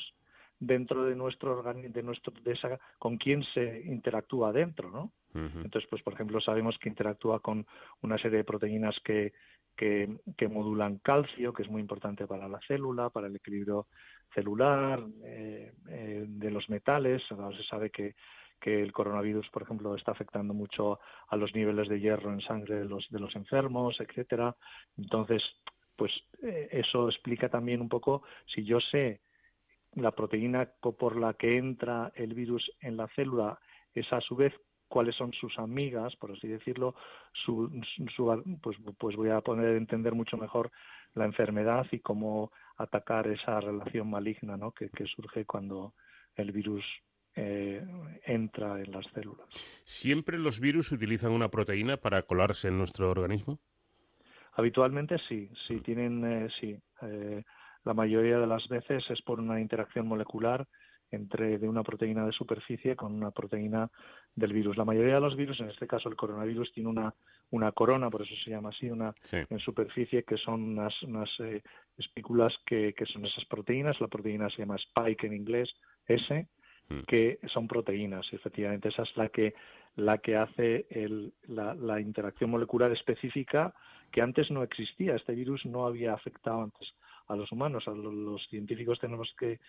dentro 0.61 1.07
de 1.07 1.17
nuestro 1.17 1.59
organismo, 1.59 1.93
de 1.93 2.03
nuestro, 2.05 2.33
de 2.41 2.53
esa, 2.53 2.79
con 3.01 3.17
quién 3.17 3.43
se 3.53 3.83
interactúa 3.87 4.53
dentro, 4.53 4.91
¿no? 4.91 5.11
Entonces, 5.35 5.91
pues 5.91 6.01
por 6.05 6.13
ejemplo, 6.13 6.41
sabemos 6.41 6.79
que 6.79 6.89
interactúa 6.89 7.41
con 7.41 7.67
una 8.03 8.17
serie 8.19 8.39
de 8.39 8.45
proteínas 8.45 8.95
que 9.05 9.33
que, 9.77 10.19
modulan 10.49 10.99
calcio, 10.99 11.53
que 11.53 11.63
es 11.63 11.71
muy 11.71 11.81
importante 11.81 12.27
para 12.27 12.49
la 12.49 12.61
célula, 12.67 13.11
para 13.11 13.27
el 13.27 13.37
equilibrio 13.37 13.87
celular, 14.35 15.05
eh, 15.25 15.73
eh, 15.89 16.25
de 16.27 16.51
los 16.51 16.69
metales. 16.69 17.23
Se 17.29 17.65
sabe 17.65 17.91
que, 17.91 18.15
que 18.61 18.83
el 18.83 18.93
coronavirus, 18.93 19.49
por 19.51 19.63
ejemplo, 19.63 19.95
está 19.95 20.13
afectando 20.13 20.55
mucho 20.55 21.01
a 21.29 21.37
los 21.37 21.55
niveles 21.55 21.89
de 21.89 22.01
hierro 22.01 22.33
en 22.33 22.41
sangre 22.41 22.77
de 22.77 22.85
los, 22.85 23.07
de 23.11 23.21
los 23.21 23.35
enfermos, 23.37 24.01
etcétera. 24.01 24.57
Entonces, 24.97 25.43
pues 25.97 26.13
eh, 26.43 26.69
eso 26.73 27.09
explica 27.09 27.49
también 27.49 27.81
un 27.81 27.89
poco 27.89 28.23
si 28.47 28.65
yo 28.65 28.81
sé 28.81 29.21
la 29.95 30.11
proteína 30.11 30.67
por 30.81 31.17
la 31.17 31.35
que 31.35 31.57
entra 31.57 32.11
el 32.15 32.35
virus 32.35 32.69
en 32.81 32.97
la 32.97 33.07
célula 33.09 33.59
es 33.95 34.13
a 34.13 34.21
su 34.21 34.35
vez 34.35 34.53
cuáles 34.95 35.17
son 35.17 35.33
sus 35.33 35.59
amigas, 35.59 36.15
por 36.15 36.31
así 36.31 36.47
decirlo, 36.47 36.95
su, 37.33 37.69
pues, 38.63 38.77
pues 38.97 39.17
voy 39.17 39.31
a 39.31 39.41
poder 39.41 39.75
entender 39.75 40.15
mucho 40.15 40.37
mejor 40.37 40.71
la 41.15 41.25
enfermedad 41.25 41.85
y 41.91 41.99
cómo 41.99 42.53
atacar 42.77 43.27
esa 43.27 43.59
relación 43.59 44.09
maligna 44.09 44.57
¿no? 44.57 44.71
que, 44.71 44.89
surge 45.17 45.47
cuando 45.47 45.95
el 46.37 46.53
virus 46.53 46.85
eh, 47.35 47.85
entra 48.25 48.81
en 48.81 48.93
las 48.93 49.05
células. 49.13 49.49
¿Siempre 49.83 50.39
los 50.39 50.61
virus 50.61 50.93
utilizan 50.93 51.33
una 51.33 51.49
proteína 51.49 51.97
para 51.97 52.23
colarse 52.23 52.69
en 52.69 52.79
nuestro 52.79 53.11
organismo? 53.11 53.59
Habitualmente 54.53 55.17
sí, 55.29 55.51
sí 55.67 55.81
tienen, 55.81 56.25
eh, 56.25 56.49
sí. 56.61 56.79
Eh, 57.03 57.43
la 57.83 57.95
mayoría 57.95 58.39
de 58.39 58.47
las 58.47 58.69
veces 58.69 59.03
es 59.11 59.21
por 59.23 59.41
una 59.41 59.61
interacción 59.61 60.07
molecular 60.07 60.69
entre 61.11 61.59
de 61.59 61.69
una 61.69 61.83
proteína 61.83 62.27
de 62.27 62.33
superficie 62.33 62.97
con 62.97 63.13
una 63.13 63.31
proteína 63.31 63.91
del 64.35 64.53
virus. 64.53 64.77
La 64.77 64.85
mayoría 64.85 65.15
de 65.15 65.21
los 65.21 65.37
virus, 65.37 65.61
en 65.61 65.71
este 65.71 65.87
caso 65.87 66.09
el 66.09 66.17
coronavirus, 66.17 66.73
tiene 66.73 66.89
una, 66.89 67.15
una 67.51 67.73
corona, 67.73 68.11
por 68.11 68.23
eso 68.23 68.35
se 68.45 68.51
llama 68.51 68.71
así, 68.71 68.91
una 68.91 69.15
en 69.33 69.59
superficie, 69.59 70.25
que 70.25 70.37
son 70.37 70.63
unas, 70.63 71.03
unas 71.03 71.29
eh, 71.41 71.63
espículas 71.99 72.53
que, 72.67 72.95
que, 72.95 73.07
son 73.07 73.25
esas 73.25 73.45
proteínas. 73.45 74.01
La 74.01 74.09
proteína 74.09 74.51
se 74.51 74.59
llama 74.59 74.77
spike 74.77 75.25
en 75.25 75.35
inglés, 75.35 75.71
S, 76.07 76.47
mm. 76.89 77.01
que 77.07 77.39
son 77.53 77.69
proteínas, 77.69 78.27
efectivamente. 78.33 78.89
Esa 78.89 79.03
es 79.03 79.17
la 79.17 79.29
que, 79.29 79.55
la 79.97 80.19
que 80.19 80.37
hace 80.37 80.87
el, 80.91 81.33
la, 81.47 81.75
la 81.75 82.01
interacción 82.01 82.51
molecular 82.51 82.91
específica 82.93 83.75
que 84.11 84.21
antes 84.21 84.51
no 84.51 84.63
existía. 84.63 85.17
Este 85.17 85.35
virus 85.35 85.65
no 85.67 85.87
había 85.87 86.15
afectado 86.15 86.63
antes 86.63 86.89
a 87.29 87.37
los 87.37 87.51
humanos. 87.53 87.85
A 87.87 87.93
los 87.93 88.47
científicos 88.49 88.99
tenemos 89.01 89.33
que 89.39 89.61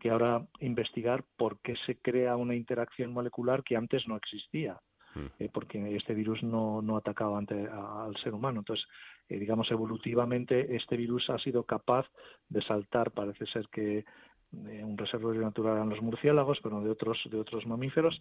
que 0.00 0.10
ahora 0.10 0.46
investigar 0.60 1.24
por 1.36 1.58
qué 1.60 1.74
se 1.86 1.96
crea 1.96 2.36
una 2.36 2.54
interacción 2.54 3.12
molecular 3.12 3.62
que 3.62 3.76
antes 3.76 4.06
no 4.06 4.16
existía, 4.16 4.78
mm. 5.14 5.26
eh, 5.38 5.48
porque 5.52 5.96
este 5.96 6.14
virus 6.14 6.42
no, 6.42 6.82
no 6.82 6.96
atacaba 6.96 7.38
ante, 7.38 7.68
al 7.68 8.16
ser 8.22 8.34
humano. 8.34 8.60
Entonces, 8.60 8.86
eh, 9.28 9.38
digamos, 9.38 9.70
evolutivamente 9.70 10.76
este 10.76 10.96
virus 10.96 11.30
ha 11.30 11.38
sido 11.38 11.64
capaz 11.64 12.06
de 12.48 12.62
saltar, 12.62 13.12
parece 13.12 13.46
ser 13.46 13.68
que 13.68 13.98
eh, 13.98 14.84
un 14.84 14.98
reservorio 14.98 15.40
natural 15.40 15.76
eran 15.76 15.88
los 15.88 16.02
murciélagos, 16.02 16.58
pero 16.62 16.80
de 16.80 16.90
otros, 16.90 17.18
de 17.30 17.38
otros 17.38 17.66
mamíferos, 17.66 18.20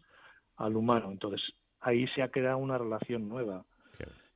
al 0.57 0.75
humano. 0.75 1.11
Entonces, 1.11 1.41
ahí 1.79 2.07
se 2.09 2.21
ha 2.21 2.29
creado 2.29 2.57
una 2.57 2.77
relación 2.77 3.27
nueva. 3.27 3.65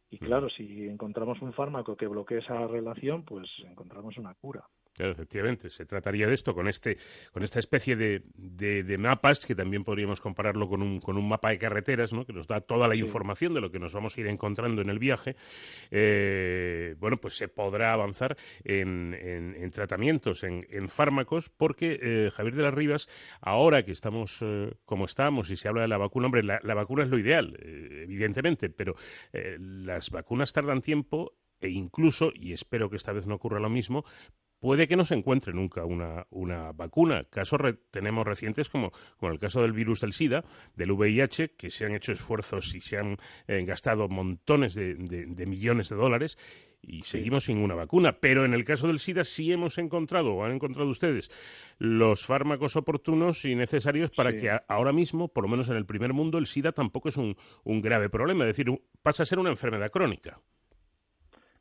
Y 0.10 0.20
claro, 0.20 0.50
si 0.50 0.88
encontramos 0.88 1.42
un 1.42 1.52
fármaco 1.52 1.98
que 1.98 2.08
bloquee 2.08 2.38
esa 2.38 2.66
relación, 2.66 3.26
pues 3.26 3.50
encontramos 3.66 4.18
una 4.18 4.34
cura. 4.36 4.64
Efectivamente, 4.98 5.70
se 5.70 5.86
trataría 5.86 6.28
de 6.28 6.34
esto 6.34 6.54
con 6.54 6.68
este, 6.68 6.98
con 7.32 7.44
esta 7.44 7.60
especie 7.60 7.96
de, 7.96 8.24
de, 8.36 8.98
mapas 8.98 9.46
que 9.46 9.56
también 9.56 9.84
podríamos 9.84 10.22
compararlo 10.22 10.68
con 10.68 10.82
un, 10.82 11.00
con 11.00 11.18
un 11.18 11.28
mapa 11.28 11.50
de 11.50 11.58
carreteras, 11.58 12.14
¿no? 12.14 12.26
que 12.26 12.34
nos 12.34 12.48
da 12.48 12.62
toda 12.62 12.88
la 12.88 12.96
información 12.96 13.54
de 13.54 13.62
lo 13.62 13.72
que 13.72 13.80
nos 13.80 13.94
vamos 13.94 14.18
a 14.18 14.22
ir 14.22 14.28
encontrando 14.28 14.82
en 14.82 14.90
el 14.90 15.00
viaje. 15.00 15.36
Eh, 15.92 16.96
bueno, 17.00 17.18
pues 17.18 17.38
se 17.38 17.48
podrá 17.48 17.94
avanzar 17.94 18.38
en, 18.64 19.14
en, 19.14 19.72
tratamientos, 19.72 20.44
en, 20.44 20.62
en, 20.70 20.90
fármacos, 20.90 21.50
porque 21.50 22.00
eh, 22.02 22.32
Javier 22.32 22.56
de 22.56 22.64
las 22.64 22.74
Rivas, 22.74 23.10
ahora 23.42 23.84
que 23.84 23.92
estamos 23.92 24.40
eh, 24.42 24.74
como 24.86 25.06
estamos 25.06 25.50
y 25.52 25.58
se 25.58 25.68
habla 25.68 25.82
de 25.82 25.88
la 25.88 25.98
vacuna, 25.98 26.28
hombre, 26.28 26.44
la, 26.44 26.60
la 26.64 26.74
vacuna 26.74 27.04
es 27.04 27.10
lo 27.10 27.20
ideal, 27.20 27.58
evidentemente, 27.62 28.70
pero 28.70 28.96
las 29.32 30.10
vacunas 30.10 30.54
tardan 30.54 30.82
tiempo 30.82 31.38
e 31.60 31.70
incluso, 31.70 32.32
y 32.34 32.54
espero 32.54 32.90
que 32.90 32.96
esta 32.96 33.14
vez 33.14 33.28
no 33.28 33.36
ocurra 33.36 33.60
lo 33.60 33.70
mismo, 33.70 34.06
puede 34.60 34.88
que 34.88 34.96
no 34.96 35.04
se 35.04 35.16
encuentre 35.16 35.54
nunca 35.54 35.86
una, 35.86 36.26
una 36.30 36.72
vacuna. 36.72 37.26
Casos 37.26 37.62
tenemos 37.92 38.26
recientes 38.26 38.70
como, 38.70 38.92
como 39.18 39.32
el 39.32 39.40
caso 39.40 39.62
del 39.62 39.74
virus 39.74 40.02
del 40.02 40.14
SIDA, 40.14 40.44
del 40.76 40.92
VIH, 40.92 41.56
que 41.56 41.70
se 41.70 41.86
han 41.86 41.96
hecho 41.96 42.12
esfuerzos 42.12 42.74
y 42.76 42.82
se 42.82 42.98
han 42.98 43.18
eh, 43.48 43.64
gastado 43.66 44.08
montones 44.08 44.76
de, 44.76 44.96
millones 45.46 45.90
de 45.90 45.96
dólares 45.96 46.38
y 46.82 47.02
seguimos 47.04 47.46
sin 47.46 47.58
una 47.58 47.76
vacuna. 47.76 48.14
Pero 48.14 48.46
en 48.46 48.54
el 48.54 48.64
caso 48.64 48.88
del 48.88 49.00
SIDA 49.00 49.24
sí 49.24 49.52
hemos 49.52 49.78
encontrado, 49.78 50.34
o 50.34 50.44
han 50.44 50.54
encontrado 50.54 50.90
ustedes, 50.90 51.32
los 51.78 52.26
fármacos 52.26 52.76
oportunos 52.76 53.46
y 53.46 53.56
necesarios 53.56 54.12
para 54.12 54.34
que 54.34 54.50
ahora 54.68 54.92
mismo, 54.92 55.28
por 55.28 55.44
lo 55.44 55.50
menos 55.50 55.70
en 55.70 55.78
el 55.78 55.86
primer 55.86 56.14
mundo, 56.14 56.38
el 56.38 56.46
SIDA 56.46 56.72
tampoco 56.72 57.10
es 57.10 57.18
un, 57.18 57.36
un 57.64 57.82
grave 57.82 58.10
problema. 58.10 58.46
Es 58.46 58.58
decir, 58.58 58.82
pasa 59.02 59.24
a 59.24 59.26
ser 59.26 59.40
una 59.40 59.50
enfermedad 59.50 59.92
crónica. 59.92 60.40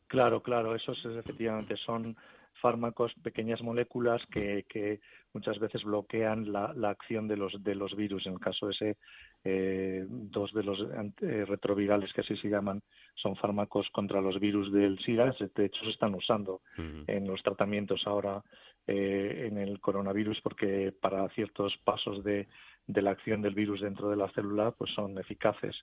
Claro, 0.08 0.40
claro, 0.40 0.74
esos 0.74 0.96
efectivamente 1.04 1.76
son 1.84 2.16
fármacos, 2.60 3.12
pequeñas 3.22 3.62
moléculas 3.62 4.22
que, 4.30 4.64
que 4.68 5.00
muchas 5.32 5.58
veces 5.58 5.82
bloquean 5.84 6.52
la, 6.52 6.72
la, 6.74 6.90
acción 6.90 7.28
de 7.28 7.36
los, 7.36 7.62
de 7.62 7.74
los 7.74 7.94
virus. 7.94 8.26
En 8.26 8.34
el 8.34 8.40
caso 8.40 8.66
de 8.66 8.72
ese, 8.72 8.96
eh, 9.44 10.06
dos 10.08 10.52
de 10.52 10.62
los 10.62 10.78
eh, 11.22 11.44
retrovirales, 11.46 12.12
que 12.12 12.22
así 12.22 12.36
se 12.36 12.48
llaman, 12.48 12.82
son 13.14 13.36
fármacos 13.36 13.88
contra 13.90 14.20
los 14.20 14.40
virus 14.40 14.72
del 14.72 14.98
SIDA. 15.00 15.34
De 15.54 15.66
hecho, 15.66 15.84
se 15.84 15.90
están 15.90 16.14
usando 16.14 16.60
en 16.76 17.26
los 17.26 17.42
tratamientos 17.42 18.02
ahora 18.06 18.42
eh, 18.88 19.48
en 19.48 19.58
el 19.58 19.80
coronavirus 19.80 20.40
porque 20.42 20.92
para 21.00 21.28
ciertos 21.30 21.76
pasos 21.82 22.22
de, 22.22 22.46
de 22.86 23.02
la 23.02 23.10
acción 23.10 23.42
del 23.42 23.52
virus 23.52 23.80
dentro 23.80 24.08
de 24.08 24.16
la 24.16 24.28
célula 24.30 24.70
pues 24.70 24.92
son 24.94 25.18
eficaces. 25.18 25.74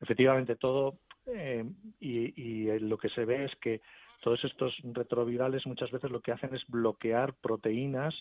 Efectivamente, 0.00 0.56
todo 0.56 0.98
eh, 1.26 1.64
y, 2.00 2.42
y, 2.42 2.78
lo 2.80 2.98
que 2.98 3.08
se 3.10 3.24
ve 3.24 3.44
es 3.44 3.54
que 3.60 3.82
todos 4.20 4.42
estos 4.44 4.74
retrovirales 4.84 5.66
muchas 5.66 5.90
veces 5.90 6.10
lo 6.10 6.20
que 6.20 6.32
hacen 6.32 6.54
es 6.54 6.62
bloquear 6.68 7.34
proteínas 7.34 8.14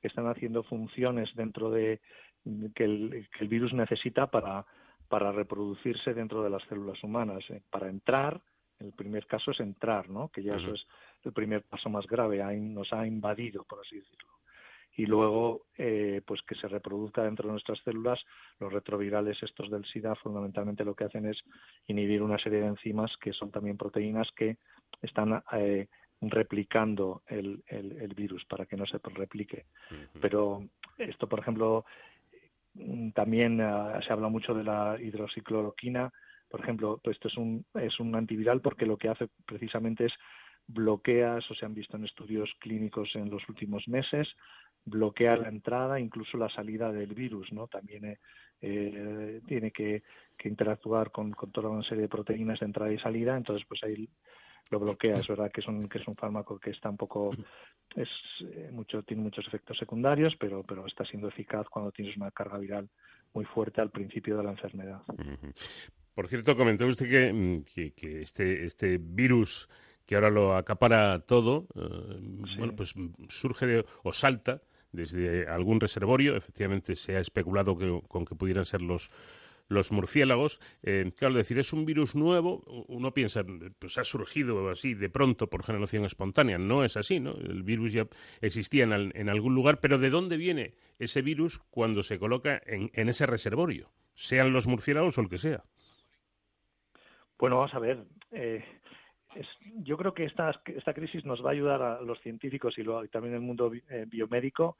que 0.00 0.08
están 0.08 0.26
haciendo 0.28 0.62
funciones 0.62 1.34
dentro 1.34 1.70
de 1.70 2.00
que 2.74 2.84
el, 2.84 3.26
virus 3.48 3.72
necesita 3.72 4.28
para, 4.28 4.64
para 5.08 5.32
reproducirse 5.32 6.14
dentro 6.14 6.42
de 6.44 6.50
las 6.50 6.62
células 6.64 7.02
humanas. 7.02 7.42
Eh, 7.48 7.60
para 7.70 7.88
entrar, 7.88 8.40
el 8.78 8.92
primer 8.92 9.26
caso 9.26 9.50
es 9.50 9.60
entrar, 9.60 10.08
¿no? 10.08 10.28
que 10.28 10.42
ya 10.42 10.56
eso 10.56 10.74
es 10.74 10.86
el 11.24 11.32
primer 11.32 11.62
paso 11.62 11.88
más 11.88 12.06
grave, 12.06 12.44
nos 12.60 12.92
ha 12.92 13.06
invadido, 13.06 13.64
por 13.64 13.80
así 13.80 13.96
decirlo 13.96 14.35
y 14.96 15.04
luego 15.04 15.66
eh, 15.76 16.22
pues 16.26 16.40
que 16.42 16.54
se 16.54 16.68
reproduzca 16.68 17.22
dentro 17.22 17.46
de 17.46 17.52
nuestras 17.52 17.78
células 17.84 18.18
los 18.58 18.72
retrovirales 18.72 19.36
estos 19.42 19.70
del 19.70 19.84
SIDA 19.84 20.14
fundamentalmente 20.16 20.84
lo 20.84 20.94
que 20.94 21.04
hacen 21.04 21.26
es 21.26 21.38
inhibir 21.86 22.22
una 22.22 22.38
serie 22.38 22.60
de 22.60 22.66
enzimas 22.66 23.12
que 23.20 23.32
son 23.32 23.50
también 23.50 23.76
proteínas 23.76 24.28
que 24.34 24.56
están 25.02 25.42
eh, 25.52 25.86
replicando 26.22 27.22
el, 27.26 27.62
el, 27.66 28.14
virus 28.14 28.44
para 28.46 28.64
que 28.64 28.76
no 28.76 28.86
se 28.86 28.98
replique. 29.04 29.66
Pero 30.18 30.66
esto 30.96 31.28
por 31.28 31.40
ejemplo 31.40 31.84
también 33.14 33.60
uh, 33.60 34.00
se 34.00 34.12
habla 34.12 34.28
mucho 34.28 34.54
de 34.54 34.64
la 34.64 34.96
hidroxicloroquina. 34.98 36.10
Por 36.48 36.60
ejemplo 36.60 36.98
pues 37.04 37.16
esto 37.16 37.28
es 37.28 37.36
un 37.36 37.66
es 37.74 38.00
un 38.00 38.14
antiviral 38.14 38.62
porque 38.62 38.86
lo 38.86 38.96
que 38.96 39.10
hace 39.10 39.28
precisamente 39.44 40.06
es 40.06 40.12
bloquea, 40.68 41.38
eso 41.38 41.54
se 41.54 41.64
han 41.64 41.74
visto 41.74 41.96
en 41.96 42.04
estudios 42.04 42.50
clínicos 42.58 43.10
en 43.14 43.30
los 43.30 43.48
últimos 43.48 43.86
meses, 43.88 44.28
bloquea 44.86 45.36
la 45.36 45.48
entrada, 45.48 46.00
incluso 46.00 46.38
la 46.38 46.48
salida 46.48 46.90
del 46.90 47.12
virus, 47.12 47.52
¿no? 47.52 47.66
También 47.66 48.04
eh, 48.06 48.18
eh, 48.62 49.40
tiene 49.46 49.70
que, 49.70 50.02
interactuar 50.44 51.10
con, 51.10 51.34
toda 51.52 51.68
una 51.68 51.82
serie 51.82 52.02
de 52.02 52.08
proteínas 52.08 52.60
de 52.60 52.66
entrada 52.66 52.92
y 52.92 52.98
salida, 52.98 53.36
entonces 53.36 53.66
pues 53.68 53.82
ahí 53.82 54.08
lo 54.70 54.78
bloquea. 54.78 55.18
Es 55.18 55.26
verdad 55.26 55.50
que 55.52 55.60
es 55.60 55.66
un, 55.66 55.88
que 55.88 55.98
es 55.98 56.06
un 56.06 56.14
fármaco 56.14 56.58
que 56.58 56.70
está 56.70 56.88
un 56.88 56.96
poco, 56.96 57.34
es 57.96 58.08
eh, 58.42 58.70
mucho, 58.72 59.02
tiene 59.02 59.24
muchos 59.24 59.44
efectos 59.46 59.76
secundarios, 59.76 60.36
pero, 60.38 60.62
pero 60.62 60.86
está 60.86 61.04
siendo 61.04 61.28
eficaz 61.28 61.66
cuando 61.68 61.90
tienes 61.90 62.16
una 62.16 62.30
carga 62.30 62.58
viral 62.58 62.88
muy 63.34 63.44
fuerte 63.44 63.80
al 63.80 63.90
principio 63.90 64.36
de 64.36 64.44
la 64.44 64.52
enfermedad. 64.52 65.02
Por 66.14 66.28
cierto, 66.28 66.56
comentó 66.56 66.86
usted 66.86 67.10
que, 67.10 67.32
mm, 67.32 67.92
que, 67.94 68.20
este, 68.20 68.64
este 68.64 68.98
virus 68.98 69.68
que 70.06 70.14
ahora 70.14 70.30
lo 70.30 70.54
acapara 70.56 71.18
todo, 71.18 71.66
bueno, 71.74 72.76
pues 72.76 72.94
surge 73.28 73.84
o 74.04 74.12
salta 74.12 74.62
desde 74.92 75.46
algún 75.48 75.80
reservorio. 75.80 76.36
Efectivamente, 76.36 76.94
se 76.94 77.16
ha 77.16 77.20
especulado 77.20 77.76
con 78.08 78.24
que 78.24 78.34
pudieran 78.34 78.64
ser 78.64 78.82
los 78.82 79.10
los 79.68 79.92
murciélagos. 79.92 80.60
Eh, 80.82 81.10
claro, 81.16 81.34
decir, 81.34 81.58
es 81.58 81.72
un 81.72 81.84
virus 81.84 82.14
nuevo, 82.14 82.62
uno 82.88 83.12
piensa, 83.12 83.44
pues 83.78 83.98
ha 83.98 84.04
surgido 84.04 84.68
así 84.70 84.94
de 84.94 85.10
pronto 85.10 85.48
por 85.48 85.62
generación 85.62 86.04
espontánea. 86.04 86.58
No 86.58 86.84
es 86.84 86.96
así, 86.96 87.20
¿no? 87.20 87.32
El 87.32 87.62
virus 87.62 87.92
ya 87.92 88.06
existía 88.40 88.84
en, 88.84 89.28
algún 89.28 89.54
lugar, 89.54 89.80
pero 89.80 89.98
¿de 89.98 90.10
dónde 90.10 90.36
viene 90.36 90.74
ese 90.98 91.22
virus 91.22 91.58
cuando 91.70 92.02
se 92.02 92.18
coloca 92.18 92.60
en, 92.66 93.08
ese 93.08 93.26
reservorio? 93.26 93.90
Sean 94.14 94.52
los 94.52 94.66
murciélagos 94.66 95.18
o 95.18 95.20
el 95.20 95.28
que 95.28 95.38
sea. 95.38 95.64
Bueno, 97.38 97.56
vamos 97.56 97.74
a 97.74 97.78
ver. 97.78 98.04
Eh, 98.30 98.64
yo 99.82 99.96
creo 99.96 100.14
que 100.14 100.24
esta, 100.24 100.60
esta 100.66 100.94
crisis 100.94 101.24
nos 101.24 101.44
va 101.44 101.50
a 101.50 101.52
ayudar 101.52 101.82
a 101.82 102.00
los 102.00 102.20
científicos 102.20 102.78
y, 102.78 102.84
también 103.08 103.34
el 103.34 103.40
mundo 103.40 103.72
eh, 103.88 104.06
biomédico 104.08 104.76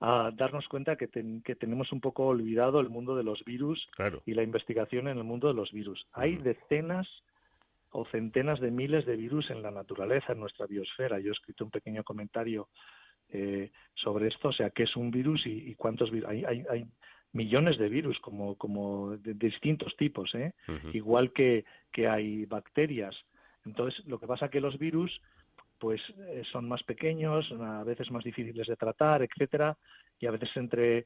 a 0.00 0.30
darnos 0.34 0.66
cuenta 0.68 0.96
que, 0.96 1.08
que, 1.08 1.54
tenemos 1.54 1.92
un 1.92 2.00
poco 2.00 2.26
olvidado 2.26 2.80
el 2.80 2.88
mundo 2.88 3.16
de 3.16 3.22
los 3.22 3.44
virus 3.44 3.88
y 4.26 4.34
la 4.34 4.42
investigación 4.42 5.08
en 5.08 5.18
el 5.18 5.24
mundo 5.24 5.48
de 5.48 5.54
los 5.54 5.72
virus. 5.72 6.06
Hay 6.12 6.36
decenas 6.36 7.08
o 7.90 8.04
centenas 8.06 8.60
de 8.60 8.70
miles 8.70 9.06
de 9.06 9.16
virus 9.16 9.50
en 9.50 9.62
la 9.62 9.70
naturaleza, 9.70 10.32
en 10.32 10.40
nuestra 10.40 10.66
biosfera. 10.66 11.20
Yo 11.20 11.30
he 11.30 11.32
escrito 11.32 11.64
un 11.64 11.70
pequeño 11.70 12.02
comentario 12.02 12.68
eh, 13.30 13.70
sobre 13.94 14.28
esto, 14.28 14.48
o 14.48 14.52
sea, 14.52 14.70
qué 14.70 14.82
es 14.82 14.96
un 14.96 15.10
virus 15.10 15.46
y, 15.46 15.74
cuántos 15.76 16.10
virus. 16.10 16.28
Hay, 16.28 16.44
hay, 16.44 16.86
millones 17.32 17.78
de 17.78 17.88
virus 17.88 18.18
como, 18.20 18.56
como 18.56 19.16
de, 19.16 19.34
distintos 19.34 19.96
tipos, 19.96 20.32
¿eh? 20.36 20.52
igual 20.92 21.32
que, 21.32 21.64
que 21.90 22.06
hay 22.06 22.46
bacterias. 22.46 23.16
Entonces, 23.64 24.04
lo 24.06 24.18
que 24.18 24.26
pasa 24.26 24.46
es 24.46 24.50
que 24.50 24.60
los 24.60 24.78
virus 24.78 25.20
pues 25.78 26.00
eh, 26.18 26.42
son 26.50 26.68
más 26.68 26.82
pequeños, 26.84 27.50
a 27.60 27.84
veces 27.84 28.10
más 28.10 28.24
difíciles 28.24 28.66
de 28.66 28.76
tratar, 28.76 29.22
etcétera, 29.22 29.76
y 30.18 30.26
a 30.26 30.30
veces 30.30 30.48
entre 30.56 31.04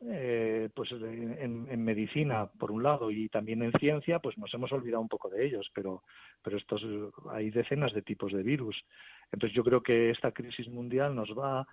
eh, 0.00 0.68
pues 0.74 0.90
en, 0.92 1.84
medicina 1.84 2.50
por 2.58 2.70
un 2.70 2.82
lado 2.82 3.10
y 3.10 3.28
también 3.28 3.62
en 3.62 3.72
ciencia 3.72 4.18
pues 4.18 4.36
nos 4.36 4.52
hemos 4.52 4.70
olvidado 4.72 5.00
un 5.00 5.08
poco 5.08 5.30
de 5.30 5.46
ellos 5.46 5.70
pero 5.72 6.02
pero 6.42 6.58
estos 6.58 6.84
hay 7.30 7.50
decenas 7.50 7.92
de 7.94 8.02
tipos 8.02 8.32
de 8.32 8.42
virus. 8.42 8.76
Entonces 9.32 9.56
yo 9.56 9.64
creo 9.64 9.82
que 9.82 10.10
esta 10.10 10.32
crisis 10.32 10.68
mundial 10.68 11.14
nos 11.14 11.30
va 11.30 11.66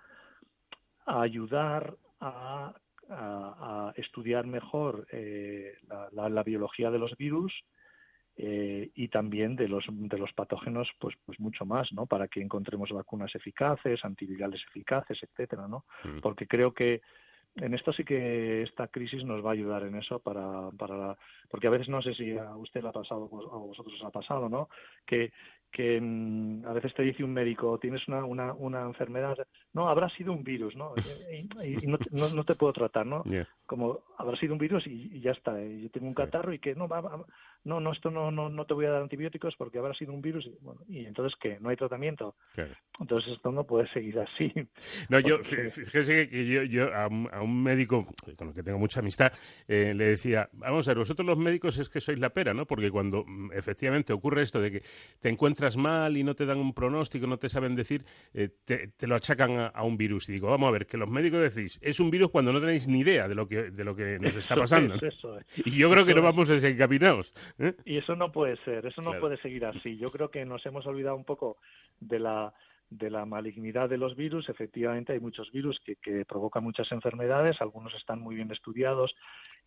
a 1.06 1.20
ayudar 1.20 1.96
a, 2.20 2.74
estudiar 3.96 4.46
mejor 4.46 5.06
eh, 5.12 5.74
la 6.12 6.42
biología 6.42 6.90
de 6.90 6.98
los 6.98 7.14
virus 7.18 7.52
eh, 8.36 8.90
y 8.94 9.08
también 9.08 9.54
de 9.54 9.68
los, 9.68 9.84
de 9.88 10.18
los 10.18 10.32
patógenos, 10.32 10.88
pues, 10.98 11.14
pues 11.24 11.38
mucho 11.38 11.64
más, 11.64 11.92
¿no? 11.92 12.06
Para 12.06 12.26
que 12.28 12.40
encontremos 12.40 12.90
vacunas 12.90 13.34
eficaces, 13.34 14.04
antivirales 14.04 14.60
eficaces, 14.68 15.22
etcétera, 15.22 15.68
¿no? 15.68 15.84
Mm. 16.04 16.20
Porque 16.20 16.46
creo 16.46 16.74
que 16.74 17.00
en 17.56 17.72
esto 17.74 17.92
sí 17.92 18.04
que 18.04 18.62
esta 18.62 18.88
crisis 18.88 19.24
nos 19.24 19.44
va 19.44 19.50
a 19.50 19.52
ayudar 19.52 19.84
en 19.84 19.94
eso 19.94 20.18
para, 20.18 20.70
para 20.72 21.16
porque 21.48 21.68
a 21.68 21.70
veces 21.70 21.88
no 21.88 22.02
sé 22.02 22.12
si 22.14 22.36
a 22.36 22.56
usted 22.56 22.82
le 22.82 22.88
ha 22.88 22.92
pasado 22.92 23.28
o 23.30 23.54
a 23.54 23.58
vosotros 23.58 23.94
os 23.94 24.04
ha 24.04 24.10
pasado, 24.10 24.48
¿no? 24.48 24.68
Que, 25.06 25.30
que 25.70 26.00
mm, 26.00 26.66
a 26.66 26.72
veces 26.72 26.94
te 26.94 27.02
dice 27.02 27.22
un 27.22 27.32
médico, 27.32 27.78
tienes 27.78 28.06
una, 28.08 28.24
una, 28.24 28.52
una 28.54 28.82
enfermedad, 28.82 29.36
no, 29.72 29.88
habrá 29.88 30.08
sido 30.10 30.32
un 30.32 30.42
virus, 30.42 30.74
¿no? 30.74 30.94
Y, 31.64 31.86
no, 31.86 31.98
no, 32.10 32.44
te 32.44 32.54
puedo 32.54 32.72
tratar, 32.72 33.06
¿no? 33.06 33.22
Como 33.66 34.00
habrá 34.18 34.36
sido 34.36 34.52
un 34.52 34.58
virus 34.58 34.86
y, 34.86 35.20
ya 35.20 35.32
está, 35.32 35.60
yo 35.60 35.90
tengo 35.90 36.06
un 36.06 36.14
catarro 36.14 36.52
y 36.52 36.58
que 36.58 36.74
no, 36.74 36.88
va, 36.88 37.24
no, 37.64 37.80
no, 37.80 37.92
esto 37.92 38.10
no, 38.10 38.30
no, 38.30 38.50
no 38.50 38.66
te 38.66 38.74
voy 38.74 38.84
a 38.84 38.90
dar 38.90 39.02
antibióticos 39.02 39.54
porque 39.56 39.78
habrá 39.78 39.94
sido 39.94 40.12
un 40.12 40.20
virus. 40.20 40.46
Y, 40.46 40.56
bueno, 40.60 40.82
¿y 40.86 41.06
entonces 41.06 41.36
qué? 41.40 41.58
¿No 41.60 41.70
hay 41.70 41.76
tratamiento? 41.76 42.36
Entonces 43.00 43.32
esto 43.32 43.50
no 43.50 43.64
puede 43.64 43.88
seguir 43.92 44.18
así. 44.18 44.52
No, 45.08 45.18
yo, 45.20 45.38
fíjese 45.44 46.28
que 46.28 46.46
yo, 46.46 46.62
yo 46.62 46.94
a, 46.94 47.08
un, 47.08 47.62
médico 47.62 48.06
con 48.36 48.48
el 48.48 48.54
que 48.54 48.62
tengo 48.62 48.78
mucha 48.78 49.00
amistad 49.00 49.32
eh, 49.68 49.92
le 49.94 50.04
decía, 50.04 50.48
vamos 50.52 50.86
a 50.86 50.92
ver, 50.92 50.98
vosotros 50.98 51.26
los 51.26 51.38
médicos 51.38 51.78
es 51.78 51.88
que 51.88 52.00
sois 52.00 52.18
la 52.18 52.30
pera, 52.30 52.54
¿no? 52.54 52.66
Porque 52.66 52.90
cuando 52.90 53.24
mm, 53.26 53.52
efectivamente 53.52 54.12
ocurre 54.12 54.42
esto 54.42 54.60
de 54.60 54.70
que 54.70 54.82
te 55.20 55.28
encuentras 55.28 55.76
mal 55.76 56.16
y 56.16 56.24
no 56.24 56.34
te 56.34 56.46
dan 56.46 56.58
un 56.58 56.72
pronóstico, 56.72 57.26
no 57.26 57.38
te 57.38 57.48
saben 57.48 57.74
decir, 57.74 58.04
eh, 58.32 58.48
te, 58.64 59.06
lo 59.06 59.14
achacan 59.14 59.70
a, 59.74 59.82
un 59.82 59.96
virus. 59.96 60.28
Y 60.28 60.32
digo, 60.32 60.48
vamos 60.48 60.68
a 60.68 60.72
ver, 60.72 60.86
que 60.86 60.96
los 60.96 61.08
médicos 61.08 61.54
decís, 61.54 61.78
es 61.82 62.00
un 62.00 62.10
virus 62.10 62.30
cuando 62.30 62.52
no 62.52 62.60
tenéis 62.60 62.88
ni 62.88 63.00
idea 63.00 63.28
de 63.28 63.34
lo 63.34 63.46
que, 63.48 63.70
de 63.70 63.84
lo 63.84 63.94
que 63.94 64.18
nos 64.18 64.36
está 64.36 64.56
pasando. 64.56 64.96
Y 65.64 65.70
yo 65.70 65.90
creo 65.90 66.06
que 66.06 66.14
no 66.14 66.22
vamos 66.22 66.48
desencaminados. 66.48 67.32
¿Eh? 67.58 67.74
Y 67.84 67.98
eso 67.98 68.16
no 68.16 68.32
puede 68.32 68.56
ser, 68.64 68.86
eso 68.86 69.02
no 69.02 69.18
puede 69.18 69.36
seguir 69.38 69.64
así. 69.64 69.96
Yo 69.96 70.10
creo 70.10 70.30
que 70.30 70.44
nos 70.44 70.64
hemos 70.66 70.86
olvidado 70.86 71.16
un 71.16 71.24
poco 71.24 71.58
de 72.00 72.18
la 72.18 72.54
de 72.90 73.10
la 73.10 73.24
malignidad 73.24 73.88
de 73.88 73.98
los 73.98 74.14
virus. 74.14 74.48
Efectivamente, 74.48 75.12
hay 75.12 75.20
muchos 75.20 75.50
virus 75.50 75.80
que, 75.84 75.96
que 75.96 76.24
provocan 76.24 76.62
muchas 76.62 76.90
enfermedades, 76.92 77.60
algunos 77.60 77.94
están 77.94 78.20
muy 78.20 78.36
bien 78.36 78.52
estudiados 78.52 79.14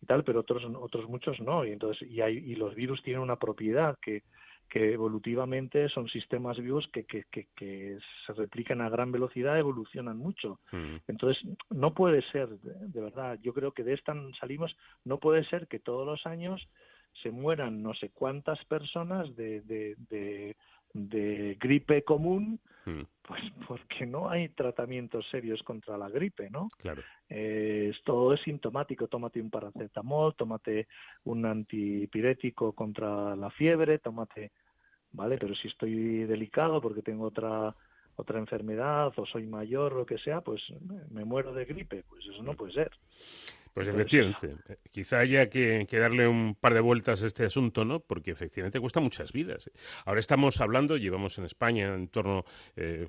y 0.00 0.06
tal, 0.06 0.24
pero 0.24 0.40
otros, 0.40 0.64
otros 0.76 1.08
muchos 1.08 1.38
no. 1.40 1.64
Y 1.64 1.72
entonces, 1.72 2.08
y, 2.08 2.20
hay, 2.20 2.36
y 2.38 2.54
los 2.54 2.74
virus 2.74 3.02
tienen 3.02 3.20
una 3.20 3.36
propiedad 3.36 3.98
que, 4.00 4.22
que 4.68 4.92
evolutivamente 4.92 5.88
son 5.88 6.08
sistemas 6.08 6.58
vivos 6.58 6.88
que, 6.92 7.04
que, 7.04 7.24
que, 7.56 7.98
se 8.26 8.32
replican 8.34 8.80
a 8.80 8.88
gran 8.88 9.10
velocidad, 9.10 9.58
evolucionan 9.58 10.18
mucho. 10.18 10.60
Mm. 10.72 10.96
Entonces, 11.08 11.42
no 11.70 11.94
puede 11.94 12.22
ser, 12.30 12.48
de, 12.48 13.00
verdad, 13.00 13.38
yo 13.42 13.54
creo 13.54 13.72
que 13.72 13.84
de 13.84 13.94
esta 13.94 14.14
salimos, 14.38 14.76
no 15.04 15.18
puede 15.18 15.44
ser 15.44 15.68
que 15.68 15.78
todos 15.78 16.06
los 16.06 16.26
años 16.26 16.68
se 17.22 17.30
mueran 17.30 17.82
no 17.82 17.94
sé 17.94 18.10
cuántas 18.10 18.62
personas 18.64 19.34
de, 19.36 19.60
de, 19.62 20.56
de, 20.92 21.56
gripe 21.60 22.02
común, 22.02 22.60
hmm. 22.86 23.02
pues 23.22 23.42
porque 23.66 24.06
no 24.06 24.30
hay 24.30 24.48
tratamientos 24.50 25.26
serios 25.30 25.62
contra 25.62 25.96
la 25.98 26.08
gripe, 26.08 26.50
¿no? 26.50 26.68
Claro. 26.78 27.02
Eh, 27.28 27.92
todo 28.04 28.34
es 28.34 28.40
sintomático, 28.42 29.08
tómate 29.08 29.40
un 29.40 29.50
paracetamol, 29.50 30.34
tómate 30.34 30.88
un 31.24 31.44
antipirético 31.44 32.72
contra 32.72 33.36
la 33.36 33.50
fiebre, 33.50 33.98
tómate, 33.98 34.52
¿vale? 35.12 35.36
Pero 35.38 35.54
si 35.54 35.68
estoy 35.68 36.24
delicado 36.24 36.80
porque 36.80 37.02
tengo 37.02 37.26
otra 37.26 37.74
otra 38.16 38.40
enfermedad 38.40 39.12
o 39.16 39.26
soy 39.26 39.46
mayor 39.46 39.94
o 39.94 39.98
lo 39.98 40.06
que 40.06 40.18
sea, 40.18 40.40
pues 40.40 40.60
me 41.10 41.24
muero 41.24 41.54
de 41.54 41.64
gripe, 41.64 42.02
pues 42.08 42.26
eso 42.26 42.42
no 42.42 42.52
hmm. 42.52 42.56
puede 42.56 42.72
ser. 42.72 42.90
Pues 43.78 43.86
efectivamente, 43.86 44.56
quizá 44.90 45.20
haya 45.20 45.48
que, 45.48 45.86
darle 45.88 46.26
un 46.26 46.56
par 46.56 46.74
de 46.74 46.80
vueltas 46.80 47.22
a 47.22 47.26
este 47.26 47.44
asunto, 47.44 47.84
¿no? 47.84 48.00
Porque 48.00 48.32
efectivamente 48.32 48.80
cuesta 48.80 48.98
muchas 48.98 49.32
vidas. 49.32 49.70
Ahora 50.04 50.18
estamos 50.18 50.60
hablando, 50.60 50.96
llevamos 50.96 51.38
en 51.38 51.44
España 51.44 51.94
en 51.94 52.08
torno 52.08 52.44
eh, 52.74 53.06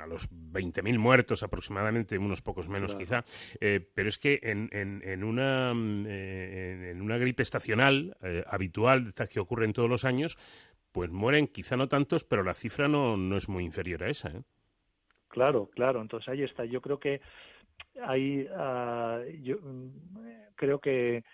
a 0.00 0.06
los 0.06 0.30
20.000 0.30 0.96
muertos 0.96 1.42
aproximadamente, 1.42 2.18
unos 2.18 2.40
pocos 2.40 2.68
menos 2.68 2.94
quizá, 2.94 3.24
eh, 3.60 3.80
pero 3.96 4.08
es 4.08 4.18
que 4.18 4.38
en, 4.44 4.68
en, 4.70 5.24
una, 5.24 5.72
eh, 6.06 6.90
en 6.92 7.02
una 7.02 7.18
gripe 7.18 7.42
estacional 7.42 8.16
habitual 8.46 9.12
que 9.28 9.40
ocurre 9.40 9.64
en 9.64 9.72
todos 9.72 9.90
los 9.90 10.04
años, 10.04 10.38
pues 10.92 11.10
mueren 11.10 11.48
quizá 11.48 11.76
no 11.76 11.88
tantos, 11.88 12.22
pero 12.22 12.44
la 12.44 12.54
cifra 12.54 12.86
no, 12.86 13.16
no 13.16 13.36
es 13.36 13.48
muy 13.48 13.64
inferior 13.64 14.04
a 14.04 14.08
esa. 14.08 14.44
Claro, 15.26 15.68
claro, 15.74 16.00
entonces 16.00 16.28
ahí 16.28 16.44
está. 16.44 16.64
Yo 16.64 16.80
creo 16.80 17.00
que 17.00 17.22
ahí 18.04 18.46
uh, 18.46 19.24
yo 19.42 19.56
mm, 19.60 20.54
creo 20.54 20.80
que 20.80 21.24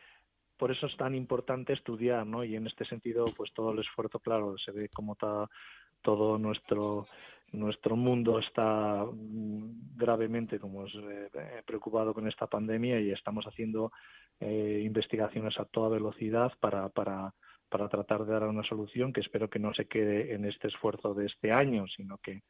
por 0.57 0.73
eso 0.73 0.87
es 0.87 0.97
tan 0.97 1.15
importante 1.15 1.73
estudiar, 1.73 2.27
¿no? 2.27 2.43
Y 2.43 2.57
en 2.57 2.67
este 2.67 2.85
sentido, 2.85 3.27
pues 3.37 3.53
todo 3.55 3.71
el 3.73 3.79
esfuerzo, 3.79 4.19
claro, 4.19 4.57
se 4.59 4.73
ve 4.73 4.89
como 4.89 5.13
está 5.13 5.49
todo 6.03 6.39
nuestro 6.39 7.07
nuestro 7.53 7.97
mundo 7.97 8.39
está 8.39 9.05
mm, 9.05 9.97
gravemente 9.97 10.59
como 10.59 10.85
es, 10.85 10.93
eh, 10.95 11.63
preocupado 11.67 12.13
con 12.13 12.29
esta 12.29 12.47
pandemia 12.47 13.01
y 13.01 13.11
estamos 13.11 13.47
haciendo 13.47 13.93
eh, 14.41 14.83
investigaciones 14.85 15.59
a 15.59 15.65
toda 15.65 15.89
velocidad 15.89 16.53
para, 16.61 16.89
para, 16.91 17.33
para 17.69 17.89
tratar 17.89 18.25
de 18.25 18.33
dar 18.33 18.45
una 18.45 18.63
solución 18.65 19.13
que 19.13 19.21
espero 19.21 19.49
que 19.49 19.59
no 19.59 19.73
se 19.73 19.87
quede 19.87 20.35
en 20.35 20.45
este 20.45 20.69
esfuerzo 20.69 21.15
de 21.15 21.27
este 21.27 21.51
año, 21.51 21.87
sino 21.89 22.19
que 22.19 22.43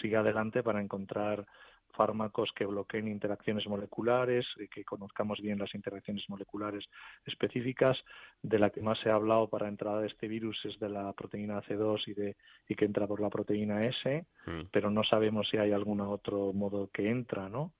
siga 0.00 0.20
adelante 0.20 0.62
para 0.62 0.82
encontrar 0.82 1.46
fármacos 1.92 2.50
que 2.54 2.66
bloqueen 2.66 3.08
interacciones 3.08 3.66
moleculares, 3.66 4.46
y 4.58 4.68
que 4.68 4.84
conozcamos 4.84 5.40
bien 5.40 5.58
las 5.58 5.74
interacciones 5.74 6.28
moleculares 6.28 6.84
específicas. 7.24 7.98
De 8.42 8.58
la 8.58 8.70
que 8.70 8.80
más 8.80 8.98
se 9.00 9.10
ha 9.10 9.14
hablado 9.14 9.48
para 9.48 9.68
entrada 9.68 10.00
de 10.00 10.08
este 10.08 10.28
virus 10.28 10.58
es 10.64 10.78
de 10.78 10.88
la 10.88 11.12
proteína 11.12 11.62
C2 11.62 12.08
y, 12.08 12.14
de, 12.14 12.36
y 12.68 12.74
que 12.74 12.84
entra 12.84 13.06
por 13.06 13.20
la 13.20 13.30
proteína 13.30 13.80
S, 13.80 14.26
mm. 14.46 14.62
pero 14.70 14.90
no 14.90 15.04
sabemos 15.04 15.48
si 15.48 15.56
hay 15.56 15.72
algún 15.72 16.00
otro 16.00 16.52
modo 16.52 16.90
que 16.92 17.08
entra, 17.08 17.48
¿no? 17.48 17.72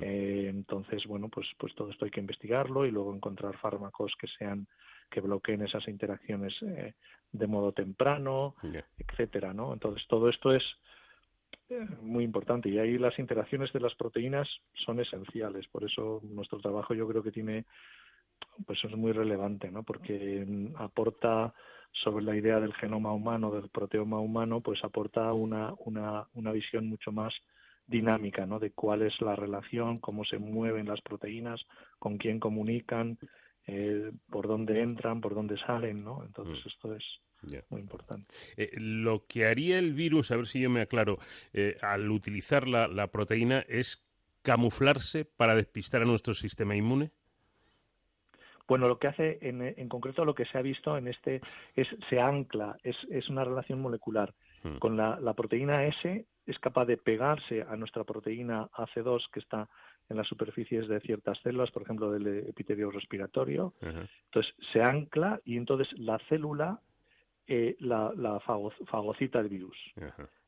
eh, 0.00 0.48
entonces, 0.50 1.04
bueno, 1.06 1.28
pues, 1.28 1.46
pues 1.58 1.74
todo 1.74 1.90
esto 1.90 2.04
hay 2.04 2.10
que 2.10 2.20
investigarlo 2.20 2.84
y 2.84 2.90
luego 2.90 3.14
encontrar 3.14 3.56
fármacos 3.56 4.12
que 4.20 4.26
sean 4.38 4.66
que 5.10 5.20
bloqueen 5.20 5.62
esas 5.62 5.86
interacciones 5.88 6.54
eh, 6.62 6.94
de 7.32 7.46
modo 7.46 7.72
temprano, 7.72 8.54
etcétera, 8.98 9.52
¿no? 9.52 9.72
Entonces 9.72 10.06
todo 10.08 10.28
esto 10.28 10.54
es 10.54 10.62
muy 12.00 12.24
importante. 12.24 12.68
Y 12.68 12.78
ahí 12.78 12.98
las 12.98 13.18
interacciones 13.18 13.72
de 13.72 13.80
las 13.80 13.94
proteínas 13.94 14.48
son 14.84 15.00
esenciales. 15.00 15.66
Por 15.68 15.84
eso 15.84 16.20
nuestro 16.24 16.58
trabajo 16.60 16.94
yo 16.94 17.08
creo 17.08 17.22
que 17.22 17.32
tiene 17.32 17.64
pues 18.66 18.78
es 18.84 18.96
muy 18.96 19.12
relevante 19.12 19.70
no 19.70 19.82
porque 19.82 20.46
aporta 20.76 21.52
sobre 21.92 22.24
la 22.24 22.36
idea 22.36 22.60
del 22.60 22.74
genoma 22.74 23.12
humano 23.12 23.50
del 23.50 23.68
proteoma 23.68 24.20
humano 24.20 24.60
pues 24.60 24.82
aporta 24.84 25.32
una 25.32 25.72
una 25.84 26.26
una 26.34 26.52
visión 26.52 26.88
mucho 26.88 27.12
más 27.12 27.32
dinámica 27.86 28.46
no 28.46 28.58
de 28.58 28.72
cuál 28.72 29.02
es 29.02 29.20
la 29.20 29.36
relación 29.36 29.98
cómo 29.98 30.24
se 30.24 30.38
mueven 30.38 30.88
las 30.88 31.00
proteínas 31.00 31.60
con 31.98 32.18
quién 32.18 32.40
comunican 32.40 33.18
eh, 33.66 34.10
por 34.30 34.48
dónde 34.48 34.80
entran 34.80 35.20
por 35.20 35.34
dónde 35.34 35.58
salen 35.58 36.04
no 36.04 36.24
entonces 36.24 36.64
mm. 36.64 36.68
esto 36.68 36.94
es 36.94 37.04
muy 37.70 37.80
importante. 37.80 38.32
Eh, 38.56 38.70
lo 38.76 39.26
que 39.26 39.46
haría 39.46 39.78
el 39.78 39.94
virus, 39.94 40.30
a 40.30 40.36
ver 40.36 40.46
si 40.46 40.60
yo 40.60 40.70
me 40.70 40.80
aclaro, 40.80 41.18
eh, 41.52 41.76
al 41.82 42.10
utilizar 42.10 42.68
la, 42.68 42.88
la, 42.88 43.08
proteína 43.08 43.60
es 43.68 44.06
camuflarse 44.42 45.24
para 45.24 45.54
despistar 45.54 46.02
a 46.02 46.04
nuestro 46.04 46.34
sistema 46.34 46.76
inmune. 46.76 47.10
Bueno, 48.68 48.88
lo 48.88 48.98
que 48.98 49.08
hace 49.08 49.38
en, 49.42 49.60
en 49.62 49.88
concreto 49.88 50.24
lo 50.24 50.34
que 50.34 50.46
se 50.46 50.56
ha 50.56 50.62
visto 50.62 50.96
en 50.96 51.08
este 51.08 51.40
es 51.74 51.88
se 52.08 52.20
ancla, 52.20 52.76
es, 52.82 52.96
es 53.10 53.28
una 53.28 53.44
relación 53.44 53.80
molecular. 53.80 54.34
Hmm. 54.62 54.78
Con 54.78 54.96
la, 54.96 55.18
la 55.20 55.34
proteína 55.34 55.84
S 55.86 56.26
es 56.46 56.58
capaz 56.58 56.86
de 56.86 56.96
pegarse 56.96 57.62
a 57.62 57.76
nuestra 57.76 58.04
proteína 58.04 58.68
AC2 58.70 59.28
que 59.32 59.40
está 59.40 59.68
en 60.08 60.16
las 60.16 60.26
superficies 60.26 60.88
de 60.88 61.00
ciertas 61.00 61.38
células, 61.42 61.70
por 61.70 61.82
ejemplo 61.82 62.10
del 62.10 62.48
epitelio 62.48 62.90
respiratorio. 62.90 63.74
Entonces 63.80 64.54
se 64.72 64.82
ancla 64.82 65.40
y 65.44 65.56
entonces 65.56 65.88
la 65.98 66.18
célula 66.28 66.80
eh, 67.46 67.76
la, 67.80 68.12
la 68.16 68.40
fagocita 68.40 69.40
el 69.40 69.48
virus. 69.48 69.76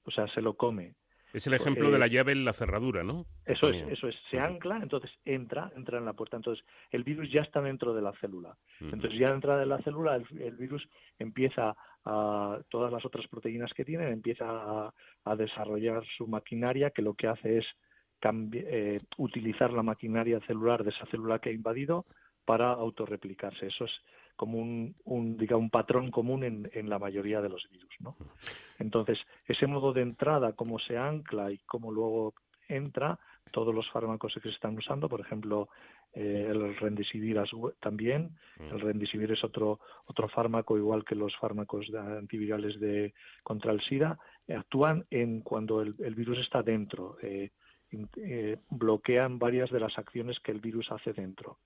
O 0.05 0.11
sea, 0.11 0.27
se 0.29 0.41
lo 0.41 0.55
come. 0.55 0.95
Es 1.35 1.49
el 1.49 1.55
ejemplo 1.55 1.91
de 1.91 1.99
la 1.99 2.07
llave 2.07 2.31
en 2.31 2.45
la 2.45 2.53
cerradura, 2.53 3.03
¿no? 3.03 3.27
Eso 3.45 3.69
es, 3.69 3.89
eso 3.89 4.07
es. 4.07 4.15
Se 4.31 4.39
ancla, 4.39 4.79
entonces 4.81 5.11
entra, 5.25 5.73
entra 5.75 5.99
en 5.99 6.05
la 6.05 6.13
puerta. 6.13 6.37
Entonces, 6.37 6.65
el 6.93 7.03
virus 7.03 7.29
ya 7.33 7.41
está 7.41 7.61
dentro 7.61 7.93
de 7.93 8.03
la 8.03 8.13
célula. 8.21 8.57
Entonces, 8.81 9.19
ya 9.19 9.31
entra 9.31 9.59
de 9.59 9.67
la 9.67 9.79
célula, 9.79 10.15
el, 10.15 10.57
virus 10.57 10.89
empieza 11.19 11.75
a, 12.05 12.61
todas 12.69 12.93
las 12.93 13.05
otras 13.05 13.27
proteínas 13.27 13.73
que 13.75 13.85
tiene, 13.85 14.09
empieza 14.11 14.45
a, 14.47 15.37
desarrollar 15.37 16.05
su 16.17 16.29
maquinaria, 16.29 16.91
que 16.91 17.03
lo 17.03 17.15
que 17.15 17.27
hace 17.27 17.59
es 17.59 17.67
eh, 18.53 19.01
utilizar 19.19 19.73
la 19.73 19.83
maquinaria 19.83 20.39
celular 20.47 20.85
de 20.85 20.91
esa 20.91 21.07
célula 21.07 21.41
que 21.41 21.49
ha 21.49 21.53
invadido 21.53 22.07
para 22.45 22.71
autorreplicarse. 22.71 23.67
Eso 23.67 23.87
es 23.87 23.93
como 24.37 24.59
un, 24.59 24.95
un, 25.05 25.47
un 25.49 25.71
patrón 25.71 26.11
común 26.11 26.45
en, 26.45 26.71
en, 26.73 26.89
la 26.89 26.99
mayoría 26.99 27.41
de 27.41 27.49
los 27.49 27.69
virus. 27.71 27.95
¿no? 28.01 28.17
Entonces, 28.79 29.19
ese 29.47 29.67
modo 29.67 29.93
de 29.93 30.03
entrada, 30.03 30.53
cómo 30.53 30.79
se 30.79 30.97
ancla 30.99 31.53
y 31.53 31.59
cómo 31.59 31.93
luego 31.93 32.35
entra, 32.69 33.19
todos 33.51 33.75
los 33.75 33.89
fármacos 33.91 34.35
que 34.35 34.41
se 34.41 34.49
están 34.49 34.77
usando, 34.77 35.09
por 35.09 35.21
ejemplo, 35.21 35.69
eh, 36.13 36.47
el 36.49 36.77
rendisivir 36.77 37.41
también. 37.81 38.31
El 38.59 38.81
rendisivir 38.81 39.31
es 39.33 39.45
otro, 39.45 39.81
otro 40.07 40.29
fármaco, 40.29 40.77
igual 40.77 41.05
que 41.05 41.15
los 41.15 41.35
fármacos 41.37 41.87
antivirales 41.95 42.79
de, 42.81 43.15
contra 43.43 43.73
el 43.73 43.81
SIDA, 43.83 44.19
actúan 44.49 45.05
en 45.11 45.41
cuando 45.41 45.83
el, 45.83 46.15
virus 46.15 46.39
está 46.39 46.63
dentro. 46.63 47.17
Eh, 47.23 47.51
eh, 48.17 48.59
bloquean 48.71 49.39
varias 49.39 49.71
de 49.71 49.81
las 49.81 49.97
acciones 49.99 50.39
que 50.41 50.51
el 50.51 50.61
virus 50.61 50.91
hace 50.91 51.13
dentro. 51.13 51.59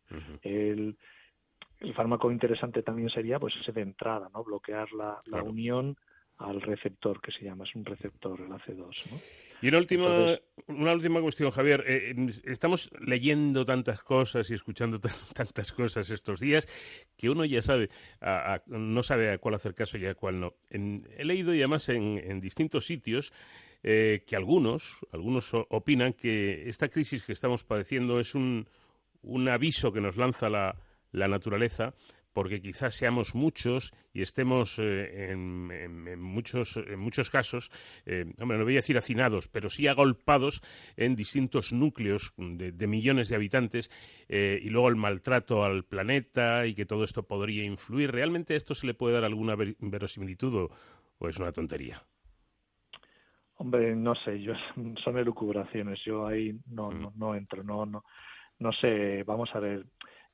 el, 0.43 0.97
el, 1.81 1.95
fármaco 1.95 2.31
interesante 2.31 2.83
también 2.83 3.11
sería 3.11 3.39
pues 3.39 3.55
ese 3.61 3.73
de 3.73 3.83
entrada, 3.83 4.31
¿no? 4.33 4.45
Bloquear 4.45 4.93
la, 4.93 5.19
la 5.27 5.43
unión 5.43 5.97
al 6.39 6.61
receptor 6.63 7.21
que 7.21 7.33
se 7.33 7.45
llama, 7.45 7.65
es 7.65 7.75
un 7.75 7.85
receptor, 7.85 8.41
el 8.41 8.49
AC2. 8.49 9.11
¿no? 9.11 9.19
Y 9.61 9.69
una 9.69 9.79
última, 9.79 10.39
una 10.69 10.93
última 10.93 11.21
cuestión, 11.21 11.51
Javier. 11.51 11.83
Eh, 11.87 12.15
estamos 12.45 12.91
leyendo 13.01 13.65
tantas 13.65 14.03
cosas 14.03 14.49
y 14.51 14.55
escuchando 14.55 15.01
tantas 15.35 15.73
cosas 15.73 16.09
estos 16.11 16.39
días 16.39 16.69
que 17.17 17.29
uno 17.29 17.45
ya 17.45 17.61
sabe, 17.61 17.91
no 18.67 19.03
sabe 19.03 19.33
a 19.33 19.39
cuál 19.39 19.57
hacer 19.57 19.75
caso 19.75 19.99
y 19.99 20.07
a 20.07 20.15
cuál 20.15 20.41
no. 20.41 20.55
he 20.71 21.25
leído 21.25 21.53
y 21.55 21.59
además 21.59 21.89
en, 21.89 22.41
distintos 22.41 22.87
sitios 22.87 23.33
eh, 23.83 24.23
que 24.25 24.37
algunos, 24.37 25.05
algunos 25.13 25.53
opinan 25.55 26.13
que 26.13 26.69
esta 26.69 26.89
crisis 26.89 27.25
que 27.25 27.33
estamos 27.33 27.65
padeciendo 27.65 28.21
es 28.21 28.37
un, 28.37 28.69
un 29.23 29.49
aviso 29.49 29.93
que 29.93 30.01
nos 30.01 30.17
lanza 30.17 30.49
la, 30.49 30.77
la 31.13 31.29
naturaleza 31.29 31.95
porque 32.39 32.63
quizás 32.63 32.95
seamos 32.95 33.35
muchos 33.35 33.93
y 34.13 34.23
estemos 34.23 34.79
eh, 34.79 35.33
en, 35.33 36.21
muchos, 36.21 36.77
en 36.77 37.01
muchos 37.01 37.31
casos, 37.31 37.73
eh, 38.07 38.27
hombre, 38.41 38.59
no 38.59 38.63
voy 38.63 38.75
a 38.75 38.77
decir 38.77 38.97
hacinados, 38.97 39.49
pero 39.49 39.69
sí 39.69 39.89
agolpados 39.89 40.63
en 40.97 41.17
distintos 41.17 41.73
núcleos 41.73 42.35
de, 42.37 42.87
millones 42.87 43.29
de 43.29 43.35
habitantes 43.35 43.91
eh, 44.29 44.61
y 44.63 44.69
luego 44.69 44.89
el 44.89 44.95
maltrato 44.95 45.65
al 45.65 45.85
planeta 45.85 46.65
y 46.65 46.75
que 46.75 46.87
todo 46.87 47.03
esto 47.03 47.25
podría 47.25 47.65
influir. 47.65 48.13
¿Realmente 48.13 48.55
esto 48.55 48.73
se 48.73 48.87
le 48.87 48.95
puede 48.95 49.15
dar 49.15 49.25
alguna 49.25 49.57
verosimilitud 49.57 50.71
o, 51.19 51.29
es 51.29 51.41
una 51.41 51.51
tontería? 51.51 52.01
Hombre, 53.57 53.97
no 53.97 54.15
sé, 54.15 54.41
yo 54.41 54.53
son 55.03 55.19
elucubraciones, 55.19 55.99
yo 56.05 56.25
ahí 56.25 56.57
no, 56.67 56.93
mm. 56.93 57.01
no, 57.01 57.13
no 57.17 57.35
entro, 57.35 57.65
no, 57.65 57.85
no, 57.85 58.05
no 58.61 58.73
sé, 58.73 59.25
vamos 59.25 59.51
a 59.55 59.59
ver, 59.59 59.85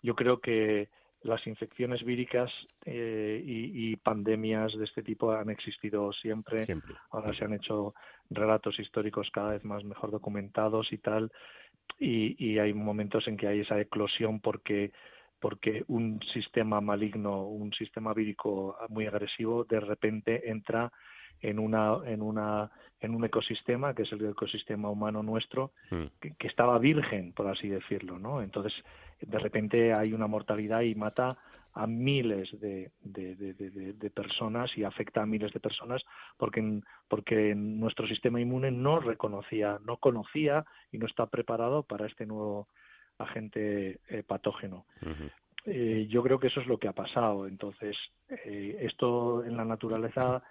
yo 0.05 0.14
creo 0.14 0.38
que 0.38 0.90
las 1.22 1.46
infecciones 1.46 2.05
víricas 2.05 2.52
eh, 2.84 3.42
y, 3.42 3.96
pandemias 3.96 4.76
de 4.76 4.84
este 4.84 5.02
tipo 5.02 5.32
han 5.32 5.48
existido 5.48 6.12
siempre. 6.12 6.62
Ahora 7.11 7.32
se 7.32 7.46
han 7.46 7.55
hecho 7.55 7.94
relatos 8.28 8.78
históricos 8.78 9.30
cada 9.32 9.52
vez 9.52 9.64
más 9.64 9.82
mejor 9.84 10.11
documentados 10.11 10.92
y 10.92 10.98
tal. 10.98 11.32
Y, 11.98 12.59
hay 12.59 12.74
momentos 12.74 13.26
en 13.26 13.38
que 13.38 13.48
hay 13.48 13.61
esa 13.61 13.80
eclosión 13.80 14.40
porque 14.40 14.92
porque 15.40 15.84
un 15.88 16.20
sistema 16.32 16.80
maligno, 16.80 17.42
un 17.42 17.72
sistema 17.72 18.14
vírico 18.14 18.76
muy 18.88 19.07
agresivo, 19.07 19.64
de 19.64 19.80
repente 19.80 20.50
entra 20.50 20.90
en 21.40 21.59
una 21.59 21.98
en 22.07 22.22
una 22.22 22.70
en 23.00 23.14
un 23.14 23.24
ecosistema 23.24 23.94
que 23.94 24.02
es 24.02 24.12
el 24.12 24.24
ecosistema 24.26 24.90
humano 24.90 25.22
nuestro 25.22 25.72
mm. 25.90 26.05
que, 26.20 26.34
que, 26.38 26.46
estaba 26.46 26.78
virgen 26.78 27.32
por 27.32 27.48
así 27.48 27.68
decirlo 27.68 28.18
no 28.18 28.40
entonces 28.40 28.72
de 29.27 29.39
repente 29.39 29.93
hay 29.93 30.12
una 30.12 30.27
mortalidad 30.27 30.83
y 30.83 30.95
mata 30.95 31.37
a 31.75 31.87
miles 31.89 32.49
de, 32.61 32.93
de, 33.03 34.11
personas 34.11 34.70
y 34.79 34.85
afecta 34.85 35.22
a 35.22 35.27
miles 35.27 35.53
de 35.53 35.59
personas 35.59 36.03
porque, 36.37 36.81
porque 37.09 37.55
nuestro 37.57 38.07
sistema 38.07 38.41
inmune 38.41 38.70
no 38.70 39.01
reconocía, 39.01 39.81
no 39.85 39.97
conocía 39.97 40.64
y 40.93 40.99
no 40.99 41.07
está 41.07 41.27
preparado 41.27 41.83
para 41.83 42.07
este 42.07 42.27
nuevo 42.27 42.68
agente 43.18 43.99
eh, 44.09 44.22
patógeno. 44.22 44.87
Eh, 45.66 46.07
yo 46.09 46.22
creo 46.22 46.39
que 46.39 46.47
eso 46.47 46.61
es 46.61 46.66
lo 46.68 46.79
que 46.79 46.89
ha 46.89 46.93
pasado. 46.93 47.49
Entonces, 47.49 47.97
eh, 48.45 48.79
esto 48.83 49.45
en 49.45 49.57
la 49.57 49.64
naturaleza 49.64 50.43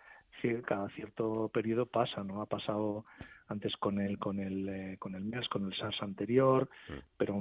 cada 0.66 0.90
cierto 0.90 1.50
periodo 1.54 1.86
pasa, 1.86 2.24
¿no? 2.24 2.42
Ha 2.42 2.46
pasado 2.46 3.06
antes 3.48 3.76
con 3.78 4.00
el 4.00 4.18
con 4.18 4.40
el 4.40 4.70
eh, 4.70 4.98
con 4.98 5.16
el 5.16 5.24
MERS, 5.24 5.48
con 5.50 5.66
el 5.66 5.78
SARS 5.78 6.02
anterior, 6.02 6.70
mm. 6.90 6.94
pero 7.18 7.34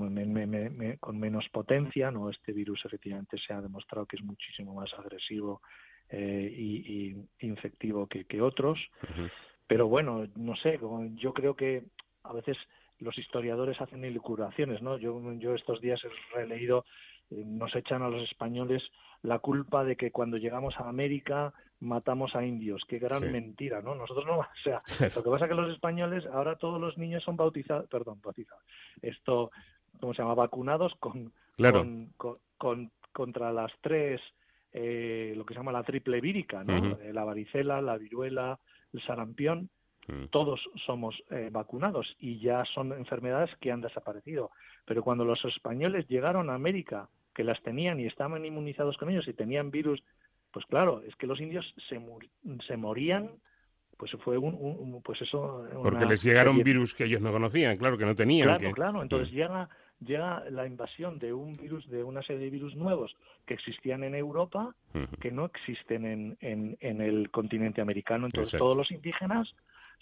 con 1.00 1.20
menos 1.20 1.48
potencia, 1.50 2.10
no 2.10 2.30
este 2.30 2.52
virus 2.52 2.84
efectivamente 2.84 3.38
se 3.38 3.52
ha 3.52 3.60
demostrado 3.60 4.06
que 4.06 4.16
es 4.16 4.22
muchísimo 4.22 4.74
más 4.74 4.92
agresivo 4.94 5.62
eh, 6.08 6.52
y, 6.56 7.46
infectivo 7.46 8.06
que, 8.06 8.24
que 8.24 8.40
otros, 8.40 8.78
pero 9.66 9.88
bueno, 9.88 10.26
no 10.36 10.54
sé, 10.56 10.78
yo 11.14 11.32
creo 11.32 11.56
que 11.56 11.84
a 12.24 12.32
veces 12.32 12.56
los 12.98 13.16
historiadores 13.18 13.80
hacen 13.80 14.04
ilucuraciones, 14.04 14.82
¿no? 14.82 14.98
Yo 14.98 15.20
yo 15.38 15.54
estos 15.54 15.80
días 15.80 16.00
he 16.04 16.36
releído 16.36 16.84
nos 17.44 17.74
echan 17.74 18.02
a 18.02 18.08
los 18.08 18.22
españoles 18.22 18.82
la 19.22 19.38
culpa 19.38 19.84
de 19.84 19.96
que 19.96 20.10
cuando 20.10 20.36
llegamos 20.36 20.74
a 20.78 20.88
América 20.88 21.52
matamos 21.80 22.34
a 22.34 22.44
indios. 22.44 22.82
Qué 22.88 22.98
gran 22.98 23.30
mentira, 23.30 23.82
¿no? 23.82 23.94
Nosotros 23.94 24.26
no, 24.26 24.38
o 24.40 24.46
sea, 24.62 24.82
lo 25.14 25.22
que 25.22 25.30
pasa 25.30 25.44
es 25.44 25.50
que 25.50 25.56
los 25.56 25.72
españoles, 25.72 26.24
ahora 26.32 26.56
todos 26.56 26.80
los 26.80 26.96
niños 26.96 27.22
son 27.24 27.36
bautizados, 27.36 27.88
perdón, 27.88 28.20
bautizados, 28.22 28.62
esto, 29.02 29.50
¿cómo 30.00 30.14
se 30.14 30.22
llama? 30.22 30.34
Vacunados 30.34 30.94
con, 30.98 31.32
con, 32.58 32.90
contra 33.12 33.52
las 33.52 33.72
tres, 33.80 34.20
eh, 34.72 35.34
lo 35.36 35.44
que 35.44 35.54
se 35.54 35.60
llama 35.60 35.72
la 35.72 35.82
triple 35.82 36.20
vírica, 36.20 36.64
¿no? 36.64 36.96
Eh, 37.00 37.12
la 37.12 37.24
varicela, 37.24 37.80
la 37.80 37.98
viruela, 37.98 38.58
el 38.92 39.02
sarampión. 39.02 39.68
Mm. 40.08 40.26
Todos 40.30 40.60
somos 40.84 41.14
eh, 41.30 41.50
vacunados 41.52 42.16
y 42.18 42.40
ya 42.40 42.64
son 42.74 42.92
enfermedades 42.92 43.50
que 43.60 43.70
han 43.70 43.80
desaparecido. 43.80 44.50
Pero 44.84 45.02
cuando 45.02 45.24
los 45.24 45.44
españoles 45.44 46.08
llegaron 46.08 46.50
a 46.50 46.54
América, 46.54 47.08
que 47.34 47.44
las 47.44 47.62
tenían 47.62 48.00
y 48.00 48.06
estaban 48.06 48.44
inmunizados 48.44 48.96
con 48.96 49.10
ellos 49.10 49.26
y 49.28 49.32
tenían 49.32 49.70
virus 49.70 50.02
pues 50.52 50.66
claro, 50.66 51.02
es 51.06 51.16
que 51.16 51.26
los 51.26 51.40
indios 51.40 51.64
se, 51.88 51.98
se 52.66 52.76
morían 52.76 53.30
pues 53.96 54.10
fue 54.24 54.36
un, 54.36 55.00
pues 55.04 55.22
eso 55.22 55.64
porque 55.82 56.06
les 56.06 56.24
llegaron 56.24 56.62
virus 56.62 56.92
que 56.94 57.04
ellos 57.04 57.20
no 57.20 57.30
conocían 57.30 57.76
claro 57.76 57.96
que 57.96 58.04
no 58.04 58.16
tenían 58.16 58.58
claro 58.58 58.74
claro 58.74 59.02
entonces 59.02 59.32
llega 59.32 59.68
llega 60.00 60.42
la 60.50 60.66
invasión 60.66 61.18
de 61.18 61.32
un 61.32 61.56
virus 61.56 61.88
de 61.88 62.02
una 62.02 62.22
serie 62.22 62.44
de 62.44 62.50
virus 62.50 62.74
nuevos 62.74 63.14
que 63.46 63.54
existían 63.54 64.02
en 64.04 64.14
Europa 64.14 64.74
que 65.20 65.30
no 65.30 65.44
existen 65.44 66.04
en, 66.04 66.36
en, 66.40 66.76
en, 66.80 67.00
el 67.00 67.30
continente 67.30 67.80
americano. 67.80 68.26
Entonces 68.26 68.58
todos 68.58 68.76
los 68.76 68.90
indígenas 68.90 69.48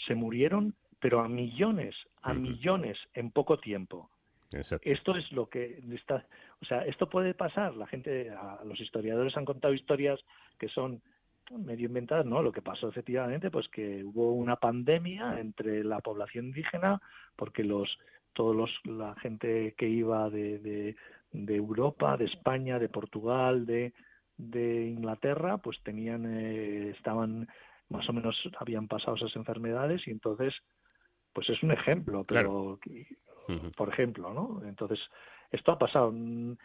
se 0.06 0.14
murieron 0.14 0.74
pero 1.00 1.20
a 1.20 1.28
millones 1.28 1.94
a 2.22 2.34
millones 2.34 2.98
en 3.14 3.30
poco 3.30 3.58
tiempo 3.58 4.10
esto 4.50 5.16
es 5.16 5.30
lo 5.32 5.48
que 5.48 5.80
está, 5.92 6.26
o 6.60 6.64
sea, 6.64 6.84
esto 6.84 7.08
puede 7.08 7.34
pasar. 7.34 7.76
La 7.76 7.86
gente, 7.86 8.32
los 8.64 8.80
historiadores 8.80 9.36
han 9.36 9.44
contado 9.44 9.74
historias 9.74 10.20
que 10.58 10.68
son 10.68 11.02
medio 11.50 11.86
inventadas, 11.86 12.26
¿no? 12.26 12.42
Lo 12.42 12.52
que 12.52 12.62
pasó 12.62 12.88
efectivamente, 12.88 13.50
pues 13.50 13.68
que 13.68 14.04
hubo 14.04 14.32
una 14.32 14.56
pandemia 14.56 15.38
entre 15.40 15.84
la 15.84 16.00
población 16.00 16.46
indígena, 16.46 17.00
porque 17.36 17.64
los 17.64 17.98
todos 18.32 18.54
los 18.54 18.70
la 18.84 19.14
gente 19.16 19.74
que 19.76 19.88
iba 19.88 20.30
de, 20.30 20.58
de, 20.60 20.96
de 21.32 21.56
Europa, 21.56 22.16
de 22.16 22.26
España, 22.26 22.78
de 22.78 22.88
Portugal, 22.88 23.66
de, 23.66 23.92
de 24.36 24.86
Inglaterra, 24.86 25.58
pues 25.58 25.82
tenían, 25.82 26.24
eh, 26.26 26.90
estaban 26.90 27.48
más 27.88 28.08
o 28.08 28.12
menos 28.12 28.36
habían 28.58 28.86
pasado 28.86 29.16
esas 29.16 29.34
enfermedades 29.34 30.06
y 30.06 30.12
entonces, 30.12 30.54
pues 31.32 31.48
es 31.50 31.62
un 31.62 31.72
ejemplo, 31.72 32.24
pero 32.24 32.78
por 33.76 33.88
ejemplo, 33.88 34.32
¿no? 34.32 34.60
Entonces, 34.66 34.98
esto 35.50 35.72
ha 35.72 35.78
pasado. 35.78 36.12
Mm, 36.12 36.56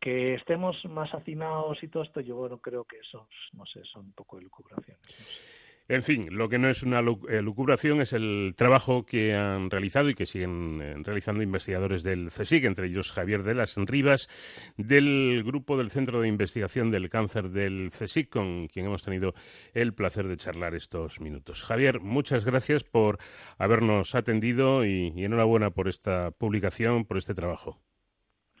que 0.00 0.34
estemos 0.34 0.76
más 0.84 1.12
hacinados 1.14 1.82
y 1.82 1.88
todo 1.88 2.02
esto, 2.02 2.20
yo 2.20 2.36
bueno, 2.36 2.58
creo 2.58 2.84
que 2.84 2.98
eso, 2.98 3.28
no 3.54 3.64
sé, 3.66 3.82
son 3.84 4.06
un 4.06 4.12
poco 4.12 4.38
elucubraciones. 4.38 5.57
En 5.90 6.02
fin, 6.02 6.28
lo 6.36 6.50
que 6.50 6.58
no 6.58 6.68
es 6.68 6.82
una 6.82 7.00
eh, 7.00 7.40
lucubración 7.40 8.02
es 8.02 8.12
el 8.12 8.52
trabajo 8.54 9.06
que 9.06 9.34
han 9.34 9.70
realizado 9.70 10.10
y 10.10 10.14
que 10.14 10.26
siguen 10.26 10.82
eh, 10.82 10.94
realizando 10.98 11.42
investigadores 11.42 12.02
del 12.02 12.28
CSIC, 12.28 12.64
entre 12.64 12.88
ellos 12.88 13.10
Javier 13.10 13.42
de 13.42 13.54
las 13.54 13.74
Rivas, 13.78 14.28
del 14.76 15.42
grupo 15.46 15.78
del 15.78 15.88
Centro 15.88 16.20
de 16.20 16.28
Investigación 16.28 16.90
del 16.90 17.08
Cáncer 17.08 17.48
del 17.48 17.90
CSIC, 17.90 18.28
con 18.28 18.68
quien 18.68 18.84
hemos 18.84 19.02
tenido 19.02 19.32
el 19.72 19.94
placer 19.94 20.28
de 20.28 20.36
charlar 20.36 20.74
estos 20.74 21.22
minutos. 21.22 21.64
Javier, 21.64 22.00
muchas 22.00 22.44
gracias 22.44 22.84
por 22.84 23.16
habernos 23.56 24.14
atendido 24.14 24.84
y, 24.84 25.24
enhorabuena 25.24 25.70
por 25.70 25.88
esta 25.88 26.32
publicación, 26.32 27.06
por 27.06 27.16
este 27.16 27.32
trabajo. 27.32 27.78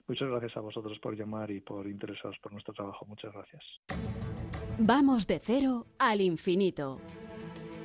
Muchas 0.06 0.30
gracias 0.30 0.56
a 0.56 0.60
vosotros 0.60 0.98
por 0.98 1.14
llamar 1.14 1.50
y 1.50 1.60
por 1.60 1.86
interesaros 1.86 2.38
por 2.38 2.52
nuestro 2.52 2.72
trabajo. 2.72 3.04
Muchas 3.04 3.34
gracias. 3.34 3.62
Vamos 4.80 5.26
de 5.26 5.40
cero 5.40 5.86
al 5.98 6.20
infinito. 6.20 7.00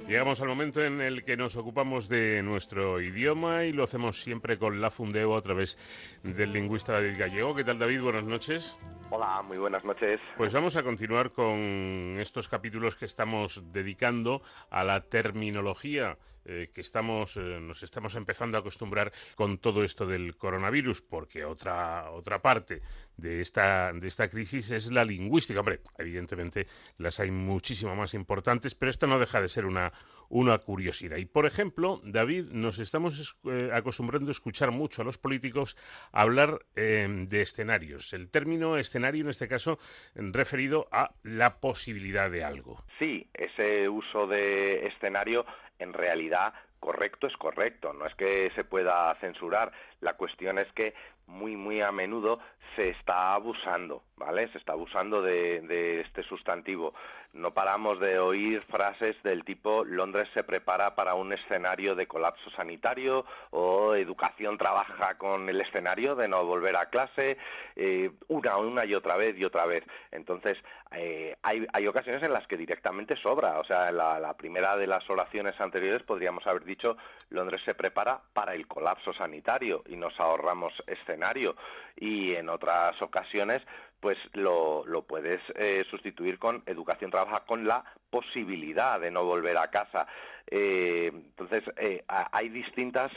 Llegamos 0.07 0.41
al 0.41 0.47
momento 0.47 0.83
en 0.83 1.01
el 1.01 1.23
que 1.23 1.35
nos 1.35 1.55
ocupamos 1.55 2.07
de 2.07 2.43
nuestro 2.43 3.01
idioma 3.01 3.65
y 3.65 3.71
lo 3.71 3.83
hacemos 3.83 4.21
siempre 4.21 4.59
con 4.59 4.79
la 4.79 4.91
Fundeo 4.91 5.35
a 5.35 5.41
través 5.41 5.75
del 6.21 6.53
lingüista 6.53 6.93
David 6.93 7.17
Gallego. 7.17 7.55
¿Qué 7.55 7.63
tal 7.63 7.79
David? 7.79 8.01
Buenas 8.01 8.25
noches. 8.25 8.77
Hola, 9.15 9.43
muy 9.43 9.59
buenas 9.59 9.85
noches. 9.85 10.19
Pues 10.37 10.51
vamos 10.53 10.75
a 10.75 10.81
continuar 10.81 11.29
con 11.29 12.15
estos 12.17 12.49
capítulos 12.49 12.95
que 12.95 13.05
estamos 13.05 13.61
dedicando 13.71 14.41
a 14.71 14.83
la 14.83 15.01
terminología 15.01 16.17
eh, 16.45 16.71
que 16.73 16.81
estamos, 16.81 17.37
eh, 17.37 17.59
nos 17.61 17.83
estamos 17.83 18.15
empezando 18.15 18.57
a 18.57 18.61
acostumbrar 18.61 19.13
con 19.35 19.59
todo 19.59 19.83
esto 19.83 20.07
del 20.07 20.35
coronavirus, 20.35 21.01
porque 21.03 21.45
otra, 21.45 22.09
otra 22.09 22.41
parte 22.41 22.81
de 23.15 23.39
esta, 23.39 23.93
de 23.93 24.07
esta 24.07 24.27
crisis 24.27 24.71
es 24.71 24.91
la 24.91 25.05
lingüística. 25.05 25.59
Hombre, 25.59 25.81
evidentemente 25.97 26.65
las 26.97 27.19
hay 27.19 27.29
muchísimo 27.29 27.95
más 27.95 28.15
importantes, 28.15 28.73
pero 28.73 28.89
esto 28.89 29.05
no 29.05 29.19
deja 29.19 29.39
de 29.39 29.47
ser 29.47 29.65
una, 29.65 29.93
una 30.33 30.57
curiosidad. 30.57 31.17
Y, 31.17 31.25
por 31.25 31.45
ejemplo, 31.45 32.01
David, 32.03 32.49
nos 32.51 32.79
estamos 32.79 33.37
eh, 33.45 33.69
acostumbrando 33.71 34.29
a 34.29 34.31
escuchar 34.31 34.71
mucho 34.71 35.03
a 35.03 35.05
los 35.05 35.19
políticos 35.19 35.77
hablar 36.11 36.59
eh, 36.75 37.07
de 37.07 37.41
escenarios. 37.41 38.13
El 38.13 38.31
término 38.31 38.77
escenario, 38.77 39.23
en 39.23 39.29
este 39.29 39.47
caso, 39.47 39.77
referido 40.15 40.87
a 40.91 41.11
la 41.21 41.59
posibilidad 41.59 42.31
de 42.31 42.43
algo. 42.43 42.83
Sí, 42.97 43.27
ese 43.31 43.87
uso 43.87 44.25
de 44.25 44.87
escenario 44.87 45.45
en 45.77 45.93
realidad 45.93 46.55
correcto 46.79 47.27
es 47.27 47.37
correcto, 47.37 47.93
no 47.93 48.05
es 48.05 48.15
que 48.15 48.51
se 48.55 48.65
pueda 48.65 49.15
censurar, 49.21 49.71
la 50.01 50.15
cuestión 50.15 50.57
es 50.57 50.69
que 50.73 50.93
muy, 51.27 51.55
muy 51.55 51.81
a 51.81 51.91
menudo 51.91 52.39
se 52.75 52.89
está 52.89 53.33
abusando, 53.33 54.03
¿vale? 54.17 54.47
Se 54.49 54.57
está 54.57 54.73
abusando 54.73 55.21
de, 55.21 56.01
este 56.01 56.23
sustantivo. 56.23 56.93
No 57.33 57.51
paramos 57.51 57.99
de 57.99 58.19
oír 58.19 58.61
frases 58.69 59.21
del 59.23 59.43
tipo 59.43 59.83
Londres 59.83 60.29
se 60.33 60.43
prepara 60.43 60.95
para 60.95 61.15
un 61.15 61.33
escenario 61.33 61.95
de 61.95 62.05
colapso 62.05 62.49
sanitario 62.51 63.25
o 63.49 63.95
educación 63.95 64.57
trabaja 64.57 65.17
con 65.17 65.49
el 65.49 65.59
escenario 65.61 66.15
de 66.15 66.27
no 66.27 66.45
volver 66.45 66.75
a 66.75 66.87
clase, 66.87 67.37
eh, 67.75 68.11
una, 68.27 68.57
una 68.57 68.85
y 68.85 68.93
otra 68.93 69.17
vez 69.17 69.35
y 69.37 69.45
otra 69.45 69.65
vez. 69.65 69.83
Entonces, 70.11 70.57
eh, 70.91 71.35
hay, 71.41 71.65
hay, 71.73 71.87
ocasiones 71.87 72.21
en 72.21 72.33
las 72.33 72.45
que 72.47 72.57
directamente 72.57 73.15
sobra. 73.15 73.59
O 73.59 73.63
sea, 73.63 73.91
la, 73.91 74.19
la 74.19 74.33
primera 74.35 74.77
de 74.77 74.85
las 74.85 75.07
oraciones 75.09 75.59
anteriores 75.59 76.03
podríamos 76.03 76.45
haber 76.45 76.63
dicho 76.63 76.97
Londres 77.29 77.61
se 77.65 77.73
prepara 77.73 78.21
para 78.33 78.53
el 78.53 78.67
colapso 78.67 79.11
sanitario 79.13 79.83
y 79.87 79.95
nos 79.95 80.19
ahorramos 80.19 80.71
escenario. 81.13 81.55
Y 81.95 82.33
en 82.33 82.49
otras 82.49 83.01
ocasiones 83.01 83.61
pues 84.03 84.17
lo, 84.33 84.85
lo 84.85 85.03
puedes 85.03 85.39
eh, 85.55 85.85
sustituir 85.89 86.37
con 86.37 86.61
educación 86.65 87.09
trabaja 87.09 87.45
con 87.45 87.65
la 87.65 87.85
posibilidad 88.09 88.99
de 88.99 89.09
no 89.09 89.23
volver 89.23 89.57
a 89.57 89.69
casa. 89.69 90.05
Eh, 90.45 91.09
entonces, 91.13 91.63
eh, 91.77 92.03
hay 92.07 92.49
distintas 92.49 93.13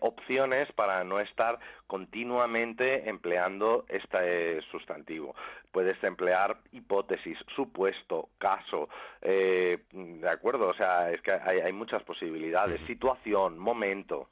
opciones 0.00 0.72
para 0.72 1.04
no 1.04 1.20
estar 1.20 1.56
continuamente 1.86 3.08
empleando 3.08 3.84
este 3.88 4.60
sustantivo. 4.72 5.36
Puedes 5.70 6.02
emplear 6.02 6.56
hipótesis, 6.72 7.38
supuesto, 7.54 8.30
caso, 8.38 8.88
¿de 9.22 10.28
acuerdo? 10.28 10.66
O 10.66 10.74
sea, 10.74 11.12
es 11.12 11.22
que 11.22 11.30
hay, 11.30 11.60
hay 11.60 11.72
muchas 11.72 12.02
posibilidades, 12.02 12.80
situación, 12.88 13.56
momento. 13.56 14.30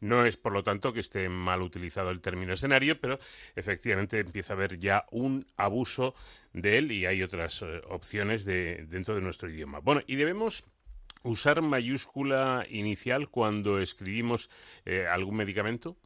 No 0.00 0.26
es, 0.26 0.36
por 0.36 0.52
lo 0.52 0.62
tanto, 0.62 0.92
que 0.92 1.00
esté 1.00 1.28
mal 1.28 1.62
utilizado 1.62 2.10
el 2.10 2.20
término 2.20 2.52
escenario, 2.52 3.00
pero 3.00 3.18
efectivamente 3.56 4.20
empieza 4.20 4.52
a 4.52 4.56
haber 4.56 4.78
ya 4.78 5.06
un 5.10 5.46
abuso 5.56 6.14
de 6.52 6.78
él 6.78 6.92
y 6.92 7.06
hay 7.06 7.22
otras 7.22 7.62
eh, 7.62 7.80
opciones 7.88 8.44
de, 8.44 8.84
dentro 8.88 9.14
de 9.14 9.22
nuestro 9.22 9.48
idioma. 9.48 9.80
Bueno, 9.80 10.02
y 10.06 10.16
debemos 10.16 10.64
usar 11.22 11.62
mayúscula 11.62 12.66
inicial 12.68 13.28
cuando 13.28 13.80
escribimos 13.80 14.50
eh, 14.84 15.06
algún 15.06 15.36
medicamento. 15.36 15.96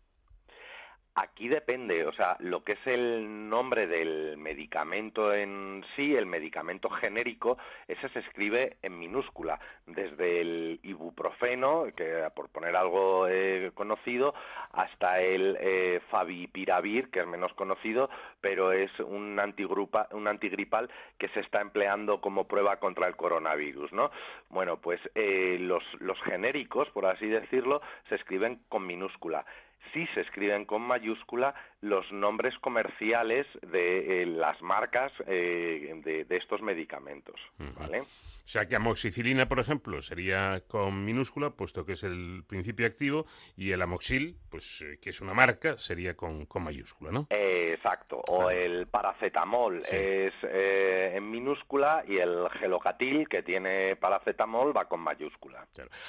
Aquí 1.18 1.48
depende, 1.48 2.04
o 2.04 2.12
sea, 2.12 2.36
lo 2.40 2.62
que 2.62 2.72
es 2.72 2.86
el 2.86 3.48
nombre 3.48 3.86
del 3.86 4.36
medicamento 4.36 5.32
en 5.32 5.82
sí, 5.96 6.14
el 6.14 6.26
medicamento 6.26 6.90
genérico, 6.90 7.56
ese 7.88 8.10
se 8.10 8.18
escribe 8.18 8.76
en 8.82 8.98
minúscula, 8.98 9.58
desde 9.86 10.42
el 10.42 10.78
ibuprofeno, 10.82 11.86
que 11.96 12.28
por 12.34 12.50
poner 12.50 12.76
algo 12.76 13.28
eh, 13.28 13.70
conocido, 13.72 14.34
hasta 14.72 15.18
el 15.22 15.56
eh, 15.58 16.02
favipiravir, 16.10 17.10
que 17.10 17.20
es 17.20 17.26
menos 17.26 17.54
conocido, 17.54 18.10
pero 18.42 18.72
es 18.72 18.90
un, 19.00 19.40
antigrupa, 19.40 20.08
un 20.10 20.28
antigripal 20.28 20.90
que 21.16 21.28
se 21.28 21.40
está 21.40 21.62
empleando 21.62 22.20
como 22.20 22.46
prueba 22.46 22.76
contra 22.76 23.08
el 23.08 23.16
coronavirus, 23.16 23.90
¿no? 23.90 24.10
Bueno, 24.50 24.82
pues 24.82 25.00
eh, 25.14 25.56
los, 25.60 25.82
los 25.98 26.20
genéricos, 26.24 26.90
por 26.90 27.06
así 27.06 27.26
decirlo, 27.26 27.80
se 28.10 28.16
escriben 28.16 28.60
con 28.68 28.86
minúscula 28.86 29.46
sí 29.92 30.06
se 30.14 30.20
escriben 30.20 30.64
con 30.64 30.82
mayúscula 30.82 31.54
los 31.80 32.10
nombres 32.12 32.58
comerciales 32.58 33.46
de 33.62 34.22
eh, 34.22 34.26
las 34.26 34.60
marcas 34.62 35.12
eh, 35.26 35.92
de, 36.04 36.36
estos 36.36 36.62
medicamentos, 36.62 37.40
¿vale? 37.78 38.04
O 38.46 38.48
sea 38.48 38.66
que 38.66 38.76
amoxicilina, 38.76 39.48
por 39.48 39.58
ejemplo, 39.58 40.00
sería 40.00 40.62
con 40.68 41.04
minúscula, 41.04 41.50
puesto 41.50 41.84
que 41.84 41.94
es 41.94 42.04
el 42.04 42.44
principio 42.46 42.86
activo, 42.86 43.26
y 43.56 43.72
el 43.72 43.82
amoxil, 43.82 44.36
pues 44.48 44.82
eh, 44.82 44.98
que 45.02 45.10
es 45.10 45.20
una 45.20 45.34
marca, 45.34 45.76
sería 45.78 46.14
con, 46.14 46.46
mayúscula, 46.60 47.10
¿no? 47.10 47.26
exacto. 47.28 48.22
O 48.28 48.48
el 48.48 48.86
paracetamol 48.86 49.82
es 49.82 50.32
eh, 50.44 51.12
en 51.14 51.28
minúscula 51.28 52.04
y 52.06 52.18
el 52.18 52.48
gelocatil, 52.50 53.28
que 53.28 53.42
tiene 53.42 53.96
paracetamol, 53.96 54.74
va 54.74 54.86
con 54.86 55.00
mayúscula. 55.00 55.66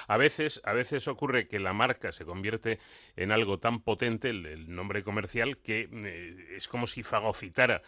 A 0.08 0.18
veces, 0.18 0.62
a 0.64 0.74
veces 0.74 1.08
ocurre 1.08 1.48
que 1.48 1.60
la 1.60 1.74
marca 1.74 2.12
se 2.12 2.24
convierte 2.24 2.80
en 3.16 3.32
algo 3.32 3.58
tan 3.58 3.82
potente, 3.82 4.30
el, 4.30 4.74
nombre 4.74 5.04
comercial, 5.04 5.58
que 5.58 5.90
eh, 5.92 6.56
es 6.56 6.68
como 6.68 6.86
si 6.86 7.02
fagocitara 7.02 7.82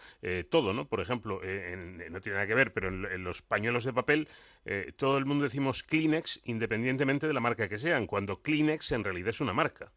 todo, 0.50 0.74
¿no? 0.74 0.88
Por 0.88 1.02
ejemplo, 1.02 1.36
no 1.36 2.22
tiene 2.22 2.36
nada 2.36 2.48
que 2.48 2.56
ver, 2.56 2.74
pero 2.74 2.90
en 2.90 3.24
los 3.24 3.42
pañuelos 3.42 3.86
de 3.86 3.94
papel 3.94 4.28
eh, 4.66 4.92
todo 4.98 5.18
el 5.18 5.26
mundo 5.26 5.44
decimos 5.44 5.84
Kleenex 5.84 6.42
independientemente 6.46 7.28
de 7.28 7.34
la 7.34 7.40
marca 7.40 7.68
que 7.68 7.78
sean, 7.78 8.08
cuando 8.08 8.42
Kleenex 8.42 8.92
en 8.92 9.04
realidad 9.04 9.30
es 9.30 9.42
una 9.42 9.54
marca. 9.54 9.92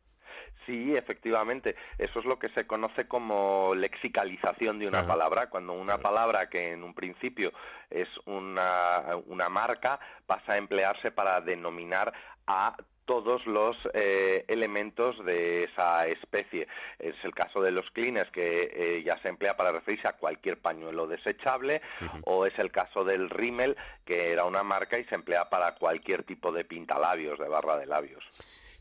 Sí, 0.66 0.94
efectivamente. 0.96 1.74
Eso 1.98 2.20
es 2.20 2.24
lo 2.24 2.38
que 2.38 2.48
se 2.50 2.66
conoce 2.66 3.08
como 3.08 3.74
lexicalización 3.74 4.78
de 4.78 4.86
una 4.86 5.06
palabra. 5.06 5.48
Cuando 5.48 5.72
una 5.72 5.98
palabra 5.98 6.48
que 6.48 6.72
en 6.72 6.84
un 6.84 6.94
principio 6.94 7.52
es 7.90 8.08
una, 8.26 9.16
una 9.26 9.48
marca 9.48 9.98
pasa 10.26 10.52
a 10.52 10.58
emplearse 10.58 11.10
para 11.10 11.40
denominar 11.40 12.12
a 12.46 12.76
todos 13.04 13.46
los 13.46 13.76
eh, 13.94 14.44
elementos 14.48 15.24
de 15.24 15.64
esa 15.64 16.06
especie. 16.06 16.68
Es 16.98 17.14
el 17.24 17.34
caso 17.34 17.60
de 17.60 17.70
los 17.70 17.90
cleaners 17.90 18.30
que 18.30 18.70
eh, 18.72 19.02
ya 19.04 19.18
se 19.18 19.28
emplea 19.28 19.56
para 19.56 19.72
referirse 19.72 20.08
a 20.08 20.14
cualquier 20.14 20.58
pañuelo 20.58 21.06
desechable 21.06 21.82
o 22.24 22.46
es 22.46 22.58
el 22.58 22.70
caso 22.70 23.04
del 23.04 23.30
Rimmel 23.30 23.76
que 24.04 24.32
era 24.32 24.44
una 24.44 24.62
marca 24.62 24.98
y 24.98 25.04
se 25.04 25.14
emplea 25.14 25.48
para 25.48 25.74
cualquier 25.74 26.24
tipo 26.24 26.52
de 26.52 26.64
pintalabios, 26.64 27.38
de 27.38 27.48
barra 27.48 27.78
de 27.78 27.86
labios. 27.86 28.24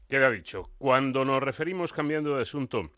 Queda 0.09 0.29
dicho, 0.29 0.69
cuando 0.77 1.23
nos 1.23 1.41
referimos 1.41 1.93
cambiando 1.93 2.35
de 2.35 2.41
asunto 2.41 2.91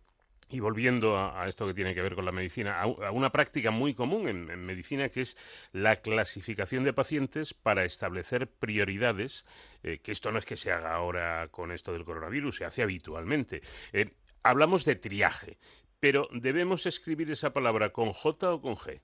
y 0.54 0.60
volviendo 0.60 1.18
a, 1.18 1.48
esto 1.48 1.66
que 1.66 1.74
tiene 1.74 1.96
que 1.96 2.02
ver 2.04 2.14
con 2.14 2.26
la 2.26 2.32
medicina, 2.32 2.80
a, 2.80 3.12
una 3.12 3.32
práctica 3.32 3.72
muy 3.72 3.96
común 3.96 4.28
en, 4.28 4.46
medicina 4.64 5.10
que 5.10 5.22
es 5.22 5.36
la 5.72 5.96
clasificación 5.96 6.84
de 6.84 6.94
pacientes 6.94 7.56
para 7.56 7.84
establecer 7.86 8.48
prioridades, 8.48 9.48
eh, 9.82 9.98
que 9.98 10.12
esto 10.12 10.32
no 10.32 10.38
es 10.38 10.46
que 10.46 10.56
se 10.56 10.72
haga 10.72 10.94
ahora 10.94 11.48
con 11.50 11.72
esto 11.72 11.92
del 11.92 12.06
coronavirus, 12.06 12.58
se 12.58 12.66
hace 12.66 12.84
habitualmente. 12.84 13.62
Eh, 13.94 14.12
hablamos 14.44 14.86
de 14.86 14.96
triaje, 14.96 15.58
pero 16.00 16.28
¿debemos 16.32 16.86
escribir 16.86 17.32
esa 17.32 17.52
palabra 17.52 17.90
con 17.90 18.14
J 18.14 18.54
o 18.54 18.62
con 18.62 18.76
G? 18.76 19.02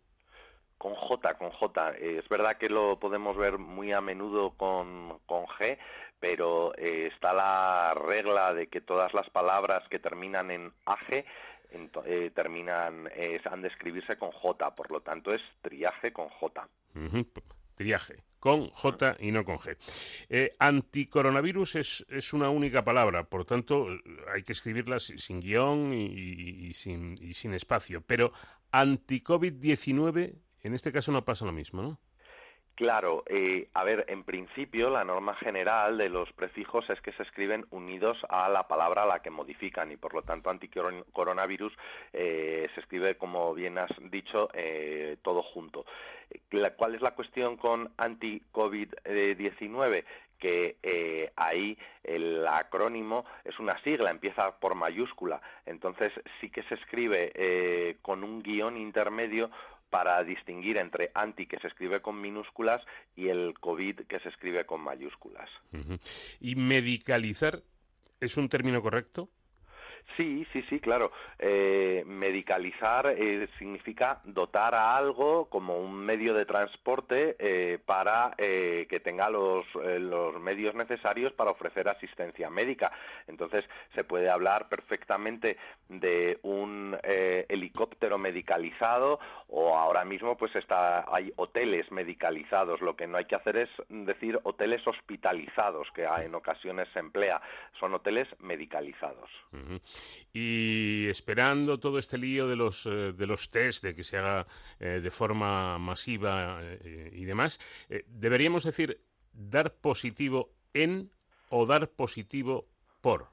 Con 0.78 0.94
J, 0.94 1.34
con 1.34 1.50
J. 1.50 1.98
Eh, 1.98 2.20
es 2.20 2.30
verdad 2.30 2.58
que 2.58 2.70
lo 2.70 3.00
podemos 3.00 3.36
ver 3.36 3.58
muy 3.58 3.92
a 3.92 4.02
menudo 4.02 4.52
con, 4.52 5.18
con 5.26 5.46
G, 5.48 5.80
pero 6.20 6.76
eh, 6.78 7.10
está 7.14 7.34
la 7.34 7.94
regla 7.94 8.54
de 8.54 8.68
que 8.68 8.82
todas 8.82 9.14
las 9.14 9.30
palabras 9.30 9.88
que 9.90 10.00
terminan 10.00 10.52
en 10.52 10.74
age 10.86 11.26
eh, 12.06 12.32
terminan 12.34 13.10
han 13.46 13.62
de 13.62 13.68
escribirse 13.68 14.18
con 14.18 14.32
j, 14.32 14.76
por 14.76 14.92
lo 14.92 15.02
tanto 15.02 15.34
es 15.34 15.42
triaje 15.62 16.12
con 16.12 16.30
j. 16.30 16.68
Triaje 17.76 18.24
con 18.40 18.70
J 18.70 19.18
y 19.20 19.32
no 19.32 19.44
con 19.44 19.58
G. 19.58 19.78
Eh, 20.30 20.56
anticoronavirus 20.60 21.76
es, 21.76 22.06
es, 22.10 22.34
una 22.34 22.50
única 22.50 22.84
palabra, 22.84 23.26
por 23.26 23.46
tanto 23.46 23.88
hay 24.34 24.44
que 24.44 24.54
escribirla 24.54 25.00
sin 25.00 25.40
guion 25.40 25.94
y, 25.94 26.74
sin, 26.74 27.18
y 27.22 27.34
sin 27.34 27.54
espacio. 27.54 28.02
Pero 28.02 28.32
anti-COVID-19, 28.72 30.36
en 30.64 30.74
este 30.74 30.92
caso 30.92 31.12
no 31.12 31.26
pasa 31.26 31.46
lo 31.46 31.52
mismo, 31.52 31.82
¿no? 31.82 32.00
Claro, 32.80 33.24
eh, 33.28 33.68
a 33.74 33.84
ver, 33.84 34.06
en 34.08 34.24
principio 34.24 34.90
la 34.90 35.04
norma 35.04 35.36
general 35.36 35.98
de 35.98 36.08
los 36.08 36.32
prefijos 36.32 36.90
es 36.90 37.02
que 37.02 37.12
se 37.12 37.24
escriben 37.24 37.66
unidos 37.72 38.18
a 38.30 38.48
la 38.48 38.70
palabra 38.70 39.04
a 39.04 39.06
la 39.06 39.20
que 39.20 39.30
modifican 39.30 39.92
y 39.92 39.98
por 39.98 40.14
lo 40.14 40.22
tanto 40.22 40.50
anticoronavirus 40.50 41.74
eh, 42.14 42.70
se 42.74 42.80
escribe, 42.80 43.18
como 43.18 43.54
bien 43.54 43.78
has 43.78 43.92
dicho, 44.10 44.48
eh, 44.54 45.18
todo 45.24 45.44
junto. 45.44 45.86
¿Cuál 46.78 46.96
es 46.96 47.02
la 47.02 47.16
cuestión 47.16 47.58
con 47.58 47.92
anti-COVID-19? 47.98 50.06
que 50.40 50.78
ahí 51.36 51.78
el 52.02 52.48
acrónimo 52.48 53.26
es 53.44 53.60
una 53.60 53.78
sigla, 53.84 54.10
empieza 54.10 54.58
por 54.58 54.74
mayúscula, 54.74 55.42
entonces 55.66 56.14
sí 56.40 56.50
que 56.50 56.64
se 56.64 56.76
escribe 56.76 57.98
con 58.02 58.24
un 58.24 58.42
guion 58.42 58.78
intermedio 58.78 59.52
para 59.90 60.24
distinguir 60.24 60.78
entre 60.78 61.12
anti 61.14 61.46
que 61.48 61.60
se 61.60 61.68
escribe 61.68 62.02
con 62.02 62.22
minúsculas 62.22 62.82
y 63.16 63.30
el 63.30 63.54
COVID 63.60 64.02
que 64.08 64.20
se 64.20 64.30
escribe 64.30 64.66
con 64.66 64.82
mayúsculas. 64.82 65.50
¿Y 66.40 66.56
medicalizar 66.56 67.62
es 68.20 68.38
un 68.38 68.50
término 68.50 68.82
correcto? 68.82 69.30
Sí, 70.18 70.46
sí, 70.52 70.62
sí, 70.70 70.80
claro. 70.80 71.12
Eh, 71.38 72.04
medicalizar 72.06 73.08
eh, 73.08 73.48
significa 73.58 74.20
dotar 74.24 74.76
a 74.76 74.96
algo 74.96 75.46
como 75.46 75.78
un 75.78 75.94
medio 75.96 76.34
de 76.34 76.46
transporte 76.46 77.36
eh, 77.40 77.80
para 77.86 78.34
que 78.38 79.02
tenga 79.04 79.30
los, 79.30 79.66
los 79.76 80.40
medios 80.40 80.76
necesarios 80.76 81.34
para 81.34 81.52
ofrecer 81.52 81.88
asistencia 81.88 82.50
médica. 82.50 82.92
Entonces, 83.28 83.66
se 83.94 84.04
puede 84.04 84.30
hablar 84.30 84.70
perfectamente 84.70 85.58
de 85.88 86.40
un 86.44 86.98
helicóptero 87.04 88.18
medicalizado 88.18 89.20
o 89.48 89.78
ahora 89.78 90.06
mismo 90.06 90.38
pues 90.38 90.56
está, 90.56 91.06
hay 91.14 91.32
hoteles 91.36 91.92
medicalizados. 91.92 92.82
Lo 92.82 92.96
que 92.96 93.08
no 93.08 93.18
hay 93.18 93.26
que 93.26 93.36
hacer 93.36 93.58
es 93.58 93.70
decir 93.90 94.40
hoteles 94.44 94.86
hospitalizados, 94.88 95.88
que 95.94 96.04
en 96.04 96.36
ocasiones 96.36 96.88
se 96.94 97.00
emplea. 97.00 97.42
Son 97.80 97.94
hoteles 97.94 98.28
medicalizados. 98.40 99.30
Y 100.34 101.08
esperando 101.08 101.80
todo 101.80 101.98
este 101.98 102.18
lío 102.18 102.48
de 102.48 102.56
los, 102.56 102.86
eh, 102.86 103.14
de 103.14 103.28
los 103.28 103.50
test, 103.50 103.84
de 103.84 103.96
que 103.96 104.04
se 104.04 104.18
haga 104.18 104.46
eh, 104.80 105.00
de 105.02 105.12
forma 105.12 105.78
masiva 105.80 106.60
eh, 106.62 107.12
y 107.14 107.26
demás, 107.26 107.60
deberíamos 108.08 108.64
decir 108.64 109.02
dar 109.34 109.74
positivo 109.74 110.52
en 110.74 111.10
o 111.50 111.66
dar 111.66 111.90
positivo 111.90 112.68
por. 113.02 113.28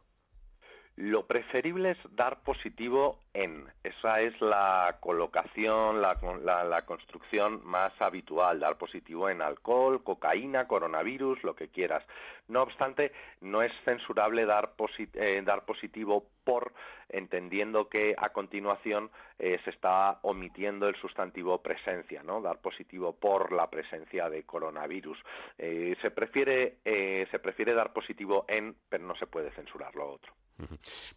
Lo 0.97 1.27
preferible 1.27 1.91
es 1.91 1.99
dar 2.13 2.43
positivo 2.43 3.21
en. 3.37 3.67
Esa 3.85 4.21
es 4.23 4.41
la 4.41 4.97
colocación, 5.01 6.01
la, 6.01 6.17
la, 6.65 6.83
construcción 6.83 7.61
más 7.65 7.93
habitual, 8.01 8.61
dar 8.61 8.79
positivo 8.79 9.29
en 9.29 9.43
alcohol, 9.43 10.03
cocaína, 10.03 10.67
coronavirus, 10.67 11.43
lo 11.45 11.55
que 11.55 11.69
quieras. 11.69 12.03
No 12.49 12.63
obstante, 12.63 13.13
no 13.43 13.63
es 13.63 13.73
censurable 13.85 14.47
dar, 14.47 14.73
eh, 15.15 15.43
dar 15.45 15.65
positivo 15.65 16.27
por, 16.45 16.73
entendiendo 17.11 17.89
que 17.89 18.15
a 18.17 18.31
continuación 18.31 19.11
eh, 19.39 19.61
se 19.65 19.71
está 19.71 20.19
omitiendo 20.23 20.89
el 20.89 20.97
sustantivo 20.97 21.61
presencia, 21.61 22.23
¿no? 22.23 22.41
Dar 22.41 22.61
positivo 22.61 23.15
por 23.15 23.53
la 23.53 23.69
presencia 23.69 24.31
de 24.31 24.45
coronavirus. 24.45 25.19
Eh, 25.59 25.95
se, 26.01 26.11
prefiere, 26.11 26.79
se 26.85 27.39
prefiere 27.39 27.75
dar 27.75 27.93
positivo 27.93 28.47
en, 28.49 28.75
pero 28.89 29.05
no 29.05 29.15
se 29.17 29.27
puede 29.27 29.51
censurar 29.51 29.95
lo 29.95 30.11
otro. 30.11 30.33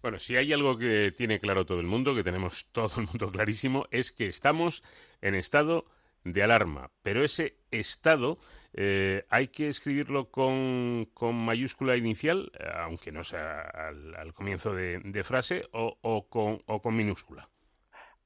Bueno, 0.01 0.19
si 0.19 0.35
hay 0.35 0.51
algo 0.51 0.77
que 0.77 1.13
tiene 1.15 1.39
claro 1.39 1.65
todo 1.65 1.79
el 1.79 1.87
mundo, 1.87 2.08
que 2.15 2.23
tenemos 2.23 2.65
todo 2.71 2.89
el 3.01 3.07
mundo 3.07 3.31
clarísimo, 3.31 3.87
es 3.91 4.11
que 4.11 4.27
estamos 4.27 4.83
en 5.21 5.35
estado 5.35 5.85
de 6.23 6.43
alarma. 6.43 6.91
Pero 7.01 7.23
ese 7.23 7.57
estado 7.71 8.39
eh, 8.73 9.25
hay 9.29 9.47
que 9.47 9.67
escribirlo 9.67 10.29
con, 10.29 11.07
mayúscula 11.21 11.97
inicial, 11.97 12.51
aunque 12.75 13.11
no 13.11 13.23
sea 13.23 13.61
al, 13.61 14.33
comienzo 14.33 14.73
de, 14.73 15.23
frase, 15.23 15.67
o, 15.71 16.27
con, 16.29 16.61
o 16.65 16.81
con 16.81 16.95
minúscula 16.95 17.49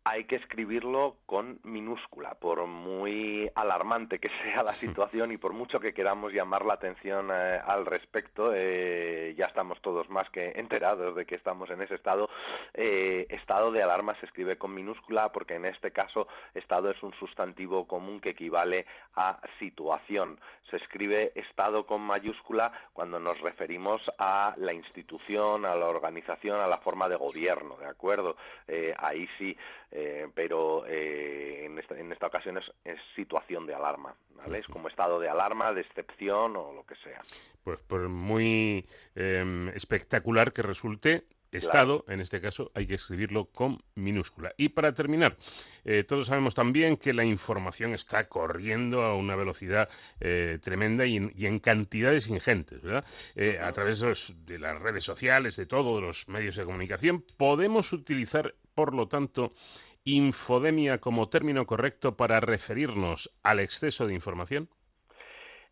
hay 0.06 0.26
que 0.26 0.36
escribirlo 0.36 1.16
con 1.26 1.60
minúscula, 1.64 2.36
por 2.36 2.66
muy 2.68 3.50
alarmante 3.56 4.20
que 4.20 4.30
sea 4.44 4.64
la 4.64 4.74
situación 4.74 5.32
y 5.32 5.38
por 5.38 5.54
mucho 5.54 5.80
que 5.80 5.94
queramos 5.94 6.34
llamar 6.34 6.66
la 6.66 6.74
atención 6.74 7.30
eh, 7.32 7.60
al 7.66 7.86
respecto, 7.86 8.52
eh, 8.54 9.34
ya 9.38 9.46
estamos 9.46 9.82
todos 9.82 10.10
más 10.10 10.30
que 10.30 10.52
enterados 10.56 11.16
de 11.16 11.26
que 11.26 11.36
estamos 11.36 11.70
en 11.70 11.82
ese 11.82 11.96
estado. 11.96 12.30
Eh, 12.74 13.28
estado 13.30 13.72
de 13.72 13.82
alarma 13.82 14.16
se 14.20 14.26
escribe 14.26 14.58
con 14.58 14.74
minúscula 14.74 15.32
porque 15.32 15.56
en 15.56 15.66
este 15.66 15.92
caso 15.92 16.28
estado 16.54 16.92
es 16.92 17.02
un 17.02 17.14
sustantivo 17.14 17.88
común 17.88 18.20
que 18.20 18.32
equivale 18.32 18.86
a 19.16 19.40
situación. 19.60 20.40
Se 20.70 20.78
escribe 20.78 21.32
estado 21.36 21.86
con 21.86 22.02
mayúscula 22.02 22.72
cuando 22.94 23.20
nos 23.20 23.40
referimos 23.42 24.02
a 24.18 24.54
la 24.58 24.74
institución, 24.74 25.66
a 25.66 25.76
la 25.76 25.86
organización, 25.86 26.60
a 26.60 26.68
la 26.68 26.80
forma 26.80 27.08
de 27.08 27.16
gobierno, 27.16 27.78
¿de 27.78 27.86
acuerdo? 27.86 28.36
ahí 28.98 29.28
sí 29.38 29.56
eh, 29.96 30.28
pero 30.34 30.88
eh, 30.88 31.66
en, 31.66 31.78
esta, 31.78 31.96
en, 32.00 32.12
esta, 32.12 32.26
ocasión 32.26 32.58
es, 32.58 33.00
situación 33.16 33.68
de 33.68 33.76
alarma, 33.76 34.16
¿vale? 34.36 34.58
Es 34.58 34.66
como 34.66 34.88
estado 34.88 35.20
de 35.20 35.30
alarma, 35.30 35.72
de 35.72 35.82
excepción 35.82 36.56
o 36.56 36.74
lo 36.74 36.84
que 36.84 36.96
sea. 36.96 37.22
Pues 37.64 37.80
por 37.80 38.10
muy 38.10 38.88
em, 39.14 39.70
espectacular 39.70 40.52
que 40.52 40.64
resulte, 40.64 41.26
Estado, 41.58 42.06
en 42.08 42.20
este 42.22 42.42
caso, 42.42 42.72
hay 42.74 42.88
que 42.88 42.96
escribirlo 42.96 43.46
con 43.46 43.84
minúscula. 43.96 44.54
Y 44.58 44.70
para 44.70 44.94
terminar, 44.94 45.38
eh, 45.86 46.04
todos 46.04 46.28
sabemos 46.28 46.56
también 46.56 46.98
que 46.98 47.14
la 47.14 47.24
información 47.24 47.94
está 47.94 48.28
corriendo 48.28 49.04
a 49.04 49.16
una 49.16 49.36
velocidad 49.36 49.90
tremenda 50.62 51.06
y 51.06 51.18
en, 51.18 51.60
cantidades 51.60 52.28
ingentes, 52.28 52.82
¿verdad? 52.82 53.06
a 53.62 53.72
través 53.72 54.00
de, 54.00 54.60
las 54.60 54.82
redes 54.82 55.04
sociales, 55.04 55.56
de 55.56 55.66
todos 55.66 56.02
los 56.02 56.28
medios 56.28 56.56
de 56.56 56.66
comunicación, 56.66 57.24
podemos 57.38 57.94
utilizar 57.94 58.56
por 58.74 58.94
lo 58.94 59.08
tanto, 59.08 59.54
infodemia 60.04 61.00
como 61.00 61.30
término 61.30 61.66
correcto 61.66 62.18
para 62.18 62.40
referirnos 62.40 63.32
al 63.44 63.60
exceso 63.60 64.08
de 64.08 64.14
información? 64.14 64.70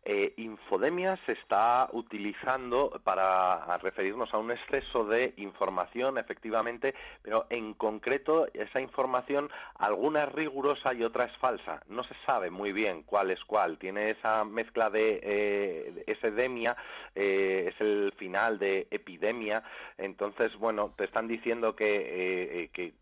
Eh, 0.04 0.34
infodemia 0.36 1.16
se 1.26 1.32
está 1.32 1.88
utilizando 1.92 3.00
para 3.04 3.78
referirnos 3.78 4.34
a 4.34 4.38
un 4.38 4.50
exceso 4.50 5.04
de 5.04 5.32
información, 5.36 6.18
efectivamente, 6.18 6.92
pero 7.22 7.46
en 7.50 7.74
concreto 7.74 8.48
esa 8.52 8.80
información, 8.80 9.48
alguna 9.78 10.24
es 10.24 10.32
rigurosa 10.32 10.92
y 10.92 11.04
otra 11.04 11.26
es 11.26 11.36
falsa. 11.36 11.82
No 11.88 12.02
se 12.02 12.14
sabe 12.26 12.50
muy 12.50 12.72
bien 12.72 13.04
cuál 13.04 13.30
es 13.30 13.42
cuál. 13.44 13.78
Tiene 13.78 14.10
esa 14.10 14.44
mezcla 14.44 14.90
de 14.90 15.20
eh, 15.22 16.04
eh, 17.14 17.68
es 17.68 17.80
el 17.80 18.12
final 18.16 18.58
de 18.58 18.88
epidemia. 18.90 19.62
Entonces, 19.98 20.52
bueno, 20.58 20.92
te 20.96 21.04
están 21.04 21.28
diciendo 21.28 21.76
que, 21.76 22.70
que 22.72 22.92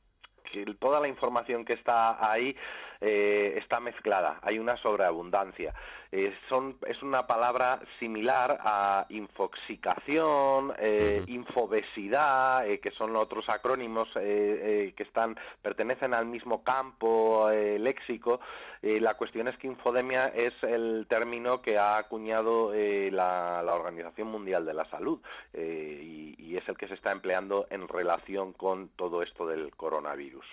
toda 0.78 1.01
la 1.01 1.09
información 1.09 1.64
que 1.64 1.74
está 1.74 2.30
ahí 2.30 2.55
eh, 3.01 3.55
está 3.59 3.80
mezclada, 3.80 4.38
hay 4.42 4.59
una 4.59 4.76
sobreabundancia. 4.76 5.74
Eh, 6.12 6.34
son, 6.48 6.76
es 6.88 7.01
una 7.05 7.28
palabra 7.28 7.80
similar 8.01 8.59
a 8.61 9.07
infoxicación, 9.11 10.72
eh, 10.76 11.22
infobesidad, 11.28 12.66
eh, 12.66 12.80
que 12.80 12.90
son 12.90 13.14
otros 13.14 13.48
acrónimos 13.48 14.09
que 14.12 14.94
están, 14.98 15.36
pertenecen 15.62 16.14
al 16.14 16.26
mismo 16.26 16.64
campo 16.64 17.48
léxico. 17.51 18.40
la 18.82 19.14
cuestión 19.14 19.48
es 19.48 19.57
que 19.59 19.66
infodemia 19.66 20.28
es 20.28 20.53
el 20.62 21.07
término 21.09 21.62
que 21.62 21.78
ha 21.78 21.98
acuñado 21.98 22.72
la, 22.72 23.62
Organización 23.70 24.28
Mundial 24.28 24.64
de 24.66 24.74
la 24.74 24.84
Salud 24.86 25.20
y, 25.55 26.34
y, 26.38 26.57
es 26.57 26.68
el 26.68 26.76
que 26.76 26.88
se 26.88 26.94
está 26.94 27.12
empleando 27.12 27.66
en 27.70 27.86
relación 27.88 28.53
con 28.53 28.88
todo 28.96 29.22
esto 29.22 29.46
del 29.46 29.74
coronavirus. 29.76 30.44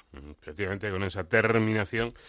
Efectivamente, 0.41 0.91
con 0.91 1.03
esa 1.03 1.27
terminación 1.27 2.13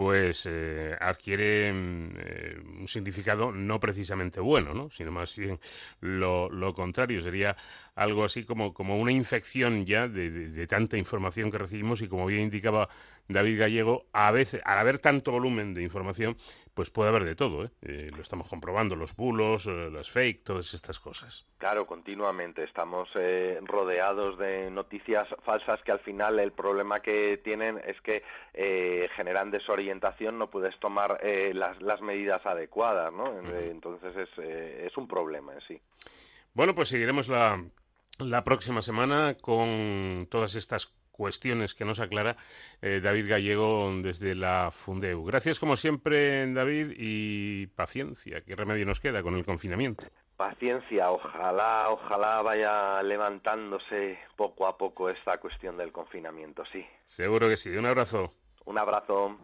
pues 0.00 0.46
eh, 0.46 0.96
adquiere 0.98 1.70
mm, 1.70 2.16
eh, 2.16 2.62
un 2.80 2.88
significado 2.88 3.52
no 3.52 3.78
precisamente 3.78 4.40
bueno, 4.40 4.72
¿no? 4.72 4.88
sino 4.88 5.12
más 5.12 5.36
bien 5.36 5.60
lo, 6.00 6.48
lo 6.48 6.72
contrario. 6.72 7.20
Sería 7.20 7.54
algo 7.94 8.24
así 8.24 8.44
como, 8.44 8.72
como 8.72 8.98
una 8.98 9.12
infección 9.12 9.84
ya 9.84 10.08
de, 10.08 10.66
tanta 10.66 10.96
información 10.96 11.50
que 11.50 11.58
recibimos 11.58 12.00
y 12.00 12.08
como 12.08 12.26
bien 12.26 12.42
indicaba 12.42 12.88
David 13.28 13.60
Gallego, 13.60 14.06
a 14.12 14.30
veces, 14.30 14.62
al 14.64 14.78
haber 14.78 14.98
tanto 14.98 15.32
volumen 15.32 15.74
de 15.74 15.82
información, 15.82 16.36
pues 16.74 16.90
puede 16.90 17.10
haber 17.10 17.24
de 17.24 17.34
todo, 17.34 17.64
¿eh? 17.64 17.70
eh 17.82 18.08
lo 18.16 18.22
estamos 18.22 18.48
comprobando, 18.48 18.96
los 18.96 19.14
bulos, 19.14 19.66
eh, 19.66 19.90
las 19.92 20.10
fake, 20.10 20.44
todas 20.44 20.72
estas 20.72 20.98
cosas. 20.98 21.46
Claro, 21.58 21.86
continuamente 21.86 22.64
estamos 22.64 23.10
rodeados 23.62 24.38
de 24.38 24.70
noticias 24.70 25.28
falsas 25.44 25.82
que 25.82 25.92
al 25.92 26.00
final 26.00 26.38
el 26.38 26.52
problema 26.52 27.00
que 27.00 27.38
tienen 27.44 27.80
es 27.86 28.00
que 28.00 28.22
generan 29.14 29.50
desorientación, 29.50 29.89
no 29.94 30.50
puedes 30.50 30.78
tomar 30.78 31.18
las, 31.54 31.80
las, 31.80 32.00
medidas 32.00 32.44
adecuadas, 32.44 33.12
¿no? 33.12 33.38
Entonces 33.58 34.16
es, 34.16 34.38
es 34.38 34.96
un 34.96 35.08
problema 35.08 35.54
en 35.54 35.60
sí. 35.62 35.80
Bueno, 36.52 36.74
pues 36.74 36.88
seguiremos 36.88 37.28
la, 37.28 37.62
la 38.18 38.44
próxima 38.44 38.82
semana 38.82 39.36
con 39.40 40.26
todas 40.30 40.54
estas 40.54 40.92
cuestiones 41.20 41.74
que 41.74 41.84
nos 41.84 42.00
aclara 42.00 42.36
eh, 42.80 43.00
David 43.02 43.28
Gallego 43.28 43.92
desde 44.02 44.34
la 44.34 44.70
Fundeu. 44.70 45.22
Gracias 45.24 45.60
como 45.60 45.76
siempre, 45.76 46.50
David, 46.52 46.94
y 46.96 47.66
paciencia. 47.66 48.40
¿Qué 48.40 48.56
remedio 48.56 48.86
nos 48.86 49.00
queda 49.00 49.22
con 49.22 49.34
el 49.34 49.44
confinamiento? 49.44 50.06
Paciencia, 50.38 51.10
ojalá, 51.10 51.90
ojalá 51.90 52.40
vaya 52.40 53.02
levantándose 53.02 54.18
poco 54.36 54.66
a 54.66 54.78
poco 54.78 55.10
esta 55.10 55.36
cuestión 55.36 55.76
del 55.76 55.92
confinamiento, 55.92 56.64
sí. 56.72 56.86
Seguro 57.04 57.50
que 57.50 57.58
sí. 57.58 57.76
Un 57.76 57.84
abrazo. 57.84 58.32
Un 58.64 58.78
abrazo. 58.78 59.38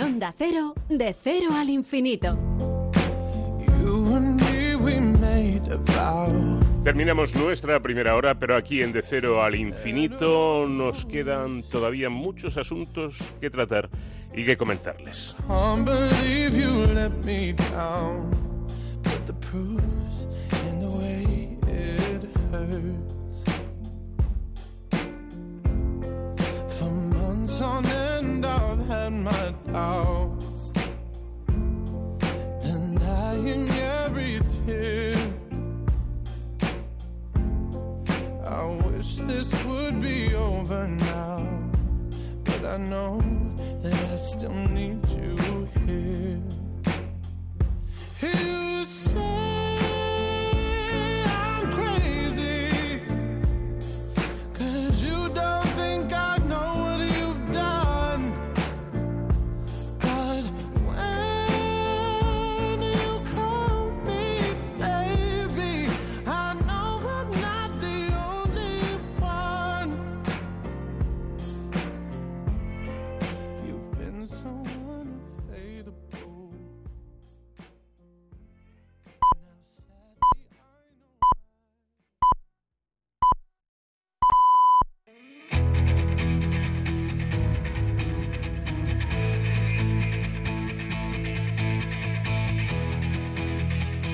En 0.00 0.06
Onda 0.06 0.34
Cero, 0.38 0.74
de 0.88 1.14
cero 1.22 1.50
al 1.54 1.68
infinito. 1.68 2.38
terminamos 6.82 7.34
nuestra 7.34 7.80
primera 7.80 8.16
hora, 8.16 8.38
pero 8.38 8.56
aquí 8.56 8.80
en 8.80 8.92
De 8.92 9.02
Cero 9.02 9.42
al 9.42 9.54
Infinito 9.56 10.66
nos 10.66 11.04
quedan 11.04 11.62
todavía 11.64 12.08
muchos 12.08 12.56
asuntos 12.56 13.22
que 13.40 13.50
tratar 13.50 13.90
y 14.34 14.46
que 14.46 14.56
comentarles. 14.56 15.36
I 28.90 29.08
wish 38.84 39.16
this 39.18 39.64
would 39.64 40.02
be 40.02 40.34
over 40.34 40.88
now, 40.88 41.46
but 42.44 42.64
I 42.64 42.78
know 42.78 43.20
that 43.82 43.94
I 43.94 44.16
still 44.16 44.50
need 44.50 45.08
you 45.08 45.36
here. 45.86 46.40
You 48.22 48.84
say 48.86 49.49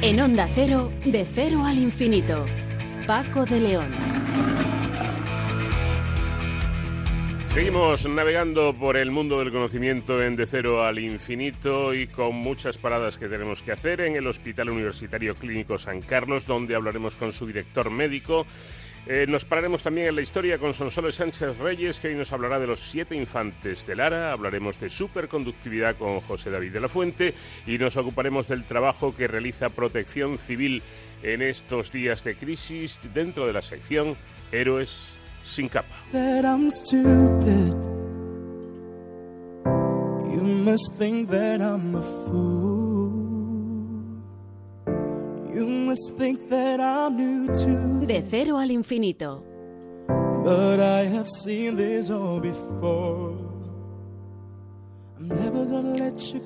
En 0.07 0.21
Onda 0.21 0.49
Cero, 0.55 0.93
de 1.05 1.27
cero 1.35 1.65
al 1.65 1.79
infinito. 1.79 2.47
Paco 3.09 3.45
de 3.45 3.59
León. 3.59 3.91
Seguimos 7.43 8.09
navegando 8.09 8.73
por 8.73 8.97
el 8.97 9.11
mundo 9.11 9.41
del 9.41 9.51
conocimiento 9.51 10.23
en 10.23 10.37
De 10.37 10.47
Cero 10.47 10.85
al 10.85 11.01
Infinito 11.01 11.93
y 11.93 12.07
con 12.07 12.37
muchas 12.37 12.79
paradas 12.79 13.19
que 13.19 13.27
tenemos 13.27 13.63
que 13.63 13.73
hacer 13.73 14.01
en 14.01 14.15
el 14.15 14.29
Hospital 14.29 14.71
Universitario 14.71 15.35
Clínico 15.35 15.77
San 15.77 16.01
Carlos, 16.03 16.47
donde 16.47 16.77
hablaremos 16.77 17.17
con 17.17 17.33
su 17.33 17.45
director 17.45 17.91
médico. 17.91 18.47
Eh, 19.09 19.25
nos 19.29 19.45
pararemos 19.45 19.85
también 19.85 20.09
en 20.09 20.17
la 20.17 20.23
historia 20.23 20.59
con 20.59 20.75
Sonsoles 20.75 21.15
Sánchez 21.15 21.59
Reyes, 21.59 22.01
que 22.01 22.09
hoy 22.09 22.17
nos 22.17 22.33
hablará 22.33 22.59
de 22.59 22.67
los 22.67 22.81
siete 22.81 23.15
infantes 23.15 23.87
de 23.87 23.95
Lara. 23.95 24.33
Hablaremos 24.33 24.81
de 24.81 24.89
superconductividad 24.89 25.97
con 25.97 26.21
José 26.21 26.51
David 26.51 26.73
de 26.73 26.81
la 26.81 26.89
Fuente 26.89 27.35
y 27.67 27.79
nos 27.79 27.97
ocuparemos 27.97 28.49
del 28.49 28.65
trabajo 28.65 29.15
que 29.15 29.29
realiza 29.29 29.69
Protección 29.69 30.39
Civil 30.39 30.83
en 31.23 31.43
estos 31.43 31.93
días 31.93 32.25
de 32.25 32.35
crisis 32.35 33.09
dentro 33.15 33.47
de 33.47 33.53
la 33.53 33.63
sección 33.63 34.17
Héroes 34.51 35.17
sin 35.45 35.69
capa. 35.69 35.95
De 48.07 48.23
cero 48.29 48.59
al 48.59 48.71
infinito. 48.71 49.43
But 50.45 50.81
I 50.81 51.09
have 51.09 51.27
seen 51.29 51.77
this 51.77 52.11
all 52.11 52.41
before. 52.41 53.39
I'm 55.19 55.29
never 55.29 55.65
gonna 55.65 55.97
let 55.97 56.33
you 56.33 56.41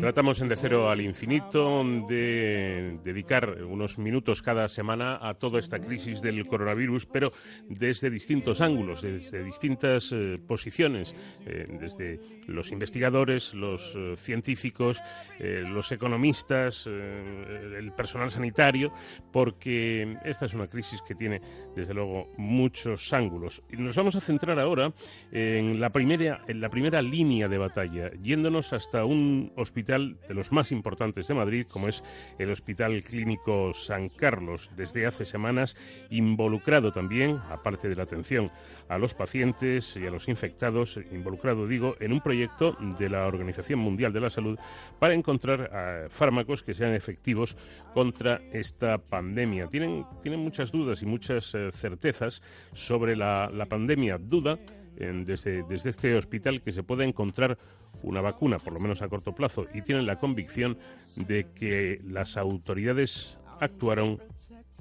Tratamos 0.00 0.40
en 0.40 0.48
De 0.48 0.56
Cero 0.56 0.90
al 0.90 1.00
Infinito 1.00 1.82
de 2.08 2.98
dedicar 3.02 3.62
unos 3.64 3.98
minutos 3.98 4.42
cada 4.42 4.68
semana 4.68 5.18
a 5.20 5.34
toda 5.34 5.58
esta 5.58 5.78
crisis 5.78 6.20
del 6.20 6.46
coronavirus, 6.46 7.06
pero 7.06 7.32
desde 7.68 8.10
distintos 8.10 8.60
ángulos, 8.60 9.02
desde 9.02 9.42
distintas 9.42 10.12
eh, 10.12 10.38
posiciones, 10.46 11.14
eh, 11.46 11.66
desde 11.80 12.20
los 12.46 12.72
investigadores, 12.72 13.54
los 13.54 13.94
eh, 13.96 14.14
científicos, 14.16 15.00
eh, 15.38 15.62
los 15.66 15.90
economistas, 15.92 16.86
el 16.86 17.92
personal 17.92 18.30
sanitario, 18.30 18.92
porque 19.32 20.16
esta 20.24 20.46
es 20.46 20.54
una 20.54 20.66
crisis 20.66 21.02
que 21.02 21.14
tiene, 21.14 21.40
desde 21.74 21.94
luego, 21.94 22.32
muchos 22.36 23.12
ángulos. 23.12 23.62
Nos 23.76 23.96
vamos 23.96 24.16
a 24.16 24.20
centrar 24.20 24.58
ahora 24.58 24.92
en 25.32 25.80
la 25.80 25.90
primera, 25.90 26.42
en 26.46 26.59
la 26.60 26.68
primera 26.68 27.00
línea 27.00 27.48
de 27.48 27.56
batalla, 27.56 28.10
yéndonos 28.10 28.74
hasta 28.74 29.06
un 29.06 29.50
hospital 29.56 30.18
de 30.28 30.34
los 30.34 30.52
más 30.52 30.72
importantes 30.72 31.26
de 31.26 31.34
Madrid, 31.34 31.66
como 31.66 31.88
es 31.88 32.04
el 32.38 32.50
Hospital 32.50 33.02
Clínico 33.02 33.72
San 33.72 34.10
Carlos, 34.10 34.70
desde 34.76 35.06
hace 35.06 35.24
semanas 35.24 35.74
involucrado 36.10 36.92
también, 36.92 37.40
aparte 37.48 37.88
de 37.88 37.96
la 37.96 38.02
atención 38.02 38.50
a 38.88 38.98
los 38.98 39.14
pacientes 39.14 39.96
y 39.96 40.06
a 40.06 40.10
los 40.10 40.28
infectados, 40.28 41.00
involucrado, 41.10 41.66
digo, 41.66 41.96
en 41.98 42.12
un 42.12 42.20
proyecto 42.20 42.76
de 42.98 43.08
la 43.08 43.26
Organización 43.26 43.78
Mundial 43.78 44.12
de 44.12 44.20
la 44.20 44.28
Salud 44.28 44.58
para 44.98 45.14
encontrar 45.14 45.70
eh, 45.72 46.06
fármacos 46.10 46.62
que 46.62 46.74
sean 46.74 46.92
efectivos 46.92 47.56
contra 47.94 48.42
esta 48.52 48.98
pandemia. 48.98 49.68
Tienen, 49.68 50.04
tienen 50.22 50.40
muchas 50.40 50.72
dudas 50.72 51.02
y 51.02 51.06
muchas 51.06 51.54
eh, 51.54 51.70
certezas 51.72 52.42
sobre 52.72 53.16
la, 53.16 53.50
la 53.50 53.64
pandemia. 53.64 54.18
Duda 54.18 54.58
desde, 55.06 55.62
desde 55.64 55.90
este 55.90 56.14
hospital 56.14 56.62
que 56.62 56.72
se 56.72 56.82
pueda 56.82 57.04
encontrar 57.04 57.58
una 58.02 58.20
vacuna, 58.20 58.58
por 58.58 58.72
lo 58.74 58.80
menos 58.80 59.02
a 59.02 59.08
corto 59.08 59.34
plazo, 59.34 59.66
y 59.74 59.82
tienen 59.82 60.06
la 60.06 60.16
convicción 60.16 60.78
de 61.16 61.48
que 61.54 62.00
las 62.04 62.36
autoridades 62.36 63.38
actuaron 63.60 64.22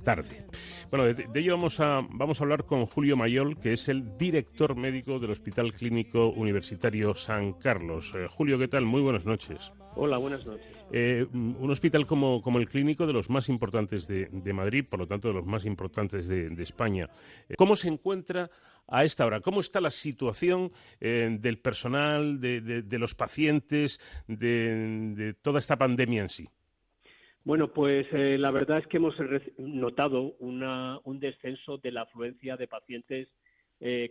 tarde. 0.04 0.46
Bueno, 0.90 1.06
de, 1.06 1.14
de 1.14 1.40
ello 1.40 1.58
vamos 1.58 1.80
a, 1.80 2.02
vamos 2.12 2.40
a 2.40 2.44
hablar 2.44 2.66
con 2.66 2.86
Julio 2.86 3.18
Mayol, 3.18 3.58
que 3.58 3.74
es 3.74 3.90
el 3.90 4.18
director 4.18 4.76
médico 4.76 5.20
del 5.20 5.32
Hospital 5.32 5.74
Clínico 5.74 6.30
Universitario 6.30 7.14
San 7.16 7.54
Carlos. 7.54 8.14
Eh, 8.16 8.28
Julio, 8.30 8.58
¿qué 8.58 8.68
tal? 8.68 8.86
Muy 8.86 9.02
buenas 9.02 9.26
noches. 9.26 9.74
Hola, 9.96 10.18
buenas 10.18 10.46
noches. 10.46 10.66
Eh, 10.92 11.26
un 11.34 11.70
hospital 11.70 12.06
como, 12.06 12.42
como 12.42 12.60
el 12.60 12.70
clínico 12.70 13.06
de 13.06 13.14
los 13.14 13.30
más 13.30 13.50
importantes 13.50 14.08
de, 14.08 14.28
de 14.32 14.54
Madrid, 14.54 14.86
por 14.90 15.00
lo 15.00 15.08
tanto 15.08 15.28
de 15.28 15.34
los 15.34 15.46
más 15.46 15.66
importantes 15.66 16.28
de, 16.28 16.50
de 16.50 16.64
España. 16.64 17.10
Eh, 17.50 17.56
¿Cómo 17.58 17.76
se 17.76 17.90
encuentra 17.90 18.50
a 18.88 19.04
esta 19.04 19.26
hora? 19.26 19.42
¿Cómo 19.42 19.60
está 19.60 19.82
la 19.82 19.90
situación 19.92 20.72
eh, 21.02 21.38
del 21.40 21.58
personal, 21.60 22.40
de, 22.40 22.62
de- 22.62 23.00
los 23.00 23.14
pacientes, 23.14 24.00
de, 24.28 25.36
toda 25.42 25.60
esta 25.60 25.78
pandemia 25.78 26.22
en 26.22 26.30
sí? 26.30 26.48
Bueno, 27.44 27.72
pues 27.74 28.08
la 28.12 28.52
verdad 28.52 28.80
es 28.80 28.88
que 28.88 28.98
hemos 28.98 29.16
notado 29.58 30.36
una- 30.40 31.00
un 31.04 31.20
descenso 31.20 31.78
de 31.78 31.92
la 31.92 32.02
afluencia 32.04 32.58
de 32.58 32.68
pacientes 32.68 33.28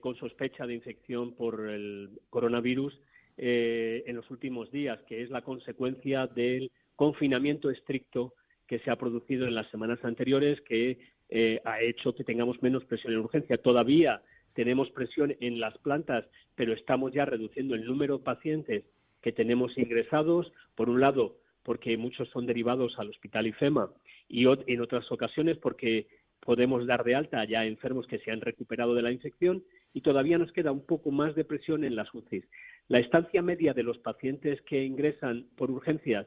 con 0.01 0.17
sospecha 0.17 0.67
de 0.67 0.75
infección 0.75 1.35
por 1.35 1.69
el 1.69 2.21
coronavirus 2.31 2.95
eh, 3.39 4.03
en 4.07 4.17
los 4.17 4.31
últimos 4.31 4.71
días, 4.71 5.01
que 5.09 5.23
es 5.23 5.31
la 5.31 5.43
consecuencia 5.43 6.27
del 6.27 6.71
confinamiento 6.97 7.71
estricto 7.71 8.35
que 8.67 8.81
se 8.81 8.91
ha 8.91 8.97
producido 8.97 9.47
en 9.47 9.55
las 9.55 9.71
semanas 9.71 9.99
anteriores, 10.03 10.61
que 10.63 10.99
eh, 11.31 11.61
ha 11.65 11.81
hecho 11.81 12.15
que 12.15 12.25
tengamos 12.25 12.61
menos 12.63 12.85
presión 12.85 13.13
en 13.13 13.21
urgencia. 13.21 13.57
Todavía 13.59 14.21
tenemos 14.55 14.91
presión 14.91 15.37
en 15.41 15.61
las 15.61 15.79
plantas, 15.79 16.25
pero 16.57 16.73
estamos 16.73 17.13
ya 17.13 17.25
reduciendo 17.25 17.75
el 17.75 17.85
número 17.85 18.19
de 18.19 18.25
pacientes 18.25 18.85
que 19.23 19.33
tenemos 19.33 19.77
ingresados. 19.79 20.53
Por 20.75 20.91
un 20.91 21.01
lado, 21.01 21.37
porque 21.63 21.97
muchos 21.97 22.29
son 22.31 22.47
derivados 22.47 22.99
al 22.99 23.11
hospital 23.11 23.47
IFEMA 23.47 23.91
y 24.29 24.47
en 24.47 24.81
otras 24.81 25.11
ocasiones 25.13 25.59
porque 25.59 26.07
podemos 26.41 26.87
dar 26.87 27.05
de 27.05 27.15
alta 27.15 27.45
ya 27.45 27.65
enfermos 27.65 28.07
que 28.07 28.19
se 28.21 28.31
han 28.31 28.41
recuperado 28.41 28.95
de 28.95 29.03
la 29.03 29.13
infección 29.13 29.63
y 29.93 30.01
todavía 30.01 30.39
nos 30.39 30.53
queda 30.53 30.73
un 30.73 30.85
poco 30.85 31.11
más 31.11 31.35
de 31.35 31.45
presión 31.45 31.85
en 31.85 31.97
las 31.97 32.13
UCIs. 32.15 32.45
La 32.89 33.01
estancia 33.01 33.43
media 33.43 33.75
de 33.75 33.83
los 33.83 33.99
pacientes 33.99 34.61
que 34.63 34.85
ingresan 34.85 35.47
por 35.57 35.71
urgencias 35.71 36.27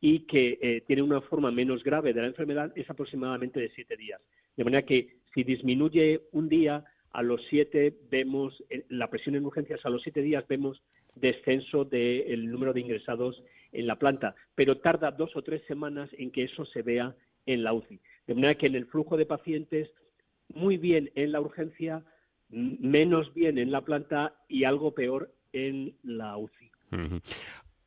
y 0.00 0.20
que 0.26 0.58
eh, 0.60 0.82
tienen 0.86 1.06
una 1.06 1.22
forma 1.22 1.50
menos 1.50 1.82
grave 1.82 2.12
de 2.12 2.20
la 2.20 2.26
enfermedad 2.26 2.72
es 2.76 2.88
aproximadamente 2.90 3.60
de 3.60 3.70
siete 3.70 3.96
días. 3.96 4.20
De 4.56 4.64
manera 4.64 4.84
que 4.84 5.16
si 5.32 5.44
disminuye 5.44 6.22
un 6.32 6.48
día, 6.48 6.84
a 7.12 7.22
los 7.22 7.40
siete 7.48 7.96
vemos, 8.10 8.62
eh, 8.70 8.84
la 8.88 9.08
presión 9.08 9.36
en 9.36 9.46
urgencias 9.46 9.80
a 9.84 9.88
los 9.88 10.02
siete 10.02 10.20
días 10.20 10.46
vemos 10.48 10.82
descenso 11.14 11.84
del 11.84 12.50
número 12.50 12.72
de 12.72 12.80
ingresados 12.80 13.42
en 13.72 13.86
la 13.86 13.98
planta, 13.98 14.34
pero 14.54 14.78
tarda 14.78 15.10
dos 15.10 15.34
o 15.36 15.42
tres 15.42 15.62
semanas 15.66 16.10
en 16.18 16.30
que 16.30 16.42
eso 16.42 16.64
se 16.66 16.82
vea 16.82 17.14
en 17.46 17.62
la 17.62 17.72
UCI. 17.72 18.00
De 18.26 18.34
manera 18.34 18.54
que 18.54 18.66
en 18.66 18.74
el 18.74 18.86
flujo 18.86 19.16
de 19.16 19.26
pacientes, 19.26 19.90
muy 20.48 20.76
bien 20.76 21.10
en 21.14 21.32
la 21.32 21.40
urgencia, 21.40 22.04
menos 22.48 23.32
bien 23.34 23.58
en 23.58 23.70
la 23.70 23.82
planta 23.82 24.34
y 24.48 24.64
algo 24.64 24.94
peor 24.94 25.32
en 25.52 25.96
la 26.02 26.36
UCI. 26.36 26.70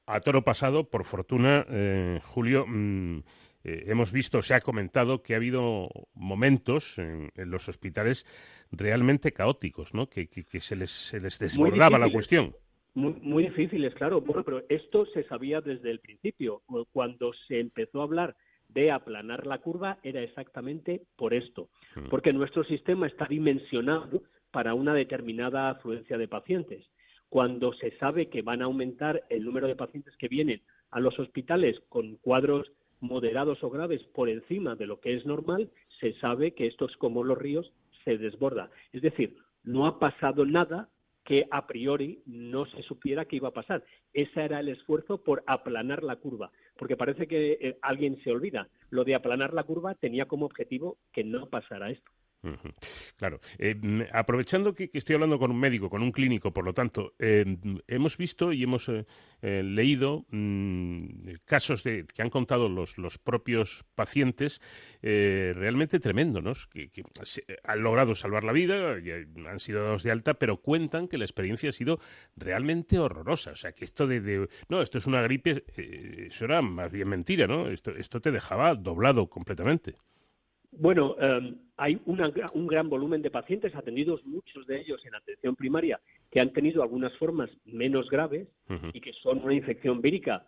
A 0.05 0.21
toro 0.21 0.43
pasado, 0.43 0.89
por 0.89 1.03
fortuna, 1.03 1.65
eh, 1.69 2.19
Julio, 2.23 2.65
mm, 2.67 3.19
eh, 3.63 3.83
hemos 3.87 4.11
visto, 4.11 4.41
se 4.41 4.53
ha 4.53 4.61
comentado 4.61 5.21
que 5.21 5.33
ha 5.33 5.37
habido 5.37 5.89
momentos 6.13 6.97
en, 6.97 7.29
los 7.35 7.67
hospitales 7.67 8.25
realmente 8.71 9.33
caóticos, 9.33 9.93
¿no? 9.93 10.07
Que, 10.07 10.27
se, 10.59 10.75
les, 10.75 10.89
se 10.89 11.19
les 11.19 11.39
desbordaba 11.39 11.99
la 11.99 12.09
cuestión. 12.09 12.55
Muy, 12.93 13.13
muy, 13.21 13.43
difíciles, 13.43 13.93
claro. 13.95 14.21
Bueno, 14.21 14.43
pero 14.43 14.63
esto 14.69 15.05
se 15.07 15.23
sabía 15.25 15.61
desde 15.61 15.91
el 15.91 15.99
principio. 15.99 16.63
Cuando 16.91 17.31
se 17.47 17.59
empezó 17.59 18.01
a 18.01 18.05
hablar 18.05 18.35
de 18.77 18.91
aplanar 18.91 19.47
la 19.47 19.57
curva, 19.57 19.97
era 20.03 20.21
exactamente 20.21 21.01
por 21.15 21.33
esto. 21.33 21.69
Hmm. 21.95 22.09
Porque 22.09 22.31
nuestro 22.31 22.63
sistema 22.63 23.07
está 23.07 23.25
dimensionado 23.25 24.21
para 24.51 24.75
una 24.75 24.93
determinada 24.93 25.71
afluencia 25.71 26.15
de 26.19 26.27
pacientes. 26.27 26.85
Cuando 27.27 27.73
se 27.73 27.97
sabe 27.97 28.29
que 28.29 28.43
van 28.43 28.61
a 28.61 28.65
aumentar 28.65 29.23
el 29.29 29.43
número 29.43 29.67
de 29.67 29.75
pacientes 29.75 30.15
que 30.17 30.27
vienen 30.27 30.61
a 30.91 30.99
los 30.99 31.17
hospitales 31.17 31.79
con 31.89 32.17
cuadros 32.17 32.71
moderados 32.99 33.63
o 33.63 33.69
graves 33.71 34.03
por 34.13 34.29
encima 34.29 34.75
de 34.75 34.85
lo 34.85 34.99
que 34.99 35.15
es 35.15 35.25
normal, 35.25 35.71
se 35.99 36.13
sabe 36.19 36.53
que 36.53 36.67
esto 36.67 36.85
es 36.85 36.95
como 36.97 37.23
los 37.23 37.37
ríos, 37.37 37.73
se 38.05 38.19
desborda. 38.19 38.69
Es 38.93 39.01
decir, 39.01 39.37
no 39.63 39.87
ha 39.87 39.97
pasado 39.97 40.45
nada 40.45 40.89
que 41.25 41.45
a 41.51 41.65
priori 41.67 42.21
no 42.25 42.67
se 42.67 42.83
supiera 42.83 43.25
que 43.25 43.35
iba 43.37 43.49
a 43.49 43.53
pasar. 43.53 43.83
Ese 44.13 44.41
era 44.41 44.59
el 44.59 44.69
esfuerzo 44.69 45.23
por 45.23 45.43
aplanar 45.45 46.03
la 46.03 46.15
curva, 46.15 46.51
porque 46.77 46.97
parece 46.97 47.27
que 47.27 47.57
eh, 47.59 47.77
alguien 47.81 48.21
se 48.23 48.31
olvida. 48.31 48.69
Lo 48.89 49.03
de 49.03 49.15
aplanar 49.15 49.53
la 49.53 49.63
curva 49.63 49.95
tenía 49.95 50.25
como 50.25 50.45
objetivo 50.45 50.97
que 51.11 51.23
no 51.23 51.47
pasara 51.47 51.89
esto. 51.89 52.11
Claro. 53.17 53.39
Eh, 53.57 53.75
aprovechando 54.11 54.73
que, 54.73 54.89
estoy 54.93 55.15
hablando 55.15 55.39
con 55.39 55.51
un 55.51 55.59
médico, 55.59 55.89
con 55.89 56.01
un 56.01 56.11
clínico, 56.11 56.51
por 56.51 56.65
lo 56.65 56.73
tanto, 56.73 57.13
eh, 57.19 57.45
hemos 57.87 58.17
visto 58.17 58.53
y 58.53 58.63
hemos 58.63 58.89
eh, 58.89 59.05
leído 59.63 60.25
mm, 60.29 60.97
casos 61.45 61.83
de, 61.83 62.05
que 62.05 62.21
han 62.21 62.29
contado 62.29 62.69
los, 62.69 62.95
propios 63.23 63.85
pacientes 63.95 64.61
realmente 65.01 65.99
tremendos, 65.99 66.67
que, 66.67 66.89
han 67.63 67.81
logrado 67.81 68.15
salvar 68.15 68.43
la 68.43 68.51
vida, 68.51 68.95
han 69.49 69.59
sido 69.59 69.83
dados 69.83 70.03
de 70.03 70.11
alta, 70.11 70.35
pero 70.35 70.57
cuentan 70.57 71.07
que 71.07 71.17
la 71.17 71.25
experiencia 71.25 71.69
ha 71.69 71.73
sido 71.73 71.99
realmente 72.35 72.99
horrorosa. 72.99 73.51
O 73.51 73.55
sea, 73.55 73.71
que 73.71 73.85
esto 73.85 74.07
de, 74.07 74.47
no, 74.69 74.81
esto 74.81 74.97
es 74.97 75.07
una 75.07 75.21
gripe, 75.21 75.63
eso 76.27 76.45
era 76.45 76.61
más 76.61 76.91
bien 76.91 77.09
mentira, 77.09 77.47
¿no? 77.47 77.69
Esto, 77.69 77.91
esto 77.91 78.21
te 78.21 78.31
dejaba 78.31 78.75
doblado 78.75 79.29
completamente. 79.29 79.95
Bueno, 80.71 81.15
em, 81.19 81.57
hay 81.77 81.99
un 82.05 82.67
gran 82.67 82.89
volumen 82.89 83.21
de 83.21 83.31
pacientes 83.31 83.73
atendidos, 83.75 84.25
muchos 84.25 84.65
de 84.67 84.81
ellos 84.81 85.03
en 85.05 85.15
atención 85.15 85.55
primaria, 85.55 85.99
que 86.31 86.39
han 86.39 86.51
tenido 86.51 86.83
algunas 86.83 87.15
formas 87.17 87.49
menos 87.65 88.09
graves 88.09 88.47
y 88.93 88.99
que 88.99 89.13
son 89.13 89.43
una 89.43 89.53
infección 89.53 90.01
vírica 90.01 90.45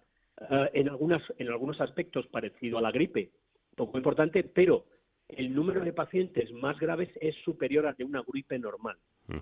eh, 0.50 0.70
en, 0.74 0.90
algunas, 0.90 1.22
en 1.38 1.48
algunos 1.50 1.80
aspectos 1.82 2.28
parecido 2.28 2.78
a 2.78 2.82
la 2.82 2.92
gripe, 2.92 3.32
poco 3.76 3.98
importante, 3.98 4.44
pero 4.44 4.86
el 5.30 5.54
número 5.54 5.82
de 5.82 5.94
pacientes 5.94 6.52
más 6.52 6.78
graves 6.80 7.10
es 7.22 7.36
superior 7.46 7.86
al 7.86 7.96
de 7.96 8.04
una 8.04 8.24
gripe 8.28 8.58
normal. 8.58 8.98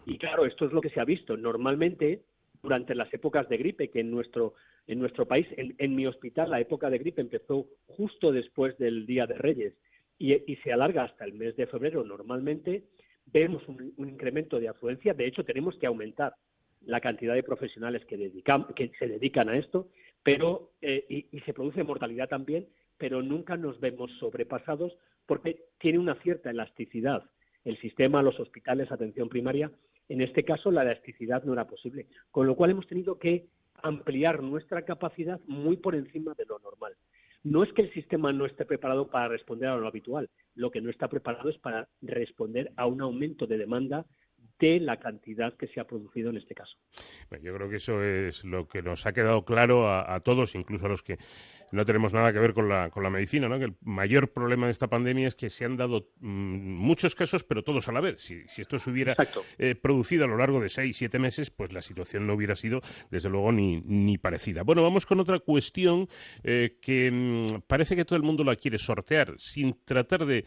Y 0.05 0.17
claro, 0.17 0.45
esto 0.45 0.65
es 0.65 0.73
lo 0.73 0.81
que 0.81 0.89
se 0.89 0.99
ha 0.99 1.05
visto. 1.05 1.37
Normalmente, 1.37 2.23
durante 2.61 2.93
las 2.93 3.11
épocas 3.13 3.47
de 3.47 3.55
gripe, 3.55 3.89
que 3.89 4.01
en 4.01 4.11
nuestro, 4.11 4.55
en 4.85 4.99
nuestro 4.99 5.25
país, 5.25 5.47
en 5.55 5.95
mi 5.95 6.05
hospital, 6.05 6.51
la 6.51 6.59
época 6.59 6.89
de 6.89 6.97
gripe 6.97 7.21
empezó 7.21 7.67
justo 7.85 8.33
después 8.33 8.77
del 8.77 9.05
Día 9.05 9.25
de 9.25 9.35
Reyes 9.35 9.73
y, 10.19 10.55
se 10.63 10.71
alarga 10.71 11.03
hasta 11.03 11.25
el 11.25 11.33
mes 11.33 11.55
de 11.55 11.67
febrero 11.67 12.03
normalmente, 12.03 12.83
vemos 13.25 13.67
un, 13.67 13.93
incremento 13.97 14.59
de 14.59 14.69
afluencia. 14.69 15.13
De 15.13 15.27
hecho, 15.27 15.43
tenemos 15.43 15.77
que 15.77 15.87
aumentar 15.87 16.35
la 16.85 17.01
cantidad 17.01 17.33
de 17.33 17.43
profesionales 17.43 18.03
que, 18.05 18.31
que 18.75 18.91
se 18.97 19.07
dedican 19.07 19.49
a 19.49 19.57
esto, 19.57 19.89
pero 20.23 20.71
eh, 20.81 21.05
y, 21.31 21.39
se 21.41 21.53
produce 21.53 21.83
mortalidad 21.83 22.29
también, 22.29 22.67
pero 22.97 23.21
nunca 23.21 23.57
nos 23.57 23.79
vemos 23.79 24.11
sobrepasados 24.19 24.97
porque 25.25 25.65
tiene 25.79 25.99
una 25.99 26.15
cierta 26.15 26.49
elasticidad. 26.49 27.23
El 27.63 27.77
sistema, 27.79 28.23
los 28.23 28.39
hospitales, 28.39 28.91
atención 28.91 29.29
primaria, 29.29 29.71
en 30.09 30.21
este 30.21 30.43
caso 30.43 30.71
la 30.71 30.83
elasticidad 30.83 31.43
no 31.43 31.53
era 31.53 31.67
posible, 31.67 32.07
con 32.31 32.47
lo 32.47 32.55
cual 32.55 32.71
hemos 32.71 32.87
tenido 32.87 33.19
que 33.19 33.47
ampliar 33.83 34.41
nuestra 34.41 34.83
capacidad 34.83 35.39
muy 35.47 35.77
por 35.77 35.95
encima 35.95 36.33
de 36.33 36.45
lo 36.45 36.59
normal. 36.59 36.93
No 37.49 37.63
es 37.63 37.71
que 37.71 37.81
el 37.81 37.93
sistema 37.93 38.33
no 38.33 38.45
esté 38.45 38.65
preparado 38.65 39.07
para 39.09 39.29
responder 39.29 39.69
a 39.69 39.77
lo 39.77 39.87
habitual, 39.87 40.29
lo 40.53 40.69
que 40.69 40.81
no 40.81 40.89
está 40.89 41.07
preparado 41.07 41.47
es 41.47 41.57
para 41.57 41.87
responder 42.01 42.73
a 42.75 42.87
un 42.87 42.99
aumento 42.99 43.47
de 43.47 43.57
demanda 43.57 44.05
de 44.59 44.79
la 44.79 44.97
cantidad 44.97 45.55
que 45.55 45.67
se 45.67 45.79
ha 45.79 45.85
producido 45.85 46.29
en 46.29 46.37
este 46.37 46.55
caso. 46.55 46.77
yo 47.41 47.53
creo 47.55 47.69
que 47.69 47.77
eso 47.77 48.03
es 48.03 48.43
lo 48.43 48.67
que 48.67 48.81
nos 48.81 49.05
ha 49.05 49.13
quedado 49.13 49.45
claro 49.45 49.89
a, 49.89 50.19
todos, 50.21 50.55
incluso 50.55 50.85
a 50.85 50.89
los 50.89 51.03
que 51.03 51.17
no 51.71 51.85
tenemos 51.85 52.13
nada 52.13 52.31
que 52.31 52.39
ver 52.39 52.53
con 52.53 52.69
la, 52.69 52.89
con 52.89 53.03
la 53.03 53.09
medicina, 53.09 53.49
¿no? 53.49 53.59
que 53.59 53.65
el 53.65 53.75
mayor 53.81 54.31
problema 54.31 54.67
de 54.67 54.71
esta 54.71 54.87
pandemia 54.87 55.27
es 55.27 55.35
que 55.35 55.49
se 55.49 55.65
han 55.65 55.75
dado 55.75 56.09
mm, 56.19 56.77
muchos 56.77 57.13
casos, 57.13 57.43
pero 57.43 57.63
todos 57.63 57.87
a 57.89 57.91
la 57.91 57.99
vez. 57.99 58.21
Si, 58.21 58.61
esto 58.61 58.79
se 58.79 58.89
hubiera 58.89 59.15
eh, 59.57 59.75
producido 59.75 60.23
a 60.23 60.27
lo 60.27 60.37
largo 60.37 60.61
de 60.61 60.69
seis, 60.69 60.95
siete 60.95 61.19
meses, 61.19 61.51
pues 61.51 61.73
la 61.73 61.81
situación 61.81 62.25
no 62.25 62.33
hubiera 62.33 62.55
sido, 62.55 62.81
desde 63.11 63.29
luego, 63.29 63.51
ni, 63.51 63.81
ni 63.81 64.17
parecida. 64.17 64.63
Bueno, 64.63 64.81
vamos 64.81 65.05
con 65.05 65.19
otra 65.19 65.39
cuestión 65.39 66.07
eh, 66.43 66.77
que 66.81 67.11
mm, 67.11 67.61
parece 67.67 67.95
que 67.95 68.05
todo 68.05 68.15
el 68.15 68.23
mundo 68.23 68.43
la 68.43 68.55
quiere 68.55 68.77
sortear, 68.77 69.35
sin 69.37 69.77
tratar 69.83 70.25
de 70.25 70.45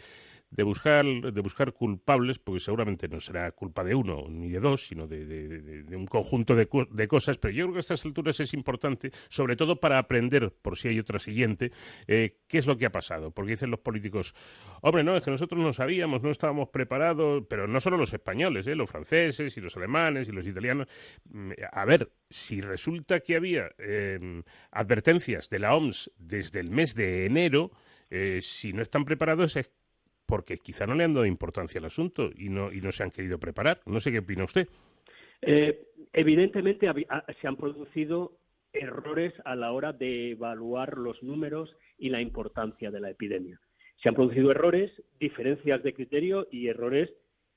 de 0.50 0.62
buscar, 0.64 1.04
de 1.04 1.40
buscar 1.40 1.72
culpables, 1.72 2.38
porque 2.38 2.60
seguramente 2.60 3.08
no 3.08 3.20
será 3.20 3.52
culpa 3.52 3.84
de 3.84 3.94
uno 3.94 4.26
ni 4.28 4.48
de 4.50 4.58
dos, 4.58 4.86
sino 4.86 5.06
de, 5.06 5.84
un 5.90 6.06
conjunto 6.06 6.56
de, 6.56 6.66
cosas, 7.08 7.38
pero 7.38 7.54
yo 7.54 7.64
creo 7.66 7.74
que 7.74 7.78
a 7.78 7.80
estas 7.80 8.04
alturas 8.04 8.40
es 8.40 8.52
importante, 8.54 9.12
sobre 9.28 9.56
todo 9.56 9.78
para 9.78 9.98
aprender, 9.98 10.52
por 10.60 10.76
si 10.76 10.88
hay 10.88 10.98
otra 10.98 11.18
siguiente, 11.18 11.70
eh, 12.06 12.38
qué 12.48 12.58
es 12.58 12.66
lo 12.66 12.76
que 12.76 12.86
ha 12.86 12.92
pasado, 12.92 13.30
porque 13.30 13.52
dicen 13.52 13.70
los 13.70 13.80
políticos, 13.80 14.34
hombre, 14.82 15.04
no, 15.04 15.16
es 15.16 15.22
que 15.22 15.30
nosotros 15.30 15.60
no 15.60 15.72
sabíamos, 15.72 16.22
no 16.22 16.30
estábamos 16.30 16.68
preparados, 16.70 17.44
pero 17.48 17.68
no 17.68 17.78
solo 17.78 17.96
los 17.96 18.12
españoles, 18.12 18.66
eh, 18.66 18.74
los 18.74 18.90
franceses 18.90 19.56
y 19.56 19.60
los 19.60 19.76
alemanes 19.76 20.28
y 20.28 20.32
los 20.32 20.46
italianos, 20.46 20.88
mm, 21.30 21.52
a 21.70 21.84
ver, 21.84 22.10
si 22.28 22.60
resulta 22.60 23.20
que 23.20 23.36
había 23.36 23.70
em, 23.78 24.42
advertencias 24.72 25.48
de 25.48 25.58
la 25.60 25.74
OMS 25.74 26.10
desde 26.18 26.60
el 26.60 26.70
mes 26.70 26.94
de 26.94 27.26
enero, 27.26 27.70
eh, 28.10 28.40
si 28.42 28.72
no 28.72 28.82
están 28.82 29.04
preparados 29.04 29.56
es 29.56 29.70
porque 30.30 30.58
quizá 30.58 30.86
no 30.86 30.94
le 30.94 31.04
han 31.04 31.12
dado 31.12 31.26
importancia 31.26 31.80
al 31.80 31.86
asunto 31.86 32.30
y 32.34 32.48
no, 32.48 32.72
y 32.72 32.80
no 32.80 32.92
se 32.92 33.02
han 33.02 33.10
querido 33.10 33.38
preparar. 33.38 33.80
No 33.84 33.98
sé 33.98 34.12
qué 34.12 34.20
opina 34.20 34.44
usted. 34.44 34.68
Eh, 35.42 35.88
evidentemente 36.12 36.86
se 37.40 37.48
han 37.48 37.56
producido 37.56 38.38
errores 38.72 39.34
a 39.44 39.56
la 39.56 39.72
hora 39.72 39.92
de 39.92 40.30
evaluar 40.30 40.96
los 40.96 41.20
números 41.22 41.76
y 41.98 42.10
la 42.10 42.22
importancia 42.22 42.90
de 42.90 43.00
la 43.00 43.10
epidemia. 43.10 43.60
Se 44.02 44.08
han 44.08 44.14
producido 44.14 44.50
errores, 44.52 44.90
diferencias 45.18 45.82
de 45.82 45.92
criterio 45.92 46.46
y 46.50 46.68
errores 46.68 47.10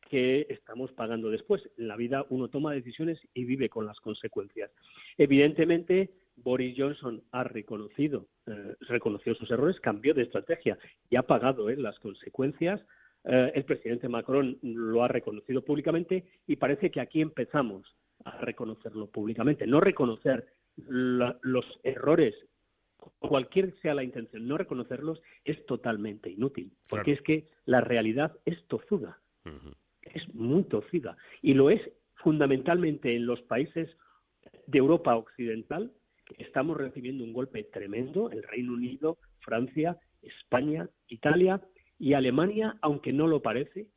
que 0.10 0.48
estamos 0.50 0.92
pagando 0.94 1.30
después. 1.30 1.62
En 1.78 1.88
la 1.88 1.96
vida 1.96 2.26
uno 2.30 2.50
toma 2.50 2.74
decisiones 2.74 3.20
y 3.34 3.46
vive 3.46 3.70
con 3.70 3.86
las 3.86 4.00
consecuencias. 4.00 4.72
Evidentemente, 5.18 6.10
Boris 6.36 6.76
Johnson 6.78 7.22
ha 7.32 7.44
reconocido, 7.44 8.28
eh, 8.48 8.76
reconoció 8.82 9.36
sus 9.36 9.50
errores, 9.52 9.80
cambió 9.80 10.14
de 10.14 10.24
estrategia 10.24 10.78
y 11.10 11.16
ha 11.16 11.24
pagado 11.24 11.70
eh, 11.70 11.78
las 11.78 11.98
consecuencias. 12.00 12.82
Eh, 13.24 13.52
el 13.56 13.64
presidente 13.66 14.10
Macron 14.10 14.58
lo 14.62 15.04
ha 15.04 15.08
reconocido 15.08 15.64
públicamente 15.64 16.26
y 16.48 16.56
parece 16.58 16.92
que 16.92 17.00
aquí 17.00 17.22
empezamos 17.22 17.86
a 18.26 18.38
reconocerlo 18.40 19.08
públicamente. 19.08 19.68
No 19.68 19.80
reconocer 19.80 20.46
los 20.76 21.66
errores, 21.84 22.34
cualquier 23.20 23.74
sea 23.82 23.94
la 23.94 24.04
intención, 24.04 24.48
no 24.48 24.58
reconocerlos 24.58 25.22
es 25.46 25.64
totalmente 25.66 26.32
inútil, 26.32 26.72
porque 26.90 27.12
es 27.12 27.22
que 27.22 27.48
la 27.66 27.82
realidad 27.82 28.36
es 28.46 28.66
tozuda, 28.68 29.20
es 30.02 30.34
muy 30.34 30.64
tocida 30.64 31.16
y 31.42 31.54
lo 31.54 31.70
es 31.70 31.82
fundamentalmente 32.16 33.16
en 33.16 33.28
los 33.28 33.42
países 33.44 33.90
de 34.66 34.80
Europa 34.80 35.16
Occidental, 35.16 35.92
estamos 36.38 36.78
recibiendo 36.78 37.24
un 37.24 37.34
golpe 37.34 37.64
tremendo, 37.64 38.30
el 38.32 38.44
Reino 38.44 38.74
Unido, 38.74 39.18
Francia, 39.40 39.98
España, 40.22 40.90
Italia 41.08 41.62
y 42.00 42.14
Alemania, 42.14 42.78
aunque 42.82 43.14
no 43.14 43.28
lo 43.28 43.42
parece, 43.42 43.88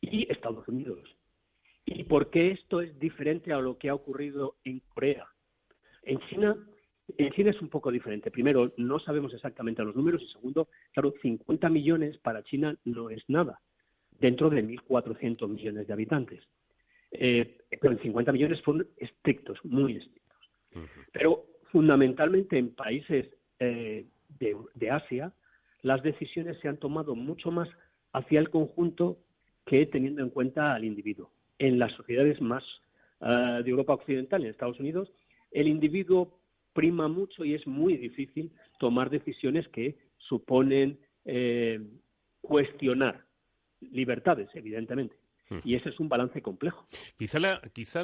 y 0.00 0.30
Estados 0.30 0.66
Unidos. 0.68 1.16
¿Y 1.84 2.04
por 2.04 2.30
qué 2.30 2.50
esto 2.50 2.80
es 2.80 2.98
diferente 2.98 3.52
a 3.52 3.60
lo 3.60 3.78
que 3.78 3.88
ha 3.88 3.94
ocurrido 3.94 4.56
en 4.64 4.80
Corea? 4.88 5.26
En 6.02 6.18
China, 6.28 6.56
en 7.16 7.30
China 7.32 7.50
es 7.50 7.60
un 7.62 7.68
poco 7.68 7.92
diferente. 7.92 8.30
Primero, 8.30 8.72
no 8.76 8.98
sabemos 8.98 9.32
exactamente 9.32 9.84
los 9.84 9.94
números 9.94 10.22
y 10.22 10.32
segundo, 10.32 10.68
claro, 10.92 11.14
50 11.22 11.68
millones 11.68 12.18
para 12.18 12.42
China 12.42 12.76
no 12.84 13.10
es 13.10 13.22
nada, 13.28 13.60
dentro 14.18 14.50
de 14.50 14.64
1.400 14.64 15.48
millones 15.48 15.86
de 15.86 15.92
habitantes. 15.92 16.44
Eh, 17.12 17.58
pero 17.80 17.92
en 17.92 18.00
50 18.00 18.32
millones 18.32 18.60
fueron 18.62 18.88
estrictos, 18.96 19.58
muy 19.64 19.96
estrictos. 19.96 20.26
Pero 21.12 21.46
fundamentalmente 21.72 22.58
en 22.58 22.74
países 22.74 23.26
eh, 23.58 24.06
de, 24.38 24.90
Asia, 24.90 25.32
las 25.82 26.02
decisiones 26.02 26.58
se 26.60 26.68
han 26.68 26.78
tomado 26.78 27.14
mucho 27.14 27.50
más 27.50 27.68
hacia 28.12 28.40
el 28.40 28.50
conjunto 28.50 29.18
que 29.64 29.86
teniendo 29.86 30.22
en 30.22 30.30
cuenta 30.30 30.74
al 30.74 30.84
individuo. 30.84 31.30
En 31.58 31.78
las 31.78 31.92
sociedades 31.92 32.40
más 32.40 32.64
ah, 33.20 33.60
de 33.64 33.70
Europa 33.70 33.94
Occidental, 33.94 34.44
en 34.44 34.50
Estados 34.50 34.78
Unidos, 34.78 35.10
el 35.50 35.68
individuo 35.68 36.38
prima 36.72 37.08
mucho 37.08 37.44
y 37.44 37.54
es 37.54 37.66
muy 37.66 37.96
difícil 37.96 38.52
tomar 38.78 39.08
decisiones 39.10 39.66
que 39.68 39.96
suponen 40.18 40.98
eh, 41.24 41.80
cuestionar 42.42 43.24
libertades, 43.80 44.48
evidentemente. 44.54 45.16
Y 45.64 45.76
ese 45.76 45.90
es 45.90 46.00
un 46.00 46.08
balance 46.08 46.42
complejo. 46.42 46.86
Quizá 47.16 47.38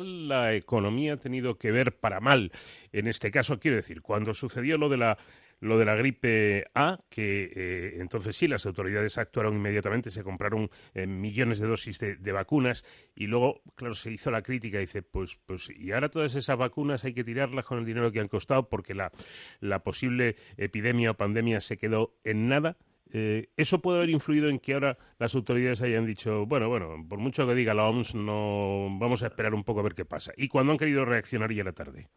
la, 0.01 0.55
economía 0.55 1.15
ha 1.15 1.17
tenido 1.17 1.59
que 1.59 1.71
ver 1.73 1.97
para 1.99 2.21
mal 2.21 2.53
en 2.93 3.09
este 3.09 3.31
caso. 3.31 3.59
Quiero 3.59 3.77
decir, 3.77 4.03
cuando 4.03 4.33
sucedió 4.33 4.79
lo 4.79 4.89
de 4.89 4.97
la 4.97 5.95
gripe 5.95 6.67
A, 6.75 6.99
que 7.09 7.51
eh, 7.55 8.01
entonces 8.01 8.37
sí, 8.37 8.47
las 8.47 8.65
autoridades 8.67 9.19
actuaron 9.19 9.57
inmediatamente, 9.57 10.11
se 10.11 10.23
compraron 10.23 10.71
eh, 10.95 11.07
millones 11.07 11.59
de 11.59 11.67
dosis 11.67 11.99
de, 11.99 12.33
vacunas 12.33 12.85
y 13.15 13.27
luego, 13.27 13.63
claro, 13.75 13.95
se 13.95 14.13
hizo 14.13 14.31
la 14.31 14.43
crítica, 14.43 14.79
dice, 14.79 15.03
pues, 15.03 15.39
pues, 15.47 15.71
y 15.71 15.93
ahora 15.93 16.09
todas 16.09 16.35
esas 16.35 16.57
vacunas 16.57 17.05
hay 17.05 17.15
que 17.15 17.25
tirarlas 17.25 17.65
con 17.65 17.79
el 17.79 17.85
dinero 17.85 18.13
que 18.13 18.21
han 18.21 18.29
costado 18.29 18.69
porque 18.69 18.95
la 18.95 19.83
posible 19.83 20.37
epidemia 20.57 21.11
o 21.11 21.15
pandemia 21.15 21.61
se 21.61 21.77
quedó 21.77 22.15
en 22.25 22.49
nada. 22.49 22.77
Eh, 23.15 23.49
¿Eso 23.59 23.83
puede 23.83 23.99
haber 23.99 24.11
influido 24.11 24.49
en 24.49 24.59
que 24.59 24.73
ahora 24.73 24.97
las 25.19 25.35
autoridades 25.35 25.83
hayan 25.83 26.07
dicho, 26.07 26.47
bueno, 26.47 26.71
bueno, 26.71 26.97
por 27.07 27.19
mucho 27.19 27.47
que 27.47 27.55
diga 27.55 27.75
la 27.75 27.87
OMS, 27.87 28.15
no 28.15 28.89
vamos 28.99 29.23
a 29.23 29.27
esperar 29.27 29.53
un 29.53 29.65
poco 29.65 29.81
a 29.81 29.83
ver 29.83 29.95
qué 29.95 30.07
pasa? 30.07 30.33
Y 30.35 30.49
cuando 30.49 30.73
han 30.73 30.79
querido 30.79 31.05
reaccionar 31.05 31.53
ya 31.53 31.63
la 31.63 31.73
tarde. 31.73 32.09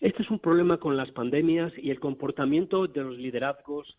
Este 0.00 0.22
es 0.22 0.30
un 0.30 0.40
problema 0.40 0.78
con 0.78 0.96
las 0.96 1.10
pandemias 1.12 1.72
y 1.76 1.90
el 1.90 2.00
comportamiento 2.00 2.88
de 2.88 3.04
los 3.04 3.16
liderazgos. 3.16 3.96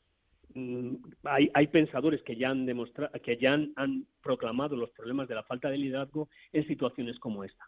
Mm, 0.53 0.95
hay, 1.23 1.67
pensadores 1.67 2.21
que 2.23 2.35
ya 2.35 2.49
han 2.49 2.65
demostrado, 2.65 3.11
que 3.23 3.37
ya 3.37 3.53
han, 3.53 4.05
proclamado 4.21 4.75
los 4.75 4.89
problemas 4.91 5.29
de 5.29 5.35
la 5.35 5.43
falta 5.43 5.69
de 5.69 5.77
liderazgo 5.77 6.27
en 6.51 6.67
situaciones 6.67 7.17
como 7.19 7.45
esta. 7.45 7.63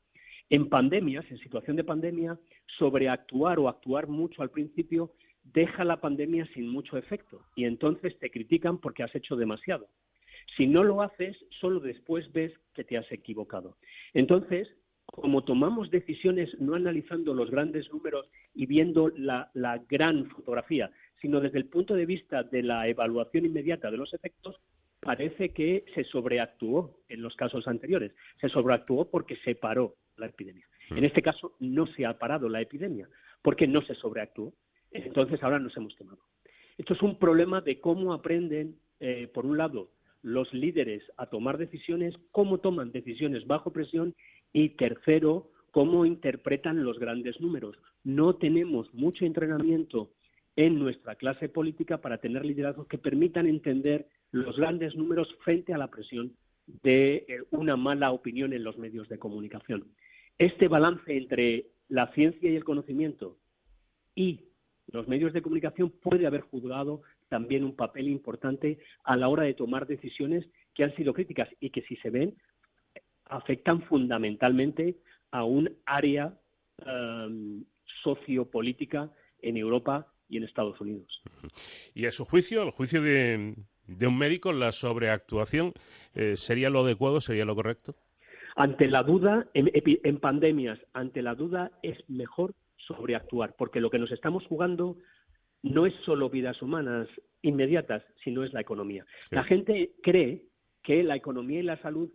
En 0.49 0.67
pandemias, 0.67 1.23
en 1.29 1.37
situación 1.37 1.77
de 1.77 1.85
pandemia, 1.85 2.37
sobreactuar 2.77 3.59
o 3.59 3.69
actuar 3.69 4.07
mucho 4.07 4.41
al 4.41 4.49
principio 4.49 5.11
deja 5.43 5.83
la 5.83 5.99
pandemia 5.99 6.45
sin 6.53 6.67
mucho 6.67 6.97
efecto 6.97 7.41
y 7.55 7.65
entonces 7.65 8.17
te 8.19 8.31
critican 8.31 8.79
porque 8.79 9.03
has 9.03 9.13
hecho 9.15 9.35
demasiado. 9.35 9.87
Si 10.57 10.67
no 10.67 10.83
lo 10.83 11.01
haces, 11.01 11.37
solo 11.59 11.79
después 11.79 12.31
ves 12.31 12.53
que 12.73 12.83
te 12.83 12.97
has 12.97 13.11
equivocado. 13.11 13.77
Entonces, 14.13 14.67
como 15.05 15.43
tomamos 15.43 15.89
decisiones 15.91 16.49
no 16.59 16.75
analizando 16.75 17.33
los 17.33 17.49
grandes 17.51 17.91
números 17.91 18.27
y 18.53 18.65
viendo 18.65 19.09
la, 19.15 19.49
gran 19.89 20.29
fotografía, 20.29 20.91
sino 21.21 21.39
desde 21.39 21.59
el 21.59 21.65
punto 21.65 21.93
de 21.93 22.05
vista 22.05 22.43
de 22.43 22.63
la 22.63 22.87
evaluación 22.87 23.45
inmediata 23.45 23.91
de 23.91 23.97
los 23.97 24.13
efectos, 24.13 24.59
parece 24.99 25.49
que 25.49 25.85
se 25.93 26.03
sobreactuó 26.05 26.97
en 27.09 27.21
los 27.21 27.35
casos 27.35 27.67
anteriores. 27.67 28.13
Se 28.39 28.49
sobreactuó 28.49 29.09
porque 29.09 29.35
se 29.37 29.55
paró 29.55 29.95
la 30.17 30.27
epidemia. 30.27 30.65
Mm. 30.89 30.97
En 30.97 31.05
este 31.05 31.21
caso 31.21 31.55
no 31.59 31.85
se 31.87 32.05
ha 32.05 32.17
parado 32.17 32.49
la 32.49 32.61
epidemia 32.61 33.09
porque 33.41 33.67
no 33.67 33.81
se 33.81 33.95
sobreactuó. 33.95 34.53
Entonces 34.93 35.41
ahora 35.43 35.59
nos 35.59 35.75
hemos 35.75 35.95
quemado. 35.95 36.19
Esto 36.77 36.93
es 36.93 37.01
un 37.01 37.17
problema 37.17 37.61
de 37.61 37.79
cómo 37.79 38.13
aprenden, 38.13 38.77
eh, 38.99 39.29
por 39.33 39.45
un 39.45 39.57
lado, 39.57 39.91
los 40.21 40.51
líderes 40.53 41.03
a 41.17 41.27
tomar 41.27 41.57
decisiones, 41.57 42.15
cómo 42.31 42.59
toman 42.59 42.91
decisiones 42.91 43.45
bajo 43.45 43.71
presión 43.71 44.15
y 44.53 44.69
tercero, 44.69 45.49
cómo 45.71 46.05
interpretan 46.05 46.83
los 46.83 46.97
grandes 46.97 47.39
números. 47.41 47.75
No 48.03 48.35
tenemos 48.35 48.93
mucho 48.93 49.25
entrenamiento 49.25 50.11
en 50.55 50.79
nuestra 50.79 51.15
clase 51.15 51.49
política 51.49 51.99
para 51.99 52.19
tener 52.19 52.45
liderazgos 52.45 52.87
que 52.87 52.97
permitan 52.97 53.47
entender 53.47 54.07
los 54.31 54.55
grandes 54.55 54.95
números 54.95 55.27
frente 55.43 55.73
a 55.73 55.77
la 55.77 55.89
presión 55.89 56.33
de 56.83 57.25
eh, 57.27 57.43
una 57.51 57.75
mala 57.75 58.11
opinión 58.11 58.53
en 58.53 58.63
los 58.63 58.77
medios 58.77 59.09
de 59.09 59.19
comunicación. 59.19 59.85
Este 60.37 60.67
balance 60.67 61.15
entre 61.15 61.67
la 61.89 62.11
ciencia 62.13 62.49
y 62.49 62.55
el 62.55 62.63
conocimiento 62.63 63.37
y 64.15 64.52
los 64.91 65.07
medios 65.07 65.33
de 65.33 65.41
comunicación 65.41 65.89
puede 65.89 66.27
haber 66.27 66.41
juzgado 66.41 67.01
también 67.29 67.63
un 67.63 67.75
papel 67.75 68.07
importante 68.07 68.79
a 69.03 69.15
la 69.15 69.29
hora 69.29 69.43
de 69.43 69.53
tomar 69.53 69.87
decisiones 69.87 70.45
que 70.73 70.83
han 70.83 70.95
sido 70.95 71.13
críticas 71.13 71.49
y 71.59 71.69
que 71.69 71.81
si 71.83 71.95
se 71.97 72.09
ven 72.09 72.35
afectan 73.25 73.81
fundamentalmente 73.83 74.97
a 75.31 75.43
un 75.43 75.69
área 75.85 76.33
um, 76.85 77.63
sociopolítica 78.03 79.09
en 79.41 79.57
Europa 79.57 80.07
y 80.29 80.37
en 80.37 80.43
Estados 80.43 80.79
Unidos. 80.79 81.21
Y 81.93 82.05
a 82.05 82.11
su 82.11 82.25
juicio, 82.25 82.61
al 82.61 82.71
juicio 82.71 83.01
de, 83.01 83.55
un 83.87 84.17
médico, 84.17 84.51
la 84.53 84.71
sobreactuación 84.71 85.73
eh, 86.15 86.37
sería 86.37 86.69
lo 86.69 86.81
adecuado, 86.81 87.21
sería 87.21 87.45
lo 87.45 87.55
correcto. 87.55 87.95
Ante 88.55 88.87
la 88.87 89.01
duda, 89.03 89.47
en, 89.55 90.19
pandemias, 90.19 90.79
ante 90.93 91.23
la 91.23 91.33
duda 91.33 91.71
es 91.81 91.97
mejor 92.07 92.53
sobreactuar, 92.87 93.55
porque 93.57 93.81
lo 93.81 93.89
que 93.89 93.99
nos 93.99 94.11
estamos 94.11 94.45
jugando 94.47 94.97
no 95.61 95.85
es 95.85 95.93
solo 96.05 96.29
vidas 96.29 96.61
humanas 96.61 97.07
inmediatas, 97.41 98.03
sino 98.23 98.43
es 98.43 98.53
la 98.53 98.61
economía. 98.61 99.05
La 99.31 99.43
gente 99.43 99.93
cree 100.01 100.45
que 100.81 101.03
la 101.03 101.15
economía 101.15 101.59
y 101.59 101.63
la 101.63 101.81
salud 101.81 102.09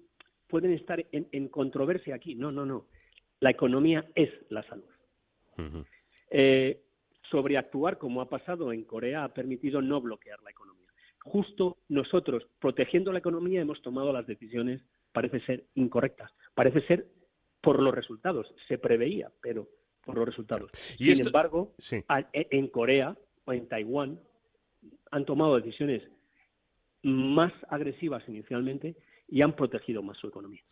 pueden 0.47 0.73
estar 0.73 1.05
en, 1.13 1.49
controversia 1.49 2.15
aquí. 2.15 2.35
No, 2.35 2.53
no, 2.53 2.67
no. 2.67 2.87
La 3.41 3.51
economía 3.51 4.07
es 4.15 4.31
la 4.51 4.63
salud. 4.65 4.85
Eh, 6.31 6.83
sobreactuar, 7.31 7.99
como 7.99 8.21
ha 8.21 8.29
pasado 8.29 8.73
en 8.73 8.85
Corea, 8.85 9.25
ha 9.25 9.35
permitido 9.35 9.81
no 9.81 10.01
bloquear 10.01 10.41
la 10.43 10.51
economía. 10.51 10.89
Justo 11.21 11.79
nosotros, 11.89 12.47
protegiendo 12.59 13.13
la 13.13 13.19
economía, 13.19 13.61
hemos 13.61 13.83
tomado 13.83 14.13
las 14.13 14.27
decisiones, 14.27 14.83
parece 15.13 15.41
ser, 15.41 15.65
incorrectas. 15.75 16.33
Parece 16.55 16.81
ser 16.87 17.07
por 17.61 17.83
los 17.83 17.95
resultados. 17.95 18.47
Se 18.67 18.79
preveía, 18.79 19.31
pero 19.43 19.69
por 20.09 20.17
los 20.17 20.27
resultados. 20.27 20.71
Sin 20.73 21.27
embargo, 21.27 21.75
en 22.33 22.69
Corea 22.69 23.15
o 23.45 23.53
en 23.53 23.69
Taiwán 23.69 24.19
han 25.11 25.27
tomado 25.27 25.61
decisiones 25.61 26.03
más 27.03 27.53
agresivas 27.69 28.23
inicialmente 28.27 28.97
y 29.29 29.43
han 29.43 29.55
protegido 29.55 30.03
más 30.03 30.17
su 30.17 30.29
economía. 30.29 30.63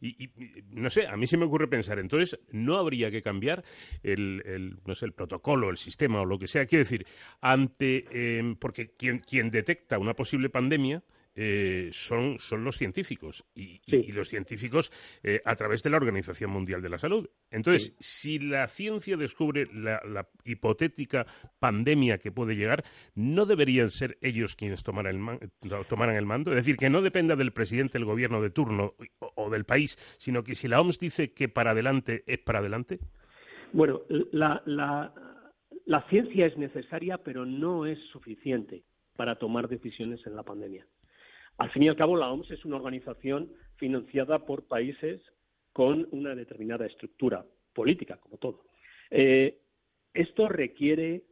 Y, 0.00 0.28
no 0.72 0.90
sé, 0.90 1.06
a 1.06 1.16
mí 1.16 1.28
se 1.28 1.36
me 1.36 1.44
ocurre 1.44 1.68
pensar, 1.68 2.00
entonces, 2.00 2.40
¿no 2.50 2.78
habría 2.78 3.12
que 3.12 3.22
cambiar 3.22 3.62
el, 4.02 4.76
no 4.84 4.96
sé, 4.96 5.06
el 5.06 5.12
protocolo, 5.12 5.70
el 5.70 5.76
sistema 5.76 6.20
o 6.20 6.24
lo 6.24 6.36
que 6.36 6.48
sea? 6.48 6.66
Quiero 6.66 6.80
decir, 6.80 7.06
ante, 7.40 8.06
eh, 8.10 8.56
porque 8.58 8.96
quien, 8.96 9.20
quien 9.20 9.52
detecta 9.52 10.00
una 10.00 10.14
posible 10.14 10.50
pandemia 10.50 11.04
eh, 11.34 11.90
son, 11.92 12.38
son 12.40 12.64
los 12.64 12.76
científicos 12.76 13.44
y, 13.54 13.80
los 14.12 14.28
científicos 14.28 14.92
eh, 15.22 15.40
a 15.44 15.54
través 15.54 15.82
de 15.82 15.90
la 15.90 15.96
Organización 15.96 16.50
Mundial 16.50 16.82
de 16.82 16.88
la 16.88 16.98
Salud. 16.98 17.28
Entonces, 17.50 17.96
si 18.00 18.40
la 18.40 18.66
ciencia 18.66 19.16
descubre 19.16 19.66
la, 19.72 20.28
hipotética 20.44 21.26
pandemia 21.58 22.18
que 22.18 22.32
puede 22.32 22.56
llegar, 22.56 22.84
¿no 23.14 23.46
deberían 23.46 23.90
ser 23.90 24.18
ellos 24.20 24.56
quienes 24.56 24.82
tomaran 24.82 25.40
el, 25.40 25.86
tomaran 25.86 26.16
el 26.16 26.26
mando? 26.26 26.50
Es 26.50 26.56
decir, 26.56 26.76
que 26.76 26.90
no 26.90 27.00
dependa 27.00 27.36
del 27.36 27.52
presidente 27.52 27.98
del 27.98 28.06
gobierno 28.06 28.42
de 28.42 28.50
turno 28.50 28.94
o, 29.36 29.50
del 29.50 29.64
país, 29.64 29.96
sino 30.18 30.42
que 30.42 30.54
si 30.54 30.66
la 30.66 30.80
OMS 30.80 30.98
dice 30.98 31.32
que 31.32 31.48
para 31.48 31.70
adelante 31.70 32.24
es 32.26 32.38
para 32.38 32.58
adelante. 32.58 32.98
Bueno, 33.72 34.02
la, 34.32 34.62
la 34.66 36.02
ciencia 36.08 36.46
es 36.46 36.58
necesaria, 36.58 37.18
pero 37.18 37.46
no 37.46 37.86
es 37.86 37.98
suficiente 38.12 38.82
para 39.16 39.36
tomar 39.36 39.68
decisiones 39.68 40.26
en 40.26 40.34
la 40.34 40.42
pandemia. 40.42 40.86
Al 41.60 41.70
fin 41.72 41.82
y 41.82 41.88
al 41.88 41.96
cabo, 41.96 42.16
la 42.16 42.30
OMS 42.30 42.50
es 42.52 42.64
una 42.64 42.76
organización 42.76 43.52
financiada 43.76 44.46
por 44.46 44.66
países 44.66 45.20
con 45.74 46.08
una 46.10 46.34
determinada 46.34 46.86
estructura 46.86 47.44
política, 47.74 48.16
como 48.16 48.38
todo. 48.38 48.64
Eh, 49.10 49.60
esto 50.14 50.48
requiere, 50.48 51.22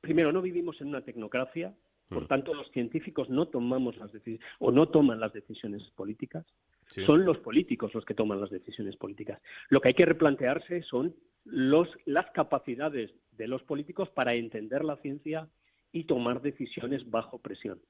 primero, 0.00 0.30
no 0.30 0.40
vivimos 0.40 0.80
en 0.80 0.86
una 0.86 1.00
tecnocracia, 1.00 1.74
por 2.08 2.24
mm. 2.24 2.26
tanto, 2.28 2.54
los 2.54 2.70
científicos 2.70 3.28
no 3.28 3.48
tomamos 3.48 3.96
las 3.96 4.12
decisiones 4.12 4.46
o 4.60 4.70
no 4.70 4.88
toman 4.88 5.18
las 5.18 5.32
decisiones 5.32 5.82
políticas. 5.96 6.46
Son 7.04 7.24
los 7.24 7.38
políticos 7.38 7.92
los 7.92 8.04
que 8.04 8.14
toman 8.14 8.40
las 8.40 8.50
decisiones 8.50 8.96
políticas. 8.96 9.42
Lo 9.68 9.80
que 9.80 9.88
hay 9.88 9.94
que 9.94 10.06
replantearse 10.06 10.82
son 10.82 11.16
los, 11.44 11.88
las 12.04 12.30
capacidades 12.30 13.10
de 13.32 13.48
los 13.48 13.64
políticos 13.64 14.10
para 14.10 14.34
entender 14.34 14.84
la 14.84 14.96
ciencia 14.98 15.48
y 15.90 16.04
tomar 16.04 16.40
decisiones 16.40 17.10
bajo 17.10 17.38
presión. 17.38 17.80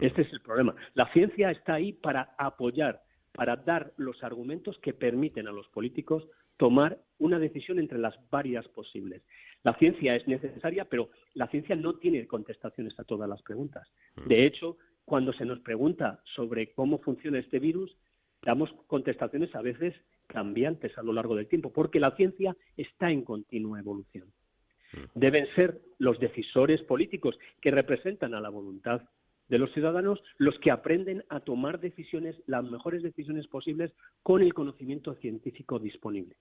Este 0.00 0.22
es 0.22 0.32
el 0.32 0.40
problema. 0.40 0.74
La 0.94 1.12
ciencia 1.12 1.50
está 1.50 1.74
ahí 1.74 1.92
para 1.92 2.34
apoyar, 2.38 3.02
para 3.32 3.56
dar 3.56 3.92
los 3.96 4.22
argumentos 4.22 4.78
que 4.78 4.94
permiten 4.94 5.48
a 5.48 5.52
los 5.52 5.68
políticos 5.68 6.26
tomar 6.56 6.98
una 7.18 7.38
decisión 7.38 7.78
entre 7.78 7.98
las 7.98 8.14
varias 8.30 8.66
posibles. 8.68 9.22
La 9.62 9.74
ciencia 9.74 10.14
es 10.14 10.26
necesaria, 10.28 10.84
pero 10.84 11.10
la 11.34 11.48
ciencia 11.48 11.74
no 11.74 11.94
tiene 11.94 12.26
contestaciones 12.26 12.98
a 12.98 13.04
todas 13.04 13.28
las 13.28 13.42
preguntas. 13.42 13.88
De 14.26 14.46
hecho, 14.46 14.76
cuando 15.04 15.32
se 15.32 15.44
nos 15.44 15.60
pregunta 15.60 16.22
sobre 16.34 16.72
cómo 16.72 16.98
funciona 16.98 17.38
este 17.38 17.58
virus, 17.58 17.96
damos 18.42 18.70
contestaciones 18.86 19.54
a 19.54 19.62
veces 19.62 19.94
cambiantes 20.26 20.96
a 20.96 21.02
lo 21.02 21.12
largo 21.12 21.34
del 21.34 21.48
tiempo, 21.48 21.72
porque 21.72 22.00
la 22.00 22.14
ciencia 22.16 22.56
está 22.76 23.10
en 23.10 23.22
continua 23.22 23.78
evolución. 23.78 24.30
Deben 25.14 25.46
ser 25.54 25.80
los 25.98 26.20
decisores 26.20 26.80
políticos 26.82 27.36
que 27.60 27.70
representan 27.70 28.34
a 28.34 28.40
la 28.40 28.48
voluntad 28.48 29.02
de 29.48 29.58
los 29.58 29.72
ciudadanos 29.72 30.22
los 30.38 30.58
que 30.58 30.70
aprenden 30.70 31.24
a 31.28 31.40
tomar 31.40 31.80
decisiones, 31.80 32.36
las 32.46 32.64
mejores 32.64 33.02
decisiones 33.02 33.46
posibles, 33.46 33.92
con 34.22 34.42
el 34.42 34.54
conocimiento 34.54 35.14
científico 35.14 35.78
disponible. 35.78 36.36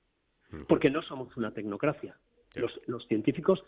Porque 0.67 0.91
no 0.91 1.01
somos 1.01 1.35
una 1.35 1.51
tecnocracia. 1.51 2.15
Los, 2.55 3.07
científicos 3.07 3.63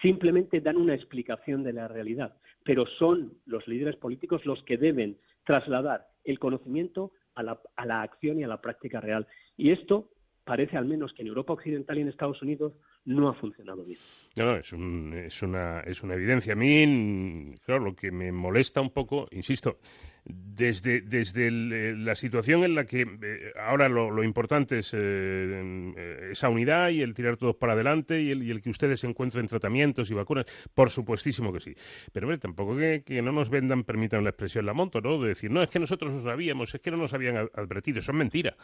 simplemente 0.00 0.60
dan 0.60 0.76
una 0.76 0.94
explicación 0.94 1.64
de 1.64 1.72
la 1.72 1.88
realidad, 1.88 2.36
pero 2.64 2.86
son 2.86 3.32
los 3.46 3.66
líderes 3.66 3.96
políticos 3.96 4.46
los 4.46 4.62
que 4.62 4.76
deben 4.76 5.18
trasladar 5.44 6.06
el 6.22 6.38
conocimiento 6.38 7.10
a 7.34 7.42
la, 7.42 7.60
a 7.74 7.86
la 7.86 8.02
acción 8.02 8.38
y 8.38 8.44
a 8.44 8.48
la 8.48 8.60
práctica 8.60 9.00
real. 9.00 9.26
Y 9.56 9.72
esto 9.72 10.10
parece 10.44 10.76
al 10.76 10.84
menos 10.84 11.12
que 11.12 11.22
en 11.22 11.28
Europa 11.28 11.54
Occidental 11.54 11.98
y 11.98 12.02
en 12.02 12.08
Estados 12.08 12.40
Unidos 12.40 12.74
no 13.08 13.28
ha 13.28 13.34
funcionado 13.34 13.84
bien. 13.84 13.98
No, 14.36 14.44
no, 14.44 14.56
es, 14.56 14.72
es, 14.72 15.42
una, 15.42 15.80
es 15.80 16.02
una 16.02 16.14
evidencia. 16.14 16.52
A 16.52 16.56
mí, 16.56 17.56
claro, 17.64 17.82
lo 17.82 17.94
que 17.94 18.12
me 18.12 18.30
molesta 18.30 18.80
un 18.80 18.90
poco, 18.90 19.26
insisto, 19.32 19.78
desde, 20.24 21.00
desde 21.00 21.48
eh, 21.48 21.94
la 21.96 22.14
situación 22.14 22.62
en 22.62 22.74
la 22.74 22.84
que 22.84 23.02
eh, 23.02 23.52
ahora 23.58 23.88
lo, 23.88 24.22
importante 24.22 24.78
es 24.78 24.92
eh, 24.94 26.28
esa 26.30 26.50
unidad 26.50 26.90
y 26.90 27.00
el 27.00 27.14
tirar 27.14 27.38
todos 27.38 27.56
para 27.56 27.72
adelante 27.72 28.20
y 28.20 28.30
el, 28.30 28.42
y 28.42 28.50
el, 28.50 28.60
que 28.60 28.68
ustedes 28.68 29.02
encuentren 29.04 29.46
tratamientos 29.46 30.10
y 30.10 30.14
vacunas, 30.14 30.44
por 30.74 30.90
supuestísimo 30.90 31.52
que 31.52 31.60
sí. 31.60 31.74
Pero 32.12 32.26
hombre, 32.26 32.38
tampoco 32.38 32.76
que, 32.76 33.02
que, 33.04 33.22
no 33.22 33.32
nos 33.32 33.48
vendan, 33.48 33.84
permitan 33.84 34.22
la 34.22 34.30
expresión 34.30 34.66
la 34.66 34.74
monto, 34.74 35.00
¿no? 35.00 35.20
De 35.20 35.28
decir, 35.28 35.50
no, 35.50 35.62
es 35.62 35.70
que 35.70 35.78
nosotros 35.78 36.12
no 36.12 36.22
sabíamos, 36.22 36.74
es 36.74 36.80
que 36.80 36.90
no 36.90 36.98
nos 36.98 37.14
habían 37.14 37.36
advertido, 37.54 38.00
eso 38.00 38.12
es 38.12 38.18
mentira. 38.18 38.54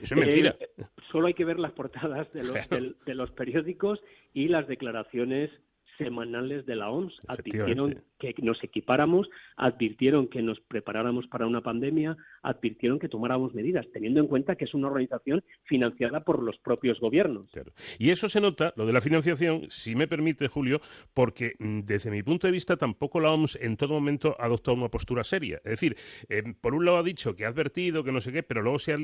Eso 0.00 0.14
es 0.14 0.20
mentira. 0.20 0.56
solo 1.10 1.26
hay 1.26 1.34
que 1.34 1.44
ver 1.44 1.58
las 1.58 1.72
portadas 1.72 2.32
de 2.32 2.44
los, 2.44 2.56
de 3.06 3.14
los 3.14 3.30
periódicos 3.32 4.00
y 4.32 4.48
las 4.48 4.66
declaraciones 4.68 5.50
semanales 5.98 6.64
de 6.64 6.76
la 6.76 6.90
OMS. 6.90 7.14
Advirtieron 7.26 8.02
que 8.18 8.34
nos 8.42 8.62
equipáramos, 8.64 9.28
advirtieron 9.56 10.28
que 10.28 10.42
nos 10.42 10.58
preparáramos 10.60 11.26
para 11.28 11.46
una 11.46 11.60
pandemia, 11.60 12.16
advirtieron 12.42 12.98
que 12.98 13.08
tomáramos 13.08 13.54
medidas, 13.54 13.86
teniendo 13.92 14.20
en 14.20 14.26
cuenta 14.26 14.56
que 14.56 14.64
es 14.64 14.74
una 14.74 14.88
organización 14.88 15.44
financiada 15.64 16.24
por 16.24 16.42
los 16.42 16.56
propios 16.58 16.98
gobiernos. 17.00 17.50
Y 17.98 18.10
eso 18.10 18.28
se 18.28 18.40
nota, 18.40 18.72
lo 18.76 18.86
de 18.86 18.92
la 18.92 19.00
financiación, 19.00 19.66
si 19.68 19.94
me 19.94 20.08
permite, 20.08 20.48
Julio, 20.48 20.80
porque 21.14 21.54
mm, 21.58 21.80
desde 21.80 22.10
mi 22.10 22.22
punto 22.22 22.46
de 22.46 22.52
vista 22.52 22.76
tampoco 22.76 23.20
la 23.20 23.30
OMS 23.30 23.58
en 23.60 23.76
todo 23.76 23.94
momento 23.94 24.36
ha 24.38 24.46
adoptado 24.46 24.76
una 24.76 24.88
postura 24.88 25.24
seria. 25.24 25.56
Es 25.58 25.72
decir, 25.72 25.96
eh, 26.28 26.42
por 26.60 26.74
un 26.74 26.84
lado 26.84 26.98
ha 26.98 27.02
dicho 27.02 27.34
que 27.34 27.44
ha 27.44 27.48
advertido, 27.48 28.04
que 28.04 28.12
no 28.12 28.20
sé 28.20 28.32
qué, 28.32 28.42
pero 28.42 28.62
luego 28.62 28.78
se 28.78 28.92
ha, 28.92 28.96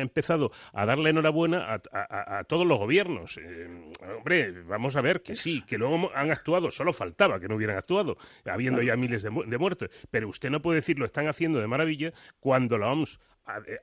empezado 0.00 0.50
a 0.72 0.86
darle 0.86 1.10
enhorabuena 1.10 1.80
a, 1.92 2.44
todos 2.44 2.66
los 2.66 2.78
gobiernos. 2.78 3.38
Eh, 3.38 3.90
hombre, 4.16 4.62
vamos 4.62 4.96
a 4.96 5.00
ver 5.00 5.22
que 5.22 5.34
sí, 5.34 5.62
que 5.66 5.78
luego 5.78 6.07
han 6.14 6.30
actuado, 6.30 6.70
solo 6.70 6.92
faltaba 6.92 7.40
que 7.40 7.48
no 7.48 7.56
hubieran 7.56 7.76
actuado, 7.76 8.16
habiendo 8.44 8.82
ya 8.82 8.96
miles 8.96 9.22
de, 9.22 9.30
muertos. 9.30 9.88
Pero 10.10 10.28
usted 10.28 10.50
no 10.50 10.62
puede 10.62 10.76
decir 10.76 10.98
lo 10.98 11.04
están 11.04 11.26
haciendo 11.28 11.60
de 11.60 11.66
maravilla 11.66 12.12
cuando 12.40 12.78
la 12.78 12.92
OMS 12.92 13.20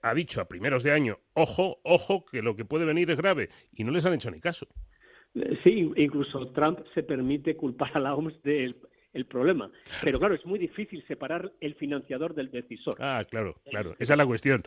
ha, 0.01 0.13
dicho 0.13 0.41
a 0.41 0.47
primeros 0.47 0.83
de 0.83 0.91
año, 0.91 1.17
ojo, 1.33 1.79
ojo, 1.83 2.23
que 2.23 2.41
lo 2.41 2.55
que 2.55 2.65
puede 2.65 2.85
venir 2.85 3.09
es 3.09 3.17
grave, 3.17 3.49
y 3.73 3.83
no 3.83 3.91
les 3.91 4.05
han 4.05 4.13
hecho 4.13 4.29
ni 4.29 4.39
caso. 4.39 4.67
Eh, 5.33 5.59
sí, 5.63 5.91
incluso 5.95 6.51
Trump 6.51 6.79
se 6.93 7.01
permite 7.01 7.55
culpar 7.55 7.91
a 7.95 7.99
la 7.99 8.13
OMS 8.13 8.41
del 8.43 8.75
el 9.15 9.25
problema. 9.25 9.71
Pero 10.03 10.19
claro, 10.19 10.35
es 10.35 10.45
muy 10.45 10.59
difícil 10.59 11.03
separar 11.07 11.51
el 11.61 11.75
financiador 11.75 12.35
del 12.35 12.51
decisor. 12.51 12.95
Ah, 12.99 13.23
claro, 13.27 13.55
claro. 13.63 13.95
Esa 13.97 14.13
es 14.13 14.17
la 14.17 14.25
cuestión. 14.25 14.63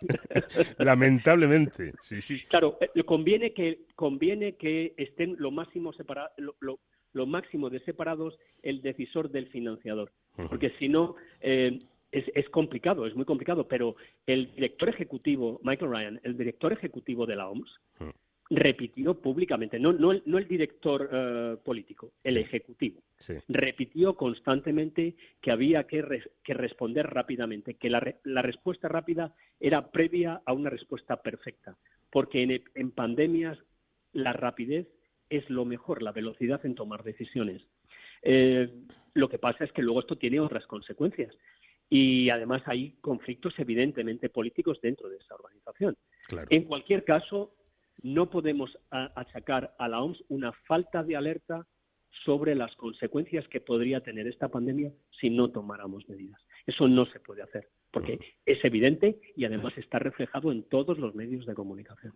Lamentablemente, 0.78 1.92
sí, 2.00 2.22
sí. 2.22 2.40
Claro, 2.48 2.78
eh, 2.80 3.02
conviene 3.02 3.52
que 3.52 3.86
conviene 3.96 4.56
que 4.56 4.94
estén 4.96 5.34
lo 5.38 5.50
máximo 5.50 5.92
separados, 5.92 6.30
lo, 6.60 6.78
máximo 7.14 7.70
de 7.70 7.80
separados 7.80 8.38
el 8.62 8.82
decisor 8.82 9.30
del 9.30 9.48
financiador, 9.48 10.12
porque 10.48 10.70
si 10.78 10.88
no 10.88 11.16
eh, 11.40 11.78
es, 12.12 12.24
es, 12.34 12.48
complicado, 12.48 13.06
es 13.06 13.14
muy 13.14 13.24
complicado. 13.24 13.66
Pero 13.66 13.96
el 14.26 14.54
director 14.54 14.88
ejecutivo, 14.88 15.60
Michael 15.62 15.90
Ryan, 15.90 16.20
el 16.22 16.36
director 16.36 16.72
ejecutivo 16.72 17.26
de 17.26 17.36
la 17.36 17.48
OMS, 17.48 17.80
repitió 18.50 19.20
públicamente, 19.20 19.78
no, 19.78 19.92
no, 19.92 20.12
el, 20.12 20.22
no 20.24 20.38
el 20.38 20.48
director 20.48 21.08
eh, 21.12 21.56
político, 21.62 22.12
el 22.24 22.38
ejecutivo, 22.38 23.02
repitió 23.48 24.16
constantemente 24.16 25.16
que 25.40 25.50
había 25.50 25.84
que, 25.84 26.22
que 26.42 26.54
responder 26.54 27.06
rápidamente, 27.06 27.74
que 27.74 27.90
la, 27.90 28.14
la, 28.24 28.42
respuesta 28.42 28.88
rápida 28.88 29.34
era 29.60 29.90
previa 29.90 30.40
a 30.46 30.54
una 30.54 30.70
respuesta 30.70 31.20
perfecta, 31.20 31.76
porque 32.10 32.42
en, 32.42 32.62
en 32.74 32.90
pandemias 32.90 33.58
la 34.12 34.32
rapidez 34.32 34.88
es 35.30 35.48
lo 35.50 35.64
mejor, 35.64 36.02
la 36.02 36.12
velocidad 36.12 36.64
en 36.64 36.74
tomar 36.74 37.02
decisiones. 37.02 37.62
Eh, 38.22 38.72
lo 39.14 39.28
que 39.28 39.38
pasa 39.38 39.64
es 39.64 39.72
que 39.72 39.82
luego 39.82 40.00
esto 40.00 40.16
tiene 40.16 40.40
otras 40.40 40.66
consecuencias. 40.66 41.34
Y 41.90 42.28
además 42.30 42.62
hay 42.66 42.92
conflictos 43.00 43.54
evidentemente 43.58 44.28
políticos 44.28 44.78
dentro 44.82 45.08
de 45.08 45.16
esa 45.16 45.34
organización. 45.34 45.96
En 46.50 46.64
cualquier 46.64 47.04
caso, 47.04 47.54
no 48.02 48.28
podemos 48.30 48.78
achacar 48.90 49.74
a 49.78 49.88
la 49.88 50.02
OMS 50.02 50.22
una 50.28 50.52
falta 50.52 51.02
de 51.02 51.16
alerta 51.16 51.66
sobre 52.24 52.54
las 52.54 52.74
consecuencias 52.76 53.46
que 53.48 53.60
podría 53.60 54.00
tener 54.00 54.26
esta 54.26 54.48
pandemia 54.48 54.92
si 55.18 55.30
no 55.30 55.50
tomáramos 55.50 56.08
medidas. 56.08 56.40
Eso 56.68 56.86
no 56.86 57.06
se 57.06 57.18
puede 57.18 57.40
hacer, 57.42 57.66
porque 57.90 58.18
es 58.44 58.62
evidente 58.62 59.18
y 59.34 59.46
además 59.46 59.72
está 59.78 59.98
reflejado 59.98 60.52
en 60.52 60.64
todos 60.64 60.98
los 60.98 61.14
medios 61.14 61.46
de 61.46 61.54
comunicación. 61.54 62.12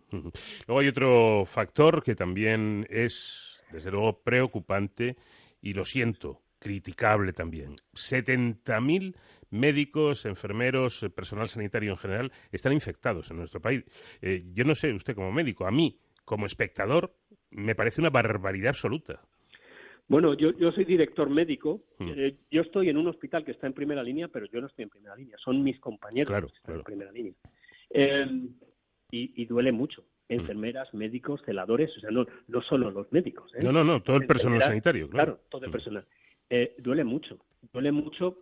Luego 0.67 0.79
hay 0.79 0.87
otro 0.89 1.43
factor 1.43 2.03
que 2.03 2.13
también 2.13 2.85
es, 2.87 3.65
desde 3.71 3.89
luego, 3.89 4.21
preocupante 4.21 5.15
y 5.59 5.73
lo 5.73 5.85
siento, 5.85 6.43
criticable 6.59 7.33
también. 7.33 7.77
70.000 7.93 9.15
médicos, 9.49 10.27
enfermeros, 10.27 11.03
personal 11.15 11.47
sanitario 11.47 11.89
en 11.89 11.97
general 11.97 12.31
están 12.51 12.73
infectados 12.73 13.31
en 13.31 13.37
nuestro 13.37 13.59
país. 13.59 13.83
Eh, 14.21 14.43
yo 14.53 14.65
no 14.65 14.75
sé, 14.75 14.93
usted 14.93 15.15
como 15.15 15.31
médico, 15.31 15.65
a 15.65 15.71
mí, 15.71 15.99
como 16.25 16.45
espectador, 16.45 17.17
me 17.49 17.73
parece 17.73 18.01
una 18.01 18.11
barbaridad 18.11 18.69
absoluta. 18.69 19.19
Bueno, 20.07 20.33
yo, 20.33 20.51
yo 20.57 20.71
soy 20.71 20.85
director 20.85 21.29
médico. 21.29 21.81
Hmm. 21.99 22.11
Eh, 22.15 22.35
yo 22.51 22.61
estoy 22.61 22.89
en 22.89 22.97
un 22.97 23.07
hospital 23.07 23.43
que 23.43 23.51
está 23.51 23.67
en 23.67 23.73
primera 23.73 24.03
línea, 24.03 24.27
pero 24.27 24.45
yo 24.45 24.59
no 24.61 24.67
estoy 24.67 24.83
en 24.83 24.89
primera 24.89 25.15
línea. 25.15 25.37
Son 25.37 25.63
mis 25.63 25.79
compañeros 25.79 26.51
que 26.51 26.57
están 26.57 26.75
en 26.75 26.83
primera 26.83 27.11
línea. 27.11 27.33
y, 29.11 29.45
duele 29.45 29.71
mucho. 29.71 30.01
Hmm. 30.01 30.33
Enfermeras, 30.33 30.93
médicos, 30.93 31.41
celadores, 31.45 31.95
o 31.97 31.99
sea, 31.99 32.11
no, 32.11 32.25
no 32.47 32.61
solo 32.61 32.91
los 32.91 33.11
médicos. 33.11 33.51
No, 33.61 33.71
no, 33.71 33.83
no, 33.83 34.01
todo 34.01 34.17
el 34.17 34.25
personal 34.25 34.61
sanitario. 34.61 35.07
Claro, 35.07 35.39
todo 35.49 35.63
el 35.63 35.69
hmm. 35.69 35.71
personal. 35.71 36.05
duele 36.79 37.03
mucho. 37.03 37.39
Duele 37.71 37.91
mucho 37.91 38.37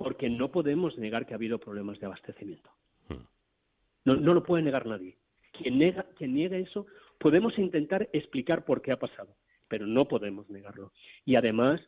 porque 0.00 0.30
no 0.30 0.50
podemos 0.50 0.96
negar 0.96 1.26
que 1.26 1.34
ha 1.34 1.36
habido 1.36 1.58
problemas 1.58 2.00
de 2.00 2.06
abastecimiento. 2.06 2.70
Hmm. 3.08 3.24
No, 4.06 4.14
lo 4.16 4.42
puede 4.42 4.62
negar 4.62 4.86
nadie. 4.86 5.18
Quien 5.52 5.78
niega, 5.78 6.06
quien 6.16 6.32
niega 6.32 6.56
eso, 6.56 6.86
podemos 7.18 7.58
intentar 7.58 8.08
explicar 8.14 8.64
por 8.64 8.80
qué 8.80 8.92
ha 8.92 8.98
pasado, 8.98 9.36
pero 9.70 9.86
no 9.86 10.06
podemos 10.08 10.50
negarlo. 10.50 10.92
Y 11.24 11.36
además, 11.36 11.80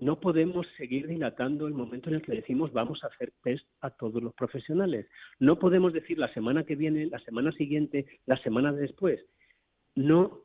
no 0.00 0.20
podemos 0.20 0.66
seguir 0.78 1.06
dilatando 1.08 1.66
el 1.66 1.74
momento 1.74 2.08
en 2.08 2.16
el 2.16 2.22
que 2.22 2.32
decimos 2.32 2.72
vamos 2.72 3.02
a 3.02 3.08
hacer 3.08 3.32
test 3.42 3.66
a 3.80 3.90
todos 3.90 4.22
los 4.22 4.32
profesionales. 4.34 5.06
No 5.38 5.58
podemos 5.58 5.92
decir 5.92 6.18
la 6.18 6.32
semana 6.32 6.64
que 6.64 6.76
viene, 6.76 7.06
la 7.06 7.18
semana 7.20 7.52
siguiente, 7.52 8.06
la 8.26 8.38
semana 8.38 8.72
después. 8.72 9.20
No, 9.96 10.42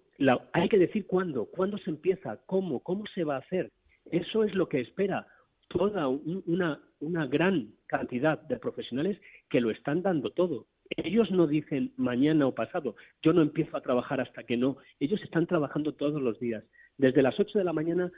hay 0.51 0.67
que 0.67 0.77
decir 0.77 1.05
cuándo, 1.07 1.45
cuándo 1.45 1.77
se 1.77 1.91
empieza, 1.91 2.39
cómo, 2.47 2.81
cómo 2.81 3.05
se 3.13 3.23
va 3.23 3.35
a 3.35 3.39
hacer. 3.39 3.71
Eso 4.11 4.43
es 4.43 4.53
lo 4.55 4.67
que 4.67 4.81
espera 4.81 5.27
toda 5.67 6.07
una, 6.07 6.81
una 6.99 7.27
gran 7.27 7.73
cantidad 7.85 8.41
de 8.41 8.57
profesionales 8.57 9.19
que 9.49 9.61
lo 9.61 9.69
están 9.69 10.01
dando 10.01 10.31
todo. 10.31 10.65
Ellos 10.97 11.29
no 11.31 11.47
dicen 11.47 11.93
mañana 11.97 12.47
o 12.47 12.55
pasado, 12.55 12.95
yo 13.21 13.33
no 13.33 13.41
empiezo 13.41 13.77
a 13.77 13.81
trabajar 13.81 14.21
hasta 14.21 14.43
que 14.43 14.57
no. 14.57 14.77
Ellos 14.99 15.21
están 15.23 15.45
trabajando 15.47 15.93
todos 15.93 16.21
los 16.21 16.39
días, 16.39 16.63
desde 16.97 17.21
las 17.21 17.39
8 17.39 17.59
de 17.59 17.63
la 17.63 17.73
mañana 17.73 18.11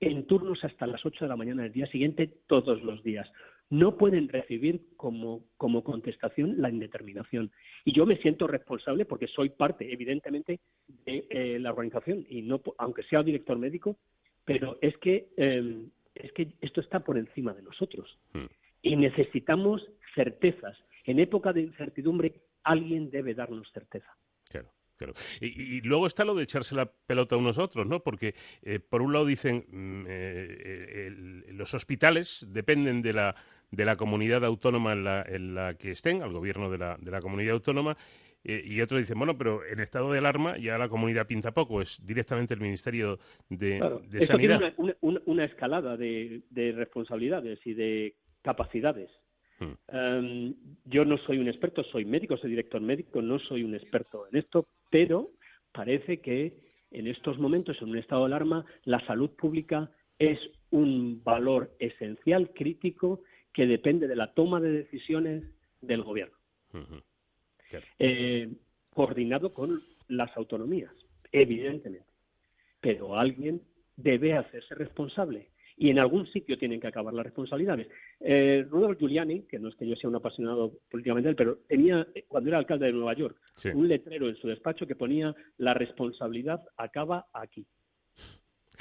en 0.00 0.26
turnos 0.26 0.62
hasta 0.64 0.86
las 0.86 1.04
8 1.04 1.24
de 1.24 1.28
la 1.28 1.36
mañana 1.36 1.62
del 1.62 1.72
día 1.72 1.86
siguiente, 1.86 2.30
todos 2.46 2.82
los 2.82 3.02
días. 3.02 3.30
No 3.68 3.96
pueden 3.96 4.28
recibir 4.28 4.80
como, 4.96 5.44
como 5.56 5.84
contestación 5.84 6.60
la 6.60 6.70
indeterminación. 6.70 7.52
Y 7.84 7.92
yo 7.92 8.06
me 8.06 8.16
siento 8.16 8.46
responsable 8.46 9.04
porque 9.04 9.28
soy 9.28 9.50
parte, 9.50 9.92
evidentemente, 9.92 10.60
de 11.04 11.26
eh, 11.30 11.58
la 11.60 11.70
organización, 11.70 12.26
y 12.28 12.42
no, 12.42 12.60
aunque 12.78 13.02
sea 13.04 13.22
director 13.22 13.58
médico, 13.58 13.96
pero 14.44 14.78
es 14.80 14.96
que 14.98 15.28
eh, 15.36 15.84
es 16.14 16.32
que 16.32 16.48
esto 16.60 16.80
está 16.80 17.00
por 17.00 17.18
encima 17.18 17.52
de 17.52 17.62
nosotros. 17.62 18.18
Hmm. 18.32 18.46
Y 18.82 18.96
necesitamos 18.96 19.86
certezas. 20.14 20.76
En 21.04 21.18
época 21.18 21.52
de 21.52 21.62
incertidumbre, 21.62 22.34
alguien 22.62 23.10
debe 23.10 23.34
darnos 23.34 23.70
certeza. 23.72 24.16
Claro. 25.00 25.14
Y, 25.40 25.80
luego 25.80 26.06
está 26.06 26.26
lo 26.26 26.34
de 26.34 26.42
echarse 26.42 26.74
la 26.74 26.84
pelota 26.84 27.36
unos 27.36 27.58
a 27.58 27.62
otros, 27.62 27.86
¿no? 27.86 28.02
Porque 28.02 28.34
eh, 28.62 28.80
por 28.80 29.00
un 29.00 29.14
lado 29.14 29.24
dicen 29.24 29.64
mm, 29.70 30.04
eh, 30.06 31.44
los 31.52 31.72
hospitales 31.72 32.46
dependen 32.50 33.00
de 33.00 33.14
la, 33.14 33.34
de 33.70 33.84
la 33.86 33.96
comunidad 33.96 34.44
autónoma 34.44 34.92
en 34.92 35.04
la, 35.04 35.22
en 35.26 35.54
la 35.54 35.74
que 35.74 35.92
estén, 35.92 36.22
al 36.22 36.32
gobierno 36.32 36.70
de 36.70 36.78
la, 36.78 36.98
de 37.00 37.10
la 37.10 37.22
comunidad 37.22 37.54
autónoma, 37.54 37.96
eh, 38.44 38.62
y 38.64 38.80
otros 38.80 39.00
dicen, 39.00 39.18
bueno, 39.18 39.36
pero 39.36 39.64
en 39.64 39.80
estado 39.80 40.12
de 40.12 40.18
alarma 40.18 40.56
ya 40.56 40.78
la 40.78 40.88
comunidad 40.88 41.26
pinta 41.26 41.52
poco, 41.52 41.80
es 41.80 42.04
directamente 42.04 42.54
el 42.54 42.60
Ministerio 42.60 43.18
de, 43.48 43.78
Sanidad. 44.26 44.58
Tiene 44.58 44.94
una, 45.00 45.20
una, 45.26 45.44
escalada 45.44 45.96
de, 45.96 46.42
de 46.50 46.72
responsabilidades 46.72 47.58
y 47.66 47.74
de 47.74 48.16
capacidades. 48.42 49.10
Hmm. 49.60 49.74
Em, 49.88 50.54
yo 50.86 51.04
no 51.04 51.18
soy 51.18 51.38
un 51.38 51.48
experto, 51.48 51.84
soy 51.84 52.04
médico, 52.04 52.36
soy 52.38 52.50
director 52.50 52.80
médico, 52.80 53.20
no 53.20 53.38
soy 53.38 53.62
un 53.62 53.74
experto 53.74 54.26
en 54.28 54.38
esto, 54.38 54.66
pero 54.90 55.30
parece 55.72 56.20
que 56.20 56.54
en 56.90 57.06
estos 57.06 57.38
momentos, 57.38 57.80
en 57.80 57.90
un 57.90 57.98
estado 57.98 58.22
de 58.22 58.34
alarma, 58.34 58.64
la 58.84 59.04
salud 59.06 59.30
pública 59.30 59.90
es 60.18 60.38
un 60.70 61.22
valor 61.22 61.70
esencial, 61.78 62.50
crítico, 62.52 63.22
que 63.52 63.66
depende 63.66 64.08
de 64.08 64.16
la 64.16 64.32
toma 64.32 64.60
de 64.60 64.72
decisiones 64.72 65.44
del 65.80 66.02
gobierno, 66.02 66.36
eh, 67.98 68.48
coordinado 68.94 69.52
con 69.52 69.82
las 70.08 70.34
autonomías, 70.36 70.92
evidentemente. 71.32 72.06
Pero 72.80 73.18
alguien 73.18 73.62
debe 73.96 74.34
hacerse 74.34 74.74
responsable 74.74 75.49
y 75.80 75.88
en 75.88 75.98
algún 75.98 76.30
sitio 76.30 76.58
tienen 76.58 76.78
que 76.78 76.88
acabar 76.88 77.14
las 77.14 77.24
responsabilidades. 77.24 77.88
Eh, 78.20 78.66
Rudolf 78.68 78.98
Giuliani, 78.98 79.44
que 79.44 79.58
no 79.58 79.70
es 79.70 79.74
que 79.76 79.88
yo 79.88 79.96
sea 79.96 80.10
un 80.10 80.16
apasionado 80.16 80.74
políticamente, 80.90 81.34
pero 81.34 81.56
tenía, 81.66 82.06
cuando 82.28 82.50
era 82.50 82.58
alcalde 82.58 82.84
de 82.84 82.92
Nueva 82.92 83.14
York, 83.14 83.38
un 83.72 83.88
letrero 83.88 84.28
en 84.28 84.36
su 84.36 84.46
despacho 84.46 84.86
que 84.86 84.94
ponía 84.94 85.34
la 85.56 85.72
responsabilidad 85.72 86.62
acaba 86.76 87.28
aquí. 87.32 87.66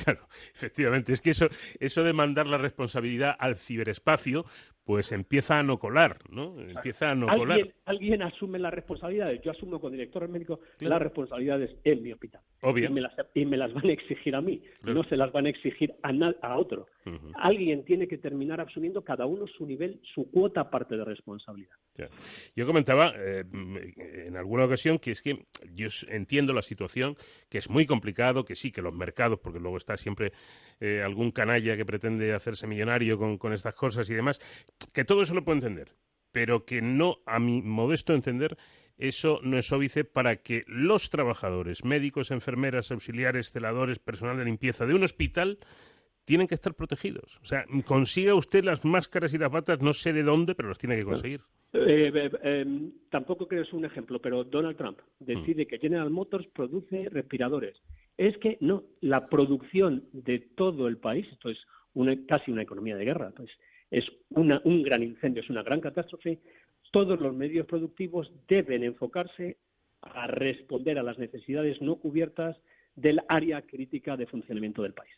Claro, 0.03 0.27
efectivamente, 0.53 1.13
es 1.13 1.21
que 1.21 1.29
eso, 1.31 1.47
eso 1.79 2.03
de 2.03 2.13
mandar 2.13 2.47
la 2.47 2.57
responsabilidad 2.57 3.35
al 3.37 3.55
ciberespacio, 3.57 4.45
pues 4.89 5.11
empieza 5.11 5.59
a 5.59 5.61
no 5.61 5.77
colar, 5.77 6.17
¿no? 6.31 6.59
Empieza 6.59 7.11
a 7.11 7.13
no 7.13 7.27
colar. 7.37 7.59
Alguien 7.85 8.23
asume 8.23 8.57
las 8.57 8.73
responsabilidades. 8.73 9.39
Yo 9.43 9.51
asumo 9.51 9.79
con 9.79 9.91
director 9.91 10.27
médico 10.27 10.61
las 10.79 10.99
responsabilidades 10.99 11.75
en 11.83 12.01
mi 12.01 12.11
hospital. 12.11 12.41
Y 12.63 12.89
me, 12.89 13.01
las, 13.01 13.13
y 13.35 13.45
me 13.45 13.55
las 13.55 13.71
van 13.71 13.85
a 13.85 13.91
exigir 13.91 14.33
a 14.33 14.41
mí, 14.41 14.63
no 14.81 15.03
se 15.03 15.15
las 15.15 15.31
van 15.31 15.45
a 15.45 15.49
exigir 15.49 15.93
a, 16.01 16.11
a 16.41 16.57
otro. 16.57 16.87
Alguien 17.35 17.85
tiene 17.85 18.07
que 18.07 18.17
terminar 18.17 18.61
asumiendo 18.61 19.03
cada 19.03 19.27
uno 19.27 19.45
su 19.45 19.67
nivel, 19.67 20.01
su 20.15 20.29
cuota 20.31 20.71
parte 20.71 20.97
de 20.97 21.05
responsabilidad. 21.05 21.75
Yo 22.55 22.65
comentaba 22.65 23.13
eh, 23.15 23.43
en 24.25 24.37
alguna 24.37 24.65
ocasión 24.65 24.97
que 24.97 25.11
es 25.11 25.21
que 25.21 25.45
yo 25.71 25.87
entiendo 26.07 26.51
la 26.51 26.61
situación, 26.63 27.15
que 27.47 27.59
es 27.59 27.69
muy 27.69 27.85
complicado, 27.85 28.43
que 28.43 28.55
sí, 28.55 28.71
que 28.71 28.81
los 28.81 28.93
mercados, 28.93 29.39
porque 29.39 29.59
luego 29.59 29.77
está 29.77 29.97
siempre 29.97 30.31
eh, 30.79 31.01
algún 31.03 31.31
canalla 31.31 31.77
que 31.77 31.85
pretende 31.85 32.33
hacerse 32.33 32.67
millonario 32.67 33.17
con, 33.17 33.37
con 33.37 33.53
estas 33.53 33.75
cosas 33.75 34.09
y 34.09 34.15
demás, 34.15 34.39
que 34.93 35.05
todo 35.05 35.21
eso 35.21 35.33
lo 35.33 35.43
puedo 35.43 35.57
entender, 35.57 35.95
pero 36.31 36.65
que 36.65 36.81
no, 36.81 37.17
a 37.25 37.39
mi 37.39 37.61
modesto 37.61 38.13
entender, 38.13 38.57
eso 38.97 39.39
no 39.43 39.57
es 39.57 39.71
óbice 39.71 40.03
para 40.03 40.37
que 40.37 40.63
los 40.67 41.09
trabajadores, 41.09 41.85
médicos, 41.85 42.31
enfermeras, 42.31 42.91
auxiliares, 42.91 43.51
celadores, 43.51 43.99
personal 43.99 44.37
de 44.37 44.45
limpieza 44.45 44.85
de 44.85 44.93
un 44.93 45.03
hospital 45.03 45.59
tienen 46.25 46.47
que 46.47 46.53
estar 46.53 46.75
protegidos. 46.75 47.39
O 47.41 47.45
sea, 47.45 47.65
consiga 47.85 48.35
usted 48.35 48.63
las 48.63 48.85
máscaras 48.85 49.33
y 49.33 49.37
las 49.37 49.51
batas, 49.51 49.81
no 49.81 49.93
sé 49.93 50.13
de 50.13 50.21
dónde, 50.21 50.53
pero 50.53 50.69
las 50.69 50.77
tiene 50.77 50.95
que 50.95 51.05
conseguir. 51.05 51.41
Eh, 51.73 52.11
eh, 52.13 52.31
em, 52.43 52.91
tampoco 53.09 53.47
creo 53.47 53.63
es 53.63 53.73
un 53.73 53.85
ejemplo, 53.85 54.19
pero 54.19 54.43
Donald 54.43 54.77
Trump 54.77 54.99
decide 55.19 55.65
que 55.65 55.79
General 55.79 56.09
Motors 56.09 56.47
produce 56.47 57.09
respiradores. 57.09 57.77
Es 58.17 58.37
que 58.37 58.57
no, 58.59 58.83
la 59.01 59.27
producción 59.27 60.03
de 60.11 60.39
todo 60.39 60.87
el 60.87 60.97
país, 60.97 61.25
esto 61.31 61.49
es 61.49 61.57
casi 62.27 62.51
una 62.51 62.63
economía 62.63 62.95
de 62.95 63.05
guerra, 63.05 63.31
pues 63.35 63.49
es 63.91 64.05
un 64.29 64.83
gran 64.83 65.03
incendio, 65.03 65.41
es 65.41 65.49
una 65.49 65.63
gran 65.63 65.81
catástrofe, 65.81 66.39
todos 66.91 67.19
los 67.19 67.35
medios 67.35 67.65
productivos 67.65 68.31
deben 68.47 68.83
enfocarse 68.83 69.57
a 70.01 70.27
responder 70.27 70.97
a 70.97 71.03
las 71.03 71.17
necesidades 71.17 71.81
no 71.81 71.97
cubiertas 71.97 72.57
del 72.95 73.21
área 73.27 73.61
crítica 73.61 74.17
de 74.17 74.27
funcionamiento 74.27 74.83
del 74.83 74.93
país. 74.93 75.13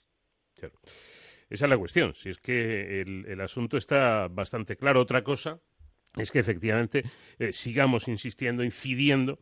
Esa 1.50 1.66
es 1.66 1.70
la 1.70 1.78
cuestión. 1.78 2.14
Si 2.16 2.30
es 2.30 2.40
que 2.40 3.02
el, 3.02 3.42
asunto 3.42 3.78
está 3.78 4.28
bastante 4.28 4.76
claro. 4.78 5.02
Otra 5.02 5.24
cosa 5.24 5.60
es 6.18 6.32
que 6.32 6.40
efectivamente 6.40 7.04
eh, 7.40 7.52
sigamos 7.52 8.08
insistiendo, 8.08 8.64
incidiendo 8.64 9.40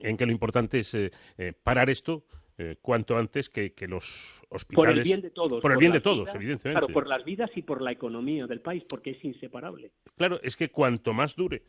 en 0.00 0.16
que 0.16 0.26
lo 0.26 0.32
importante 0.32 0.80
es 0.80 0.94
eh, 0.94 1.10
eh, 1.38 1.52
parar 1.52 1.90
esto, 1.90 2.24
eh, 2.62 2.76
cuanto 2.82 3.16
antes 3.16 3.48
que, 3.48 3.72
los 3.88 4.44
hospitales. 4.50 4.90
Por 4.90 4.90
el 4.90 5.02
bien 5.02 5.22
de 5.22 5.30
todos. 5.30 5.62
Por 5.62 5.72
el 5.72 5.78
bien 5.78 5.92
de 5.92 6.02
todos, 6.02 6.34
evidentemente. 6.34 6.78
Claro, 6.78 6.92
por 6.92 7.06
las 7.06 7.24
vidas 7.24 7.50
y 7.54 7.62
por 7.62 7.80
la 7.80 7.90
economía 7.90 8.46
del 8.46 8.60
país, 8.60 8.84
porque 8.86 9.12
es 9.12 9.24
inseparable. 9.24 9.92
Claro, 10.14 10.38
es 10.42 10.58
que 10.58 10.68
cuanto 10.68 11.14
más 11.14 11.34
dure 11.34 11.62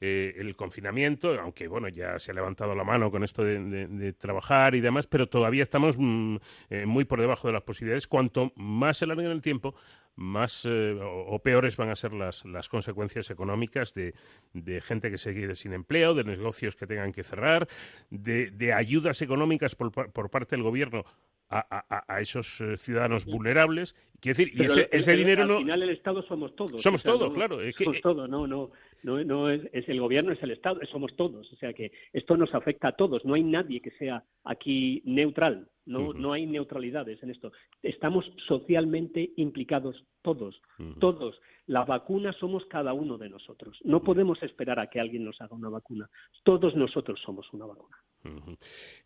eh, 0.00 0.32
el 0.38 0.56
confinamiento, 0.56 1.38
aunque 1.38 1.68
bueno, 1.68 1.90
ya 1.90 2.18
se 2.18 2.30
ha 2.30 2.34
levantado 2.34 2.74
la 2.74 2.84
mano 2.84 3.10
con 3.10 3.22
esto 3.22 3.44
de, 3.44 4.14
trabajar 4.14 4.74
y 4.74 4.80
demás, 4.80 5.06
pero 5.06 5.28
todavía 5.28 5.62
estamos 5.62 5.96
mm, 5.98 6.36
eh, 6.70 6.86
muy 6.86 7.04
por 7.04 7.20
debajo 7.20 7.48
de 7.48 7.52
las 7.52 7.62
posibilidades. 7.62 8.06
Cuanto 8.06 8.50
más 8.56 8.96
se 8.96 9.04
alargue 9.04 9.30
el 9.30 9.42
tiempo, 9.42 9.74
más 10.16 10.66
eh, 10.68 10.98
o, 11.00 11.38
peores 11.42 11.76
van 11.76 11.90
a 11.90 11.96
ser 11.96 12.12
las, 12.12 12.44
las 12.44 12.68
consecuencias 12.68 13.30
económicas 13.30 13.94
de, 13.94 14.14
de, 14.52 14.80
gente 14.80 15.10
que 15.10 15.18
se 15.18 15.34
quede 15.34 15.54
sin 15.54 15.72
empleo, 15.72 16.14
de 16.14 16.24
negocios 16.24 16.76
que 16.76 16.86
tengan 16.86 17.12
que 17.12 17.24
cerrar, 17.24 17.66
de, 18.10 18.50
de 18.50 18.72
ayudas 18.72 19.22
económicas 19.22 19.74
por, 19.74 19.90
por 19.90 20.30
parte 20.30 20.56
del 20.56 20.62
gobierno 20.62 21.04
a, 21.50 22.20
esos 22.20 22.60
eh, 22.60 22.76
ciudadanos 22.76 23.26
vulnerables. 23.26 23.94
Quiero 24.20 24.38
decir, 24.38 24.52
y 24.54 24.64
ese, 24.64 25.16
dinero 25.16 25.46
no. 25.46 25.56
Al 25.56 25.62
final 25.62 25.82
el 25.82 25.90
Estado 25.90 26.22
somos 26.22 26.54
todos. 26.54 26.80
Somos 26.80 27.02
todos, 27.02 27.34
claro. 27.34 27.60
Es 27.60 27.74
somos 27.76 28.00
todos, 28.00 28.28
no, 28.28 28.46
no, 28.46 28.70
no, 29.02 29.24
no 29.24 29.50
es, 29.50 29.62
es, 29.72 29.88
el 29.88 30.00
gobierno, 30.00 30.32
es 30.32 30.42
el 30.42 30.52
Estado, 30.52 30.80
somos 30.90 31.14
todos. 31.16 31.52
O 31.52 31.56
sea 31.56 31.72
que 31.72 31.90
esto 32.12 32.36
nos 32.36 32.54
afecta 32.54 32.88
a 32.88 32.92
todos. 32.92 33.24
No 33.24 33.34
hay 33.34 33.42
nadie 33.42 33.80
que 33.80 33.90
sea 33.92 34.22
aquí 34.44 35.02
neutral. 35.04 35.68
No, 35.86 36.12
no 36.12 36.32
hay 36.32 36.46
neutralidades 36.46 37.20
en 37.22 37.30
esto. 37.30 37.52
Estamos 37.82 38.24
socialmente 38.46 39.32
implicados 39.36 40.04
todos, 40.22 40.60
todos. 41.00 41.40
La 41.70 41.84
vacuna 41.84 42.32
somos 42.32 42.64
cada 42.66 42.92
uno 42.92 43.16
de 43.16 43.28
nosotros. 43.28 43.78
No 43.84 44.02
podemos 44.02 44.42
esperar 44.42 44.80
a 44.80 44.88
que 44.88 44.98
alguien 44.98 45.24
nos 45.24 45.40
haga 45.40 45.54
una 45.54 45.68
vacuna. 45.68 46.10
Todos 46.42 46.74
nosotros 46.74 47.20
somos 47.24 47.46
una 47.52 47.64
vacuna. 47.64 47.96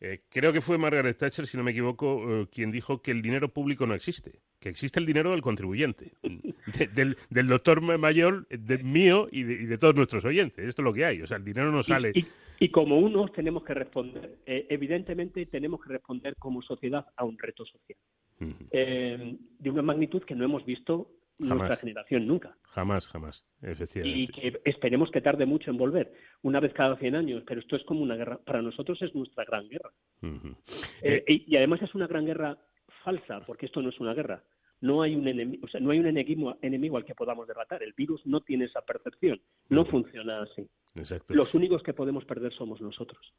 Eh, 0.01 0.21
creo 0.31 0.51
que 0.51 0.63
fue 0.63 0.79
Margaret 0.79 1.19
Thatcher, 1.19 1.47
si 1.47 1.59
no 1.59 1.63
me 1.63 1.73
equivoco, 1.73 2.23
eh, 2.27 2.47
quien 2.51 2.71
dijo 2.71 3.03
que 3.03 3.11
el 3.11 3.21
dinero 3.21 3.51
público 3.51 3.87
no 3.87 3.93
existe, 3.93 4.41
que 4.59 4.71
existe 4.71 4.99
el 4.99 5.05
dinero 5.05 5.33
del 5.33 5.43
contribuyente, 5.43 6.13
del, 6.95 7.47
doctor 7.47 7.83
mayor, 7.83 8.49
del 8.49 8.83
mío 8.83 9.29
y 9.31 9.43
de, 9.43 9.77
todos 9.77 9.95
nuestros 9.95 10.25
oyentes. 10.25 10.67
Esto 10.67 10.81
es 10.81 10.85
lo 10.85 10.95
que 10.95 11.05
hay, 11.05 11.21
o 11.21 11.27
sea, 11.27 11.37
el 11.37 11.45
dinero 11.45 11.71
no 11.71 11.83
sale. 11.83 12.15
Y, 12.61 12.69
como 12.71 12.99
unos 12.99 13.31
tenemos 13.35 13.63
que 13.63 13.75
responder, 13.75 14.37
eh, 14.47 14.69
evidentemente 14.71 15.45
tenemos 15.45 15.83
que 15.83 15.91
responder 15.91 16.35
como 16.37 16.63
sociedad 16.63 17.05
a 17.15 17.25
un 17.27 17.37
reto 17.39 17.67
social, 17.67 17.99
de 18.41 19.71
una 19.71 19.83
magnitud 19.83 20.23
que 20.23 20.35
no 20.35 20.47
hemos 20.47 20.65
visto 20.65 21.11
nuestra 21.39 21.77
generación 21.77 22.27
nunca. 22.27 22.57
Jamás, 22.65 23.09
jamás, 23.09 23.47
efectivamente. 23.63 24.21
Y 24.21 24.27
que 24.29 24.61
esperemos 24.65 25.11
que 25.11 25.21
tarde 25.21 25.47
mucho 25.47 25.71
en 25.71 25.77
volver, 25.77 26.13
una 26.43 26.61
vez 26.61 26.73
cada 26.73 26.97
100 26.97 27.15
años, 27.15 27.43
pero 27.47 27.61
esto 27.61 27.77
es 27.77 27.85
como 27.85 28.03
una 28.03 28.17
guerra, 28.17 28.39
para 28.39 28.63
nosotros 28.63 29.01
es 29.03 29.15
nuestra 29.15 29.45
gran 29.45 29.69
guerra. 29.69 29.91
Eh, 30.23 31.25
eh, 31.27 31.45
y, 31.47 31.57
además 31.57 31.83
es 31.83 31.95
una 31.95 32.07
gran 32.07 32.25
guerra 32.25 32.59
falsa, 33.03 33.41
porque 33.47 33.67
esto 33.67 33.83
no 33.83 33.91
es 33.91 34.01
una 34.01 34.15
guerra. 34.15 34.43
No 34.81 35.03
hay 35.03 35.15
un 35.15 35.27
enemigo, 35.27 35.65
o 35.65 35.69
sea, 35.69 35.81
no 35.81 35.91
hay 35.91 35.99
un 35.99 36.07
enemigo, 36.07 36.59
enemigo 36.61 36.97
al 36.97 37.05
que 37.05 37.15
podamos 37.15 37.47
derrotar. 37.47 37.83
El 37.83 37.95
virus 37.95 38.25
no 38.27 38.43
tiene 38.43 38.67
esa 38.67 38.83
percepción, 38.83 39.41
no 39.69 39.87
funciona 39.87 40.43
así. 40.43 40.69
Los 41.29 41.55
únicos 41.55 41.83
que 41.83 41.95
podemos 41.95 42.25
perder 42.25 42.53
somos 42.53 42.81
nosotros. 42.81 43.35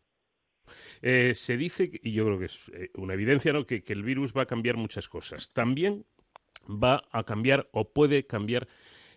Eh, 1.02 1.36
se 1.36 1.56
dice, 1.58 1.92
y 2.02 2.14
yo 2.14 2.26
creo 2.26 2.40
que 2.40 2.46
es 2.46 2.72
una 2.96 3.14
evidencia, 3.14 3.54
¿no? 3.54 3.66
que, 3.66 3.84
que 3.84 3.94
el 3.94 4.02
virus 4.02 4.34
va 4.36 4.44
a 4.44 4.48
cambiar 4.48 4.78
muchas 4.78 5.08
cosas. 5.08 5.54
También 5.54 6.06
va 6.68 7.04
a 7.12 7.24
cambiar 7.24 7.68
o 7.72 7.86
puede 7.94 8.26
cambiar 8.26 8.68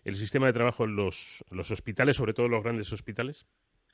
el 0.05 0.17
sistema 0.17 0.47
de 0.47 0.53
trabajo 0.53 0.85
en 0.85 0.97
los, 0.97 1.45
hospitales, 1.53 2.17
sobre 2.17 2.33
todo 2.33 2.49
los 2.49 2.63
grandes 2.63 2.93
hospitales? 2.93 3.47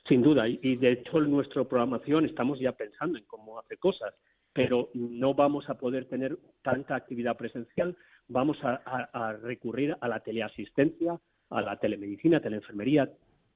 Sin 0.07 0.21
duda, 0.21 0.47
y 0.47 0.75
de 0.75 0.91
hecho 0.91 1.17
en 1.17 1.31
nuestra 1.31 1.63
programación 1.63 2.25
estamos 2.25 2.59
ya 2.59 2.73
pensando 2.73 3.17
en 3.17 3.25
cómo 3.25 3.59
hacer 3.59 3.79
cosas, 3.79 4.13
pero 4.55 4.89
no 4.93 5.33
vamos 5.33 5.69
a 5.69 5.73
poder 5.73 6.05
tener 6.05 6.37
tanta 6.61 6.95
actividad 6.95 7.35
presencial, 7.35 7.97
vamos 8.29 8.57
a, 8.63 9.33
recurrir 9.43 9.97
a 9.99 10.07
la 10.07 10.21
teleasistencia, 10.21 11.19
a 11.49 11.61
la 11.61 11.77
telemedicina, 11.77 12.39
teleenfermería, 12.39 13.11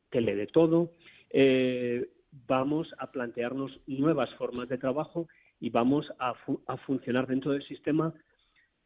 tele 0.10 0.36
de 0.36 0.48
todo. 0.48 0.92
Eh, 1.30 2.10
vamos 2.48 2.94
a 2.98 3.12
plantearnos 3.12 3.80
nuevas 3.88 4.30
formas 4.36 4.68
de 4.68 4.78
trabajo 4.78 5.30
y 5.62 5.70
vamos 5.70 6.06
a, 6.20 6.34
a 6.68 6.78
funcionar 6.78 7.28
dentro 7.28 7.54
del 7.54 7.64
sistema 7.64 8.14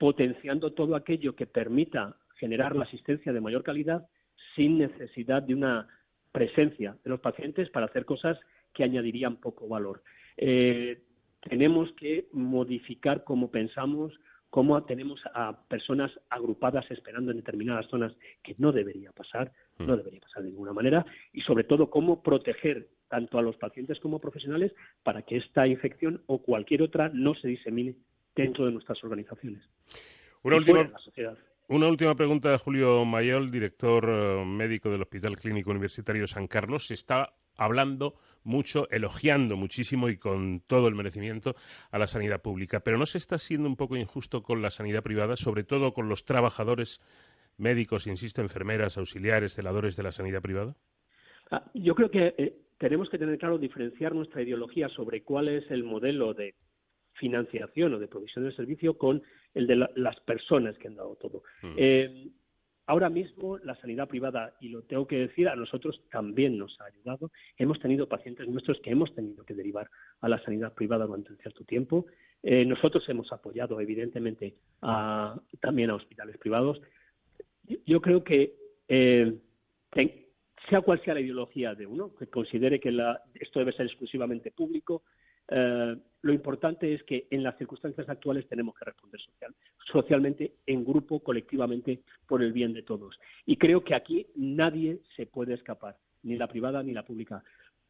potenciando 0.03 0.73
todo 0.73 0.97
aquello 0.97 1.33
que 1.33 1.45
permita 1.45 2.17
generar 2.35 2.75
la 2.75 2.83
asistencia 2.83 3.31
de 3.31 3.39
mayor 3.39 3.63
calidad 3.63 4.05
sin 4.53 4.77
necesidad 4.77 5.41
de 5.41 5.53
una 5.53 5.87
presencia 6.29 6.97
de 7.05 7.09
los 7.09 7.21
pacientes 7.21 7.69
para 7.69 7.85
hacer 7.85 8.03
cosas 8.03 8.37
que 8.73 8.83
añadirían 8.83 9.37
poco 9.37 9.65
valor. 9.65 10.03
Eh, 10.35 11.03
tenemos 11.39 11.89
que 11.93 12.27
modificar 12.33 13.23
cómo 13.23 13.49
pensamos, 13.49 14.11
cómo 14.49 14.83
tenemos 14.83 15.21
a 15.33 15.57
personas 15.69 16.11
agrupadas 16.29 16.83
esperando 16.91 17.31
en 17.31 17.37
determinadas 17.37 17.87
zonas, 17.87 18.11
que 18.43 18.55
no 18.57 18.73
debería 18.73 19.13
pasar, 19.13 19.53
mm. 19.77 19.85
no 19.85 19.95
debería 19.95 20.19
pasar 20.19 20.43
de 20.43 20.49
ninguna 20.49 20.73
manera, 20.73 21.05
y 21.31 21.39
sobre 21.43 21.63
todo 21.63 21.89
cómo 21.89 22.21
proteger 22.21 22.89
tanto 23.07 23.39
a 23.39 23.41
los 23.41 23.55
pacientes 23.55 24.01
como 24.01 24.19
profesionales 24.19 24.73
para 25.01 25.21
que 25.21 25.37
esta 25.37 25.65
infección 25.65 26.23
o 26.25 26.39
cualquier 26.39 26.81
otra 26.81 27.07
no 27.13 27.35
se 27.35 27.47
disemine 27.47 27.95
dentro 28.35 28.65
de 28.65 28.71
nuestras 28.71 29.03
organizaciones. 29.03 29.61
Una 30.43 30.57
última, 30.57 30.91
una 31.67 31.87
última 31.87 32.15
pregunta 32.15 32.57
Julio 32.57 33.05
Mayol, 33.05 33.49
director 33.49 34.05
eh, 34.09 34.45
médico 34.45 34.89
del 34.89 35.01
Hospital 35.01 35.37
Clínico 35.37 35.71
Universitario 35.71 36.27
San 36.27 36.47
Carlos. 36.47 36.87
Se 36.87 36.93
está 36.93 37.33
hablando 37.57 38.15
mucho, 38.43 38.89
elogiando 38.89 39.55
muchísimo 39.55 40.09
y 40.09 40.17
con 40.17 40.61
todo 40.67 40.87
el 40.87 40.95
merecimiento 40.95 41.55
a 41.91 41.97
la 41.97 42.07
sanidad 42.07 42.41
pública. 42.41 42.81
Pero 42.81 42.97
¿no 42.97 43.05
se 43.05 43.17
está 43.17 43.37
siendo 43.37 43.67
un 43.69 43.75
poco 43.75 43.95
injusto 43.95 44.43
con 44.43 44.61
la 44.61 44.69
sanidad 44.69 45.03
privada, 45.03 45.35
sobre 45.35 45.63
todo 45.63 45.93
con 45.93 46.09
los 46.09 46.25
trabajadores 46.25 47.01
médicos, 47.57 48.07
insisto, 48.07 48.41
enfermeras, 48.41 48.97
auxiliares, 48.97 49.53
celadores 49.53 49.95
de 49.95 50.03
la 50.03 50.11
sanidad 50.11 50.41
privada? 50.41 50.75
Ah, 51.51 51.63
yo 51.73 51.95
creo 51.95 52.09
que 52.09 52.35
eh, 52.37 52.55
tenemos 52.77 53.09
que 53.09 53.17
tener 53.17 53.37
claro 53.37 53.57
diferenciar 53.57 54.13
nuestra 54.13 54.41
ideología 54.41 54.89
sobre 54.89 55.23
cuál 55.23 55.47
es 55.47 55.69
el 55.71 55.83
modelo 55.83 56.33
de 56.33 56.55
financiación 57.13 57.93
o 57.93 57.99
de 57.99 58.07
provisión 58.07 58.45
del 58.45 58.55
servicio 58.55 58.97
con 58.97 59.21
el 59.53 59.67
de 59.67 59.87
las 59.95 60.19
personas 60.21 60.77
que 60.77 60.87
han 60.87 60.95
dado 60.95 61.15
todo. 61.15 61.43
Mm. 61.61 61.75
Eh, 61.77 62.27
Ahora 62.85 63.09
mismo 63.09 63.57
la 63.59 63.75
sanidad 63.75 64.09
privada, 64.09 64.55
y 64.59 64.67
lo 64.67 64.81
tengo 64.81 65.07
que 65.07 65.15
decir, 65.15 65.47
a 65.47 65.55
nosotros 65.55 66.01
también 66.11 66.57
nos 66.57 66.79
ha 66.81 66.85
ayudado. 66.85 67.31
Hemos 67.57 67.79
tenido 67.79 68.09
pacientes 68.09 68.47
nuestros 68.49 68.79
que 68.81 68.91
hemos 68.91 69.15
tenido 69.15 69.45
que 69.45 69.53
derivar 69.53 69.89
a 70.19 70.27
la 70.27 70.43
sanidad 70.43 70.73
privada 70.73 71.05
durante 71.05 71.31
un 71.31 71.37
cierto 71.37 71.63
tiempo. 71.63 72.05
Eh, 72.41 72.65
nosotros 72.65 73.07
hemos 73.07 73.31
apoyado, 73.31 73.79
evidentemente, 73.79 74.55
también 75.61 75.91
a 75.91 75.95
hospitales 75.95 76.37
privados. 76.37 76.81
Yo, 77.85 78.01
creo 78.01 78.21
que, 78.21 78.53
eh, 78.89 79.33
sea 80.69 80.81
cual 80.81 81.01
sea 81.05 81.13
la 81.13 81.21
ideología 81.21 81.75
de 81.75 81.85
uno, 81.85 82.13
que 82.15 82.27
considere 82.27 82.81
que 82.81 82.89
esto 83.35 83.59
debe 83.59 83.71
ser 83.71 83.85
exclusivamente 83.85 84.51
público, 84.51 85.03
eh, 85.49 85.95
lo 86.21 86.33
importante 86.33 86.93
es 86.93 87.03
que 87.03 87.27
en 87.31 87.43
las 87.43 87.57
circunstancias 87.57 88.07
actuales 88.07 88.47
tenemos 88.47 88.75
que 88.75 88.85
responder 88.85 89.19
social, 89.19 89.53
socialmente, 89.91 90.53
en 90.65 90.85
grupo, 90.85 91.19
colectivamente, 91.19 92.01
por 92.27 92.41
el 92.41 92.53
bien 92.53 92.73
de 92.73 92.83
todos. 92.83 93.19
Y 93.45 93.57
creo 93.57 93.83
que 93.83 93.93
aquí 93.93 94.27
nadie 94.35 94.99
se 95.17 95.25
puede 95.25 95.53
escapar, 95.53 95.97
ni 96.23 96.37
la 96.37 96.47
privada 96.47 96.81
ni 96.81 96.93
la 96.93 97.03
pública. 97.03 97.43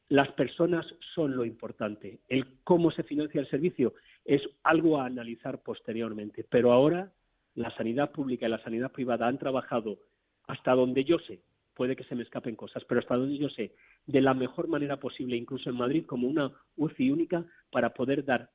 Las 0.10 0.32
personas 0.32 0.86
son 1.14 1.36
lo 1.36 1.46
importante. 1.46 2.20
El 2.28 2.46
cómo 2.64 2.92
se 2.92 3.04
financia 3.04 3.40
el 3.40 3.50
servicio 3.50 3.94
es 4.26 4.42
algo 4.64 5.00
a 5.00 5.06
analizar 5.06 5.62
posteriormente. 5.62 6.44
Pero 6.50 6.72
ahora 6.72 7.12
la 7.56 7.70
sanidad 7.78 8.12
pública 8.12 8.48
y 8.48 8.50
la 8.50 8.64
sanidad 8.64 8.92
privada 8.92 9.28
han 9.28 9.38
trabajado 9.38 10.00
hasta 10.48 10.74
donde 10.74 11.04
yo 11.04 11.20
sé, 11.20 11.40
puede 11.74 11.96
que 11.96 12.04
se 12.04 12.16
me 12.16 12.24
escapen 12.24 12.56
cosas, 12.56 12.84
pero 12.88 13.00
hasta 13.00 13.16
donde 13.16 13.38
yo 13.38 13.50
sé, 13.50 13.74
de 14.06 14.22
la 14.22 14.34
mejor 14.34 14.68
manera 14.68 14.98
posible, 14.98 15.36
incluso 15.36 15.70
en 15.70 15.78
Madrid, 15.78 16.06
como 16.06 16.28
una 16.28 16.52
UCI 16.78 17.12
única 17.12 17.46
para 17.72 17.94
poder 17.94 18.24
dar 18.26 18.52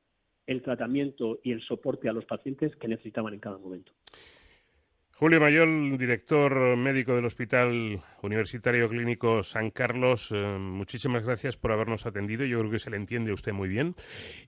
el 0.46 0.62
tratamiento 0.62 1.40
y 1.42 1.52
el 1.52 1.60
soporte 1.62 2.08
a 2.08 2.12
los 2.12 2.24
pacientes 2.24 2.74
que 2.76 2.88
necesitaban 2.88 3.34
en 3.34 3.40
cada 3.40 3.58
momento. 3.58 3.92
Julio 5.18 5.40
Mayol, 5.40 5.98
director 5.98 6.76
médico 6.76 7.12
del 7.16 7.24
Hospital 7.24 8.00
Universitario 8.22 8.88
Clínico 8.88 9.42
San 9.42 9.70
Carlos, 9.70 10.30
eh, 10.30 10.36
muchísimas 10.60 11.24
gracias 11.24 11.56
por 11.56 11.72
habernos 11.72 12.06
atendido. 12.06 12.44
Yo 12.44 12.60
creo 12.60 12.70
que 12.70 12.78
se 12.78 12.88
le 12.88 12.98
entiende 12.98 13.32
a 13.32 13.34
usted 13.34 13.52
muy 13.52 13.68
bien. 13.68 13.96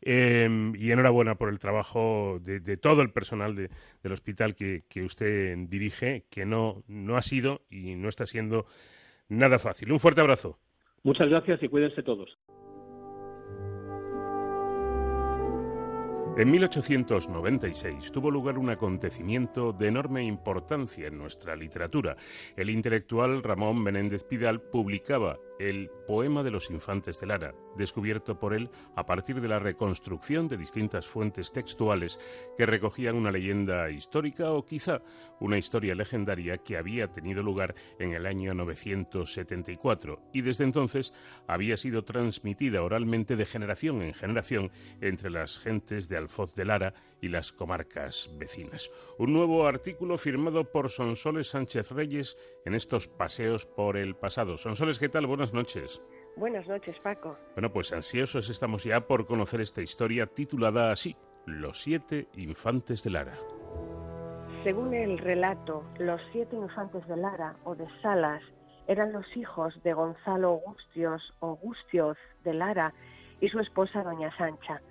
Eh, 0.00 0.48
y 0.78 0.92
enhorabuena 0.92 1.34
por 1.34 1.48
el 1.48 1.58
trabajo 1.58 2.38
de, 2.40 2.76
todo 2.76 3.02
el 3.02 3.10
personal 3.10 3.56
del 3.56 4.12
hospital 4.12 4.54
que, 4.54 4.84
que, 4.88 5.02
usted 5.02 5.56
dirige, 5.66 6.26
que 6.30 6.46
no, 6.46 6.84
no 6.86 7.16
ha 7.16 7.22
sido 7.22 7.62
y 7.68 7.96
no 7.96 8.08
está 8.08 8.24
siendo 8.26 8.66
nada 9.28 9.58
fácil. 9.58 9.90
Un 9.90 9.98
fuerte 9.98 10.20
abrazo. 10.20 10.60
Muchas 11.02 11.28
gracias 11.28 11.60
y 11.64 11.68
cuídense 11.68 12.04
todos. 12.04 12.38
En 16.40 16.50
1896 16.50 18.12
tuvo 18.12 18.30
lugar 18.30 18.56
un 18.56 18.70
acontecimiento 18.70 19.74
de 19.74 19.88
enorme 19.88 20.24
importancia 20.24 21.06
en 21.06 21.18
nuestra 21.18 21.54
literatura. 21.54 22.16
El 22.56 22.70
intelectual 22.70 23.42
Ramón 23.42 23.82
Menéndez 23.82 24.24
Pidal 24.24 24.62
publicaba 24.62 25.38
el 25.60 25.90
Poema 26.06 26.42
de 26.42 26.50
los 26.50 26.70
Infantes 26.70 27.20
de 27.20 27.26
Lara, 27.26 27.54
descubierto 27.76 28.38
por 28.38 28.54
él 28.54 28.70
a 28.96 29.04
partir 29.04 29.40
de 29.42 29.48
la 29.48 29.58
reconstrucción 29.58 30.48
de 30.48 30.56
distintas 30.56 31.06
fuentes 31.06 31.52
textuales 31.52 32.18
que 32.56 32.64
recogían 32.64 33.14
una 33.14 33.30
leyenda 33.30 33.90
histórica 33.90 34.52
o 34.52 34.64
quizá 34.64 35.02
una 35.38 35.58
historia 35.58 35.94
legendaria 35.94 36.58
que 36.58 36.78
había 36.78 37.08
tenido 37.08 37.42
lugar 37.42 37.74
en 37.98 38.14
el 38.14 38.24
año 38.24 38.54
974 38.54 40.30
y 40.32 40.40
desde 40.40 40.64
entonces 40.64 41.12
había 41.46 41.76
sido 41.76 42.04
transmitida 42.04 42.82
oralmente 42.82 43.36
de 43.36 43.44
generación 43.44 44.00
en 44.00 44.14
generación 44.14 44.70
entre 45.02 45.30
las 45.30 45.58
gentes 45.58 46.08
de 46.08 46.16
Alfoz 46.16 46.54
de 46.54 46.64
Lara 46.64 46.94
y 47.20 47.28
las 47.28 47.52
comarcas 47.52 48.30
vecinas. 48.38 48.90
Un 49.18 49.32
nuevo 49.32 49.66
artículo 49.66 50.16
firmado 50.18 50.64
por 50.64 50.88
Sonsoles 50.88 51.48
Sánchez 51.48 51.90
Reyes 51.90 52.36
en 52.64 52.74
estos 52.74 53.08
paseos 53.08 53.66
por 53.66 53.96
el 53.96 54.16
pasado. 54.16 54.56
Sonsoles, 54.56 54.98
¿qué 54.98 55.08
tal? 55.08 55.26
Buenas 55.26 55.52
noches. 55.52 56.02
Buenas 56.36 56.66
noches, 56.68 56.98
Paco. 57.00 57.36
Bueno, 57.54 57.72
pues 57.72 57.92
ansiosos 57.92 58.48
estamos 58.50 58.84
ya 58.84 59.06
por 59.06 59.26
conocer 59.26 59.60
esta 59.60 59.82
historia 59.82 60.26
titulada 60.26 60.92
así, 60.92 61.16
Los 61.46 61.82
siete 61.82 62.28
infantes 62.36 63.02
de 63.02 63.10
Lara. 63.10 63.34
Según 64.64 64.92
el 64.92 65.18
relato, 65.18 65.84
los 65.98 66.20
siete 66.32 66.54
infantes 66.54 67.06
de 67.08 67.16
Lara 67.16 67.56
o 67.64 67.74
de 67.74 67.86
Salas 68.02 68.42
eran 68.86 69.12
los 69.12 69.24
hijos 69.36 69.74
de 69.82 69.92
Gonzalo 69.94 70.48
Augustios 70.48 71.22
o 71.40 71.56
Gustioz 71.56 72.18
de 72.44 72.54
Lara 72.54 72.92
y 73.40 73.48
su 73.48 73.58
esposa 73.58 74.02
Doña 74.02 74.36
Sancha. 74.36 74.82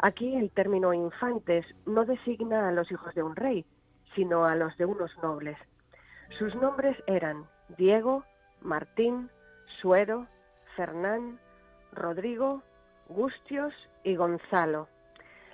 Aquí 0.00 0.36
el 0.36 0.50
término 0.52 0.92
infantes 0.92 1.66
no 1.84 2.04
designa 2.04 2.68
a 2.68 2.72
los 2.72 2.90
hijos 2.92 3.14
de 3.14 3.22
un 3.22 3.34
rey, 3.34 3.64
sino 4.14 4.44
a 4.44 4.54
los 4.54 4.76
de 4.76 4.84
unos 4.84 5.10
nobles. 5.22 5.58
Sus 6.38 6.54
nombres 6.54 6.96
eran 7.06 7.46
Diego, 7.76 8.24
Martín, 8.60 9.28
Suero, 9.80 10.26
Fernán, 10.76 11.40
Rodrigo, 11.92 12.62
Gustios 13.08 13.74
y 14.04 14.14
Gonzalo. 14.14 14.86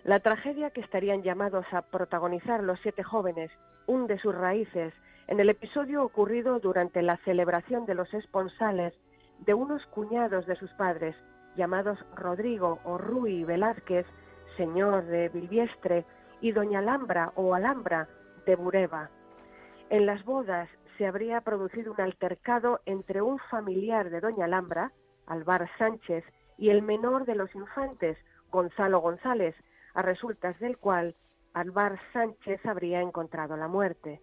La 0.05 0.21
tragedia 0.21 0.71
que 0.71 0.83
estarían 0.83 1.23
llamados 1.23 1.65
a 1.73 1.81
protagonizar 1.81 2.63
los 2.63 2.79
siete 2.81 3.03
jóvenes 3.03 3.51
hunde 3.87 4.19
sus 4.19 4.35
raíces 4.35 4.93
en 5.27 5.41
el 5.41 5.49
episodio 5.49 6.05
ocurrido 6.05 6.61
durante 6.61 7.01
la 7.01 7.17
celebración 7.19 7.87
de 7.87 7.95
los 7.95 8.13
esponsales 8.13 8.93
de 9.39 9.55
unos 9.55 9.85
cuñados 9.87 10.47
de 10.47 10.57
sus 10.57 10.71
padres, 10.73 11.17
llamados 11.57 11.99
Rodrigo 12.15 12.81
o 12.85 12.99
Rui 12.99 13.45
Velázquez, 13.45 14.07
señor 14.57 15.05
de 15.07 15.29
Bilbiestre, 15.29 16.05
y 16.41 16.53
doña 16.53 16.81
Alhambra 16.81 17.33
o 17.37 17.55
Alhambra 17.55 18.09
de 18.45 18.57
Bureba. 18.57 19.11
En 19.91 20.07
las 20.07 20.25
bodas 20.25 20.69
se 20.99 21.07
habría 21.07 21.41
producido 21.41 21.93
un 21.93 22.01
altercado 22.01 22.81
entre 22.87 23.23
un 23.23 23.39
familiar 23.51 24.11
de 24.11 24.21
doña 24.21 24.45
Alhambra, 24.45 24.93
Alvar 25.27 25.69
Sánchez, 25.79 26.25
y 26.59 26.71
el 26.71 26.83
menor 26.83 27.25
de 27.25 27.35
los 27.35 27.55
infantes, 27.55 28.19
Gonzalo 28.51 29.01
González, 29.01 29.57
a 29.95 30.03
resultas 30.03 30.59
del 30.61 30.79
cual 30.79 31.17
Alvar 31.53 31.99
Sánchez 32.13 32.65
habría 32.67 33.01
encontrado 33.01 33.57
la 33.57 33.69
muerte. 33.69 34.21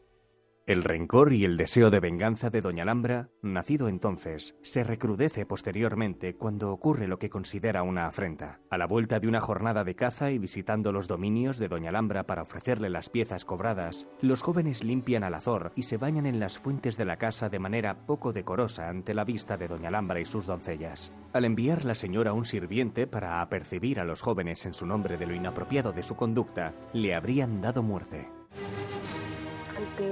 El 0.67 0.83
rencor 0.83 1.33
y 1.33 1.43
el 1.43 1.57
deseo 1.57 1.89
de 1.89 1.99
venganza 1.99 2.51
de 2.51 2.61
Doña 2.61 2.83
Alhambra, 2.83 3.29
nacido 3.41 3.87
entonces, 3.87 4.55
se 4.61 4.83
recrudece 4.83 5.47
posteriormente 5.47 6.35
cuando 6.35 6.71
ocurre 6.71 7.07
lo 7.07 7.17
que 7.17 7.31
considera 7.31 7.81
una 7.81 8.05
afrenta. 8.05 8.59
A 8.69 8.77
la 8.77 8.85
vuelta 8.85 9.19
de 9.19 9.27
una 9.27 9.41
jornada 9.41 9.83
de 9.83 9.95
caza 9.95 10.29
y 10.29 10.37
visitando 10.37 10.91
los 10.91 11.07
dominios 11.07 11.57
de 11.57 11.67
Doña 11.67 11.89
Alhambra 11.89 12.27
para 12.27 12.43
ofrecerle 12.43 12.91
las 12.91 13.09
piezas 13.09 13.43
cobradas, 13.43 14.07
los 14.21 14.43
jóvenes 14.43 14.83
limpian 14.83 15.23
al 15.23 15.33
azor 15.33 15.71
y 15.75 15.81
se 15.81 15.97
bañan 15.97 16.27
en 16.27 16.39
las 16.39 16.59
fuentes 16.59 16.95
de 16.95 17.05
la 17.05 17.17
casa 17.17 17.49
de 17.49 17.57
manera 17.57 18.05
poco 18.05 18.31
decorosa 18.31 18.87
ante 18.87 19.15
la 19.15 19.25
vista 19.25 19.57
de 19.57 19.67
Doña 19.67 19.87
Alhambra 19.87 20.19
y 20.19 20.25
sus 20.25 20.45
doncellas. 20.45 21.11
Al 21.33 21.45
enviar 21.45 21.85
la 21.85 21.95
señora 21.95 22.33
un 22.33 22.45
sirviente 22.45 23.07
para 23.07 23.41
apercibir 23.41 23.99
a 23.99 24.05
los 24.05 24.21
jóvenes 24.21 24.67
en 24.67 24.75
su 24.75 24.85
nombre 24.85 25.17
de 25.17 25.25
lo 25.25 25.33
inapropiado 25.33 25.91
de 25.91 26.03
su 26.03 26.15
conducta, 26.15 26.75
le 26.93 27.15
habrían 27.15 27.61
dado 27.61 27.81
muerte 27.81 28.27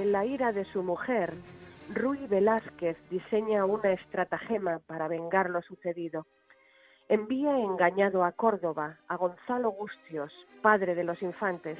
la 0.04 0.24
ira 0.24 0.52
de 0.52 0.64
su 0.64 0.82
mujer, 0.82 1.32
Rui 1.94 2.26
Velázquez 2.26 2.96
diseña 3.08 3.64
una 3.64 3.92
estratagema 3.92 4.80
para 4.80 5.06
vengar 5.06 5.48
lo 5.48 5.62
sucedido. 5.62 6.26
Envía 7.08 7.56
engañado 7.58 8.24
a 8.24 8.32
Córdoba 8.32 8.98
a 9.06 9.16
Gonzalo 9.16 9.70
Gustios, 9.70 10.32
padre 10.60 10.94
de 10.94 11.04
los 11.04 11.22
infantes, 11.22 11.78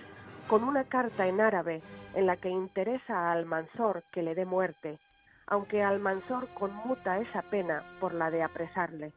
con 0.48 0.62
una 0.62 0.84
carta 0.84 1.26
en 1.26 1.40
árabe 1.40 1.82
en 2.14 2.26
la 2.26 2.36
que 2.36 2.48
interesa 2.48 3.14
a 3.14 3.32
Almanzor 3.32 4.04
que 4.12 4.22
le 4.22 4.34
dé 4.34 4.44
muerte, 4.44 4.98
aunque 5.46 5.82
Almanzor 5.82 6.48
conmuta 6.54 7.18
esa 7.18 7.42
pena 7.42 7.82
por 8.00 8.14
la 8.14 8.30
de 8.30 8.42
apresarle. 8.42 9.12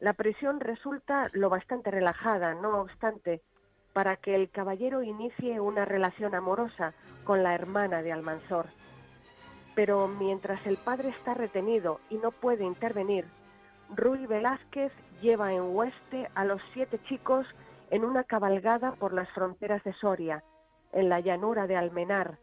La 0.00 0.12
prisión 0.14 0.58
resulta 0.58 1.28
lo 1.32 1.48
bastante 1.48 1.92
relajada, 1.92 2.54
no 2.54 2.80
obstante, 2.80 3.42
para 3.92 4.16
que 4.16 4.34
el 4.34 4.50
caballero 4.50 5.02
inicie 5.02 5.60
una 5.60 5.84
relación 5.84 6.34
amorosa 6.34 6.94
con 7.24 7.42
la 7.42 7.54
hermana 7.54 8.02
de 8.02 8.12
Almanzor. 8.12 8.66
Pero 9.74 10.08
mientras 10.08 10.64
el 10.66 10.76
padre 10.76 11.10
está 11.10 11.34
retenido 11.34 12.00
y 12.10 12.16
no 12.16 12.30
puede 12.30 12.64
intervenir, 12.64 13.24
Ruy 13.94 14.26
Velázquez 14.26 14.92
lleva 15.20 15.52
en 15.52 15.74
hueste 15.74 16.28
a 16.34 16.44
los 16.44 16.60
siete 16.72 16.98
chicos 17.08 17.46
en 17.90 18.04
una 18.04 18.24
cabalgada 18.24 18.92
por 18.92 19.12
las 19.12 19.28
fronteras 19.30 19.82
de 19.84 19.92
Soria, 19.94 20.42
en 20.92 21.08
la 21.08 21.20
llanura 21.20 21.66
de 21.66 21.76
Almenar, 21.76 22.38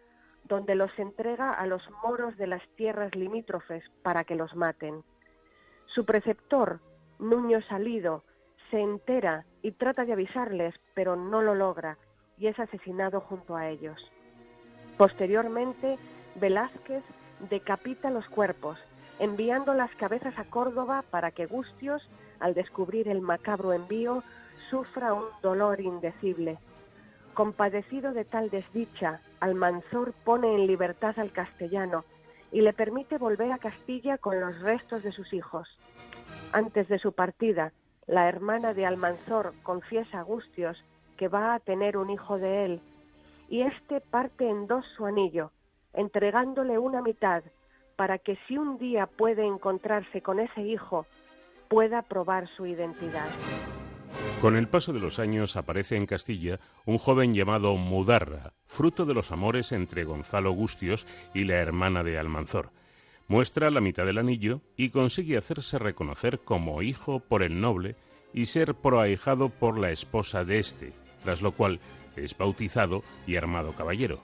donde 0.45 0.75
los 0.75 0.91
entrega 0.97 1.53
a 1.53 1.65
los 1.67 1.81
moros 2.03 2.37
de 2.37 2.47
las 2.47 2.61
tierras 2.75 3.15
limítrofes 3.15 3.83
para 4.03 4.23
que 4.23 4.35
los 4.35 4.55
maten. 4.55 5.03
Su 5.87 6.05
preceptor, 6.05 6.79
Nuño 7.19 7.61
Salido, 7.63 8.23
se 8.69 8.79
entera 8.79 9.45
y 9.61 9.71
trata 9.71 10.05
de 10.05 10.13
avisarles, 10.13 10.75
pero 10.93 11.15
no 11.15 11.41
lo 11.41 11.55
logra 11.55 11.97
y 12.37 12.47
es 12.47 12.57
asesinado 12.59 13.21
junto 13.21 13.55
a 13.55 13.67
ellos. 13.67 13.99
Posteriormente, 14.97 15.97
Velázquez 16.35 17.03
decapita 17.49 18.09
los 18.09 18.27
cuerpos, 18.29 18.77
enviando 19.19 19.73
las 19.73 19.93
cabezas 19.95 20.37
a 20.37 20.45
Córdoba 20.45 21.03
para 21.09 21.31
que 21.31 21.45
Gustios, 21.45 22.01
al 22.39 22.53
descubrir 22.53 23.07
el 23.07 23.21
macabro 23.21 23.73
envío, 23.73 24.23
sufra 24.69 25.13
un 25.13 25.25
dolor 25.41 25.81
indecible. 25.81 26.57
Compadecido 27.33 28.13
de 28.13 28.25
tal 28.25 28.49
desdicha, 28.49 29.21
Almanzor 29.39 30.13
pone 30.23 30.55
en 30.55 30.67
libertad 30.67 31.17
al 31.19 31.31
castellano 31.31 32.03
y 32.51 32.61
le 32.61 32.73
permite 32.73 33.17
volver 33.17 33.51
a 33.51 33.59
Castilla 33.59 34.17
con 34.17 34.39
los 34.39 34.59
restos 34.61 35.03
de 35.03 35.11
sus 35.11 35.31
hijos. 35.33 35.67
Antes 36.51 36.87
de 36.87 36.99
su 36.99 37.13
partida, 37.13 37.71
la 38.09 38.27
hermana 38.27 38.73
de 38.73 38.87
Almanzor 38.87 39.53
confiesa 39.61 40.19
a 40.19 40.23
Gustios 40.23 40.83
que 41.15 41.27
va 41.27 41.53
a 41.53 41.59
tener 41.59 41.95
un 41.95 42.09
hijo 42.09 42.39
de 42.39 42.65
él, 42.65 42.81
y 43.49 43.61
éste 43.61 44.01
parte 44.01 44.49
en 44.49 44.65
dos 44.65 44.83
su 44.97 45.05
anillo, 45.05 45.51
entregándole 45.93 46.79
una 46.79 47.01
mitad 47.01 47.43
para 47.95 48.17
que 48.17 48.37
si 48.47 48.57
un 48.57 48.79
día 48.79 49.05
puede 49.05 49.45
encontrarse 49.45 50.21
con 50.21 50.39
ese 50.39 50.61
hijo, 50.61 51.05
pueda 51.67 52.01
probar 52.01 52.47
su 52.55 52.65
identidad. 52.65 53.27
Con 54.41 54.55
el 54.55 54.67
paso 54.67 54.91
de 54.91 54.99
los 54.99 55.19
años 55.19 55.55
aparece 55.55 55.95
en 55.95 56.07
Castilla 56.07 56.59
un 56.85 56.97
joven 56.97 57.33
llamado 57.33 57.75
Mudarra, 57.75 58.53
fruto 58.65 59.05
de 59.05 59.13
los 59.13 59.31
amores 59.31 59.71
entre 59.71 60.03
Gonzalo 60.03 60.51
Gustios 60.51 61.05
y 61.35 61.43
la 61.43 61.57
hermana 61.57 62.03
de 62.03 62.17
Almanzor. 62.17 62.71
Muestra 63.29 63.69
la 63.69 63.79
mitad 63.79 64.07
del 64.07 64.17
anillo 64.17 64.61
y 64.75 64.89
consigue 64.89 65.37
hacerse 65.37 65.77
reconocer 65.77 66.39
como 66.39 66.81
hijo 66.81 67.19
por 67.19 67.43
el 67.43 67.61
noble 67.61 67.95
y 68.33 68.45
ser 68.45 68.73
proahijado 68.73 69.49
por 69.49 69.77
la 69.77 69.91
esposa 69.91 70.43
de 70.43 70.57
éste, 70.57 70.93
tras 71.21 71.43
lo 71.43 71.51
cual 71.51 71.79
es 72.15 72.35
bautizado 72.35 73.03
y 73.27 73.35
armado 73.35 73.73
caballero. 73.73 74.19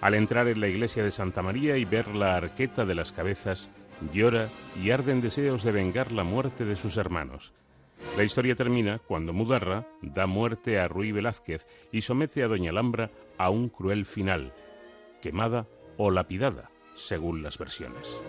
Al 0.00 0.14
entrar 0.14 0.46
en 0.46 0.60
la 0.60 0.68
iglesia 0.68 1.02
de 1.02 1.10
Santa 1.10 1.42
María 1.42 1.76
y 1.76 1.84
ver 1.84 2.14
la 2.14 2.36
arqueta 2.36 2.84
de 2.84 2.94
las 2.94 3.10
cabezas, 3.10 3.68
llora 4.12 4.48
y 4.80 4.92
arden 4.92 5.20
deseos 5.20 5.64
de 5.64 5.72
vengar 5.72 6.12
la 6.12 6.22
muerte 6.22 6.64
de 6.64 6.76
sus 6.76 6.98
hermanos. 6.98 7.52
La 8.16 8.22
historia 8.22 8.54
termina 8.54 9.00
cuando 9.00 9.32
Mudarra 9.32 9.88
da 10.02 10.28
muerte 10.28 10.78
a 10.78 10.86
Ruy 10.86 11.10
Velázquez 11.10 11.66
y 11.90 12.02
somete 12.02 12.44
a 12.44 12.46
Doña 12.46 12.70
Alhambra 12.70 13.10
a 13.38 13.50
un 13.50 13.70
cruel 13.70 14.06
final, 14.06 14.52
quemada 15.20 15.66
o 15.96 16.12
lapidada, 16.12 16.70
según 16.96 17.42
las 17.42 17.58
versiones. 17.58 18.20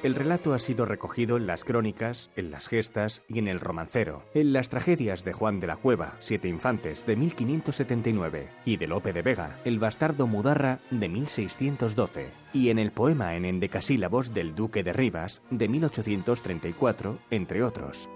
El 0.00 0.14
relato 0.14 0.54
ha 0.54 0.60
sido 0.60 0.86
recogido 0.86 1.36
en 1.36 1.48
las 1.48 1.64
crónicas, 1.64 2.30
en 2.36 2.52
las 2.52 2.68
gestas 2.68 3.24
y 3.26 3.40
en 3.40 3.48
el 3.48 3.58
romancero, 3.58 4.22
en 4.32 4.52
las 4.52 4.70
tragedias 4.70 5.24
de 5.24 5.32
Juan 5.32 5.58
de 5.58 5.66
la 5.66 5.74
Cueva, 5.74 6.12
Siete 6.20 6.46
Infantes, 6.46 7.04
de 7.04 7.16
1579, 7.16 8.48
y 8.64 8.76
de 8.76 8.86
Lope 8.86 9.12
de 9.12 9.22
Vega, 9.22 9.58
El 9.64 9.80
bastardo 9.80 10.28
Mudarra, 10.28 10.78
de 10.92 11.08
1612, 11.08 12.30
y 12.52 12.70
en 12.70 12.78
el 12.78 12.92
poema 12.92 13.34
en 13.34 13.44
endecasílabos 13.44 14.32
del 14.32 14.54
Duque 14.54 14.84
de 14.84 14.92
Rivas, 14.92 15.42
de 15.50 15.66
1834, 15.66 17.18
entre 17.32 17.64
otros. 17.64 18.08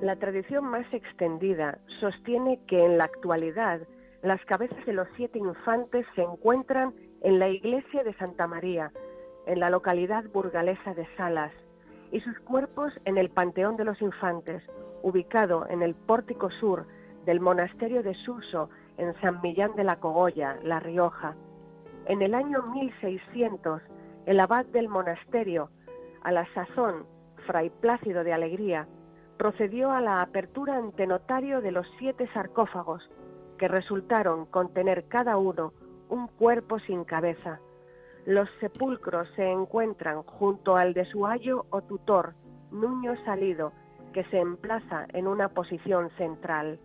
La 0.00 0.16
tradición 0.16 0.64
más 0.64 0.86
extendida 0.94 1.78
sostiene 2.00 2.58
que 2.68 2.82
en 2.82 2.96
la 2.96 3.04
actualidad 3.04 3.82
las 4.22 4.42
cabezas 4.46 4.84
de 4.86 4.94
los 4.94 5.08
siete 5.16 5.38
infantes 5.38 6.06
se 6.14 6.22
encuentran 6.22 6.94
en 7.24 7.38
la 7.38 7.48
iglesia 7.48 8.04
de 8.04 8.12
Santa 8.14 8.46
María, 8.46 8.92
en 9.46 9.58
la 9.58 9.70
localidad 9.70 10.24
burgalesa 10.30 10.92
de 10.92 11.08
Salas, 11.16 11.52
y 12.12 12.20
sus 12.20 12.38
cuerpos 12.40 12.92
en 13.06 13.16
el 13.16 13.30
Panteón 13.30 13.76
de 13.76 13.84
los 13.84 14.00
Infantes, 14.02 14.62
ubicado 15.02 15.66
en 15.70 15.80
el 15.82 15.94
pórtico 15.94 16.50
sur 16.50 16.86
del 17.24 17.40
monasterio 17.40 18.02
de 18.02 18.14
Suso, 18.14 18.68
en 18.98 19.18
San 19.22 19.40
Millán 19.40 19.74
de 19.74 19.84
la 19.84 19.96
Cogolla, 19.96 20.58
La 20.62 20.80
Rioja. 20.80 21.34
En 22.04 22.20
el 22.20 22.34
año 22.34 22.62
1600, 22.62 23.80
el 24.26 24.38
abad 24.38 24.66
del 24.66 24.88
monasterio, 24.88 25.70
a 26.22 26.30
la 26.30 26.46
sazón 26.52 27.06
Fray 27.46 27.70
Plácido 27.70 28.22
de 28.22 28.34
Alegría, 28.34 28.86
procedió 29.38 29.92
a 29.92 30.02
la 30.02 30.20
apertura 30.20 30.76
ante 30.76 31.06
notario 31.06 31.62
de 31.62 31.72
los 31.72 31.86
siete 31.98 32.28
sarcófagos, 32.34 33.02
que 33.56 33.66
resultaron 33.66 34.44
contener 34.44 35.06
cada 35.08 35.38
uno 35.38 35.72
un 36.08 36.28
cuerpo 36.28 36.78
sin 36.80 37.04
cabeza, 37.04 37.60
los 38.26 38.48
sepulcros 38.58 39.28
se 39.36 39.50
encuentran 39.50 40.22
junto 40.22 40.76
al 40.76 40.94
de 40.94 41.04
su 41.04 41.26
ayo 41.26 41.66
o 41.70 41.82
tutor, 41.82 42.34
Nuño 42.70 43.14
Salido, 43.24 43.72
que 44.12 44.24
se 44.24 44.38
emplaza 44.38 45.06
en 45.12 45.26
una 45.26 45.50
posición 45.50 46.08
central. 46.16 46.80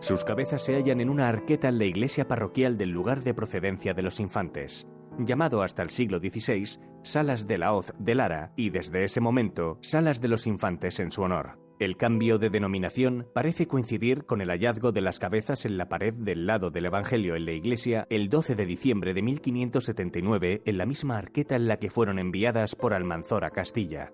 Sus 0.00 0.24
cabezas 0.24 0.62
se 0.62 0.74
hallan 0.74 1.00
en 1.00 1.10
una 1.10 1.28
arqueta 1.28 1.68
en 1.68 1.78
la 1.78 1.84
iglesia 1.84 2.26
parroquial 2.26 2.76
del 2.76 2.90
lugar 2.90 3.22
de 3.22 3.34
procedencia 3.34 3.94
de 3.94 4.02
los 4.02 4.18
infantes, 4.18 4.88
llamado 5.18 5.62
hasta 5.62 5.82
el 5.82 5.90
siglo 5.90 6.18
XVI 6.18 6.80
Salas 7.02 7.46
de 7.46 7.58
la 7.58 7.72
Hoz 7.72 7.92
de 7.98 8.14
Lara 8.14 8.52
y 8.56 8.70
desde 8.70 9.04
ese 9.04 9.20
momento 9.20 9.78
Salas 9.80 10.20
de 10.20 10.28
los 10.28 10.46
Infantes 10.46 10.98
en 11.00 11.12
su 11.12 11.22
honor. 11.22 11.63
El 11.80 11.96
cambio 11.96 12.38
de 12.38 12.50
denominación 12.50 13.26
parece 13.34 13.66
coincidir 13.66 14.26
con 14.26 14.40
el 14.40 14.50
hallazgo 14.50 14.92
de 14.92 15.00
las 15.00 15.18
cabezas 15.18 15.64
en 15.64 15.76
la 15.76 15.88
pared 15.88 16.14
del 16.14 16.46
lado 16.46 16.70
del 16.70 16.86
Evangelio 16.86 17.34
en 17.34 17.46
la 17.46 17.52
iglesia 17.52 18.06
el 18.10 18.28
12 18.28 18.54
de 18.54 18.64
diciembre 18.64 19.12
de 19.12 19.22
1579 19.22 20.62
en 20.64 20.78
la 20.78 20.86
misma 20.86 21.18
arqueta 21.18 21.56
en 21.56 21.66
la 21.66 21.78
que 21.78 21.90
fueron 21.90 22.20
enviadas 22.20 22.76
por 22.76 22.94
Almanzor 22.94 23.44
a 23.44 23.50
Castilla. 23.50 24.12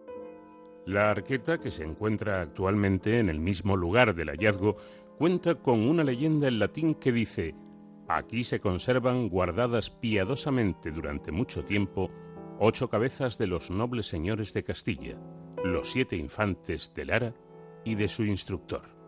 La 0.87 1.11
arqueta, 1.11 1.59
que 1.59 1.71
se 1.71 1.85
encuentra 1.85 2.41
actualmente 2.41 3.19
en 3.19 3.29
el 3.29 3.41
mismo 3.41 3.77
lugar 3.77 4.15
del 4.15 4.31
hallazgo, 4.31 4.77
cuenta 5.19 5.57
con 5.57 5.87
una 5.87 6.03
leyenda 6.03 6.49
en 6.49 6.61
latín 6.61 6.95
que 6.95 7.13
dice, 7.13 7.55
aquí 8.09 8.43
se 8.43 8.59
conservan 8.59 9.29
guardadas 9.29 9.91
piadosamente 9.91 10.91
durante 10.93 11.31
mucho 11.31 11.63
tiempo 11.63 12.11
ocho 12.59 12.89
cabezas 12.89 13.37
de 13.37 13.49
los 13.49 13.71
nobles 13.71 14.07
señores 14.07 14.55
de 14.55 14.65
Castilla, 14.65 15.19
los 15.63 15.91
siete 15.93 16.17
infantes 16.17 16.95
de 16.95 17.05
Lara 17.05 17.35
y 17.85 17.95
de 17.95 18.09
su 18.09 18.25
instructor. 18.25 19.01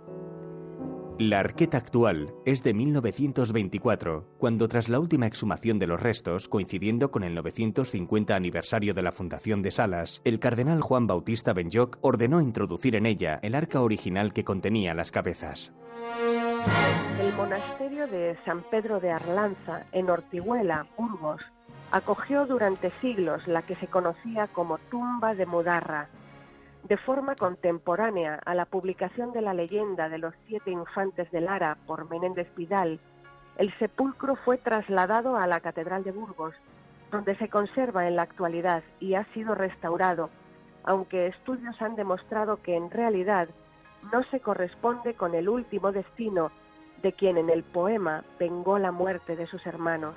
La 1.18 1.40
arqueta 1.40 1.76
actual 1.76 2.34
es 2.46 2.62
de 2.62 2.74
1924, 2.74 4.26
cuando 4.38 4.66
tras 4.66 4.88
la 4.88 4.98
última 4.98 5.26
exhumación 5.26 5.78
de 5.78 5.86
los 5.86 6.02
restos, 6.02 6.48
coincidiendo 6.48 7.10
con 7.10 7.22
el 7.22 7.34
950 7.34 8.34
aniversario 8.34 8.94
de 8.94 9.02
la 9.02 9.12
fundación 9.12 9.62
de 9.62 9.70
Salas, 9.70 10.22
el 10.24 10.40
cardenal 10.40 10.80
Juan 10.80 11.06
Bautista 11.06 11.52
Benyoc 11.52 11.98
ordenó 12.00 12.40
introducir 12.40 12.96
en 12.96 13.06
ella 13.06 13.38
el 13.42 13.54
arca 13.54 13.82
original 13.82 14.32
que 14.32 14.42
contenía 14.42 14.94
las 14.94 15.12
cabezas. 15.12 15.72
El 17.20 17.34
monasterio 17.34 18.08
de 18.08 18.36
San 18.44 18.62
Pedro 18.70 18.98
de 18.98 19.10
Arlanza, 19.10 19.86
en 19.92 20.08
Ortihuela, 20.08 20.86
Burgos, 20.96 21.42
acogió 21.90 22.46
durante 22.46 22.90
siglos 23.00 23.46
la 23.46 23.62
que 23.62 23.76
se 23.76 23.86
conocía 23.86 24.48
como 24.48 24.78
tumba 24.78 25.34
de 25.34 25.46
Mudarra, 25.46 26.08
de 26.88 26.96
forma 26.96 27.36
contemporánea 27.36 28.40
a 28.44 28.54
la 28.54 28.64
publicación 28.64 29.32
de 29.32 29.40
la 29.40 29.54
leyenda 29.54 30.08
de 30.08 30.18
los 30.18 30.34
siete 30.46 30.70
infantes 30.70 31.30
de 31.30 31.40
Lara 31.40 31.78
por 31.86 32.08
Menéndez 32.10 32.48
Pidal, 32.50 32.98
el 33.56 33.72
sepulcro 33.78 34.36
fue 34.36 34.58
trasladado 34.58 35.36
a 35.36 35.46
la 35.46 35.60
Catedral 35.60 36.04
de 36.04 36.12
Burgos, 36.12 36.54
donde 37.10 37.36
se 37.36 37.48
conserva 37.48 38.08
en 38.08 38.16
la 38.16 38.22
actualidad 38.22 38.82
y 38.98 39.14
ha 39.14 39.24
sido 39.32 39.54
restaurado, 39.54 40.30
aunque 40.84 41.26
estudios 41.26 41.80
han 41.80 41.94
demostrado 41.94 42.62
que 42.62 42.76
en 42.76 42.90
realidad 42.90 43.48
no 44.10 44.24
se 44.24 44.40
corresponde 44.40 45.14
con 45.14 45.34
el 45.34 45.48
último 45.48 45.92
destino 45.92 46.50
de 47.02 47.12
quien 47.12 47.36
en 47.36 47.50
el 47.50 47.62
poema 47.62 48.24
vengó 48.38 48.78
la 48.78 48.90
muerte 48.90 49.36
de 49.36 49.46
sus 49.46 49.64
hermanos. 49.66 50.16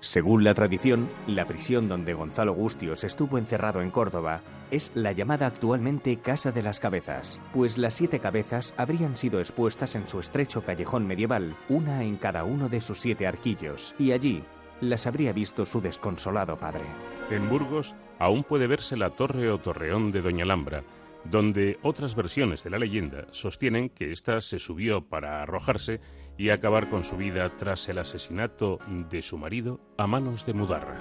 Según 0.00 0.44
la 0.44 0.54
tradición, 0.54 1.08
la 1.26 1.44
prisión 1.44 1.88
donde 1.88 2.14
Gonzalo 2.14 2.54
Gustios 2.54 3.04
estuvo 3.04 3.36
encerrado 3.36 3.82
en 3.82 3.90
Córdoba 3.90 4.40
es 4.70 4.92
la 4.94 5.12
llamada 5.12 5.46
actualmente 5.46 6.16
Casa 6.18 6.52
de 6.52 6.62
las 6.62 6.80
Cabezas, 6.80 7.40
pues 7.52 7.78
las 7.78 7.94
siete 7.94 8.20
cabezas 8.20 8.74
habrían 8.76 9.16
sido 9.16 9.40
expuestas 9.40 9.94
en 9.94 10.08
su 10.08 10.20
estrecho 10.20 10.62
callejón 10.62 11.06
medieval, 11.06 11.56
una 11.68 12.04
en 12.04 12.16
cada 12.16 12.44
uno 12.44 12.68
de 12.68 12.80
sus 12.80 13.00
siete 13.00 13.26
arquillos, 13.26 13.94
y 13.98 14.12
allí 14.12 14.44
las 14.80 15.06
habría 15.06 15.32
visto 15.32 15.66
su 15.66 15.80
desconsolado 15.80 16.58
padre. 16.58 16.84
En 17.30 17.48
Burgos 17.48 17.94
aún 18.18 18.44
puede 18.44 18.66
verse 18.66 18.96
la 18.96 19.10
torre 19.10 19.50
o 19.50 19.58
torreón 19.58 20.10
de 20.10 20.22
Doña 20.22 20.44
Alhambra, 20.44 20.84
donde 21.24 21.78
otras 21.82 22.14
versiones 22.14 22.62
de 22.64 22.70
la 22.70 22.78
leyenda 22.78 23.26
sostienen 23.30 23.88
que 23.88 24.10
ésta 24.10 24.40
se 24.40 24.58
subió 24.58 25.04
para 25.04 25.42
arrojarse 25.42 26.00
y 26.36 26.50
acabar 26.50 26.88
con 26.88 27.04
su 27.04 27.16
vida 27.16 27.56
tras 27.56 27.88
el 27.88 27.98
asesinato 27.98 28.78
de 29.10 29.22
su 29.22 29.36
marido 29.36 29.80
a 29.96 30.06
manos 30.06 30.46
de 30.46 30.54
Mudarra. 30.54 31.00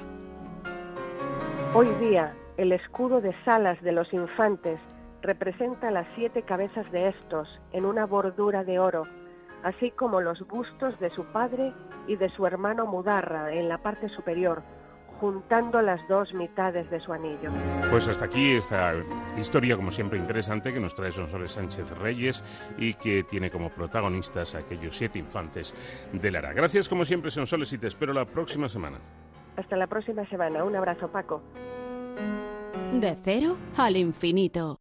Hoy 1.73 1.87
día, 1.99 2.35
el 2.57 2.71
escudo 2.71 3.21
de 3.21 3.33
Salas 3.45 3.81
de 3.81 3.91
los 3.91 4.11
Infantes 4.11 4.79
representa 5.21 5.91
las 5.91 6.07
siete 6.15 6.41
cabezas 6.41 6.91
de 6.91 7.09
estos 7.09 7.47
en 7.71 7.85
una 7.85 8.05
bordura 8.05 8.63
de 8.63 8.79
oro, 8.79 9.05
así 9.63 9.91
como 9.91 10.21
los 10.21 10.45
bustos 10.47 10.99
de 10.99 11.09
su 11.11 11.23
padre 11.25 11.73
y 12.07 12.15
de 12.15 12.29
su 12.29 12.45
hermano 12.45 12.85
Mudarra 12.85 13.53
en 13.53 13.69
la 13.69 13.77
parte 13.77 14.09
superior, 14.09 14.63
juntando 15.19 15.81
las 15.81 15.99
dos 16.07 16.33
mitades 16.33 16.89
de 16.89 16.99
su 16.99 17.13
anillo. 17.13 17.51
Pues 17.91 18.07
hasta 18.07 18.25
aquí 18.25 18.55
esta 18.55 18.93
historia, 19.37 19.75
como 19.75 19.91
siempre, 19.91 20.17
interesante 20.17 20.73
que 20.73 20.79
nos 20.79 20.95
trae 20.95 21.11
Sonsoles 21.11 21.51
Sánchez 21.51 21.91
Reyes 21.97 22.43
y 22.77 22.93
que 22.95 23.23
tiene 23.23 23.51
como 23.51 23.69
protagonistas 23.69 24.55
a 24.55 24.59
aquellos 24.59 24.95
siete 24.95 25.19
infantes 25.19 25.75
de 26.11 26.31
Lara. 26.31 26.53
Gracias, 26.53 26.89
como 26.89 27.05
siempre, 27.05 27.29
Sonsoles, 27.31 27.73
y 27.73 27.77
te 27.77 27.87
espero 27.87 28.13
la 28.13 28.25
próxima 28.25 28.69
semana. 28.69 28.97
Hasta 29.57 29.75
la 29.75 29.87
próxima 29.87 30.25
semana. 30.27 30.63
Un 30.63 30.75
abrazo, 30.75 31.07
Paco. 31.07 31.41
De 32.93 33.17
cero 33.23 33.57
al 33.75 33.97
infinito. 33.97 34.79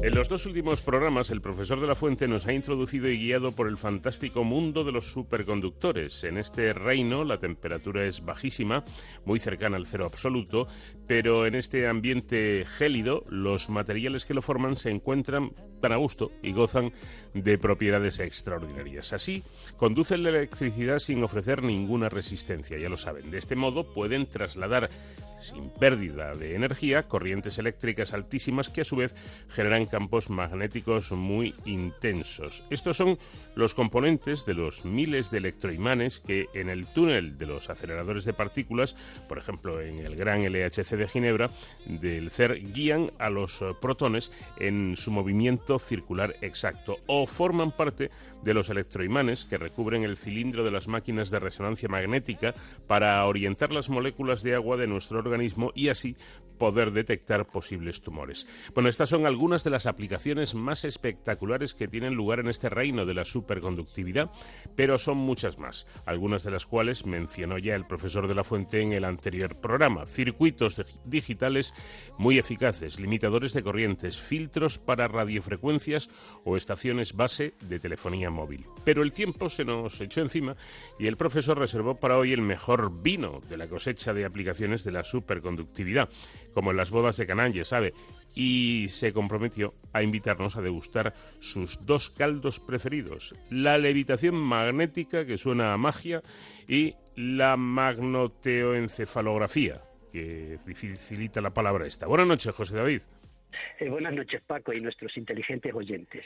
En 0.00 0.14
los 0.14 0.28
dos 0.28 0.46
últimos 0.46 0.80
programas, 0.80 1.30
el 1.30 1.40
profesor 1.40 1.80
de 1.80 1.86
la 1.86 1.94
Fuente 1.94 2.28
nos 2.28 2.46
ha 2.46 2.52
introducido 2.52 3.08
y 3.08 3.18
guiado 3.18 3.52
por 3.52 3.68
el 3.68 3.76
fantástico 3.76 4.44
mundo 4.44 4.84
de 4.84 4.92
los 4.92 5.10
superconductores. 5.12 6.24
En 6.24 6.38
este 6.38 6.72
reino 6.72 7.24
la 7.24 7.38
temperatura 7.38 8.06
es 8.06 8.24
bajísima, 8.24 8.84
muy 9.24 9.40
cercana 9.40 9.76
al 9.76 9.86
cero 9.86 10.06
absoluto, 10.06 10.68
pero 11.06 11.46
en 11.46 11.56
este 11.56 11.88
ambiente 11.88 12.64
gélido 12.78 13.24
los 13.28 13.70
materiales 13.70 14.24
que 14.24 14.34
lo 14.34 14.40
forman 14.40 14.76
se 14.76 14.90
encuentran 14.90 15.52
tan 15.82 15.92
a 15.92 15.96
gusto 15.96 16.30
y 16.42 16.52
gozan 16.52 16.92
de 17.34 17.58
propiedades 17.58 18.20
extraordinarias. 18.20 19.12
Así, 19.12 19.42
conducen 19.76 20.22
la 20.22 20.30
electricidad 20.30 21.00
sin 21.00 21.22
ofrecer 21.22 21.62
ninguna 21.62 22.08
resistencia, 22.08 22.78
ya 22.78 22.88
lo 22.88 22.96
saben. 22.96 23.30
De 23.30 23.38
este 23.38 23.56
modo 23.56 23.92
pueden 23.92 24.26
trasladar 24.26 24.90
sin 25.38 25.70
pérdida 25.70 26.34
de 26.34 26.54
energía 26.54 27.04
corrientes 27.04 27.58
eléctricas 27.58 28.07
altísimas 28.12 28.68
que 28.68 28.82
a 28.82 28.84
su 28.84 28.96
vez 28.96 29.14
generan 29.48 29.84
campos 29.84 30.30
magnéticos 30.30 31.12
muy 31.12 31.54
intensos. 31.64 32.64
Estos 32.70 32.96
son 32.96 33.18
los 33.54 33.74
componentes 33.74 34.46
de 34.46 34.54
los 34.54 34.84
miles 34.84 35.30
de 35.30 35.38
electroimanes 35.38 36.20
que 36.20 36.46
en 36.54 36.68
el 36.68 36.86
túnel 36.86 37.38
de 37.38 37.46
los 37.46 37.70
aceleradores 37.70 38.24
de 38.24 38.32
partículas, 38.32 38.96
por 39.28 39.38
ejemplo 39.38 39.80
en 39.80 39.98
el 39.98 40.16
gran 40.16 40.44
LHC 40.44 40.96
de 40.96 41.08
Ginebra, 41.08 41.50
del 41.86 42.30
CER 42.30 42.60
guían 42.72 43.10
a 43.18 43.30
los 43.30 43.64
protones 43.80 44.32
en 44.58 44.96
su 44.96 45.10
movimiento 45.10 45.78
circular 45.78 46.36
exacto 46.40 46.98
o 47.06 47.26
forman 47.26 47.72
parte 47.72 48.10
de 48.42 48.54
los 48.54 48.70
electroimanes 48.70 49.44
que 49.44 49.58
recubren 49.58 50.04
el 50.04 50.16
cilindro 50.16 50.64
de 50.64 50.70
las 50.70 50.88
máquinas 50.88 51.30
de 51.30 51.40
resonancia 51.40 51.88
magnética 51.88 52.54
para 52.86 53.24
orientar 53.26 53.72
las 53.72 53.88
moléculas 53.90 54.42
de 54.42 54.54
agua 54.54 54.76
de 54.76 54.86
nuestro 54.86 55.18
organismo 55.18 55.72
y 55.74 55.88
así 55.88 56.16
poder 56.58 56.90
detectar 56.90 57.46
posibles 57.46 58.00
tumores. 58.00 58.46
Bueno, 58.74 58.88
estas 58.88 59.08
son 59.08 59.26
algunas 59.26 59.64
de 59.64 59.70
las 59.70 59.86
aplicaciones 59.86 60.54
más 60.54 60.84
espectaculares 60.84 61.74
que 61.74 61.88
tienen 61.88 62.14
lugar 62.14 62.40
en 62.40 62.48
este 62.48 62.68
reino 62.68 63.06
de 63.06 63.14
la 63.14 63.24
superconductividad, 63.24 64.30
pero 64.76 64.98
son 64.98 65.16
muchas 65.18 65.58
más, 65.58 65.86
algunas 66.04 66.42
de 66.42 66.50
las 66.50 66.66
cuales 66.66 67.06
mencionó 67.06 67.58
ya 67.58 67.74
el 67.74 67.86
profesor 67.86 68.28
de 68.28 68.34
la 68.34 68.44
Fuente 68.44 68.80
en 68.80 68.92
el 68.92 69.04
anterior 69.04 69.56
programa. 69.60 70.06
Circuitos 70.06 70.82
digitales 71.04 71.74
muy 72.18 72.38
eficaces, 72.38 73.00
limitadores 73.00 73.52
de 73.52 73.62
corrientes, 73.62 74.18
filtros 74.18 74.78
para 74.78 75.08
radiofrecuencias 75.08 76.10
o 76.44 76.56
estaciones 76.56 77.14
base 77.14 77.54
de 77.60 77.78
telefonía 77.78 78.30
móvil. 78.30 78.64
Pero 78.84 79.02
el 79.02 79.12
tiempo 79.12 79.48
se 79.48 79.64
nos 79.64 80.00
echó 80.00 80.20
encima 80.20 80.56
y 80.98 81.06
el 81.06 81.16
profesor 81.16 81.58
reservó 81.58 81.94
para 81.96 82.18
hoy 82.18 82.32
el 82.32 82.42
mejor 82.42 83.02
vino 83.02 83.40
de 83.48 83.56
la 83.56 83.68
cosecha 83.68 84.12
de 84.12 84.24
aplicaciones 84.24 84.84
de 84.84 84.92
la 84.92 85.04
superconductividad 85.04 86.08
como 86.54 86.70
en 86.70 86.76
las 86.76 86.90
bodas 86.90 87.16
de 87.16 87.26
Canaán, 87.26 87.52
ya 87.52 87.64
sabe, 87.64 87.92
y 88.34 88.86
se 88.88 89.12
comprometió 89.12 89.74
a 89.92 90.02
invitarnos 90.02 90.56
a 90.56 90.62
degustar 90.62 91.14
sus 91.40 91.86
dos 91.86 92.10
caldos 92.10 92.58
preferidos, 92.60 93.34
la 93.50 93.78
levitación 93.78 94.34
magnética, 94.34 95.24
que 95.26 95.38
suena 95.38 95.72
a 95.72 95.76
magia, 95.76 96.20
y 96.66 96.96
la 97.16 97.56
magnoteoencefalografía, 97.56 99.74
que 100.12 100.58
facilita 100.74 101.40
la 101.40 101.54
palabra 101.54 101.86
esta. 101.86 102.06
Buenas 102.06 102.26
noches, 102.26 102.52
José 102.54 102.76
David. 102.76 103.02
Eh, 103.80 103.88
buenas 103.88 104.14
noches, 104.14 104.40
Paco, 104.46 104.72
y 104.72 104.80
nuestros 104.80 105.16
inteligentes 105.16 105.74
oyentes. 105.74 106.24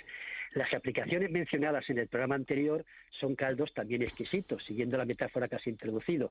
Las 0.55 0.73
aplicaciones 0.75 1.31
mencionadas 1.31 1.89
en 1.89 1.99
el 1.99 2.09
programa 2.09 2.35
anterior 2.35 2.85
son 3.21 3.37
caldos 3.37 3.73
también 3.73 4.03
exquisitos, 4.03 4.63
siguiendo 4.67 4.99
la 4.99 5.07
metáfora 5.07 5.49
que 5.49 5.57
has 5.57 5.67
introducido, 5.67 6.31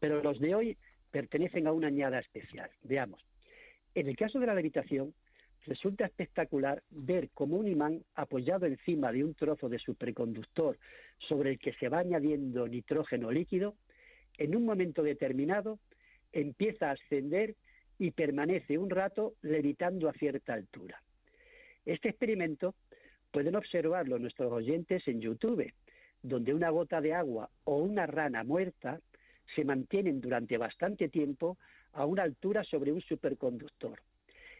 pero 0.00 0.22
los 0.22 0.40
de 0.40 0.54
hoy 0.54 0.78
pertenecen 1.10 1.66
a 1.66 1.72
una 1.72 1.88
añada 1.88 2.18
especial. 2.18 2.70
Veamos. 2.82 3.24
En 3.94 4.08
el 4.08 4.16
caso 4.16 4.38
de 4.38 4.46
la 4.46 4.54
levitación, 4.54 5.14
resulta 5.66 6.06
espectacular 6.06 6.82
ver 6.90 7.30
cómo 7.34 7.56
un 7.56 7.68
imán 7.68 8.02
apoyado 8.14 8.66
encima 8.66 9.12
de 9.12 9.24
un 9.24 9.34
trozo 9.34 9.68
de 9.68 9.78
superconductor 9.78 10.78
sobre 11.18 11.50
el 11.50 11.58
que 11.58 11.72
se 11.74 11.88
va 11.88 11.98
añadiendo 11.98 12.66
nitrógeno 12.66 13.30
líquido, 13.30 13.74
en 14.36 14.54
un 14.54 14.64
momento 14.64 15.02
determinado 15.02 15.78
empieza 16.32 16.88
a 16.90 16.92
ascender 16.92 17.54
y 17.98 18.12
permanece 18.12 18.78
un 18.78 18.90
rato 18.90 19.34
levitando 19.42 20.08
a 20.08 20.12
cierta 20.12 20.54
altura. 20.54 21.02
Este 21.84 22.10
experimento 22.10 22.74
pueden 23.30 23.56
observarlo 23.56 24.18
nuestros 24.18 24.52
oyentes 24.52 25.06
en 25.08 25.20
YouTube, 25.20 25.72
donde 26.22 26.54
una 26.54 26.70
gota 26.70 27.00
de 27.00 27.14
agua 27.14 27.50
o 27.64 27.78
una 27.78 28.06
rana 28.06 28.44
muerta 28.44 29.00
se 29.54 29.64
mantienen 29.64 30.20
durante 30.20 30.56
bastante 30.56 31.08
tiempo 31.08 31.58
a 31.92 32.04
una 32.04 32.22
altura 32.22 32.64
sobre 32.64 32.92
un 32.92 33.00
superconductor. 33.00 34.00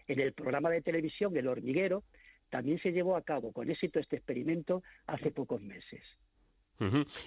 En 0.07 0.21
el 0.21 0.33
programa 0.33 0.71
de 0.71 0.83
televisión 0.83 1.37
El 1.37 1.49
hormiguero 1.49 2.05
también 2.51 2.81
se 2.81 2.93
llevó 2.93 3.17
a 3.17 3.23
cabo 3.23 3.53
con 3.53 3.71
éxito 3.71 3.99
este 3.99 4.17
experimento 4.17 4.83
hace 5.07 5.31
pocos 5.31 5.61
meses. 5.61 6.03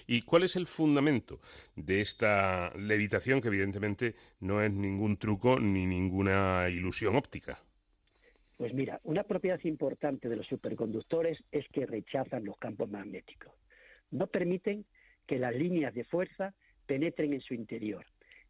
¿Y 0.06 0.22
cuál 0.22 0.44
es 0.44 0.56
el 0.56 0.66
fundamento 0.66 1.40
de 1.76 2.00
esta 2.00 2.72
levitación 2.74 3.40
que 3.40 3.48
evidentemente 3.48 4.14
no 4.40 4.62
es 4.62 4.72
ningún 4.72 5.18
truco 5.18 5.60
ni 5.60 5.84
ninguna 5.84 6.68
ilusión 6.70 7.16
óptica? 7.16 7.58
Pues 8.56 8.72
mira, 8.72 9.00
una 9.04 9.24
propiedad 9.24 9.60
importante 9.64 10.28
de 10.28 10.36
los 10.36 10.46
superconductores 10.46 11.38
es 11.50 11.68
que 11.68 11.84
rechazan 11.84 12.44
los 12.44 12.56
campos 12.56 12.90
magnéticos. 12.90 13.52
No 14.10 14.26
permiten 14.26 14.86
que 15.26 15.38
las 15.38 15.54
líneas 15.54 15.92
de 15.94 16.04
fuerza 16.04 16.54
penetren 16.92 17.32
en 17.32 17.40
su 17.40 17.54
interior. 17.54 18.04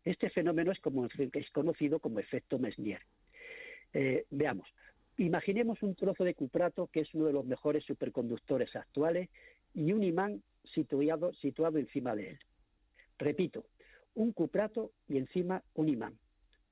Este 0.04 0.28
fenómeno 0.28 0.72
es, 0.72 0.80
como, 0.80 1.06
es 1.06 1.50
conocido 1.52 2.00
como 2.00 2.18
efecto 2.18 2.58
Mesnier. 2.58 3.00
Eh, 3.92 4.24
veamos, 4.30 4.66
imaginemos 5.16 5.80
un 5.84 5.94
trozo 5.94 6.24
de 6.24 6.34
cuprato 6.34 6.88
que 6.88 7.02
es 7.02 7.14
uno 7.14 7.26
de 7.26 7.34
los 7.34 7.46
mejores 7.46 7.84
superconductores 7.84 8.74
actuales 8.74 9.28
y 9.74 9.92
un 9.92 10.02
imán 10.02 10.42
situado, 10.74 11.32
situado 11.34 11.78
encima 11.78 12.16
de 12.16 12.30
él. 12.30 12.38
Repito, 13.16 13.64
un 14.14 14.32
cuprato 14.32 14.90
y 15.06 15.18
encima 15.18 15.62
un 15.74 15.88
imán. 15.88 16.18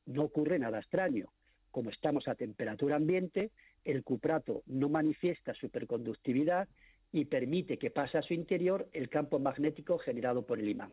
No 0.06 0.24
ocurre 0.24 0.58
nada 0.58 0.80
extraño. 0.80 1.28
Como 1.70 1.90
estamos 1.90 2.26
a 2.26 2.34
temperatura 2.34 2.96
ambiente, 2.96 3.52
el 3.84 4.02
cuprato 4.02 4.64
no 4.66 4.88
manifiesta 4.88 5.54
superconductividad 5.54 6.68
y 7.12 7.26
permite 7.26 7.78
que 7.78 7.92
pase 7.92 8.18
a 8.18 8.22
su 8.22 8.34
interior 8.34 8.88
el 8.92 9.08
campo 9.08 9.38
magnético 9.38 9.98
generado 9.98 10.44
por 10.44 10.58
el 10.58 10.68
imán. 10.68 10.92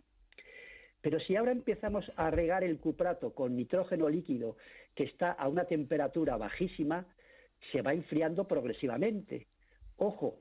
Pero 1.08 1.22
si 1.22 1.38
ahora 1.38 1.54
empezamos 1.54 2.12
a 2.18 2.30
regar 2.32 2.66
el 2.66 2.80
cuprato 2.80 3.34
con 3.34 3.56
nitrógeno 3.56 4.10
líquido 4.10 4.58
que 4.94 5.06
está 5.06 5.32
a 5.32 5.48
una 5.48 5.64
temperatura 5.64 6.36
bajísima, 6.36 7.06
se 7.72 7.82
va 7.82 7.94
enfriando 7.94 8.46
progresivamente. 8.46 9.48
Ojo, 9.96 10.40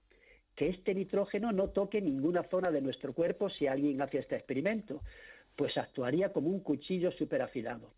que 0.56 0.68
este 0.68 0.93
nitrógeno 0.93 1.52
no 1.52 1.68
toque 1.68 2.01
ninguna 2.01 2.43
zona 2.51 2.72
de 2.72 2.80
nuestro 2.80 3.12
cuerpo 3.12 3.48
si 3.48 3.68
alguien 3.68 4.02
hace 4.02 4.18
este 4.18 4.34
experimento, 4.34 5.02
pues 5.55 5.78
actuaría 5.78 6.32
como 6.32 6.51
un 6.51 6.59
cuchillo 6.59 7.12
superafilado. 7.12 7.93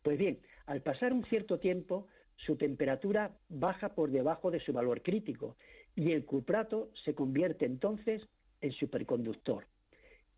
Pues 0.00 0.18
bien, 0.18 0.38
al 0.66 0.82
pasar 0.82 1.12
un 1.12 1.24
cierto 1.24 1.58
tiempo, 1.58 2.06
su 2.36 2.54
temperatura 2.54 3.32
baja 3.48 3.96
por 3.96 4.12
debajo 4.12 4.52
de 4.52 4.60
su 4.60 4.72
valor 4.72 5.02
crítico 5.02 5.56
y 5.96 6.12
el 6.12 6.24
cuprato 6.24 6.92
se 7.04 7.16
convierte 7.16 7.66
entonces 7.66 8.22
en 8.60 8.70
superconductor 8.70 9.64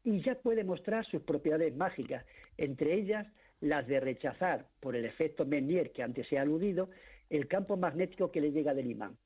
y 0.05 0.23
ya 0.23 0.35
puede 0.37 0.65
mostrar 0.65 1.05
sus 1.07 1.23
propiedades 1.23 1.75
mágicas, 1.77 2.25
entre 2.57 2.95
ellas 2.95 3.27
las 3.61 3.87
de 3.87 4.01
rechazar, 4.01 4.67
por 4.81 4.97
el 4.97 5.05
efecto 5.05 5.45
Menier 5.45 5.93
que 5.93 6.03
antes 6.03 6.31
he 6.33 6.39
aludido, 6.39 6.89
el 7.29 7.47
campo 7.47 7.77
magnético 7.77 8.31
que 8.31 8.41
le 8.41 8.53
llega 8.53 8.75
del 8.75 8.91
imán. 8.91 9.17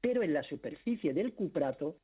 Pero 0.00 0.22
en 0.22 0.32
la 0.32 0.42
superficie 0.42 1.12
del 1.12 1.34
cuprato 1.34 1.98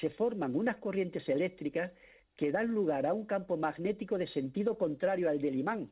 se 0.00 0.10
forman 0.10 0.54
unas 0.54 0.76
corrientes 0.76 1.28
eléctricas 1.28 1.92
que 2.36 2.52
dan 2.52 2.68
lugar 2.68 3.04
a 3.06 3.14
un 3.14 3.26
campo 3.26 3.56
magnético 3.56 4.16
de 4.16 4.28
sentido 4.28 4.78
contrario 4.78 5.28
al 5.28 5.40
del 5.40 5.56
imán 5.56 5.90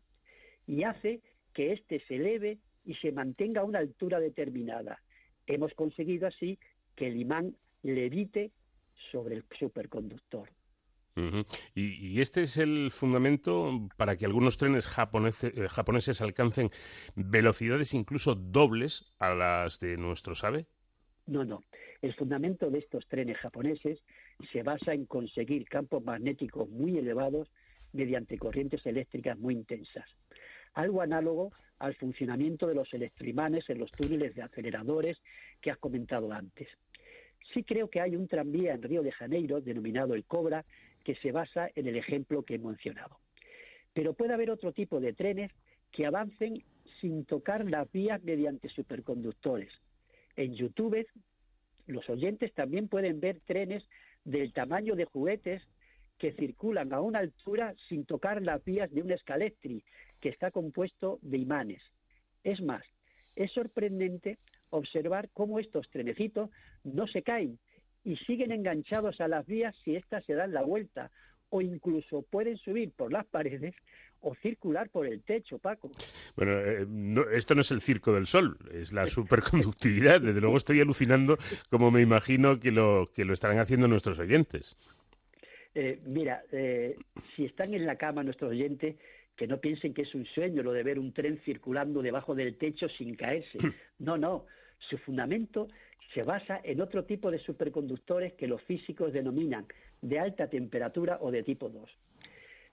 y 0.66 0.84
hace 0.84 1.20
que 1.52 1.72
éste 1.72 2.00
se 2.06 2.16
eleve 2.16 2.58
y 2.84 2.94
se 2.94 3.10
mantenga 3.10 3.62
a 3.62 3.64
una 3.64 3.80
altura 3.80 4.20
determinada. 4.20 5.00
Hemos 5.46 5.74
conseguido 5.74 6.26
así 6.28 6.58
que 6.94 7.08
el 7.08 7.16
imán 7.16 7.56
levite 7.82 8.52
sobre 9.10 9.36
el 9.36 9.44
superconductor. 9.58 10.48
Y, 11.74 12.20
este 12.20 12.42
es 12.42 12.56
el 12.58 12.90
fundamento 12.90 13.88
para 13.96 14.16
que 14.16 14.26
algunos 14.26 14.56
trenes 14.56 14.86
eh, 14.86 15.68
japoneses 15.68 16.20
alcancen 16.20 16.70
velocidades 17.14 17.94
incluso 17.94 18.34
dobles 18.34 19.12
a 19.18 19.34
las 19.34 19.80
de 19.80 19.96
nuestro 19.96 20.34
SABE. 20.34 20.66
No, 21.26 21.44
no. 21.44 21.62
El 22.02 22.14
fundamento 22.14 22.70
de 22.70 22.78
estos 22.78 23.06
trenes 23.08 23.38
japoneses 23.38 23.98
se 24.52 24.62
basa 24.62 24.92
en 24.92 25.06
conseguir 25.06 25.68
campos 25.68 26.04
magnéticos 26.04 26.68
muy 26.68 26.98
elevados 26.98 27.48
mediante 27.92 28.38
corrientes 28.38 28.84
eléctricas 28.86 29.38
muy 29.38 29.54
intensas. 29.54 30.08
Algo 30.74 31.00
análogo 31.00 31.52
al 31.78 31.94
funcionamiento 31.96 32.66
de 32.66 32.74
los 32.74 32.92
electroimanes 32.92 33.68
en 33.70 33.78
los 33.78 33.90
túneles 33.92 34.34
de 34.34 34.42
aceleradores 34.42 35.18
que 35.60 35.70
has 35.70 35.78
comentado 35.78 36.32
antes. 36.32 36.68
Sí 37.54 37.64
creo 37.64 37.88
que 37.88 38.00
hay 38.00 38.16
un 38.16 38.28
tranvía 38.28 38.74
en 38.74 38.82
Río 38.82 39.02
de 39.02 39.12
Janeiro, 39.12 39.60
denominado 39.60 40.14
el 40.14 40.24
Cobra, 40.24 40.64
que 41.06 41.14
se 41.14 41.30
basa 41.30 41.70
en 41.76 41.86
el 41.86 41.96
ejemplo 41.96 42.42
que 42.42 42.56
he 42.56 42.58
mencionado. 42.58 43.20
Pero 43.94 44.14
puede 44.14 44.34
haber 44.34 44.50
otro 44.50 44.72
tipo 44.72 44.98
de 44.98 45.12
trenes 45.12 45.52
que 45.92 46.04
avancen 46.04 46.64
sin 47.00 47.24
tocar 47.24 47.64
las 47.64 47.88
vías 47.92 48.20
mediante 48.24 48.68
superconductores. 48.70 49.70
En 50.34 50.56
YouTube, 50.56 51.06
los 51.86 52.10
oyentes 52.10 52.52
también 52.54 52.88
pueden 52.88 53.20
ver 53.20 53.38
trenes 53.46 53.84
del 54.24 54.52
tamaño 54.52 54.96
de 54.96 55.04
juguetes 55.04 55.62
que 56.18 56.32
circulan 56.32 56.92
a 56.92 57.00
una 57.00 57.20
altura 57.20 57.76
sin 57.88 58.04
tocar 58.04 58.42
las 58.42 58.64
vías 58.64 58.90
de 58.90 59.02
un 59.02 59.12
escalectri, 59.12 59.84
que 60.20 60.30
está 60.30 60.50
compuesto 60.50 61.20
de 61.22 61.38
imanes. 61.38 61.82
Es 62.42 62.60
más, 62.60 62.82
es 63.36 63.52
sorprendente 63.52 64.38
observar 64.70 65.30
cómo 65.32 65.60
estos 65.60 65.88
trenecitos 65.88 66.50
no 66.82 67.06
se 67.06 67.22
caen 67.22 67.60
y 68.06 68.16
siguen 68.18 68.52
enganchados 68.52 69.20
a 69.20 69.26
las 69.26 69.44
vías 69.46 69.74
si 69.84 69.96
éstas 69.96 70.24
se 70.24 70.34
dan 70.34 70.52
la 70.52 70.62
vuelta 70.62 71.10
o 71.50 71.60
incluso 71.60 72.22
pueden 72.22 72.56
subir 72.56 72.92
por 72.92 73.12
las 73.12 73.26
paredes 73.26 73.74
o 74.20 74.34
circular 74.36 74.88
por 74.90 75.06
el 75.06 75.22
techo, 75.22 75.58
Paco. 75.58 75.90
Bueno, 76.36 76.52
eh, 76.58 76.86
esto 77.32 77.56
no 77.56 77.60
es 77.60 77.70
el 77.72 77.80
circo 77.80 78.12
del 78.12 78.26
sol, 78.26 78.58
es 78.72 78.92
la 78.92 79.08
superconductividad. 79.08 80.20
Desde 80.20 80.40
luego 80.40 80.56
estoy 80.56 80.80
alucinando 80.80 81.36
como 81.68 81.90
me 81.90 82.00
imagino 82.00 82.60
que 82.60 82.70
lo, 82.70 83.10
que 83.12 83.24
lo 83.24 83.32
estarán 83.32 83.58
haciendo 83.58 83.88
nuestros 83.88 84.18
oyentes. 84.20 84.76
Eh, 85.74 86.00
mira, 86.06 86.42
eh, 86.52 86.96
si 87.34 87.44
están 87.44 87.74
en 87.74 87.86
la 87.86 87.96
cama 87.96 88.22
nuestros 88.22 88.52
oyentes, 88.52 88.96
que 89.36 89.48
no 89.48 89.58
piensen 89.58 89.92
que 89.92 90.02
es 90.02 90.14
un 90.14 90.24
sueño 90.26 90.62
lo 90.62 90.72
de 90.72 90.84
ver 90.84 91.00
un 91.00 91.12
tren 91.12 91.40
circulando 91.44 92.02
debajo 92.02 92.36
del 92.36 92.56
techo 92.56 92.88
sin 92.88 93.16
caerse. 93.16 93.58
No, 93.98 94.16
no. 94.16 94.46
Su 94.90 94.98
fundamento 94.98 95.68
se 96.14 96.22
basa 96.22 96.60
en 96.62 96.80
otro 96.80 97.04
tipo 97.04 97.30
de 97.30 97.38
superconductores 97.38 98.34
que 98.34 98.46
los 98.46 98.62
físicos 98.62 99.12
denominan 99.12 99.66
de 100.00 100.18
alta 100.18 100.48
temperatura 100.48 101.18
o 101.20 101.30
de 101.30 101.42
tipo 101.42 101.68
2. 101.68 101.90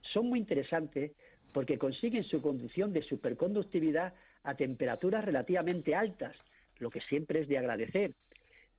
Son 0.00 0.28
muy 0.28 0.38
interesantes 0.38 1.12
porque 1.52 1.78
consiguen 1.78 2.24
su 2.24 2.42
conducción 2.42 2.92
de 2.92 3.02
superconductividad 3.02 4.14
a 4.42 4.54
temperaturas 4.54 5.24
relativamente 5.24 5.94
altas, 5.94 6.36
lo 6.78 6.90
que 6.90 7.00
siempre 7.00 7.40
es 7.40 7.48
de 7.48 7.58
agradecer, 7.58 8.12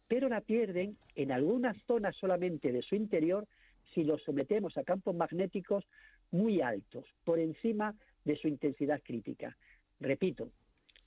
pero 0.08 0.30
la 0.30 0.42
pierden 0.42 0.98
en 1.16 1.32
algunas 1.32 1.78
zonas 1.88 2.16
solamente 2.16 2.72
de 2.72 2.82
su 2.82 2.96
interior 2.96 3.48
si 3.94 4.04
los 4.04 4.22
sometemos 4.24 4.78
a 4.78 4.84
campos 4.84 5.16
magnéticos 5.16 5.86
muy 6.32 6.62
altos, 6.62 7.06
por 7.24 7.40
encima 7.40 7.96
de 8.24 8.36
su 8.36 8.48
intensidad 8.48 9.02
crítica. 9.04 9.56
Repito, 10.00 10.50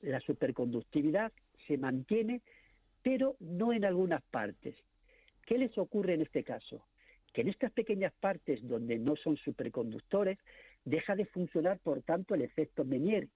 la 0.00 0.20
superconductividad 0.20 1.32
se 1.66 1.76
mantiene, 1.76 2.40
pero 3.02 3.36
no 3.40 3.72
en 3.72 3.84
algunas 3.84 4.22
partes. 4.22 4.74
¿Qué 5.46 5.58
les 5.58 5.76
ocurre 5.78 6.14
en 6.14 6.22
este 6.22 6.44
caso? 6.44 6.84
Que 7.32 7.42
en 7.42 7.48
estas 7.48 7.72
pequeñas 7.72 8.12
partes 8.20 8.66
donde 8.66 8.98
no 8.98 9.16
son 9.16 9.36
superconductores, 9.36 10.38
deja 10.84 11.14
de 11.16 11.26
funcionar, 11.26 11.78
por 11.78 12.02
tanto, 12.02 12.34
el 12.34 12.42
efecto 12.42 12.84
Menier, 12.84 13.28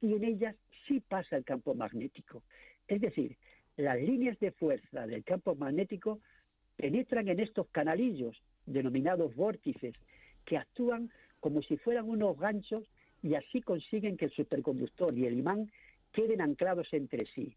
y 0.00 0.14
en 0.14 0.24
ellas 0.24 0.56
sí 0.86 1.00
pasa 1.00 1.36
el 1.36 1.44
campo 1.44 1.74
magnético. 1.74 2.42
Es 2.88 3.00
decir, 3.00 3.36
las 3.76 4.00
líneas 4.00 4.38
de 4.40 4.52
fuerza 4.52 5.06
del 5.06 5.24
campo 5.24 5.54
magnético 5.54 6.20
penetran 6.76 7.28
en 7.28 7.40
estos 7.40 7.68
canalillos 7.68 8.36
denominados 8.66 9.34
vórtices, 9.34 9.94
que 10.44 10.56
actúan 10.56 11.10
como 11.40 11.62
si 11.62 11.76
fueran 11.76 12.08
unos 12.08 12.38
ganchos 12.38 12.84
y 13.22 13.34
así 13.34 13.60
consiguen 13.60 14.16
que 14.16 14.26
el 14.26 14.30
superconductor 14.30 15.16
y 15.16 15.26
el 15.26 15.38
imán 15.38 15.70
queden 16.12 16.40
anclados 16.40 16.88
entre 16.92 17.26
sí. 17.34 17.54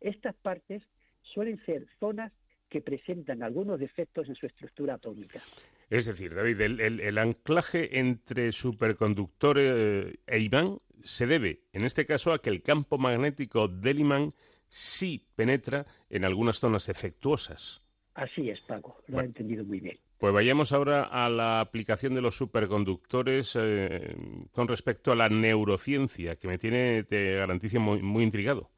Estas 0.00 0.34
partes 0.36 0.82
suelen 1.32 1.60
ser 1.64 1.86
zonas 1.98 2.32
que 2.68 2.80
presentan 2.80 3.42
algunos 3.42 3.78
defectos 3.78 4.28
en 4.28 4.34
su 4.34 4.46
estructura 4.46 4.94
atómica. 4.94 5.40
Es 5.88 6.06
decir, 6.06 6.34
David, 6.34 6.60
el, 6.60 7.18
anclaje 7.18 7.98
entre 7.98 8.50
superconductor 8.50 9.56
eh, 9.58 10.14
e 10.26 10.38
imán 10.40 10.78
se 11.02 11.26
debe, 11.26 11.60
en 11.72 11.84
este 11.84 12.04
caso, 12.04 12.32
a 12.32 12.40
que 12.40 12.50
el 12.50 12.62
campo 12.62 12.98
magnético 12.98 13.68
del 13.68 14.00
imán 14.00 14.32
sí 14.68 15.28
penetra 15.36 15.86
en 16.10 16.24
algunas 16.24 16.58
zonas 16.58 16.88
efectuosas. 16.88 17.82
Así 18.14 18.50
es, 18.50 18.60
Paco, 18.62 19.02
lo 19.06 19.20
ha 19.20 19.24
entendido 19.24 19.64
muy 19.64 19.78
bien. 19.78 19.98
Pues 20.18 20.32
vayamos 20.32 20.72
ahora 20.72 21.02
a 21.04 21.28
la 21.28 21.60
aplicación 21.60 22.14
de 22.14 22.22
los 22.22 22.36
superconductores 22.36 23.56
eh, 23.60 24.16
con 24.50 24.66
respecto 24.66 25.12
a 25.12 25.16
la 25.16 25.28
neurociencia, 25.28 26.36
que 26.36 26.48
me 26.48 26.56
tiene, 26.56 27.04
te 27.04 27.34
garantizo, 27.34 27.78
muy, 27.78 28.02
muy 28.02 28.24
intrigado. 28.24 28.70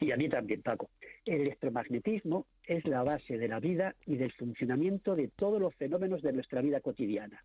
Y 0.00 0.12
a 0.12 0.16
mí 0.16 0.28
también, 0.28 0.62
Paco. 0.62 0.88
El 1.28 1.42
electromagnetismo 1.42 2.46
es 2.66 2.88
la 2.88 3.02
base 3.02 3.36
de 3.36 3.48
la 3.48 3.60
vida 3.60 3.94
y 4.06 4.16
del 4.16 4.32
funcionamiento 4.32 5.14
de 5.14 5.28
todos 5.28 5.60
los 5.60 5.74
fenómenos 5.74 6.22
de 6.22 6.32
nuestra 6.32 6.62
vida 6.62 6.80
cotidiana. 6.80 7.44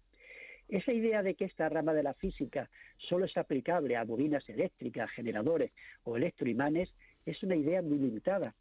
Esa 0.70 0.94
idea 0.94 1.22
de 1.22 1.36
que 1.36 1.44
esta 1.44 1.68
rama 1.68 1.94
de 1.94 2.02
la 2.02 2.14
física 2.14 2.70
solo 2.98 3.26
es 3.26 3.36
aplicable 3.36 3.98
a 3.98 4.06
bobinas 4.06 4.48
eléctricas, 4.48 5.12
generadores 5.12 5.74
o 6.06 6.16
electroimanes 6.16 6.96
es 7.26 7.44
una 7.44 7.58
idea 7.58 7.82
muy 7.82 7.98
limitada. 7.98 8.56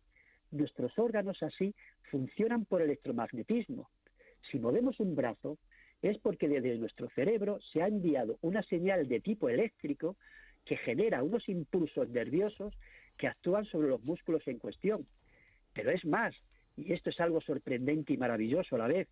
Nuestros 0.50 0.98
órganos 0.98 1.40
así 1.44 1.72
funcionan 2.10 2.64
por 2.64 2.82
electromagnetismo. 2.82 3.90
Si 4.50 4.58
movemos 4.58 4.98
un 4.98 5.14
brazo 5.14 5.56
es 6.02 6.18
porque 6.18 6.48
desde 6.48 6.78
nuestro 6.78 7.08
cerebro 7.10 7.60
se 7.72 7.80
ha 7.80 7.86
enviado 7.86 8.38
una 8.40 8.64
señal 8.64 9.06
de 9.06 9.20
tipo 9.20 9.48
eléctrico 9.48 10.16
que 10.64 10.78
genera 10.78 11.22
unos 11.22 11.48
impulsos 11.48 12.08
nerviosos 12.08 12.74
que 13.16 13.28
actúan 13.28 13.64
sobre 13.66 13.88
los 13.88 14.02
músculos 14.04 14.46
en 14.46 14.58
cuestión. 14.58 15.06
Pero 15.72 15.90
es 15.90 16.04
más, 16.04 16.34
y 16.76 16.92
esto 16.92 17.10
es 17.10 17.20
algo 17.20 17.40
sorprendente 17.40 18.12
y 18.12 18.16
maravilloso 18.16 18.76
a 18.76 18.78
la 18.80 18.86
vez, 18.88 19.08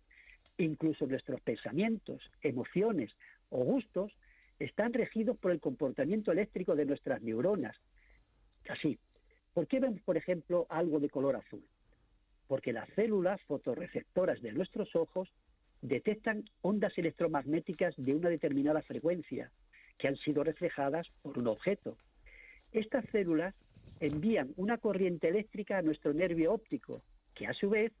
incluso 0.57 1.07
nuestros 1.07 1.41
pensamientos, 1.41 2.21
emociones 2.41 3.11
o 3.49 3.63
gustos 3.63 4.11
están 4.59 4.93
regidos 4.93 5.37
por 5.37 5.51
el 5.51 5.59
comportamiento 5.59 6.31
eléctrico 6.31 6.75
de 6.75 6.85
nuestras 6.85 7.21
neuronas. 7.21 7.75
Así, 8.69 8.99
¿por 9.53 9.67
qué 9.67 9.79
vemos, 9.79 10.01
por 10.01 10.17
ejemplo, 10.17 10.67
algo 10.69 10.99
de 10.99 11.09
color 11.09 11.35
azul? 11.35 11.63
porque 12.51 12.73
las 12.73 12.89
células 12.95 13.39
fotorreceptoras 13.43 14.41
de 14.41 14.51
nuestros 14.51 14.93
ojos 14.93 15.29
detectan 15.81 16.43
ondas 16.59 16.91
electromagnéticas 16.97 17.93
de 17.95 18.13
una 18.13 18.27
determinada 18.27 18.81
frecuencia 18.81 19.49
que 19.97 20.09
han 20.09 20.17
sido 20.17 20.43
reflejadas 20.43 21.07
por 21.21 21.39
un 21.39 21.47
objeto. 21.47 21.95
Estas 22.73 23.05
células 23.13 23.55
envían 24.01 24.51
una 24.57 24.79
corriente 24.79 25.29
eléctrica 25.29 25.77
a 25.77 25.81
nuestro 25.81 26.13
nervio 26.13 26.51
óptico, 26.53 27.03
que 27.35 27.47
a 27.47 27.53
su 27.53 27.69
vez 27.69 27.93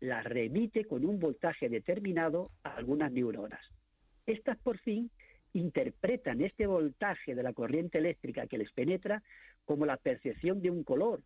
la 0.00 0.20
remite 0.20 0.84
con 0.84 1.04
un 1.06 1.18
voltaje 1.18 1.68
determinado 1.68 2.50
a 2.64 2.76
algunas 2.76 3.12
neuronas. 3.12 3.64
Estas 4.26 4.58
por 4.58 4.78
fin 4.78 5.10
interpretan 5.52 6.40
este 6.42 6.66
voltaje 6.66 7.36
de 7.36 7.42
la 7.44 7.52
corriente 7.52 7.98
eléctrica 7.98 8.48
que 8.48 8.58
les 8.58 8.72
penetra 8.72 9.22
como 9.64 9.86
la 9.86 9.96
percepción 9.96 10.60
de 10.60 10.70
un 10.70 10.82
color. 10.82 11.22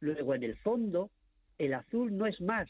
Luego, 0.00 0.34
en 0.34 0.42
el 0.42 0.56
fondo, 0.58 1.10
el 1.58 1.72
azul 1.72 2.14
no 2.16 2.26
es 2.26 2.40
más 2.42 2.68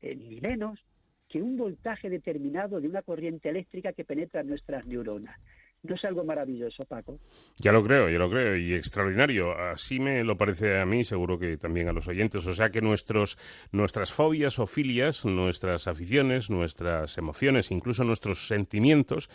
eh, 0.00 0.16
ni 0.16 0.40
menos 0.40 0.80
que 1.28 1.40
un 1.40 1.56
voltaje 1.56 2.10
determinado 2.10 2.80
de 2.80 2.88
una 2.88 3.02
corriente 3.02 3.48
eléctrica 3.48 3.92
que 3.92 4.04
penetra 4.04 4.40
en 4.40 4.48
nuestras 4.48 4.86
neuronas. 4.86 5.38
¿No 5.82 5.96
es 5.96 6.04
algo 6.04 6.22
maravilloso, 6.22 6.84
Paco? 6.84 7.18
Ya 7.56 7.72
lo 7.72 7.82
creo, 7.82 8.08
ya 8.08 8.18
lo 8.18 8.30
creo, 8.30 8.56
y 8.56 8.72
extraordinario. 8.72 9.52
Así 9.52 9.98
me 9.98 10.22
lo 10.22 10.36
parece 10.36 10.78
a 10.78 10.86
mí, 10.86 11.02
seguro 11.02 11.40
que 11.40 11.56
también 11.56 11.88
a 11.88 11.92
los 11.92 12.06
oyentes. 12.06 12.46
O 12.46 12.54
sea 12.54 12.70
que 12.70 12.80
nuestros, 12.80 13.36
nuestras 13.72 14.12
fobias 14.12 14.60
o 14.60 14.66
filias, 14.68 15.24
nuestras 15.24 15.88
aficiones, 15.88 16.50
nuestras 16.50 17.18
emociones, 17.18 17.72
incluso 17.72 18.04
nuestros 18.04 18.46
sentimientos, 18.46 19.28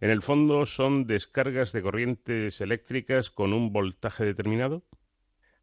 en 0.00 0.10
el 0.10 0.22
fondo 0.22 0.66
son 0.66 1.06
descargas 1.06 1.72
de 1.72 1.82
corrientes 1.82 2.60
eléctricas 2.60 3.30
con 3.30 3.52
un 3.52 3.72
voltaje 3.72 4.24
determinado. 4.24 4.82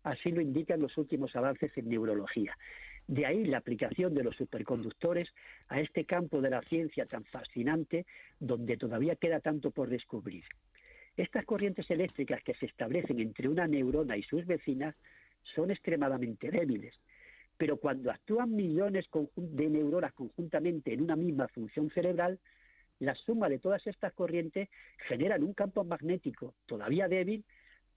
Así 0.03 0.31
lo 0.31 0.39
indican 0.39 0.79
los 0.79 0.97
últimos 0.97 1.35
avances 1.35 1.77
en 1.77 1.89
neurología. 1.89 2.55
De 3.09 3.25
ahí 3.25 3.43
la 3.45 3.57
aplicación 3.57 4.13
de 4.13 4.23
los 4.23 4.35
superconductores 4.35 5.27
a 5.67 5.81
este 5.81 6.05
campo 6.05 6.41
de 6.41 6.51
la 6.51 6.61
ciencia 6.61 7.07
tan 7.07 7.25
fascinante 7.25 8.05
donde 8.39 8.77
todavía 8.77 9.15
queda 9.15 9.39
tanto 9.39 9.71
por 9.71 9.89
descubrir. 9.89 10.43
Estas 11.17 11.43
corrientes 11.43 11.89
eléctricas 11.89 12.43
que 12.43 12.53
se 12.53 12.67
establecen 12.67 13.19
entre 13.19 13.49
una 13.49 13.65
neurona 13.65 14.15
y 14.15 14.21
sus 14.21 14.45
vecinas 14.45 14.95
son 15.55 15.71
extremadamente 15.71 16.51
débiles, 16.51 16.93
pero 17.57 17.77
cuando 17.77 18.11
actúan 18.11 18.55
millones 18.55 19.07
de 19.35 19.69
neuronas 19.71 20.13
conjuntamente 20.13 20.93
en 20.93 21.01
una 21.01 21.15
misma 21.15 21.47
función 21.47 21.89
cerebral, 21.89 22.37
la 22.99 23.15
suma 23.15 23.49
de 23.49 23.57
todas 23.57 23.87
estas 23.87 24.13
corrientes 24.13 24.69
generan 25.07 25.41
un 25.41 25.55
campo 25.55 25.83
magnético 25.83 26.53
todavía 26.67 27.07
débil, 27.07 27.43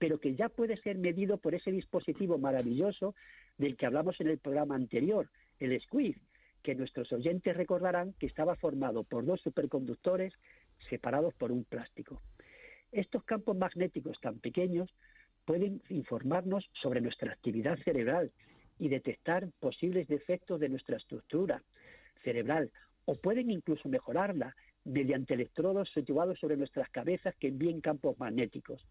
pero 0.03 0.19
que 0.19 0.35
ya 0.35 0.49
puede 0.49 0.75
ser 0.81 0.97
medido 0.97 1.37
por 1.37 1.55
ese 1.55 1.71
dispositivo 1.71 2.37
maravilloso 2.37 3.15
del 3.57 3.77
que 3.77 3.85
hablamos 3.85 4.19
en 4.19 4.27
el 4.27 4.37
programa 4.37 4.75
anterior, 4.75 5.29
el 5.61 5.79
SQUID, 5.79 6.17
que 6.61 6.75
nuestros 6.75 7.09
oyentes 7.13 7.55
recordarán 7.55 8.11
que 8.19 8.25
estaba 8.25 8.57
formado 8.57 9.05
por 9.05 9.25
dos 9.25 9.39
superconductores 9.39 10.33
separados 10.89 11.33
por 11.35 11.53
un 11.53 11.63
plástico. 11.63 12.21
Estos 12.91 13.23
campos 13.23 13.55
magnéticos 13.55 14.19
tan 14.19 14.39
pequeños 14.39 14.93
pueden 15.45 15.81
informarnos 15.87 16.69
sobre 16.81 16.99
nuestra 16.99 17.31
actividad 17.31 17.79
cerebral 17.85 18.33
y 18.79 18.89
detectar 18.89 19.47
posibles 19.61 20.09
defectos 20.09 20.59
de 20.59 20.67
nuestra 20.67 20.97
estructura 20.97 21.63
cerebral 22.25 22.71
o 23.05 23.15
pueden 23.15 23.49
incluso 23.49 23.87
mejorarla 23.87 24.53
mediante 24.83 25.35
electrodos 25.35 25.89
situados 25.93 26.37
sobre 26.39 26.57
nuestras 26.57 26.89
cabezas 26.89 27.33
que 27.37 27.47
envíen 27.47 27.79
campos 27.79 28.19
magnéticos. 28.19 28.85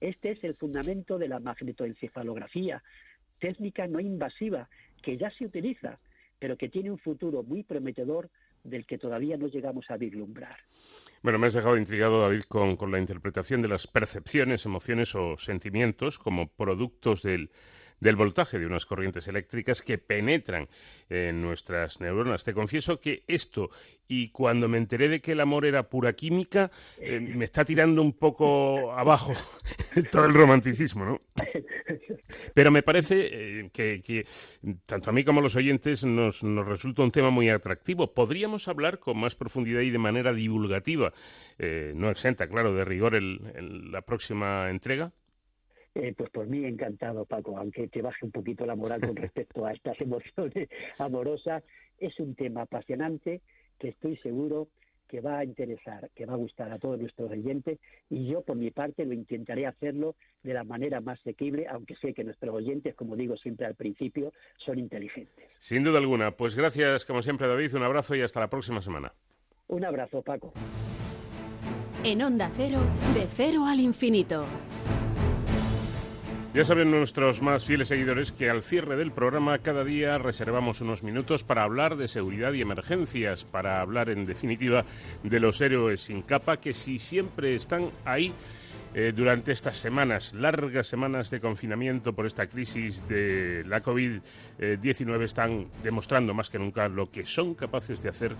Este 0.00 0.32
es 0.32 0.44
el 0.44 0.54
fundamento 0.54 1.18
de 1.18 1.28
la 1.28 1.40
magnetoencefalografía, 1.40 2.82
técnica 3.38 3.86
no 3.86 4.00
invasiva 4.00 4.68
que 5.02 5.16
ya 5.16 5.30
se 5.30 5.44
utiliza, 5.44 5.98
pero 6.38 6.56
que 6.56 6.68
tiene 6.68 6.90
un 6.90 6.98
futuro 6.98 7.42
muy 7.42 7.62
prometedor 7.62 8.30
del 8.64 8.86
que 8.86 8.98
todavía 8.98 9.36
no 9.36 9.46
llegamos 9.46 9.90
a 9.90 9.96
vislumbrar. 9.96 10.56
Bueno, 11.22 11.38
me 11.38 11.46
has 11.46 11.52
dejado 11.52 11.76
intrigado, 11.76 12.22
David, 12.22 12.42
con, 12.48 12.76
con 12.76 12.90
la 12.90 12.98
interpretación 12.98 13.60
de 13.62 13.68
las 13.68 13.86
percepciones, 13.86 14.64
emociones 14.64 15.14
o 15.14 15.36
sentimientos 15.36 16.18
como 16.18 16.48
productos 16.48 17.22
del 17.22 17.50
del 18.04 18.16
voltaje 18.16 18.58
de 18.58 18.66
unas 18.66 18.84
corrientes 18.84 19.26
eléctricas 19.28 19.80
que 19.80 19.96
penetran 19.96 20.68
en 21.08 21.40
nuestras 21.40 22.00
neuronas. 22.00 22.44
Te 22.44 22.52
confieso 22.52 23.00
que 23.00 23.24
esto, 23.26 23.70
y 24.06 24.28
cuando 24.28 24.68
me 24.68 24.76
enteré 24.76 25.08
de 25.08 25.20
que 25.22 25.32
el 25.32 25.40
amor 25.40 25.64
era 25.64 25.88
pura 25.88 26.12
química, 26.12 26.70
eh, 26.98 27.18
me 27.18 27.46
está 27.46 27.64
tirando 27.64 28.02
un 28.02 28.12
poco 28.12 28.92
abajo 28.92 29.32
todo 30.12 30.26
el 30.26 30.34
romanticismo, 30.34 31.06
¿no? 31.06 31.18
Pero 32.52 32.70
me 32.70 32.82
parece 32.82 33.60
eh, 33.60 33.70
que, 33.72 34.26
tanto 34.84 35.08
a 35.08 35.12
mí 35.14 35.24
como 35.24 35.40
a 35.40 35.42
los 35.42 35.56
oyentes 35.56 36.04
nos, 36.04 36.42
resulta 36.42 37.02
un 37.02 37.10
tema 37.10 37.30
muy 37.30 37.48
atractivo. 37.48 38.12
¿Podríamos 38.12 38.68
hablar 38.68 38.98
con 38.98 39.16
más 39.16 39.34
profundidad 39.34 39.80
y 39.80 39.90
de 39.90 39.98
manera 39.98 40.34
divulgativa, 40.34 41.14
eh, 41.58 41.94
no 41.96 42.10
exenta, 42.10 42.46
claro, 42.48 42.74
de 42.74 42.84
rigor 42.84 43.14
la 43.22 44.02
próxima 44.02 44.68
entrega? 44.68 45.10
Eh, 45.94 46.12
pues 46.16 46.30
por 46.30 46.46
mí 46.46 46.64
encantado, 46.64 47.24
Paco, 47.24 47.56
aunque 47.56 47.86
te 47.88 48.02
baje 48.02 48.24
un 48.24 48.32
poquito 48.32 48.66
la 48.66 48.74
moral 48.74 49.00
con 49.00 49.14
respecto 49.14 49.64
a 49.64 49.72
estas 49.72 50.00
emociones 50.00 50.68
amorosas, 50.98 51.62
es 51.98 52.18
un 52.18 52.34
tema 52.34 52.62
apasionante 52.62 53.40
que 53.78 53.88
estoy 53.88 54.16
seguro 54.18 54.68
que 55.06 55.20
va 55.20 55.38
a 55.38 55.44
interesar, 55.44 56.10
que 56.14 56.26
va 56.26 56.32
a 56.32 56.36
gustar 56.36 56.72
a 56.72 56.78
todos 56.78 56.98
nuestros 56.98 57.30
oyentes 57.30 57.78
y 58.10 58.26
yo 58.26 58.40
por 58.42 58.56
mi 58.56 58.70
parte 58.70 59.04
lo 59.04 59.12
intentaré 59.12 59.66
hacerlo 59.66 60.16
de 60.42 60.54
la 60.54 60.64
manera 60.64 61.00
más 61.00 61.20
asequible, 61.20 61.66
aunque 61.68 61.94
sé 61.96 62.14
que 62.14 62.24
nuestros 62.24 62.54
oyentes, 62.54 62.94
como 62.96 63.14
digo 63.14 63.36
siempre 63.36 63.66
al 63.66 63.76
principio, 63.76 64.32
son 64.56 64.78
inteligentes. 64.78 65.44
Sin 65.58 65.84
duda 65.84 65.98
alguna. 65.98 66.32
Pues 66.32 66.56
gracias, 66.56 67.04
como 67.04 67.22
siempre, 67.22 67.46
David. 67.46 67.74
Un 67.76 67.82
abrazo 67.82 68.16
y 68.16 68.22
hasta 68.22 68.40
la 68.40 68.48
próxima 68.48 68.80
semana. 68.80 69.14
Un 69.68 69.84
abrazo, 69.84 70.22
Paco. 70.22 70.52
En 72.02 72.20
Onda 72.22 72.50
Cero, 72.56 72.80
de 73.14 73.26
cero 73.34 73.64
al 73.66 73.80
infinito. 73.80 74.44
Ya 76.54 76.62
saben 76.62 76.92
nuestros 76.92 77.42
más 77.42 77.66
fieles 77.66 77.88
seguidores 77.88 78.30
que 78.30 78.48
al 78.48 78.62
cierre 78.62 78.94
del 78.94 79.10
programa 79.10 79.58
cada 79.58 79.82
día 79.82 80.18
reservamos 80.18 80.80
unos 80.82 81.02
minutos 81.02 81.42
para 81.42 81.64
hablar 81.64 81.96
de 81.96 82.06
seguridad 82.06 82.52
y 82.52 82.60
emergencias, 82.60 83.44
para 83.44 83.80
hablar 83.80 84.08
en 84.08 84.24
definitiva 84.24 84.84
de 85.24 85.40
los 85.40 85.60
héroes 85.60 86.02
sin 86.02 86.22
capa 86.22 86.56
que 86.56 86.72
si 86.72 87.00
siempre 87.00 87.56
están 87.56 87.90
ahí 88.04 88.32
eh, 88.94 89.12
durante 89.12 89.50
estas 89.50 89.76
semanas, 89.76 90.32
largas 90.32 90.86
semanas 90.86 91.28
de 91.28 91.40
confinamiento 91.40 92.12
por 92.12 92.24
esta 92.24 92.46
crisis 92.46 93.04
de 93.08 93.64
la 93.66 93.82
COVID-19 93.82 95.24
están 95.24 95.66
demostrando 95.82 96.34
más 96.34 96.50
que 96.50 96.60
nunca 96.60 96.86
lo 96.86 97.10
que 97.10 97.24
son 97.24 97.54
capaces 97.54 98.00
de 98.00 98.10
hacer 98.10 98.36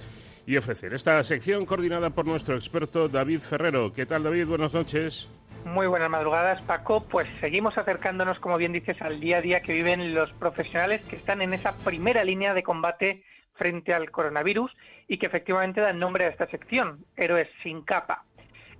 y 0.47 0.57
ofrecer. 0.57 0.95
Esta 0.95 1.21
sección 1.25 1.67
coordinada 1.67 2.11
por 2.11 2.27
nuestro 2.27 2.55
experto 2.55 3.09
David 3.09 3.41
Ferrero. 3.41 3.93
¿Qué 3.93 4.07
tal 4.07 4.23
David? 4.23 4.47
Buenas 4.47 4.73
noches. 4.73 5.29
Muy 5.65 5.87
buenas 5.87 6.11
madrugadas, 6.11 6.61
Paco. 6.63 7.05
Pues 7.05 7.27
seguimos 7.41 7.79
acercándonos, 7.79 8.39
como 8.39 8.59
bien 8.59 8.73
dices, 8.73 9.01
al 9.01 9.19
día 9.19 9.39
a 9.39 9.41
día 9.41 9.61
que 9.61 9.73
viven 9.73 10.15
los 10.15 10.31
profesionales 10.35 11.01
que 11.09 11.17
están 11.17 11.41
en 11.41 11.55
esa 11.55 11.73
primera 11.79 12.23
línea 12.23 12.53
de 12.53 12.63
combate 12.63 13.25
frente 13.55 13.95
al 13.95 14.11
coronavirus 14.11 14.71
y 15.09 15.17
que 15.17 15.27
efectivamente 15.27 15.81
dan 15.81 15.99
nombre 15.99 16.27
a 16.27 16.29
esta 16.29 16.47
sección, 16.49 17.05
Héroes 17.17 17.49
sin 17.63 17.83
capa. 17.83 18.25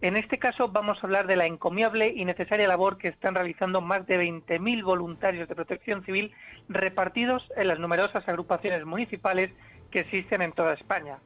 En 0.03 0.17
este 0.19 0.39
caso 0.39 0.69
vamos 0.69 0.99
a 0.99 1.07
hablar 1.07 1.27
de 1.27 1.37
la 1.37 1.47
encomiable 1.47 2.13
y 2.15 2.27
necesaria 2.27 2.69
labor 2.69 2.99
que 2.99 3.09
están 3.09 3.35
realizando 3.35 3.81
más 3.81 4.07
de 4.07 4.21
20.000 4.21 4.85
voluntarios 4.85 5.49
de 5.49 5.55
protección 5.55 6.05
civil 6.05 6.33
repartidos 6.69 7.43
en 7.57 7.69
las 7.69 7.79
numerosas 7.79 8.29
agrupaciones 8.29 8.85
municipales 8.85 9.51
que 9.91 10.01
existen 10.01 10.43
en 10.43 10.53
toda 10.53 10.75
España. 10.75 11.17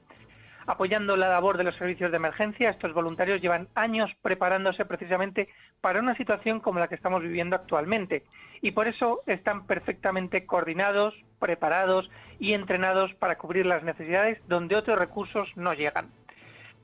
Apoyando 0.69 1.17
la 1.17 1.31
labor 1.31 1.57
de 1.57 1.65
los 1.65 1.77
servicios 1.77 2.11
de 2.11 2.19
emergencia, 2.19 2.69
estos 2.69 2.93
voluntarios 2.93 3.41
llevan 3.41 3.69
años 3.75 4.11
preparándose 4.21 4.85
precisamente 4.85 5.49
para 5.81 5.99
una 5.99 6.15
situación 6.15 6.61
como 6.61 6.79
la 6.79 6.89
que 6.89 6.95
estamos 6.95 7.23
viviendo 7.23 7.57
actualmente 7.57 8.23
y 8.61 8.73
por 8.73 8.87
eso 8.87 9.23
están 9.25 9.67
perfectamente 9.67 10.45
coordinados, 10.45 11.15
preparados 11.39 12.11
y 12.39 12.53
entrenados 12.53 13.15
para 13.15 13.39
cubrir 13.39 13.65
las 13.65 13.83
necesidades 13.83 14.47
donde 14.47 14.77
otros 14.77 14.99
recursos 14.99 15.49
no 15.57 15.73
llegan. 15.73 16.11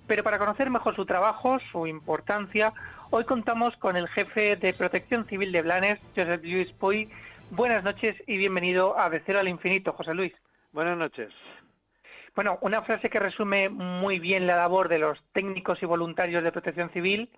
Pero 0.06 0.24
para 0.24 0.38
conocer 0.38 0.70
mejor 0.70 0.96
su 0.96 1.04
trabajo, 1.04 1.58
su 1.70 1.86
importancia, 1.86 2.72
hoy 3.10 3.24
contamos 3.24 3.76
con 3.76 3.98
el 3.98 4.08
jefe 4.08 4.56
de 4.56 4.72
Protección 4.72 5.26
Civil 5.26 5.52
de 5.52 5.60
Blanes, 5.60 6.00
José 6.16 6.38
Luis 6.38 6.72
Puy. 6.72 7.10
Buenas 7.50 7.84
noches 7.84 8.16
y 8.26 8.38
bienvenido 8.38 8.98
a 8.98 9.10
De 9.10 9.20
Cero 9.26 9.40
al 9.40 9.48
Infinito, 9.48 9.92
José 9.92 10.14
Luis. 10.14 10.32
Buenas 10.72 10.96
noches. 10.96 11.34
Bueno, 12.34 12.58
una 12.62 12.82
frase 12.82 13.10
que 13.10 13.20
resume 13.20 13.68
muy 13.68 14.18
bien 14.18 14.48
la 14.48 14.56
labor 14.56 14.88
de 14.88 14.98
los 14.98 15.22
técnicos 15.32 15.80
y 15.82 15.86
voluntarios 15.86 16.42
de 16.42 16.50
protección 16.50 16.90
civil 16.90 17.30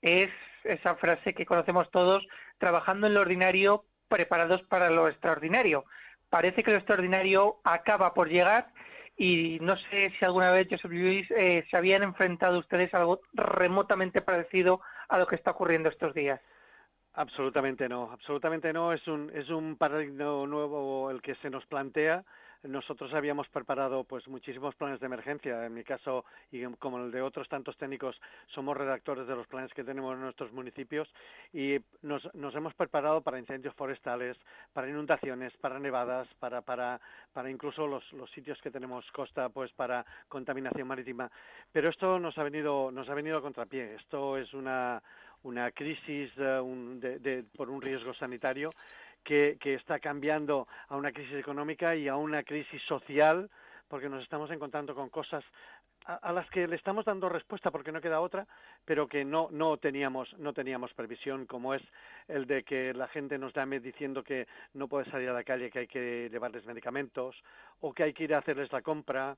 es 0.00 0.30
esa 0.62 0.94
frase 0.94 1.34
que 1.34 1.44
conocemos 1.44 1.90
todos, 1.90 2.24
trabajando 2.58 3.08
en 3.08 3.14
lo 3.14 3.22
ordinario, 3.22 3.84
preparados 4.08 4.62
para 4.62 4.90
lo 4.90 5.08
extraordinario. 5.08 5.84
Parece 6.30 6.62
que 6.62 6.70
lo 6.70 6.76
extraordinario 6.76 7.56
acaba 7.64 8.14
por 8.14 8.28
llegar 8.28 8.68
y 9.16 9.58
no 9.60 9.76
sé 9.76 10.12
si 10.18 10.24
alguna 10.24 10.52
vez, 10.52 10.68
Joseph 10.70 10.90
Luis, 10.90 11.28
eh, 11.32 11.64
se 11.68 11.76
habían 11.76 12.04
enfrentado 12.04 12.58
ustedes 12.60 12.94
a 12.94 12.98
algo 12.98 13.20
remotamente 13.32 14.22
parecido 14.22 14.80
a 15.08 15.18
lo 15.18 15.26
que 15.26 15.34
está 15.34 15.50
ocurriendo 15.50 15.88
estos 15.88 16.14
días. 16.14 16.40
Absolutamente 17.14 17.88
no, 17.88 18.10
absolutamente 18.12 18.72
no. 18.72 18.92
Es 18.92 19.06
un, 19.08 19.32
es 19.34 19.48
un 19.48 19.76
paradigma 19.76 20.46
nuevo 20.46 21.10
el 21.10 21.22
que 21.22 21.34
se 21.36 21.50
nos 21.50 21.66
plantea 21.66 22.24
nosotros 22.64 23.12
habíamos 23.14 23.48
preparado 23.48 24.04
pues 24.04 24.26
muchísimos 24.28 24.74
planes 24.74 25.00
de 25.00 25.06
emergencia. 25.06 25.64
En 25.66 25.74
mi 25.74 25.84
caso 25.84 26.24
y 26.50 26.64
como 26.78 26.98
el 26.98 27.10
de 27.10 27.22
otros 27.22 27.48
tantos 27.48 27.76
técnicos, 27.76 28.20
somos 28.48 28.76
redactores 28.76 29.26
de 29.26 29.36
los 29.36 29.46
planes 29.46 29.72
que 29.74 29.84
tenemos 29.84 30.14
en 30.14 30.22
nuestros 30.22 30.52
municipios 30.52 31.08
y 31.52 31.78
nos, 32.02 32.22
nos 32.34 32.54
hemos 32.54 32.74
preparado 32.74 33.20
para 33.20 33.38
incendios 33.38 33.74
forestales, 33.74 34.36
para 34.72 34.88
inundaciones, 34.88 35.52
para 35.58 35.78
nevadas, 35.78 36.28
para 36.40 36.62
para 36.62 37.00
para 37.32 37.50
incluso 37.50 37.86
los, 37.86 38.12
los 38.12 38.30
sitios 38.30 38.60
que 38.62 38.70
tenemos 38.70 39.04
costa, 39.12 39.48
pues 39.48 39.72
para 39.72 40.04
contaminación 40.28 40.88
marítima. 40.88 41.30
Pero 41.72 41.90
esto 41.90 42.18
nos 42.18 42.36
ha 42.38 42.42
venido 42.42 42.90
nos 42.90 43.08
ha 43.08 43.14
venido 43.14 43.38
a 43.38 43.42
contrapié. 43.42 43.94
Esto 43.94 44.36
es 44.36 44.52
una 44.54 45.02
una 45.44 45.70
crisis 45.72 46.30
eh, 46.38 47.18
de, 47.20 47.44
por 47.56 47.70
un 47.70 47.80
riesgo 47.80 48.14
sanitario 48.14 48.70
que, 49.24 49.58
está 49.62 49.98
cambiando 49.98 50.68
a 50.88 50.96
una 50.96 51.12
crisis 51.12 51.34
económica 51.34 51.96
y 51.96 52.08
a 52.08 52.16
una 52.16 52.42
crisis 52.42 52.80
social, 52.82 53.50
porque 53.88 54.08
nos 54.08 54.22
estamos 54.22 54.50
encontrando 54.50 54.94
con 54.94 55.08
cosas 55.08 55.44
a, 56.04 56.32
las 56.32 56.48
que 56.50 56.68
le 56.68 56.76
estamos 56.76 57.06
dando 57.06 57.30
respuesta 57.30 57.70
porque 57.70 57.90
no 57.90 58.00
queda 58.00 58.20
otra, 58.20 58.46
pero 58.84 59.08
que 59.08 59.24
no, 59.24 59.48
no, 59.50 59.78
teníamos, 59.78 60.32
no 60.38 60.52
teníamos 60.52 60.92
previsión, 60.92 61.46
como 61.46 61.74
es 61.74 61.82
el 62.28 62.46
de 62.46 62.62
que 62.62 62.92
la 62.92 63.08
gente 63.08 63.38
nos 63.38 63.54
llame 63.54 63.80
diciendo 63.80 64.22
que 64.22 64.46
no 64.74 64.86
puede 64.86 65.10
salir 65.10 65.30
a 65.30 65.32
la 65.32 65.44
calle, 65.44 65.70
que 65.70 65.80
hay 65.80 65.86
que 65.86 66.28
llevarles 66.30 66.66
medicamentos, 66.66 67.34
o 67.80 67.94
que 67.94 68.02
hay 68.02 68.12
que 68.12 68.24
ir 68.24 68.34
a 68.34 68.38
hacerles 68.38 68.70
la 68.70 68.82
compra, 68.82 69.36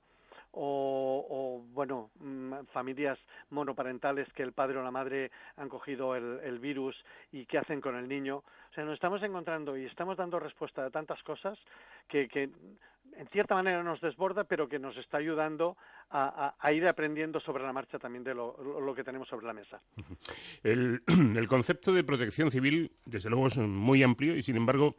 o, 0.59 1.63
bueno, 1.73 2.11
mm, 2.19 2.65
familias 2.73 3.19
monoparentales 3.51 4.27
que 4.33 4.43
el 4.43 4.53
padre 4.53 4.79
o 4.79 4.83
la 4.83 4.91
madre 4.91 5.31
han 5.57 5.69
cogido 5.69 6.17
el, 6.17 6.59
virus 6.59 6.97
y 7.31 7.45
qué 7.45 7.59
hacen 7.59 7.81
con 7.81 7.97
el 7.97 8.09
niño. 8.09 8.43
Sea, 8.77 8.85
nos 8.85 8.93
estamos 8.93 9.23
encontrando 9.23 9.74
y 9.74 9.86
estamos 9.86 10.19
dando 10.19 10.39
respuesta 10.39 10.85
a 10.85 10.90
tantas 10.90 11.23
cosas 11.23 11.59
que, 12.07 12.28
en 12.35 13.27
cierta 13.32 13.55
manera 13.55 13.82
nos 13.82 14.03
desborda, 14.03 14.44
pero 14.44 14.69
que 14.69 14.78
nos 14.78 14.94
está 14.98 15.16
ayudando 15.16 15.78
a, 16.11 16.55
ir 16.70 16.86
aprendiendo 16.86 17.40
sobre 17.40 17.65
la 17.65 17.73
marcha 17.73 17.98
también 17.98 18.23
de 18.23 18.35
lo, 18.35 18.94
que 18.94 19.03
tenemos 19.03 19.28
sobre 19.28 19.47
la 19.47 19.55
mesa. 19.55 19.81
El, 20.62 21.01
concepto 21.48 21.90
de 21.90 22.05
protección 22.05 22.51
civil, 22.51 22.93
desde 23.07 23.31
luego, 23.31 23.47
es 23.47 23.57
muy 23.57 24.03
amplio 24.03 24.36
y, 24.36 24.43
sin 24.43 24.57
embargo, 24.57 24.94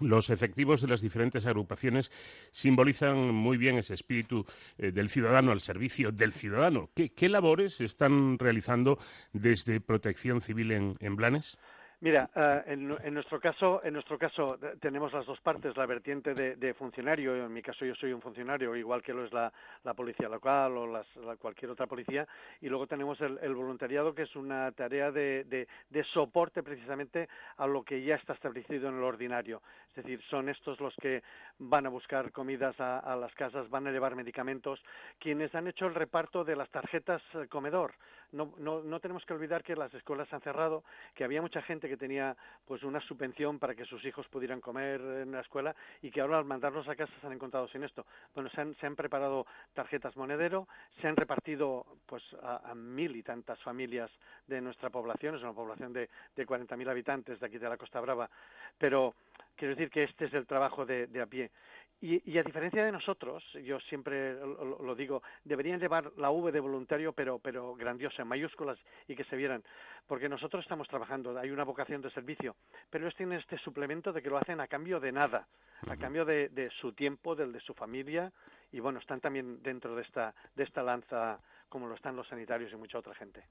los 0.00 0.28
efectivos 0.28 0.82
de 0.82 0.88
las 0.88 1.00
diferentes 1.00 1.46
agrupaciones 1.46 2.12
simbolizan 2.50 3.32
muy 3.32 3.56
bien 3.56 3.78
ese 3.78 3.94
espíritu 3.94 4.44
eh, 4.76 4.92
del 4.92 5.08
ciudadano 5.08 5.50
al 5.50 5.62
servicio 5.62 6.12
del 6.12 6.34
ciudadano. 6.34 6.90
¿Qué, 6.94 7.28
labores 7.30 7.80
están 7.80 8.38
realizando 8.38 8.98
desde 9.32 9.80
Protección 9.80 10.42
Civil 10.42 10.72
en 10.72 11.16
Blanes? 11.16 11.56
Mira, 12.04 12.28
eh, 12.36 12.62
en, 12.66 13.14
nuestro 13.14 13.40
caso, 13.40 13.80
en 13.82 13.94
nuestro 13.94 14.18
caso 14.18 14.58
tenemos 14.78 15.10
las 15.14 15.24
dos 15.24 15.40
partes, 15.40 15.74
la 15.74 15.86
vertiente 15.86 16.34
de, 16.34 16.74
funcionario. 16.74 17.34
En 17.34 17.50
mi 17.50 17.62
caso, 17.62 17.86
yo 17.86 17.94
soy 17.94 18.12
un 18.12 18.20
funcionario, 18.20 18.76
igual 18.76 19.02
que 19.02 19.14
lo 19.14 19.24
es 19.24 19.32
la, 19.32 19.50
policía 19.96 20.28
local 20.28 20.76
o 20.76 21.02
cualquier 21.38 21.70
otra 21.70 21.86
policía. 21.86 22.28
Y 22.60 22.68
luego 22.68 22.86
tenemos 22.86 23.18
el, 23.22 23.54
voluntariado, 23.54 24.14
que 24.14 24.24
es 24.24 24.36
una 24.36 24.70
tarea 24.72 25.10
de, 25.10 25.66
soporte 26.12 26.62
precisamente 26.62 27.26
a 27.56 27.66
lo 27.66 27.82
que 27.82 28.04
ya 28.04 28.16
está 28.16 28.34
establecido 28.34 28.90
en 28.90 28.96
el 28.96 29.02
ordinario. 29.02 29.62
Es 29.88 30.04
decir, 30.04 30.20
son 30.28 30.50
estos 30.50 30.78
los 30.80 30.94
que 30.96 31.22
van 31.58 31.86
a 31.86 31.88
buscar 31.88 32.32
comidas 32.32 32.78
a, 32.80 33.16
las 33.16 33.32
casas, 33.34 33.70
van 33.70 33.86
a 33.86 33.90
llevar 33.90 34.14
medicamentos, 34.14 34.78
quienes 35.18 35.54
han 35.54 35.68
hecho 35.68 35.86
el 35.86 35.94
reparto 35.94 36.44
de 36.44 36.54
las 36.54 36.68
tarjetas 36.68 37.22
eh, 37.32 37.46
comedor. 37.48 37.94
No, 38.34 38.52
no, 38.58 38.82
no 38.82 38.98
tenemos 38.98 39.24
que 39.24 39.32
olvidar 39.32 39.62
que 39.62 39.76
las 39.76 39.94
escuelas 39.94 40.32
han 40.32 40.40
cerrado, 40.40 40.82
que 41.14 41.22
había 41.22 41.40
mucha 41.40 41.62
gente 41.62 41.88
que 41.88 41.96
tenía 41.96 42.36
pues 42.66 42.82
una 42.82 43.00
subvención 43.00 43.60
para 43.60 43.76
que 43.76 43.84
sus 43.84 44.04
hijos 44.04 44.26
pudieran 44.26 44.60
comer 44.60 45.00
en 45.00 45.30
la 45.30 45.40
escuela 45.40 45.74
y 46.02 46.10
que 46.10 46.20
ahora 46.20 46.38
al 46.38 46.44
mandarlos 46.44 46.88
a 46.88 46.96
casa 46.96 47.12
se 47.20 47.26
han 47.26 47.32
encontrado 47.32 47.68
sin 47.68 47.84
esto. 47.84 48.04
Bueno, 48.34 48.50
se 48.50 48.60
han, 48.60 48.74
se 48.76 48.86
han 48.86 48.96
preparado 48.96 49.46
tarjetas 49.72 50.16
monedero, 50.16 50.66
se 51.00 51.06
han 51.06 51.14
repartido 51.14 51.86
pues 52.06 52.24
a, 52.42 52.74
mil 52.74 53.14
y 53.14 53.22
tantas 53.22 53.62
familias 53.62 54.10
de 54.48 54.60
nuestra 54.60 54.90
población, 54.90 55.36
es 55.36 55.42
una 55.42 55.52
población 55.52 55.92
de, 55.92 56.10
de 56.34 56.46
40.000 56.46 56.90
habitantes 56.90 57.38
de 57.38 57.46
aquí 57.46 57.58
de 57.58 57.68
la 57.68 57.76
Costa 57.76 58.00
Brava, 58.00 58.28
pero 58.76 59.14
quiero 59.54 59.76
decir 59.76 59.90
que 59.90 60.02
este 60.02 60.24
es 60.24 60.34
el 60.34 60.46
trabajo 60.46 60.84
de, 60.84 61.06
de 61.06 61.20
a 61.22 61.26
pie. 61.26 61.50
Y, 62.00 62.36
a 62.36 62.42
diferencia 62.42 62.84
de 62.84 62.92
nosotros, 62.92 63.42
yo 63.64 63.80
siempre 63.80 64.34
lo, 64.34 64.94
digo, 64.94 65.22
deberían 65.42 65.80
llevar 65.80 66.12
la 66.18 66.30
V 66.30 66.52
de 66.52 66.60
voluntario, 66.60 67.14
pero, 67.14 67.38
pero 67.38 67.74
grandiosa, 67.74 68.22
en 68.22 68.28
mayúsculas, 68.28 68.78
y 69.08 69.16
que 69.16 69.24
se 69.24 69.36
vieran, 69.36 69.64
porque 70.06 70.28
nosotros 70.28 70.62
estamos 70.62 70.86
trabajando, 70.86 71.38
hay 71.38 71.50
una 71.50 71.64
vocación 71.64 72.02
de 72.02 72.10
servicio, 72.10 72.56
pero 72.90 73.04
ellos 73.04 73.16
tienen 73.16 73.38
este 73.38 73.56
suplemento 73.58 74.12
de 74.12 74.20
que 74.20 74.28
lo 74.28 74.36
hacen 74.36 74.60
a 74.60 74.66
cambio 74.66 75.00
de 75.00 75.12
nada, 75.12 75.46
a 75.88 75.96
cambio 75.96 76.26
de, 76.26 76.70
su 76.78 76.92
tiempo, 76.92 77.34
del 77.34 77.52
de 77.52 77.60
su 77.60 77.72
familia, 77.72 78.30
y 78.70 78.80
bueno, 78.80 78.98
están 78.98 79.20
también 79.20 79.62
dentro 79.62 79.94
de 79.94 80.02
esta, 80.02 80.34
de 80.54 80.64
esta 80.64 80.82
lanza, 80.82 81.40
como 81.70 81.86
lo 81.86 81.94
están 81.94 82.16
los 82.16 82.28
sanitarios 82.28 82.70
y 82.70 82.76
mucha 82.76 82.98
otra 82.98 83.14
gente. 83.14 83.42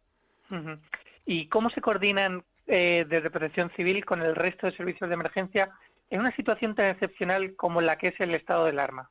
¿Y 1.25 1.47
cómo 1.47 1.71
se 1.71 1.81
coordinan 1.81 2.43
eh, 2.67 3.05
desde 3.09 3.31
Protección 3.31 3.71
Civil 3.71 4.05
con 4.05 4.21
el 4.21 4.35
resto 4.35 4.67
de 4.67 4.75
servicios 4.77 5.09
de 5.09 5.15
emergencia 5.15 5.71
en 6.14 6.19
una 6.19 6.35
situación 6.35 6.76
tan 6.76 6.91
excepcional 6.91 7.56
como 7.56 7.81
la 7.81 7.98
que 7.98 8.10
es 8.10 8.19
el 8.19 8.35
estado 8.35 8.65
del 8.65 8.77
arma? 8.77 9.10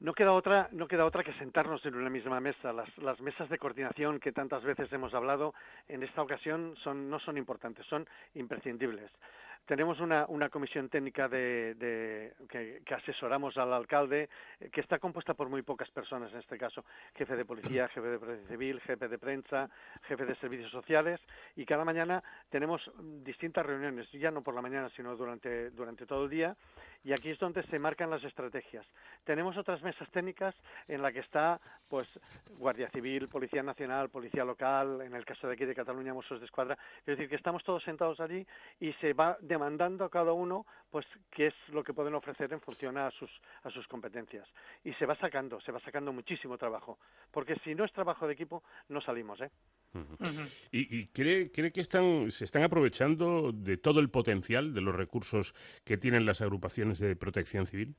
No 0.00 0.12
queda 0.12 0.32
otra, 0.32 0.68
no 0.70 0.86
queda 0.86 1.06
otra 1.06 1.24
que 1.24 1.32
sentarnos 1.34 1.84
en 1.86 1.94
una 1.94 2.10
misma 2.10 2.40
mesa. 2.40 2.74
Las, 2.74 3.20
mesas 3.22 3.48
de 3.48 3.56
coordinación 3.56 4.20
que 4.20 4.30
tantas 4.30 4.62
veces 4.62 4.92
hemos 4.92 5.14
hablado 5.14 5.54
en 5.88 6.02
esta 6.02 6.20
ocasión 6.20 6.74
son, 6.84 7.08
no 7.08 7.20
son 7.20 7.38
importantes, 7.38 7.86
son 7.86 8.06
imprescindibles. 8.34 9.10
Tenemos 9.66 10.00
una, 10.00 10.26
una 10.28 10.48
comisión 10.48 10.88
técnica 10.88 11.28
de, 11.28 12.34
que, 12.48 12.94
asesoramos 12.94 13.56
al 13.56 13.72
alcalde, 13.72 14.28
eh, 14.58 14.68
que 14.70 14.80
está 14.80 14.98
compuesta 14.98 15.34
por 15.34 15.48
muy 15.48 15.62
pocas 15.62 15.88
personas 15.90 16.32
en 16.32 16.40
este 16.40 16.58
caso, 16.58 16.84
jefe 17.14 17.36
de 17.36 17.44
policía, 17.44 17.88
jefe 17.88 18.08
de 18.08 18.18
protección 18.18 18.48
civil, 18.48 18.80
jefe 18.80 19.08
de 19.08 19.18
prensa, 19.18 19.70
jefe 20.02 20.26
de 20.26 20.34
servicios 20.36 20.70
sociales, 20.70 21.20
y 21.54 21.64
cada 21.64 21.84
mañana 21.84 22.22
tenemos 22.48 22.90
distintas 23.22 23.64
reuniones, 23.64 24.10
ya 24.12 24.30
no 24.30 24.42
por 24.42 24.54
la 24.54 24.62
mañana, 24.62 24.90
sino 24.96 25.16
durante, 25.16 25.70
durante 25.70 26.04
todo 26.06 26.24
el 26.24 26.30
día, 26.30 26.56
y 27.04 27.12
aquí 27.12 27.30
es 27.30 27.38
donde 27.38 27.62
se 27.64 27.78
marcan 27.78 28.10
las 28.10 28.22
estrategias. 28.24 28.86
Tenemos 29.24 29.56
otras 29.56 29.82
mesas 29.82 30.10
técnicas 30.10 30.54
en 30.88 31.02
la 31.02 31.12
que 31.12 31.20
está 31.20 31.60
pues 31.88 32.08
Guardia 32.58 32.90
Civil, 32.90 33.28
Policía 33.28 33.62
Nacional, 33.62 34.10
Policía 34.10 34.44
Local, 34.44 35.00
en 35.02 35.14
el 35.14 35.24
caso 35.24 35.46
de 35.46 35.54
aquí 35.54 35.64
de 35.64 35.74
Cataluña, 35.74 36.14
Mossos 36.14 36.40
de 36.40 36.46
Escuadra, 36.46 36.78
es 37.00 37.06
decir, 37.06 37.28
que 37.28 37.36
estamos 37.36 37.64
todos 37.64 37.82
sentados 37.82 38.20
allí 38.20 38.46
y 38.78 38.92
se 38.94 39.12
va 39.12 39.36
demandando 39.40 40.04
a 40.04 40.10
cada 40.10 40.32
uno 40.32 40.66
pues 40.90 41.06
qué 41.30 41.48
es 41.48 41.54
lo 41.68 41.82
que 41.82 41.94
pueden 41.94 42.14
ofrecer 42.14 42.52
en 42.52 42.60
función 42.60 42.98
a 42.98 43.10
sus, 43.10 43.30
a 43.62 43.70
sus 43.70 43.86
competencias. 43.86 44.48
Y 44.84 44.92
se 44.94 45.06
va 45.06 45.16
sacando, 45.16 45.60
se 45.60 45.72
va 45.72 45.80
sacando 45.80 46.12
muchísimo 46.12 46.58
trabajo, 46.58 46.98
porque 47.30 47.56
si 47.64 47.74
no 47.74 47.84
es 47.84 47.92
trabajo 47.92 48.26
de 48.26 48.34
equipo, 48.34 48.62
no 48.88 49.00
salimos, 49.00 49.40
¿eh? 49.40 49.50
¿Y, 50.70 51.06
cree, 51.08 51.50
cree 51.50 51.72
que 51.72 51.80
están, 51.80 52.30
se 52.30 52.44
están 52.44 52.62
aprovechando 52.62 53.50
de 53.52 53.76
todo 53.76 54.00
el 54.00 54.08
potencial 54.08 54.72
de 54.72 54.80
los 54.80 54.94
recursos 54.94 55.54
que 55.84 55.96
tienen 55.96 56.26
las 56.26 56.40
agrupaciones 56.40 56.98
de 56.98 57.16
protección 57.16 57.66
civil? 57.66 57.96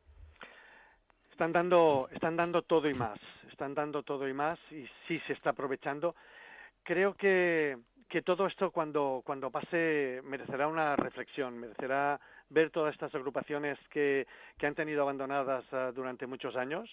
Están 1.32 1.52
dando, 1.52 2.08
están 2.14 2.38
dando 2.38 2.62
todo 2.62 2.90
y 2.90 2.94
más, 2.94 3.20
están 3.50 3.74
dando 3.74 4.04
todo 4.04 4.28
y 4.28 4.34
más 4.34 4.60
y 4.72 4.86
sí 5.08 5.20
se 5.28 5.34
está 5.34 5.50
aprovechando. 5.50 6.16
Creo 6.84 7.16
que, 7.16 7.78
que 8.08 8.22
todo 8.22 8.48
esto 8.48 8.72
cuando, 8.72 9.22
cuando 9.26 9.52
pase 9.52 10.22
merecerá 10.24 10.68
una 10.68 10.96
reflexión, 10.96 11.58
merecerá 11.58 12.20
ver 12.50 12.70
todas 12.70 12.94
estas 12.94 13.14
agrupaciones 13.16 13.78
que, 13.90 14.28
que 14.58 14.68
han 14.68 14.76
tenido 14.76 15.02
abandonadas 15.02 15.64
ah, 15.72 15.92
durante 15.94 16.28
muchos 16.28 16.56
años, 16.56 16.90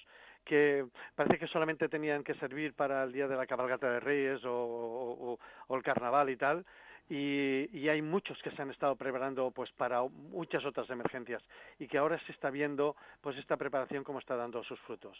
que 0.49 0.87
parece 1.15 1.39
que 1.39 1.47
solamente 1.47 1.89
tenían 1.89 2.25
que 2.25 2.35
servir 2.35 2.73
para 2.73 3.05
el 3.05 3.13
día 3.13 3.29
de 3.29 3.37
la 3.37 3.47
cabalgata 3.47 3.93
de 3.93 4.01
Reyes 4.01 4.41
o, 4.45 5.39
el 5.69 5.83
carnaval 5.83 6.31
y 6.31 6.37
tal, 6.37 6.65
y, 7.11 7.69
y, 7.73 7.89
hay 7.89 8.03
muchos 8.03 8.41
que 8.43 8.51
se 8.51 8.61
han 8.61 8.71
estado 8.71 8.95
preparando 8.97 9.51
pues 9.51 9.71
para 9.73 10.03
muchas 10.03 10.65
otras 10.67 10.91
emergencias 10.91 11.43
y 11.79 11.87
que 11.87 11.97
ahora 11.97 12.19
se 12.27 12.33
está 12.33 12.51
viendo 12.51 12.97
pues 13.23 13.37
esta 13.39 13.57
preparación 13.57 14.05
como 14.05 14.19
está 14.19 14.37
dando 14.37 14.63
sus 14.63 14.79
frutos. 14.81 15.17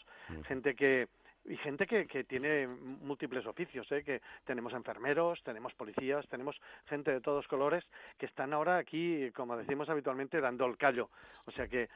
Gente 0.47 0.75
que 0.75 1.07
y 1.45 1.57
gente 1.57 1.87
que, 1.87 2.05
que 2.05 2.25
tiene 2.25 2.67
múltiples 2.67 3.45
oficios, 3.47 3.91
¿eh? 3.91 4.03
que 4.03 4.21
tenemos 4.45 4.73
enfermeros, 4.73 5.41
tenemos 5.43 5.73
policías, 5.73 6.27
tenemos 6.27 6.59
gente 6.87 7.11
de 7.11 7.21
todos 7.21 7.47
colores 7.47 7.83
que 8.17 8.27
están 8.27 8.53
ahora 8.53 8.77
aquí, 8.77 9.31
como 9.31 9.57
decimos 9.57 9.89
habitualmente, 9.89 10.41
dando 10.41 10.65
el 10.65 10.77
callo. 10.77 11.09
O 11.45 11.51
sea 11.51 11.67
que 11.67 11.89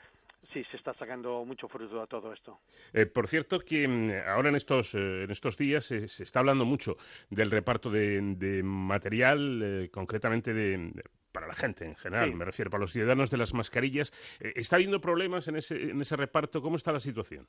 sí, 0.52 0.64
se 0.70 0.78
está 0.78 0.94
sacando 0.94 1.46
mucho 1.46 1.68
fruto 1.68 2.02
a 2.02 2.08
todo 2.08 2.34
esto. 2.34 2.60
Eh, 2.92 3.06
por 3.06 3.28
cierto, 3.28 3.60
que 3.60 3.88
mm, 3.88 4.28
ahora 4.28 4.50
en 4.50 4.56
estos, 4.56 4.96
eh, 4.96 5.24
en 5.24 5.32
estos 5.32 5.58
días 5.58 5.86
se, 5.86 6.06
está 6.06 6.40
hablando 6.40 6.66
mucho 6.66 6.98
del 7.30 7.52
reparto 7.52 7.90
de, 7.90 8.62
material, 8.64 9.62
eh, 9.64 9.90
concretamente 9.92 10.54
de, 10.54 10.92
para 11.32 11.48
la 11.48 11.54
gente 11.54 11.86
en 11.86 11.96
general, 11.96 12.34
me 12.36 12.46
refiero, 12.46 12.70
para 12.70 12.82
los 12.82 12.92
ciudadanos 12.92 13.30
de 13.30 13.38
las 13.38 13.54
mascarillas. 13.54 14.12
¿Está 14.40 14.76
habiendo 14.76 15.00
problemas 15.00 15.48
en 15.48 15.56
ese, 15.56 15.92
en 15.92 16.02
ese 16.02 16.16
reparto? 16.16 16.62
¿Cómo 16.62 16.76
está 16.76 16.92
la 16.92 17.00
situación? 17.00 17.48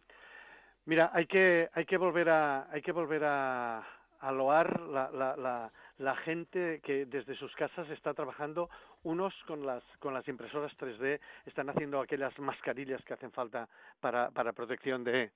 Mira, 0.86 1.10
hay 1.14 1.26
que, 1.26 1.68
hay 1.72 1.86
que 1.86 1.96
volver 1.96 2.28
a, 2.28 2.70
hay 2.70 2.82
que 2.82 2.92
volver 2.92 3.24
a, 3.24 3.86
a 4.24 4.32
loar 4.32 4.80
la, 4.80 5.10
la, 5.12 5.70
la, 5.98 6.16
gente 6.16 6.80
que 6.82 7.04
desde 7.06 7.34
sus 7.36 7.54
casas 7.54 7.88
está 7.90 8.14
trabajando, 8.14 8.70
unos 9.04 9.34
con 9.46 9.64
las, 9.64 9.82
con 9.98 10.12
las 10.12 10.26
impresoras 10.28 10.76
3D, 10.76 11.20
están 11.46 11.70
haciendo 11.70 12.00
aquellas 12.00 12.38
mascarillas 12.38 13.02
que 13.04 13.14
hacen 13.14 13.32
falta 13.32 13.68
para, 14.00 14.30
para 14.30 14.52
protección 14.52 15.04
de, 15.04 15.30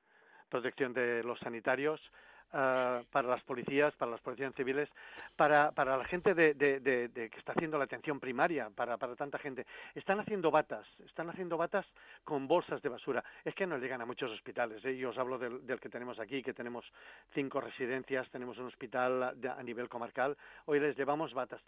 protección 0.49 0.93
de 0.93 1.23
los 1.23 1.39
sanitarios, 1.39 2.01
Ah, 2.51 3.03
para 3.13 3.29
las 3.29 3.43
policías, 3.43 3.95
para 3.97 4.13
las 4.13 4.23
policías 4.23 4.55
civiles, 4.55 4.89
para, 5.37 5.71
para 5.71 5.99
la 5.99 6.05
gente 6.05 6.33
de, 6.33 6.55
de, 6.55 7.11
que 7.13 7.39
está 7.39 7.53
haciendo 7.53 7.77
la 7.77 7.85
atención 7.85 8.19
primaria, 8.19 8.71
para, 8.71 8.97
para 8.97 9.15
tanta 9.17 9.39
gente. 9.39 9.67
Están 9.95 10.19
haciendo 10.21 10.51
batas, 10.51 10.87
están 11.05 11.29
haciendo 11.29 11.59
batas 11.59 11.85
con 12.25 12.49
bolsas 12.49 12.81
de 12.81 12.89
basura. 12.89 13.23
Es 13.45 13.55
que 13.55 13.67
no 13.67 13.77
llegan 13.77 14.01
a 14.01 14.07
muchos 14.07 14.31
hospitales. 14.31 14.83
¿eh? 14.87 14.97
Yo 14.97 15.11
os 15.11 15.19
hablo 15.19 15.37
del, 15.37 15.67
del, 15.67 15.79
que 15.79 15.91
tenemos 15.91 16.19
aquí, 16.19 16.43
que 16.43 16.55
tenemos 16.55 16.91
cinco 17.35 17.61
residencias, 17.61 18.31
tenemos 18.31 18.57
un 18.57 18.67
hospital 18.67 19.23
a 19.23 19.63
nivel 19.63 19.91
comarcal. 19.91 20.35
Hoy 20.65 20.81
les 20.81 20.97
llevamos 20.97 21.35
batas. 21.35 21.61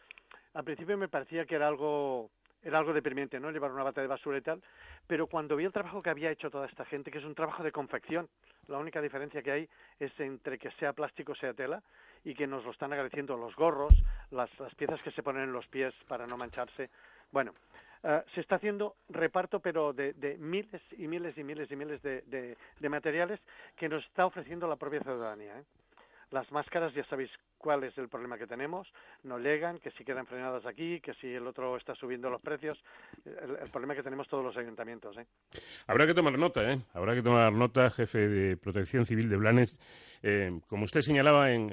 Al 0.54 0.64
principio 0.64 0.96
me 0.96 1.08
parecía 1.08 1.44
que 1.46 1.54
era 1.54 1.68
algo 1.68 2.30
era 2.62 2.78
algo 2.78 2.92
deprimente, 2.92 3.40
¿no? 3.40 3.50
Llevar 3.50 3.72
una 3.72 3.84
bata 3.84 4.00
de 4.00 4.06
basura 4.06 4.38
y 4.38 4.42
tal, 4.42 4.62
pero 5.06 5.26
cuando 5.26 5.56
vi 5.56 5.64
el 5.64 5.72
trabajo 5.72 6.02
que 6.02 6.10
había 6.10 6.30
hecho 6.30 6.50
toda 6.50 6.66
esta 6.66 6.84
gente, 6.84 7.10
que 7.10 7.18
es 7.18 7.24
un 7.24 7.34
trabajo 7.34 7.62
de 7.62 7.72
confección, 7.72 8.28
la 8.68 8.78
única 8.78 9.00
diferencia 9.00 9.42
que 9.42 9.50
hay 9.50 9.68
es 9.98 10.12
entre 10.20 10.58
que 10.58 10.70
sea 10.72 10.92
plástico 10.92 11.32
o 11.32 11.34
sea 11.34 11.54
tela, 11.54 11.82
y 12.24 12.34
que 12.34 12.46
nos 12.46 12.64
lo 12.64 12.70
están 12.70 12.92
agradeciendo 12.92 13.36
los 13.36 13.54
gorros, 13.56 13.94
las, 14.30 14.50
piezas 14.76 15.00
que 15.02 15.10
se 15.12 15.22
ponen 15.22 15.44
en 15.44 15.52
los 15.52 15.66
pies 15.68 15.94
para 16.06 16.26
no 16.26 16.36
mancharse. 16.36 16.90
Bueno, 17.32 17.54
eh, 18.02 18.22
se 18.34 18.42
está 18.42 18.56
haciendo 18.56 18.96
reparto, 19.08 19.60
pero 19.60 19.92
de, 19.92 20.36
miles 20.38 20.82
y 20.98 21.08
miles 21.08 21.36
y 21.38 21.44
miles 21.44 21.70
y 21.70 21.76
miles 21.76 22.02
de, 22.02 22.56
materiales 22.88 23.40
que 23.76 23.88
nos 23.88 24.04
está 24.04 24.26
ofreciendo 24.26 24.68
la 24.68 24.76
propia 24.76 25.00
ciudadanía. 25.00 25.58
¿eh? 25.58 25.64
Las 26.30 26.50
máscaras, 26.52 26.92
ya 26.92 27.04
sabéis 27.04 27.30
cuál 27.60 27.84
es 27.84 27.96
el 27.98 28.08
problema 28.08 28.38
que 28.38 28.46
tenemos, 28.46 28.88
no 29.22 29.38
llegan, 29.38 29.78
que 29.78 29.90
si 29.92 30.04
quedan 30.04 30.26
frenadas 30.26 30.64
aquí, 30.66 31.00
que 31.00 31.14
si 31.14 31.28
el 31.28 31.46
otro 31.46 31.76
está 31.76 31.94
subiendo 31.94 32.30
los 32.30 32.40
precios, 32.40 32.78
el, 33.24 33.70
problema 33.70 33.94
que 33.94 34.02
tenemos 34.02 34.26
todos 34.28 34.44
los 34.44 34.56
ayuntamientos. 34.56 35.16
¿eh? 35.18 35.26
Habrá 35.86 36.06
que 36.06 36.14
tomar 36.14 36.38
nota, 36.38 36.72
¿eh? 36.72 36.80
Habrá 36.94 37.14
que 37.14 37.22
tomar 37.22 37.52
nota, 37.52 37.90
jefe 37.90 38.28
de 38.28 38.56
Protección 38.56 39.04
Civil 39.04 39.28
de 39.28 39.36
Blanes, 39.36 39.78
eh, 40.22 40.60
como 40.66 40.84
usted 40.84 41.00
señalaba 41.02 41.52
en, 41.52 41.70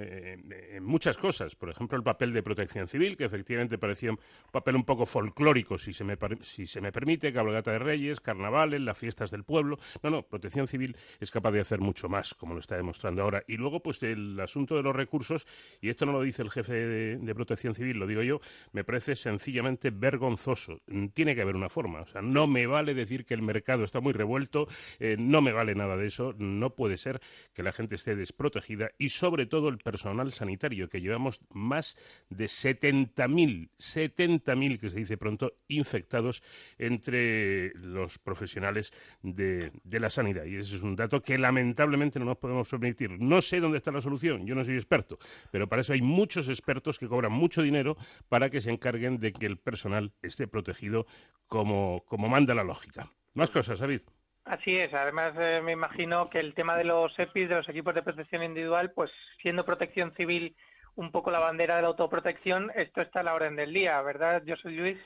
muchas 0.81 1.17
cosas, 1.17 1.55
por 1.55 1.69
ejemplo 1.69 1.97
el 1.97 2.03
papel 2.03 2.33
de 2.33 2.43
Protección 2.43 2.87
Civil, 2.87 3.17
que 3.17 3.25
efectivamente 3.25 3.77
parecía 3.77 4.11
un 4.11 4.19
papel 4.51 4.75
un 4.75 4.85
poco 4.85 5.05
folclórico, 5.05 5.77
si 5.77 5.93
se 5.93 6.03
me, 6.03 6.17
si 6.41 6.67
se 6.67 6.81
me 6.81 6.91
permite, 6.91 7.33
cabalgata 7.33 7.71
de 7.71 7.79
reyes, 7.79 8.21
carnavales, 8.21 8.81
las 8.81 8.97
fiestas 8.97 9.31
del 9.31 9.43
pueblo. 9.43 9.79
No, 10.03 10.09
no, 10.09 10.23
Protección 10.23 10.67
Civil 10.67 10.95
es 11.19 11.31
capaz 11.31 11.51
de 11.51 11.61
hacer 11.61 11.79
mucho 11.79 12.09
más, 12.09 12.33
como 12.33 12.53
lo 12.53 12.59
está 12.59 12.75
demostrando 12.75 13.21
ahora. 13.21 13.43
Y 13.47 13.57
luego, 13.57 13.81
pues 13.81 14.01
el 14.03 14.39
asunto 14.39 14.75
de 14.75 14.83
los 14.83 14.95
recursos 14.95 15.47
y 15.81 15.89
esto 15.89 16.05
no 16.05 16.11
lo 16.11 16.21
dice 16.21 16.41
el 16.41 16.49
jefe 16.49 16.73
de, 16.73 17.35
Protección 17.37 17.75
Civil, 17.75 17.97
lo 17.97 18.07
digo 18.07 18.23
yo, 18.23 18.41
me 18.71 18.83
parece 18.83 19.15
sencillamente 19.15 19.91
vergonzoso. 19.91 20.81
Tiene 21.13 21.35
que 21.35 21.41
haber 21.41 21.55
una 21.55 21.69
forma. 21.69 22.01
O 22.01 22.05
sea, 22.07 22.21
no 22.21 22.47
me 22.47 22.65
vale 22.65 22.95
decir 22.95 23.25
que 23.25 23.35
el 23.35 23.43
mercado 23.43 23.83
está 23.83 23.99
muy 23.99 24.11
revuelto, 24.11 24.67
eh, 24.99 25.17
no 25.19 25.41
me 25.41 25.51
vale 25.51 25.75
nada 25.75 25.95
de 25.95 26.07
eso. 26.07 26.33
No 26.39 26.71
puede 26.71 26.97
ser 26.97 27.21
que 27.53 27.61
la 27.61 27.71
gente 27.71 27.95
esté 27.95 28.15
desprotegida 28.15 28.89
y 28.97 29.09
sobre 29.09 29.45
todo 29.45 29.69
el 29.69 29.77
personal 29.77 30.31
sanitario, 30.31 30.89
que 30.89 30.99
llevamos 30.99 31.41
más 31.51 31.95
de 32.29 32.45
70.000, 32.45 33.69
70.000 33.77 34.79
que 34.79 34.89
se 34.89 34.97
dice 34.97 35.17
pronto, 35.17 35.53
infectados 35.67 36.41
entre 36.77 37.71
los 37.75 38.17
profesionales 38.17 38.91
de, 39.21 39.71
de 39.83 39.99
la 39.99 40.09
sanidad. 40.09 40.45
Y 40.45 40.55
ese 40.55 40.75
es 40.77 40.81
un 40.81 40.95
dato 40.95 41.21
que 41.21 41.37
lamentablemente 41.37 42.19
no 42.19 42.25
nos 42.25 42.37
podemos 42.37 42.67
permitir. 42.69 43.11
No 43.19 43.41
sé 43.41 43.59
dónde 43.59 43.77
está 43.77 43.91
la 43.91 44.01
solución, 44.01 44.45
yo 44.45 44.55
no 44.55 44.63
soy 44.63 44.75
experto, 44.75 45.19
pero 45.51 45.66
para 45.67 45.81
eso 45.81 45.93
hay 45.93 46.01
muchos 46.01 46.49
expertos 46.49 46.99
que 46.99 47.07
cobran 47.07 47.31
mucho 47.31 47.61
dinero 47.61 47.97
para 48.29 48.49
que 48.49 48.61
se 48.61 48.71
encarguen 48.71 49.19
de 49.19 49.33
que 49.33 49.45
el 49.45 49.57
personal 49.57 50.11
esté 50.21 50.47
protegido 50.47 51.05
como, 51.47 52.03
como 52.05 52.29
manda 52.29 52.53
la 52.53 52.63
lógica. 52.63 53.07
Más 53.33 53.51
cosas, 53.51 53.79
David. 53.79 54.01
Así 54.45 54.77
es, 54.77 54.93
además 54.93 55.33
eh, 55.37 55.61
me 55.61 55.73
imagino 55.73 56.29
que 56.29 56.39
el 56.39 56.53
tema 56.53 56.77
de 56.77 56.85
los 56.85 57.11
EPIs, 57.19 57.49
de 57.49 57.55
los 57.55 57.67
equipos 57.69 57.93
de 57.93 58.01
protección 58.01 58.43
individual, 58.43 58.91
pues 58.93 59.11
siendo 59.41 59.65
protección 59.65 60.13
civil 60.15 60.55
un 60.95 61.11
poco 61.11 61.31
la 61.31 61.39
bandera 61.39 61.75
de 61.75 61.81
la 61.81 61.89
autoprotección, 61.89 62.71
esto 62.75 63.01
está 63.01 63.19
a 63.19 63.23
la 63.23 63.35
orden 63.35 63.55
del 63.55 63.73
día, 63.73 64.01
¿verdad? 64.01 64.41
Yo 64.45 64.55
soy 64.55 64.75
Luis. 64.75 64.97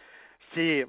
Sí, 0.54 0.84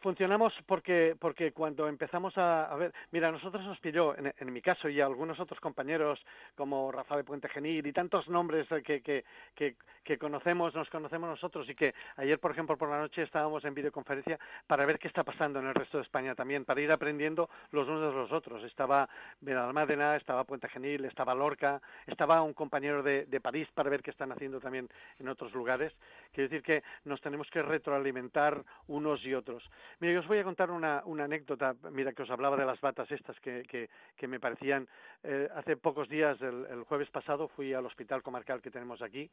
funcionamos 0.00 0.54
porque 0.64 1.14
porque 1.20 1.52
cuando 1.52 1.86
empezamos 1.86 2.32
a, 2.38 2.74
ver, 2.76 2.94
mira, 3.10 3.30
nosotros 3.30 3.62
nos 3.66 3.78
pilló, 3.78 4.16
en, 4.16 4.32
en, 4.38 4.52
mi 4.52 4.62
caso 4.62 4.88
y 4.88 5.02
algunos 5.02 5.38
otros 5.38 5.60
compañeros 5.60 6.18
como 6.56 6.90
Rafa 6.90 7.18
de 7.18 7.24
Puente 7.24 7.46
Genil 7.50 7.86
y 7.86 7.92
tantos 7.92 8.26
nombres 8.28 8.66
que, 8.68 9.02
que, 9.02 9.24
que, 9.54 9.76
que, 10.02 10.16
conocemos, 10.16 10.74
nos 10.74 10.88
conocemos 10.88 11.28
nosotros 11.28 11.68
y 11.68 11.74
que 11.74 11.94
ayer, 12.16 12.38
por 12.38 12.52
ejemplo, 12.52 12.78
por 12.78 12.88
la 12.88 13.00
noche 13.00 13.22
estábamos 13.22 13.62
en 13.66 13.74
videoconferencia 13.74 14.38
para 14.66 14.86
ver 14.86 14.98
qué 14.98 15.08
está 15.08 15.24
pasando 15.24 15.58
en 15.58 15.66
el 15.66 15.74
resto 15.74 15.98
de 15.98 16.04
España 16.04 16.34
también, 16.34 16.64
para 16.64 16.80
ir 16.80 16.90
aprendiendo 16.90 17.50
los 17.70 17.86
unos 17.86 18.14
de 18.14 18.18
los 18.18 18.32
otros. 18.32 18.64
Estaba 18.64 19.10
Benalmádena, 19.42 20.16
estaba 20.16 20.44
Puente 20.44 20.70
Genil, 20.70 21.04
estaba 21.04 21.34
Lorca, 21.34 21.82
estaba 22.06 22.40
un 22.40 22.54
compañero 22.54 23.02
de, 23.02 23.26
de 23.26 23.40
París 23.42 23.68
para 23.74 23.90
ver 23.90 24.02
qué 24.02 24.10
están 24.10 24.32
haciendo 24.32 24.58
también 24.58 24.88
en 25.18 25.28
otros 25.28 25.52
lugares. 25.52 25.92
Quiere 26.32 26.48
decir 26.48 26.62
que 26.62 26.82
nos 27.04 27.20
tenemos 27.20 27.48
que 27.50 27.62
retroalimentar 27.62 28.64
un 28.88 29.02
unos 29.02 29.24
y 29.24 29.34
otros. 29.34 29.68
Mira, 29.98 30.14
yo 30.14 30.20
os 30.20 30.28
voy 30.28 30.38
a 30.38 30.44
contar 30.44 30.70
una, 30.70 31.02
una 31.04 31.24
anécdota, 31.24 31.74
mira, 31.90 32.12
que 32.12 32.22
os 32.22 32.30
hablaba 32.30 32.56
de 32.56 32.64
las 32.64 32.80
batas 32.80 33.10
estas 33.10 33.38
que, 33.40 33.64
que, 33.64 33.90
que 34.16 34.28
me 34.28 34.38
parecían. 34.38 34.88
Eh, 35.24 35.48
hace 35.56 35.76
pocos 35.76 36.08
días, 36.08 36.40
el, 36.40 36.66
el 36.70 36.84
jueves 36.84 37.10
pasado, 37.10 37.48
fui 37.48 37.74
al 37.74 37.84
hospital 37.84 38.22
comarcal 38.22 38.62
que 38.62 38.70
tenemos 38.70 39.02
aquí 39.02 39.28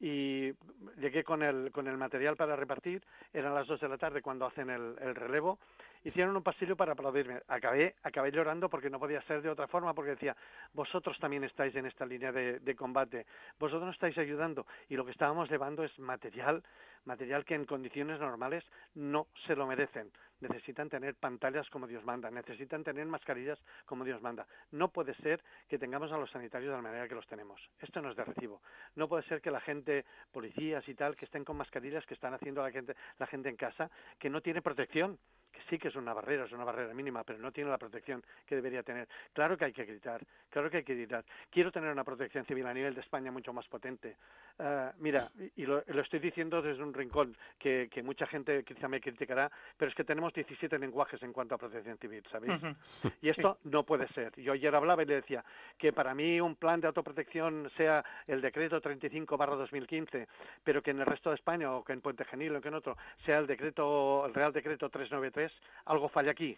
y 0.00 0.52
llegué 0.98 1.22
con 1.22 1.42
el, 1.42 1.70
con 1.70 1.86
el 1.86 1.96
material 1.96 2.36
para 2.36 2.56
repartir, 2.56 3.02
eran 3.32 3.54
las 3.54 3.66
dos 3.66 3.80
de 3.80 3.88
la 3.88 3.98
tarde 3.98 4.22
cuando 4.22 4.46
hacen 4.46 4.70
el, 4.70 4.96
el 5.00 5.14
relevo, 5.14 5.58
hicieron 6.04 6.36
un 6.36 6.42
pasillo 6.42 6.76
para 6.76 6.92
aplaudirme. 6.92 7.40
Acabé, 7.48 7.94
acabé 8.02 8.32
llorando 8.32 8.68
porque 8.68 8.90
no 8.90 8.98
podía 8.98 9.22
ser 9.22 9.42
de 9.42 9.50
otra 9.50 9.68
forma, 9.68 9.94
porque 9.94 10.12
decía, 10.12 10.36
vosotros 10.72 11.18
también 11.18 11.44
estáis 11.44 11.74
en 11.76 11.86
esta 11.86 12.04
línea 12.04 12.32
de, 12.32 12.58
de 12.58 12.74
combate, 12.74 13.26
vosotros 13.58 13.86
nos 13.86 13.94
estáis 13.94 14.18
ayudando 14.18 14.66
y 14.88 14.96
lo 14.96 15.04
que 15.04 15.12
estábamos 15.12 15.50
llevando 15.50 15.84
es 15.84 15.96
material 15.98 16.62
material 17.04 17.44
que 17.44 17.54
en 17.54 17.64
condiciones 17.64 18.20
normales 18.20 18.64
no 18.94 19.26
se 19.46 19.56
lo 19.56 19.66
merecen. 19.66 20.10
Necesitan 20.40 20.88
tener 20.88 21.14
pantallas 21.14 21.68
como 21.70 21.86
Dios 21.86 22.04
manda, 22.04 22.30
necesitan 22.30 22.82
tener 22.82 23.06
mascarillas 23.06 23.58
como 23.86 24.04
Dios 24.04 24.20
manda. 24.20 24.46
No 24.72 24.88
puede 24.88 25.14
ser 25.14 25.42
que 25.68 25.78
tengamos 25.78 26.10
a 26.10 26.16
los 26.16 26.30
sanitarios 26.30 26.70
de 26.70 26.76
la 26.76 26.82
manera 26.82 27.08
que 27.08 27.14
los 27.14 27.26
tenemos. 27.26 27.60
Esto 27.78 28.02
no 28.02 28.10
es 28.10 28.16
de 28.16 28.24
recibo. 28.24 28.60
No 28.96 29.08
puede 29.08 29.22
ser 29.24 29.40
que 29.40 29.50
la 29.50 29.60
gente, 29.60 30.04
policías 30.32 30.86
y 30.88 30.94
tal, 30.94 31.16
que 31.16 31.26
estén 31.26 31.44
con 31.44 31.56
mascarillas 31.56 32.04
que 32.06 32.14
están 32.14 32.34
haciendo 32.34 32.62
la 32.62 32.72
gente, 32.72 32.96
la 33.18 33.26
gente 33.26 33.48
en 33.48 33.56
casa, 33.56 33.90
que 34.18 34.30
no 34.30 34.40
tiene 34.40 34.62
protección 34.62 35.18
que 35.52 35.60
sí 35.68 35.78
que 35.78 35.88
es 35.88 35.96
una 35.96 36.12
barrera, 36.12 36.44
es 36.44 36.52
una 36.52 36.64
barrera 36.64 36.92
mínima, 36.94 37.22
pero 37.24 37.38
no 37.38 37.52
tiene 37.52 37.70
la 37.70 37.78
protección 37.78 38.22
que 38.46 38.56
debería 38.56 38.82
tener. 38.82 39.08
Claro 39.32 39.56
que 39.56 39.66
hay 39.66 39.72
que 39.72 39.84
gritar, 39.84 40.20
claro 40.50 40.70
que 40.70 40.78
hay 40.78 40.84
que 40.84 40.94
gritar. 40.94 41.24
Quiero 41.50 41.70
tener 41.70 41.90
una 41.92 42.04
protección 42.04 42.44
civil 42.44 42.66
a 42.66 42.74
nivel 42.74 42.94
de 42.94 43.00
España 43.00 43.30
mucho 43.30 43.52
más 43.52 43.66
potente. 43.68 44.16
Uh, 44.58 44.90
mira, 44.98 45.30
y 45.56 45.64
lo, 45.64 45.82
lo, 45.86 46.02
estoy 46.02 46.20
diciendo 46.20 46.60
desde 46.60 46.82
un 46.82 46.92
rincón 46.92 47.36
que, 47.58 47.88
que, 47.90 48.02
mucha 48.02 48.26
gente 48.26 48.64
quizá 48.64 48.86
me 48.86 49.00
criticará, 49.00 49.50
pero 49.76 49.90
es 49.90 49.94
que 49.94 50.04
tenemos 50.04 50.32
17 50.34 50.78
lenguajes 50.78 51.22
en 51.22 51.32
cuanto 51.32 51.54
a 51.54 51.58
protección 51.58 51.96
civil, 51.98 52.22
¿sabéis? 52.30 52.62
Uh 52.62 52.66
-huh. 52.66 53.12
Y 53.22 53.28
esto 53.30 53.58
sí. 53.62 53.68
no 53.70 53.82
puede 53.84 54.06
ser. 54.08 54.38
Yo 54.40 54.52
ayer 54.52 54.74
hablaba 54.74 55.02
y 55.02 55.06
le 55.06 55.16
decía 55.16 55.44
que 55.78 55.92
para 55.92 56.14
mí 56.14 56.40
un 56.40 56.56
plan 56.56 56.80
de 56.80 56.86
autoprotección 56.86 57.70
sea 57.76 58.04
el 58.26 58.40
decreto 58.40 58.80
35 58.80 59.36
barra 59.36 59.56
2015, 59.56 60.28
pero 60.62 60.82
que 60.82 60.90
en 60.90 61.00
el 61.00 61.06
resto 61.06 61.30
de 61.30 61.36
España 61.36 61.72
o 61.72 61.82
que 61.82 61.92
en 61.92 62.00
Puente 62.00 62.24
Genil 62.24 62.56
o 62.56 62.60
que 62.60 62.68
en 62.68 62.74
otro 62.74 62.96
sea 63.24 63.38
el 63.38 63.46
decreto, 63.46 64.26
el 64.26 64.34
Real 64.34 64.52
Decreto 64.52 64.88
393 64.88 65.41
algo 65.86 66.08
falla 66.08 66.32
aquí, 66.32 66.56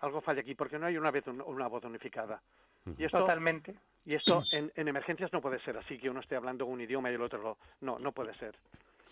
algo 0.00 0.20
falla 0.20 0.40
aquí, 0.40 0.54
porque 0.54 0.78
no 0.78 0.86
hay 0.86 0.96
una, 0.96 1.10
vez 1.10 1.26
una 1.26 1.68
voz 1.68 1.84
unificada. 1.84 2.42
Y 2.98 3.04
esto, 3.04 3.20
Totalmente. 3.20 3.74
Y 4.04 4.14
esto 4.14 4.42
en, 4.52 4.72
en, 4.74 4.88
emergencias 4.88 5.32
no 5.32 5.40
puede 5.40 5.60
ser 5.60 5.76
así, 5.76 5.98
que 5.98 6.10
uno 6.10 6.20
esté 6.20 6.34
hablando 6.36 6.66
un 6.66 6.80
idioma 6.80 7.10
y 7.10 7.14
el 7.14 7.22
otro 7.22 7.58
no, 7.80 7.98
no 7.98 8.12
puede 8.12 8.34
ser. 8.34 8.54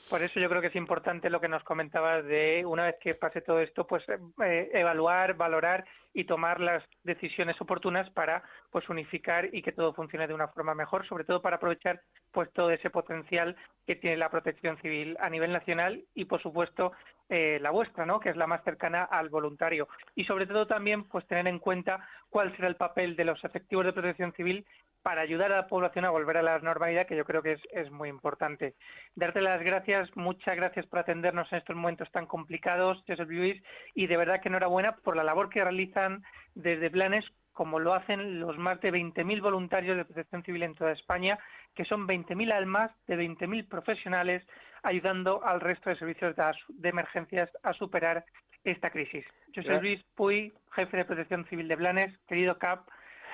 Por 0.09 0.23
eso 0.23 0.41
yo 0.41 0.49
creo 0.49 0.63
que 0.63 0.69
es 0.69 0.77
importante 0.77 1.29
lo 1.29 1.41
que 1.41 1.49
nos 1.49 1.63
comentabas 1.65 2.25
de 2.25 2.65
una 2.65 2.87
vez 2.87 2.97
que 2.99 3.15
pase 3.15 3.43
todo 3.43 3.61
esto, 3.61 3.87
pues 3.87 4.03
eh, 4.09 4.71
evaluar, 4.73 5.35
valorar 5.35 5.85
y 6.15 6.25
tomar 6.25 6.61
las 6.61 6.83
decisiones 7.05 7.61
oportunas 7.61 8.09
para 8.11 8.43
pues 8.71 8.89
unificar 8.89 9.55
y 9.55 9.61
que 9.61 9.73
todo 9.73 9.93
funcione 9.93 10.27
de 10.27 10.33
una 10.33 10.49
forma 10.49 10.75
mejor, 10.75 11.07
sobre 11.07 11.25
todo 11.25 11.43
para 11.43 11.57
aprovechar 11.57 12.01
pues 12.33 12.51
todo 12.55 12.71
ese 12.71 12.89
potencial 12.89 13.55
que 13.87 13.97
tiene 13.97 14.17
la 14.17 14.31
protección 14.31 14.79
civil 14.79 15.15
a 15.21 15.29
nivel 15.29 15.53
nacional 15.53 16.03
y 16.15 16.25
por 16.25 16.41
supuesto 16.41 16.93
eh, 17.29 17.59
la 17.61 17.71
vuestra, 17.71 18.07
¿no? 18.07 18.21
que 18.21 18.31
es 18.31 18.37
la 18.37 18.47
más 18.47 18.65
cercana 18.65 19.05
al 19.05 19.29
voluntario. 19.29 19.89
Y 20.15 20.25
sobre 20.25 20.47
todo 20.47 20.67
también 20.67 21.05
pues 21.05 21.27
tener 21.27 21.47
en 21.47 21.59
cuenta 21.59 22.07
cuál 22.31 22.55
será 22.57 22.69
el 22.69 22.77
papel 22.77 23.17
de 23.17 23.25
los 23.25 23.43
efectivos 23.45 23.85
de 23.85 23.93
protección 23.93 24.33
civil 24.33 24.65
para 25.03 25.21
ayudar 25.21 25.53
a 25.53 25.57
la 25.57 25.67
población 25.69 26.05
a 26.05 26.11
volver 26.11 26.39
a 26.39 26.43
la 26.43 26.59
normalidad, 26.59 27.07
que 27.07 27.17
yo 27.17 27.25
creo 27.25 27.43
que 27.43 27.53
es, 27.53 27.61
es 27.73 27.91
muy 27.91 28.09
importante. 28.09 28.75
Darte 29.15 29.41
las 29.41 29.63
gracias, 29.63 30.15
muchas 30.17 30.57
gracias 30.57 30.87
por 30.87 30.99
atendernos 31.01 31.51
en 31.53 31.59
estos 31.59 31.77
momentos 31.77 32.11
tan 32.13 32.27
complicados, 32.27 33.03
Joseph 33.07 33.29
Luis, 33.29 33.63
y 33.95 34.07
de 34.07 34.17
verdad 34.17 34.41
que 34.41 34.49
enhorabuena 34.49 34.97
por 34.97 35.17
la 35.17 35.25
labor 35.25 35.51
que 35.51 35.63
realizan 35.63 36.25
desde 36.55 36.91
Planes, 36.91 37.25
como 37.53 37.79
lo 37.79 37.93
hacen 37.93 38.41
los 38.41 38.57
más 38.57 38.81
de 38.81 38.93
20.000 38.93 39.43
voluntarios 39.43 39.97
de 39.97 40.05
protección 40.05 40.43
civil 40.45 40.63
en 40.63 40.75
toda 40.75 40.93
España, 40.93 41.39
que 41.75 41.85
son 41.85 42.07
20.000 42.07 42.53
almas 42.53 42.91
de 43.07 43.17
20.000 43.17 43.69
profesionales 43.69 44.45
ayudando 44.89 45.45
al 45.45 45.61
resto 45.61 45.91
de 45.91 45.97
servicios 45.97 46.35
de, 46.35 46.43
de 46.69 46.89
emergencias 46.89 47.51
a 47.63 47.73
superar 47.75 48.25
esta 48.65 48.91
crisis. 48.91 49.25
Yo 49.53 49.63
soy 49.63 49.81
Luis 49.81 50.03
Puy, 50.15 50.53
jefe 50.73 50.97
de 50.97 51.05
protección 51.05 51.47
civil 51.47 51.69
de 51.69 51.77
Blanes, 51.77 52.19
querido 52.27 52.59
CAP, 52.59 52.89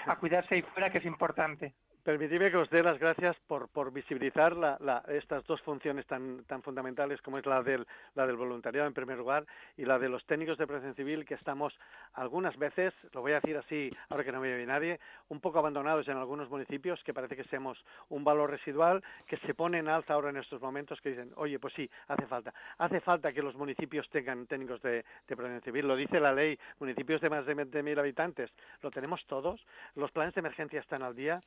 a 0.06 0.16
cuidarse 0.16 0.56
ahí 0.56 0.62
fuera, 0.62 0.90
que 0.90 0.98
es 0.98 1.04
importante. 1.04 1.72
Permitidme 2.04 2.50
que 2.50 2.58
os 2.58 2.68
dé 2.68 2.82
las 2.82 2.98
gracias 2.98 3.34
por, 3.46 3.70
por 3.70 3.90
visibilizar 3.90 4.54
la, 4.54 5.02
estas 5.08 5.42
dos 5.46 5.62
funciones 5.62 6.06
tan, 6.06 6.44
tan 6.44 6.60
fundamentales 6.62 7.22
como 7.22 7.38
es 7.38 7.46
la 7.46 7.62
del, 7.62 7.86
la 8.14 8.26
del 8.26 8.36
voluntariado 8.36 8.86
en 8.86 8.92
primer 8.92 9.16
lugar 9.16 9.46
y 9.78 9.86
la 9.86 9.98
de 9.98 10.10
los 10.10 10.22
técnicos 10.26 10.58
de 10.58 10.66
protección 10.66 10.94
civil 10.96 11.24
que 11.24 11.32
estamos 11.32 11.72
algunas 12.12 12.58
veces, 12.58 12.92
lo 13.14 13.22
voy 13.22 13.32
a 13.32 13.36
decir 13.36 13.56
así 13.56 13.88
ahora 14.10 14.22
que 14.22 14.32
no 14.32 14.40
me 14.42 14.54
ve 14.54 14.66
nadie, 14.66 15.00
un 15.30 15.40
poco 15.40 15.60
abandonados 15.60 16.06
en 16.06 16.18
algunos 16.18 16.50
municipios 16.50 17.02
que 17.04 17.14
parece 17.14 17.36
que 17.36 17.44
seamos 17.44 17.82
un 18.10 18.22
valor 18.22 18.50
residual 18.50 19.02
que 19.26 19.38
se 19.38 19.54
pone 19.54 19.78
en 19.78 19.88
alza 19.88 20.12
ahora 20.12 20.28
en 20.28 20.36
estos 20.36 20.60
momentos 20.60 21.00
que 21.00 21.08
dicen, 21.08 21.32
oye, 21.36 21.58
pues 21.58 21.72
sí, 21.72 21.88
hace 22.08 22.26
falta. 22.26 22.52
Hace 22.76 23.00
falta 23.00 23.32
que 23.32 23.40
los 23.40 23.54
municipios 23.54 24.06
tengan 24.10 24.46
técnicos 24.46 24.82
de, 24.82 25.06
de 25.26 25.36
protección 25.36 25.62
civil, 25.62 25.88
lo 25.88 25.96
dice 25.96 26.20
la 26.20 26.34
ley, 26.34 26.58
municipios 26.80 27.22
de 27.22 27.30
más 27.30 27.46
de 27.46 27.56
20.000 27.56 27.98
habitantes, 27.98 28.50
lo 28.82 28.90
tenemos 28.90 29.24
todos, 29.24 29.64
los 29.94 30.12
planes 30.12 30.34
de 30.34 30.40
emergencia 30.40 30.80
están 30.80 31.02
al 31.02 31.16
día, 31.16 31.40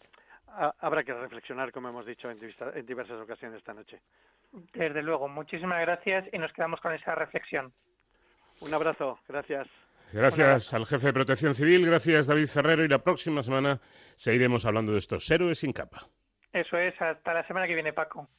habrá 0.80 1.03
que 1.03 1.14
reflexionar, 1.14 1.72
como 1.72 1.90
hemos 1.90 2.06
dicho 2.06 2.30
en, 2.30 2.38
en 2.76 2.86
diversas 2.86 3.19
ocasiones 3.19 3.60
esta 3.60 3.74
noche. 3.74 4.02
Desde 4.74 5.02
luego, 5.02 5.28
muchísimas 5.28 5.82
gracias 5.82 6.26
y 6.32 6.38
nos 6.38 6.52
quedamos 6.53 6.80
con 6.82 6.94
esa 6.94 7.15
reflexión. 7.15 7.74
Un 8.61 8.74
abrazo, 8.74 9.19
gracias. 9.28 9.68
Gracias 10.14 10.74
al 10.74 10.86
jefe 10.86 11.07
de 11.07 11.14
Protección 11.14 11.53
Civil, 11.53 11.86
gracias 11.86 12.28
David 12.28 12.48
Ferrero 12.48 12.86
y 12.86 12.88
la 12.88 12.99
próxima 12.99 13.44
semana 13.44 13.80
seguiremos 14.15 14.65
hablando 14.65 14.94
de 14.94 14.99
estos 14.99 15.30
héroes 15.30 15.60
sin 15.60 15.74
capa. 15.74 16.07
Eso 16.53 16.78
es, 16.78 16.99
hasta 17.02 17.34
la 17.34 17.45
semana 17.45 17.68
que 17.68 17.74
viene, 17.74 17.91
Paco. 17.91 18.30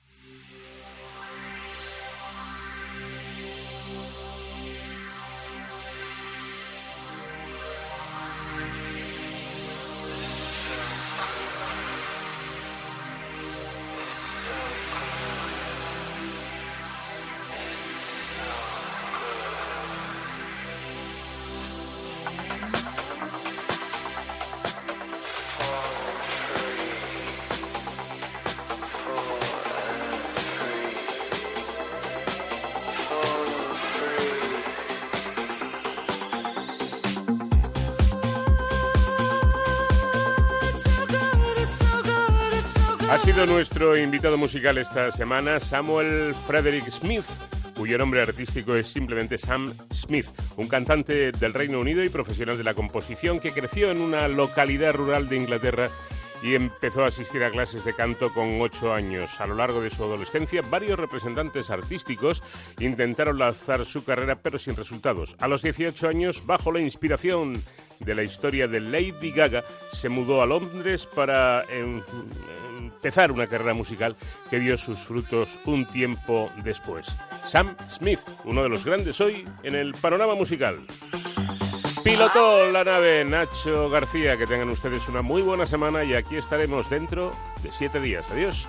Nuestro 43.48 43.96
invitado 43.96 44.36
musical 44.36 44.76
esta 44.78 45.10
semana 45.10 45.58
Samuel 45.58 46.34
Frederick 46.34 46.88
Smith, 46.90 47.24
cuyo 47.76 47.96
nombre 47.96 48.20
artístico 48.20 48.76
es 48.76 48.86
simplemente 48.86 49.38
Sam 49.38 49.66
Smith, 49.90 50.26
un 50.56 50.68
cantante 50.68 51.32
del 51.32 51.54
Reino 51.54 51.80
Unido 51.80 52.02
y 52.04 52.10
profesional 52.10 52.58
de 52.58 52.64
la 52.64 52.74
composición 52.74 53.40
que 53.40 53.52
creció 53.52 53.90
en 53.90 54.02
una 54.02 54.28
localidad 54.28 54.94
rural 54.94 55.28
de 55.28 55.36
Inglaterra 55.36 55.88
y 56.42 56.54
empezó 56.54 57.04
a 57.04 57.08
asistir 57.08 57.42
a 57.42 57.50
clases 57.50 57.84
de 57.84 57.94
canto 57.94 58.32
con 58.32 58.60
ocho 58.60 58.92
años. 58.92 59.40
A 59.40 59.46
lo 59.46 59.54
largo 59.54 59.80
de 59.80 59.90
su 59.90 60.04
adolescencia, 60.04 60.62
varios 60.70 60.98
representantes 60.98 61.70
artísticos 61.70 62.42
intentaron 62.78 63.38
lanzar 63.38 63.84
su 63.84 64.04
carrera, 64.04 64.36
pero 64.42 64.58
sin 64.58 64.76
resultados. 64.76 65.36
A 65.40 65.48
los 65.48 65.62
18 65.62 66.08
años, 66.08 66.44
bajo 66.46 66.70
la 66.70 66.80
inspiración 66.80 67.62
de 68.00 68.14
la 68.14 68.22
historia 68.22 68.68
de 68.68 68.80
Lady 68.80 69.30
Gaga, 69.30 69.64
se 69.92 70.08
mudó 70.08 70.42
a 70.42 70.46
Londres 70.46 71.06
para 71.06 71.64
empezar 71.70 73.32
una 73.32 73.46
carrera 73.46 73.74
musical 73.74 74.16
que 74.50 74.58
dio 74.58 74.76
sus 74.76 75.00
frutos 75.00 75.58
un 75.64 75.86
tiempo 75.86 76.50
después. 76.62 77.16
Sam 77.46 77.76
Smith, 77.88 78.20
uno 78.44 78.62
de 78.62 78.68
los 78.68 78.84
grandes 78.84 79.20
hoy 79.20 79.44
en 79.62 79.74
el 79.74 79.94
panorama 79.94 80.34
musical. 80.34 80.78
Pilotó 82.08 82.70
la 82.70 82.84
nave 82.84 83.24
Nacho 83.24 83.88
García. 83.90 84.36
Que 84.36 84.46
tengan 84.46 84.70
ustedes 84.70 85.08
una 85.08 85.20
muy 85.20 85.42
buena 85.42 85.66
semana 85.66 86.04
y 86.04 86.14
aquí 86.14 86.36
estaremos 86.36 86.88
dentro 86.88 87.32
de 87.62 87.70
siete 87.70 88.00
días. 88.00 88.30
Adiós. 88.30 88.66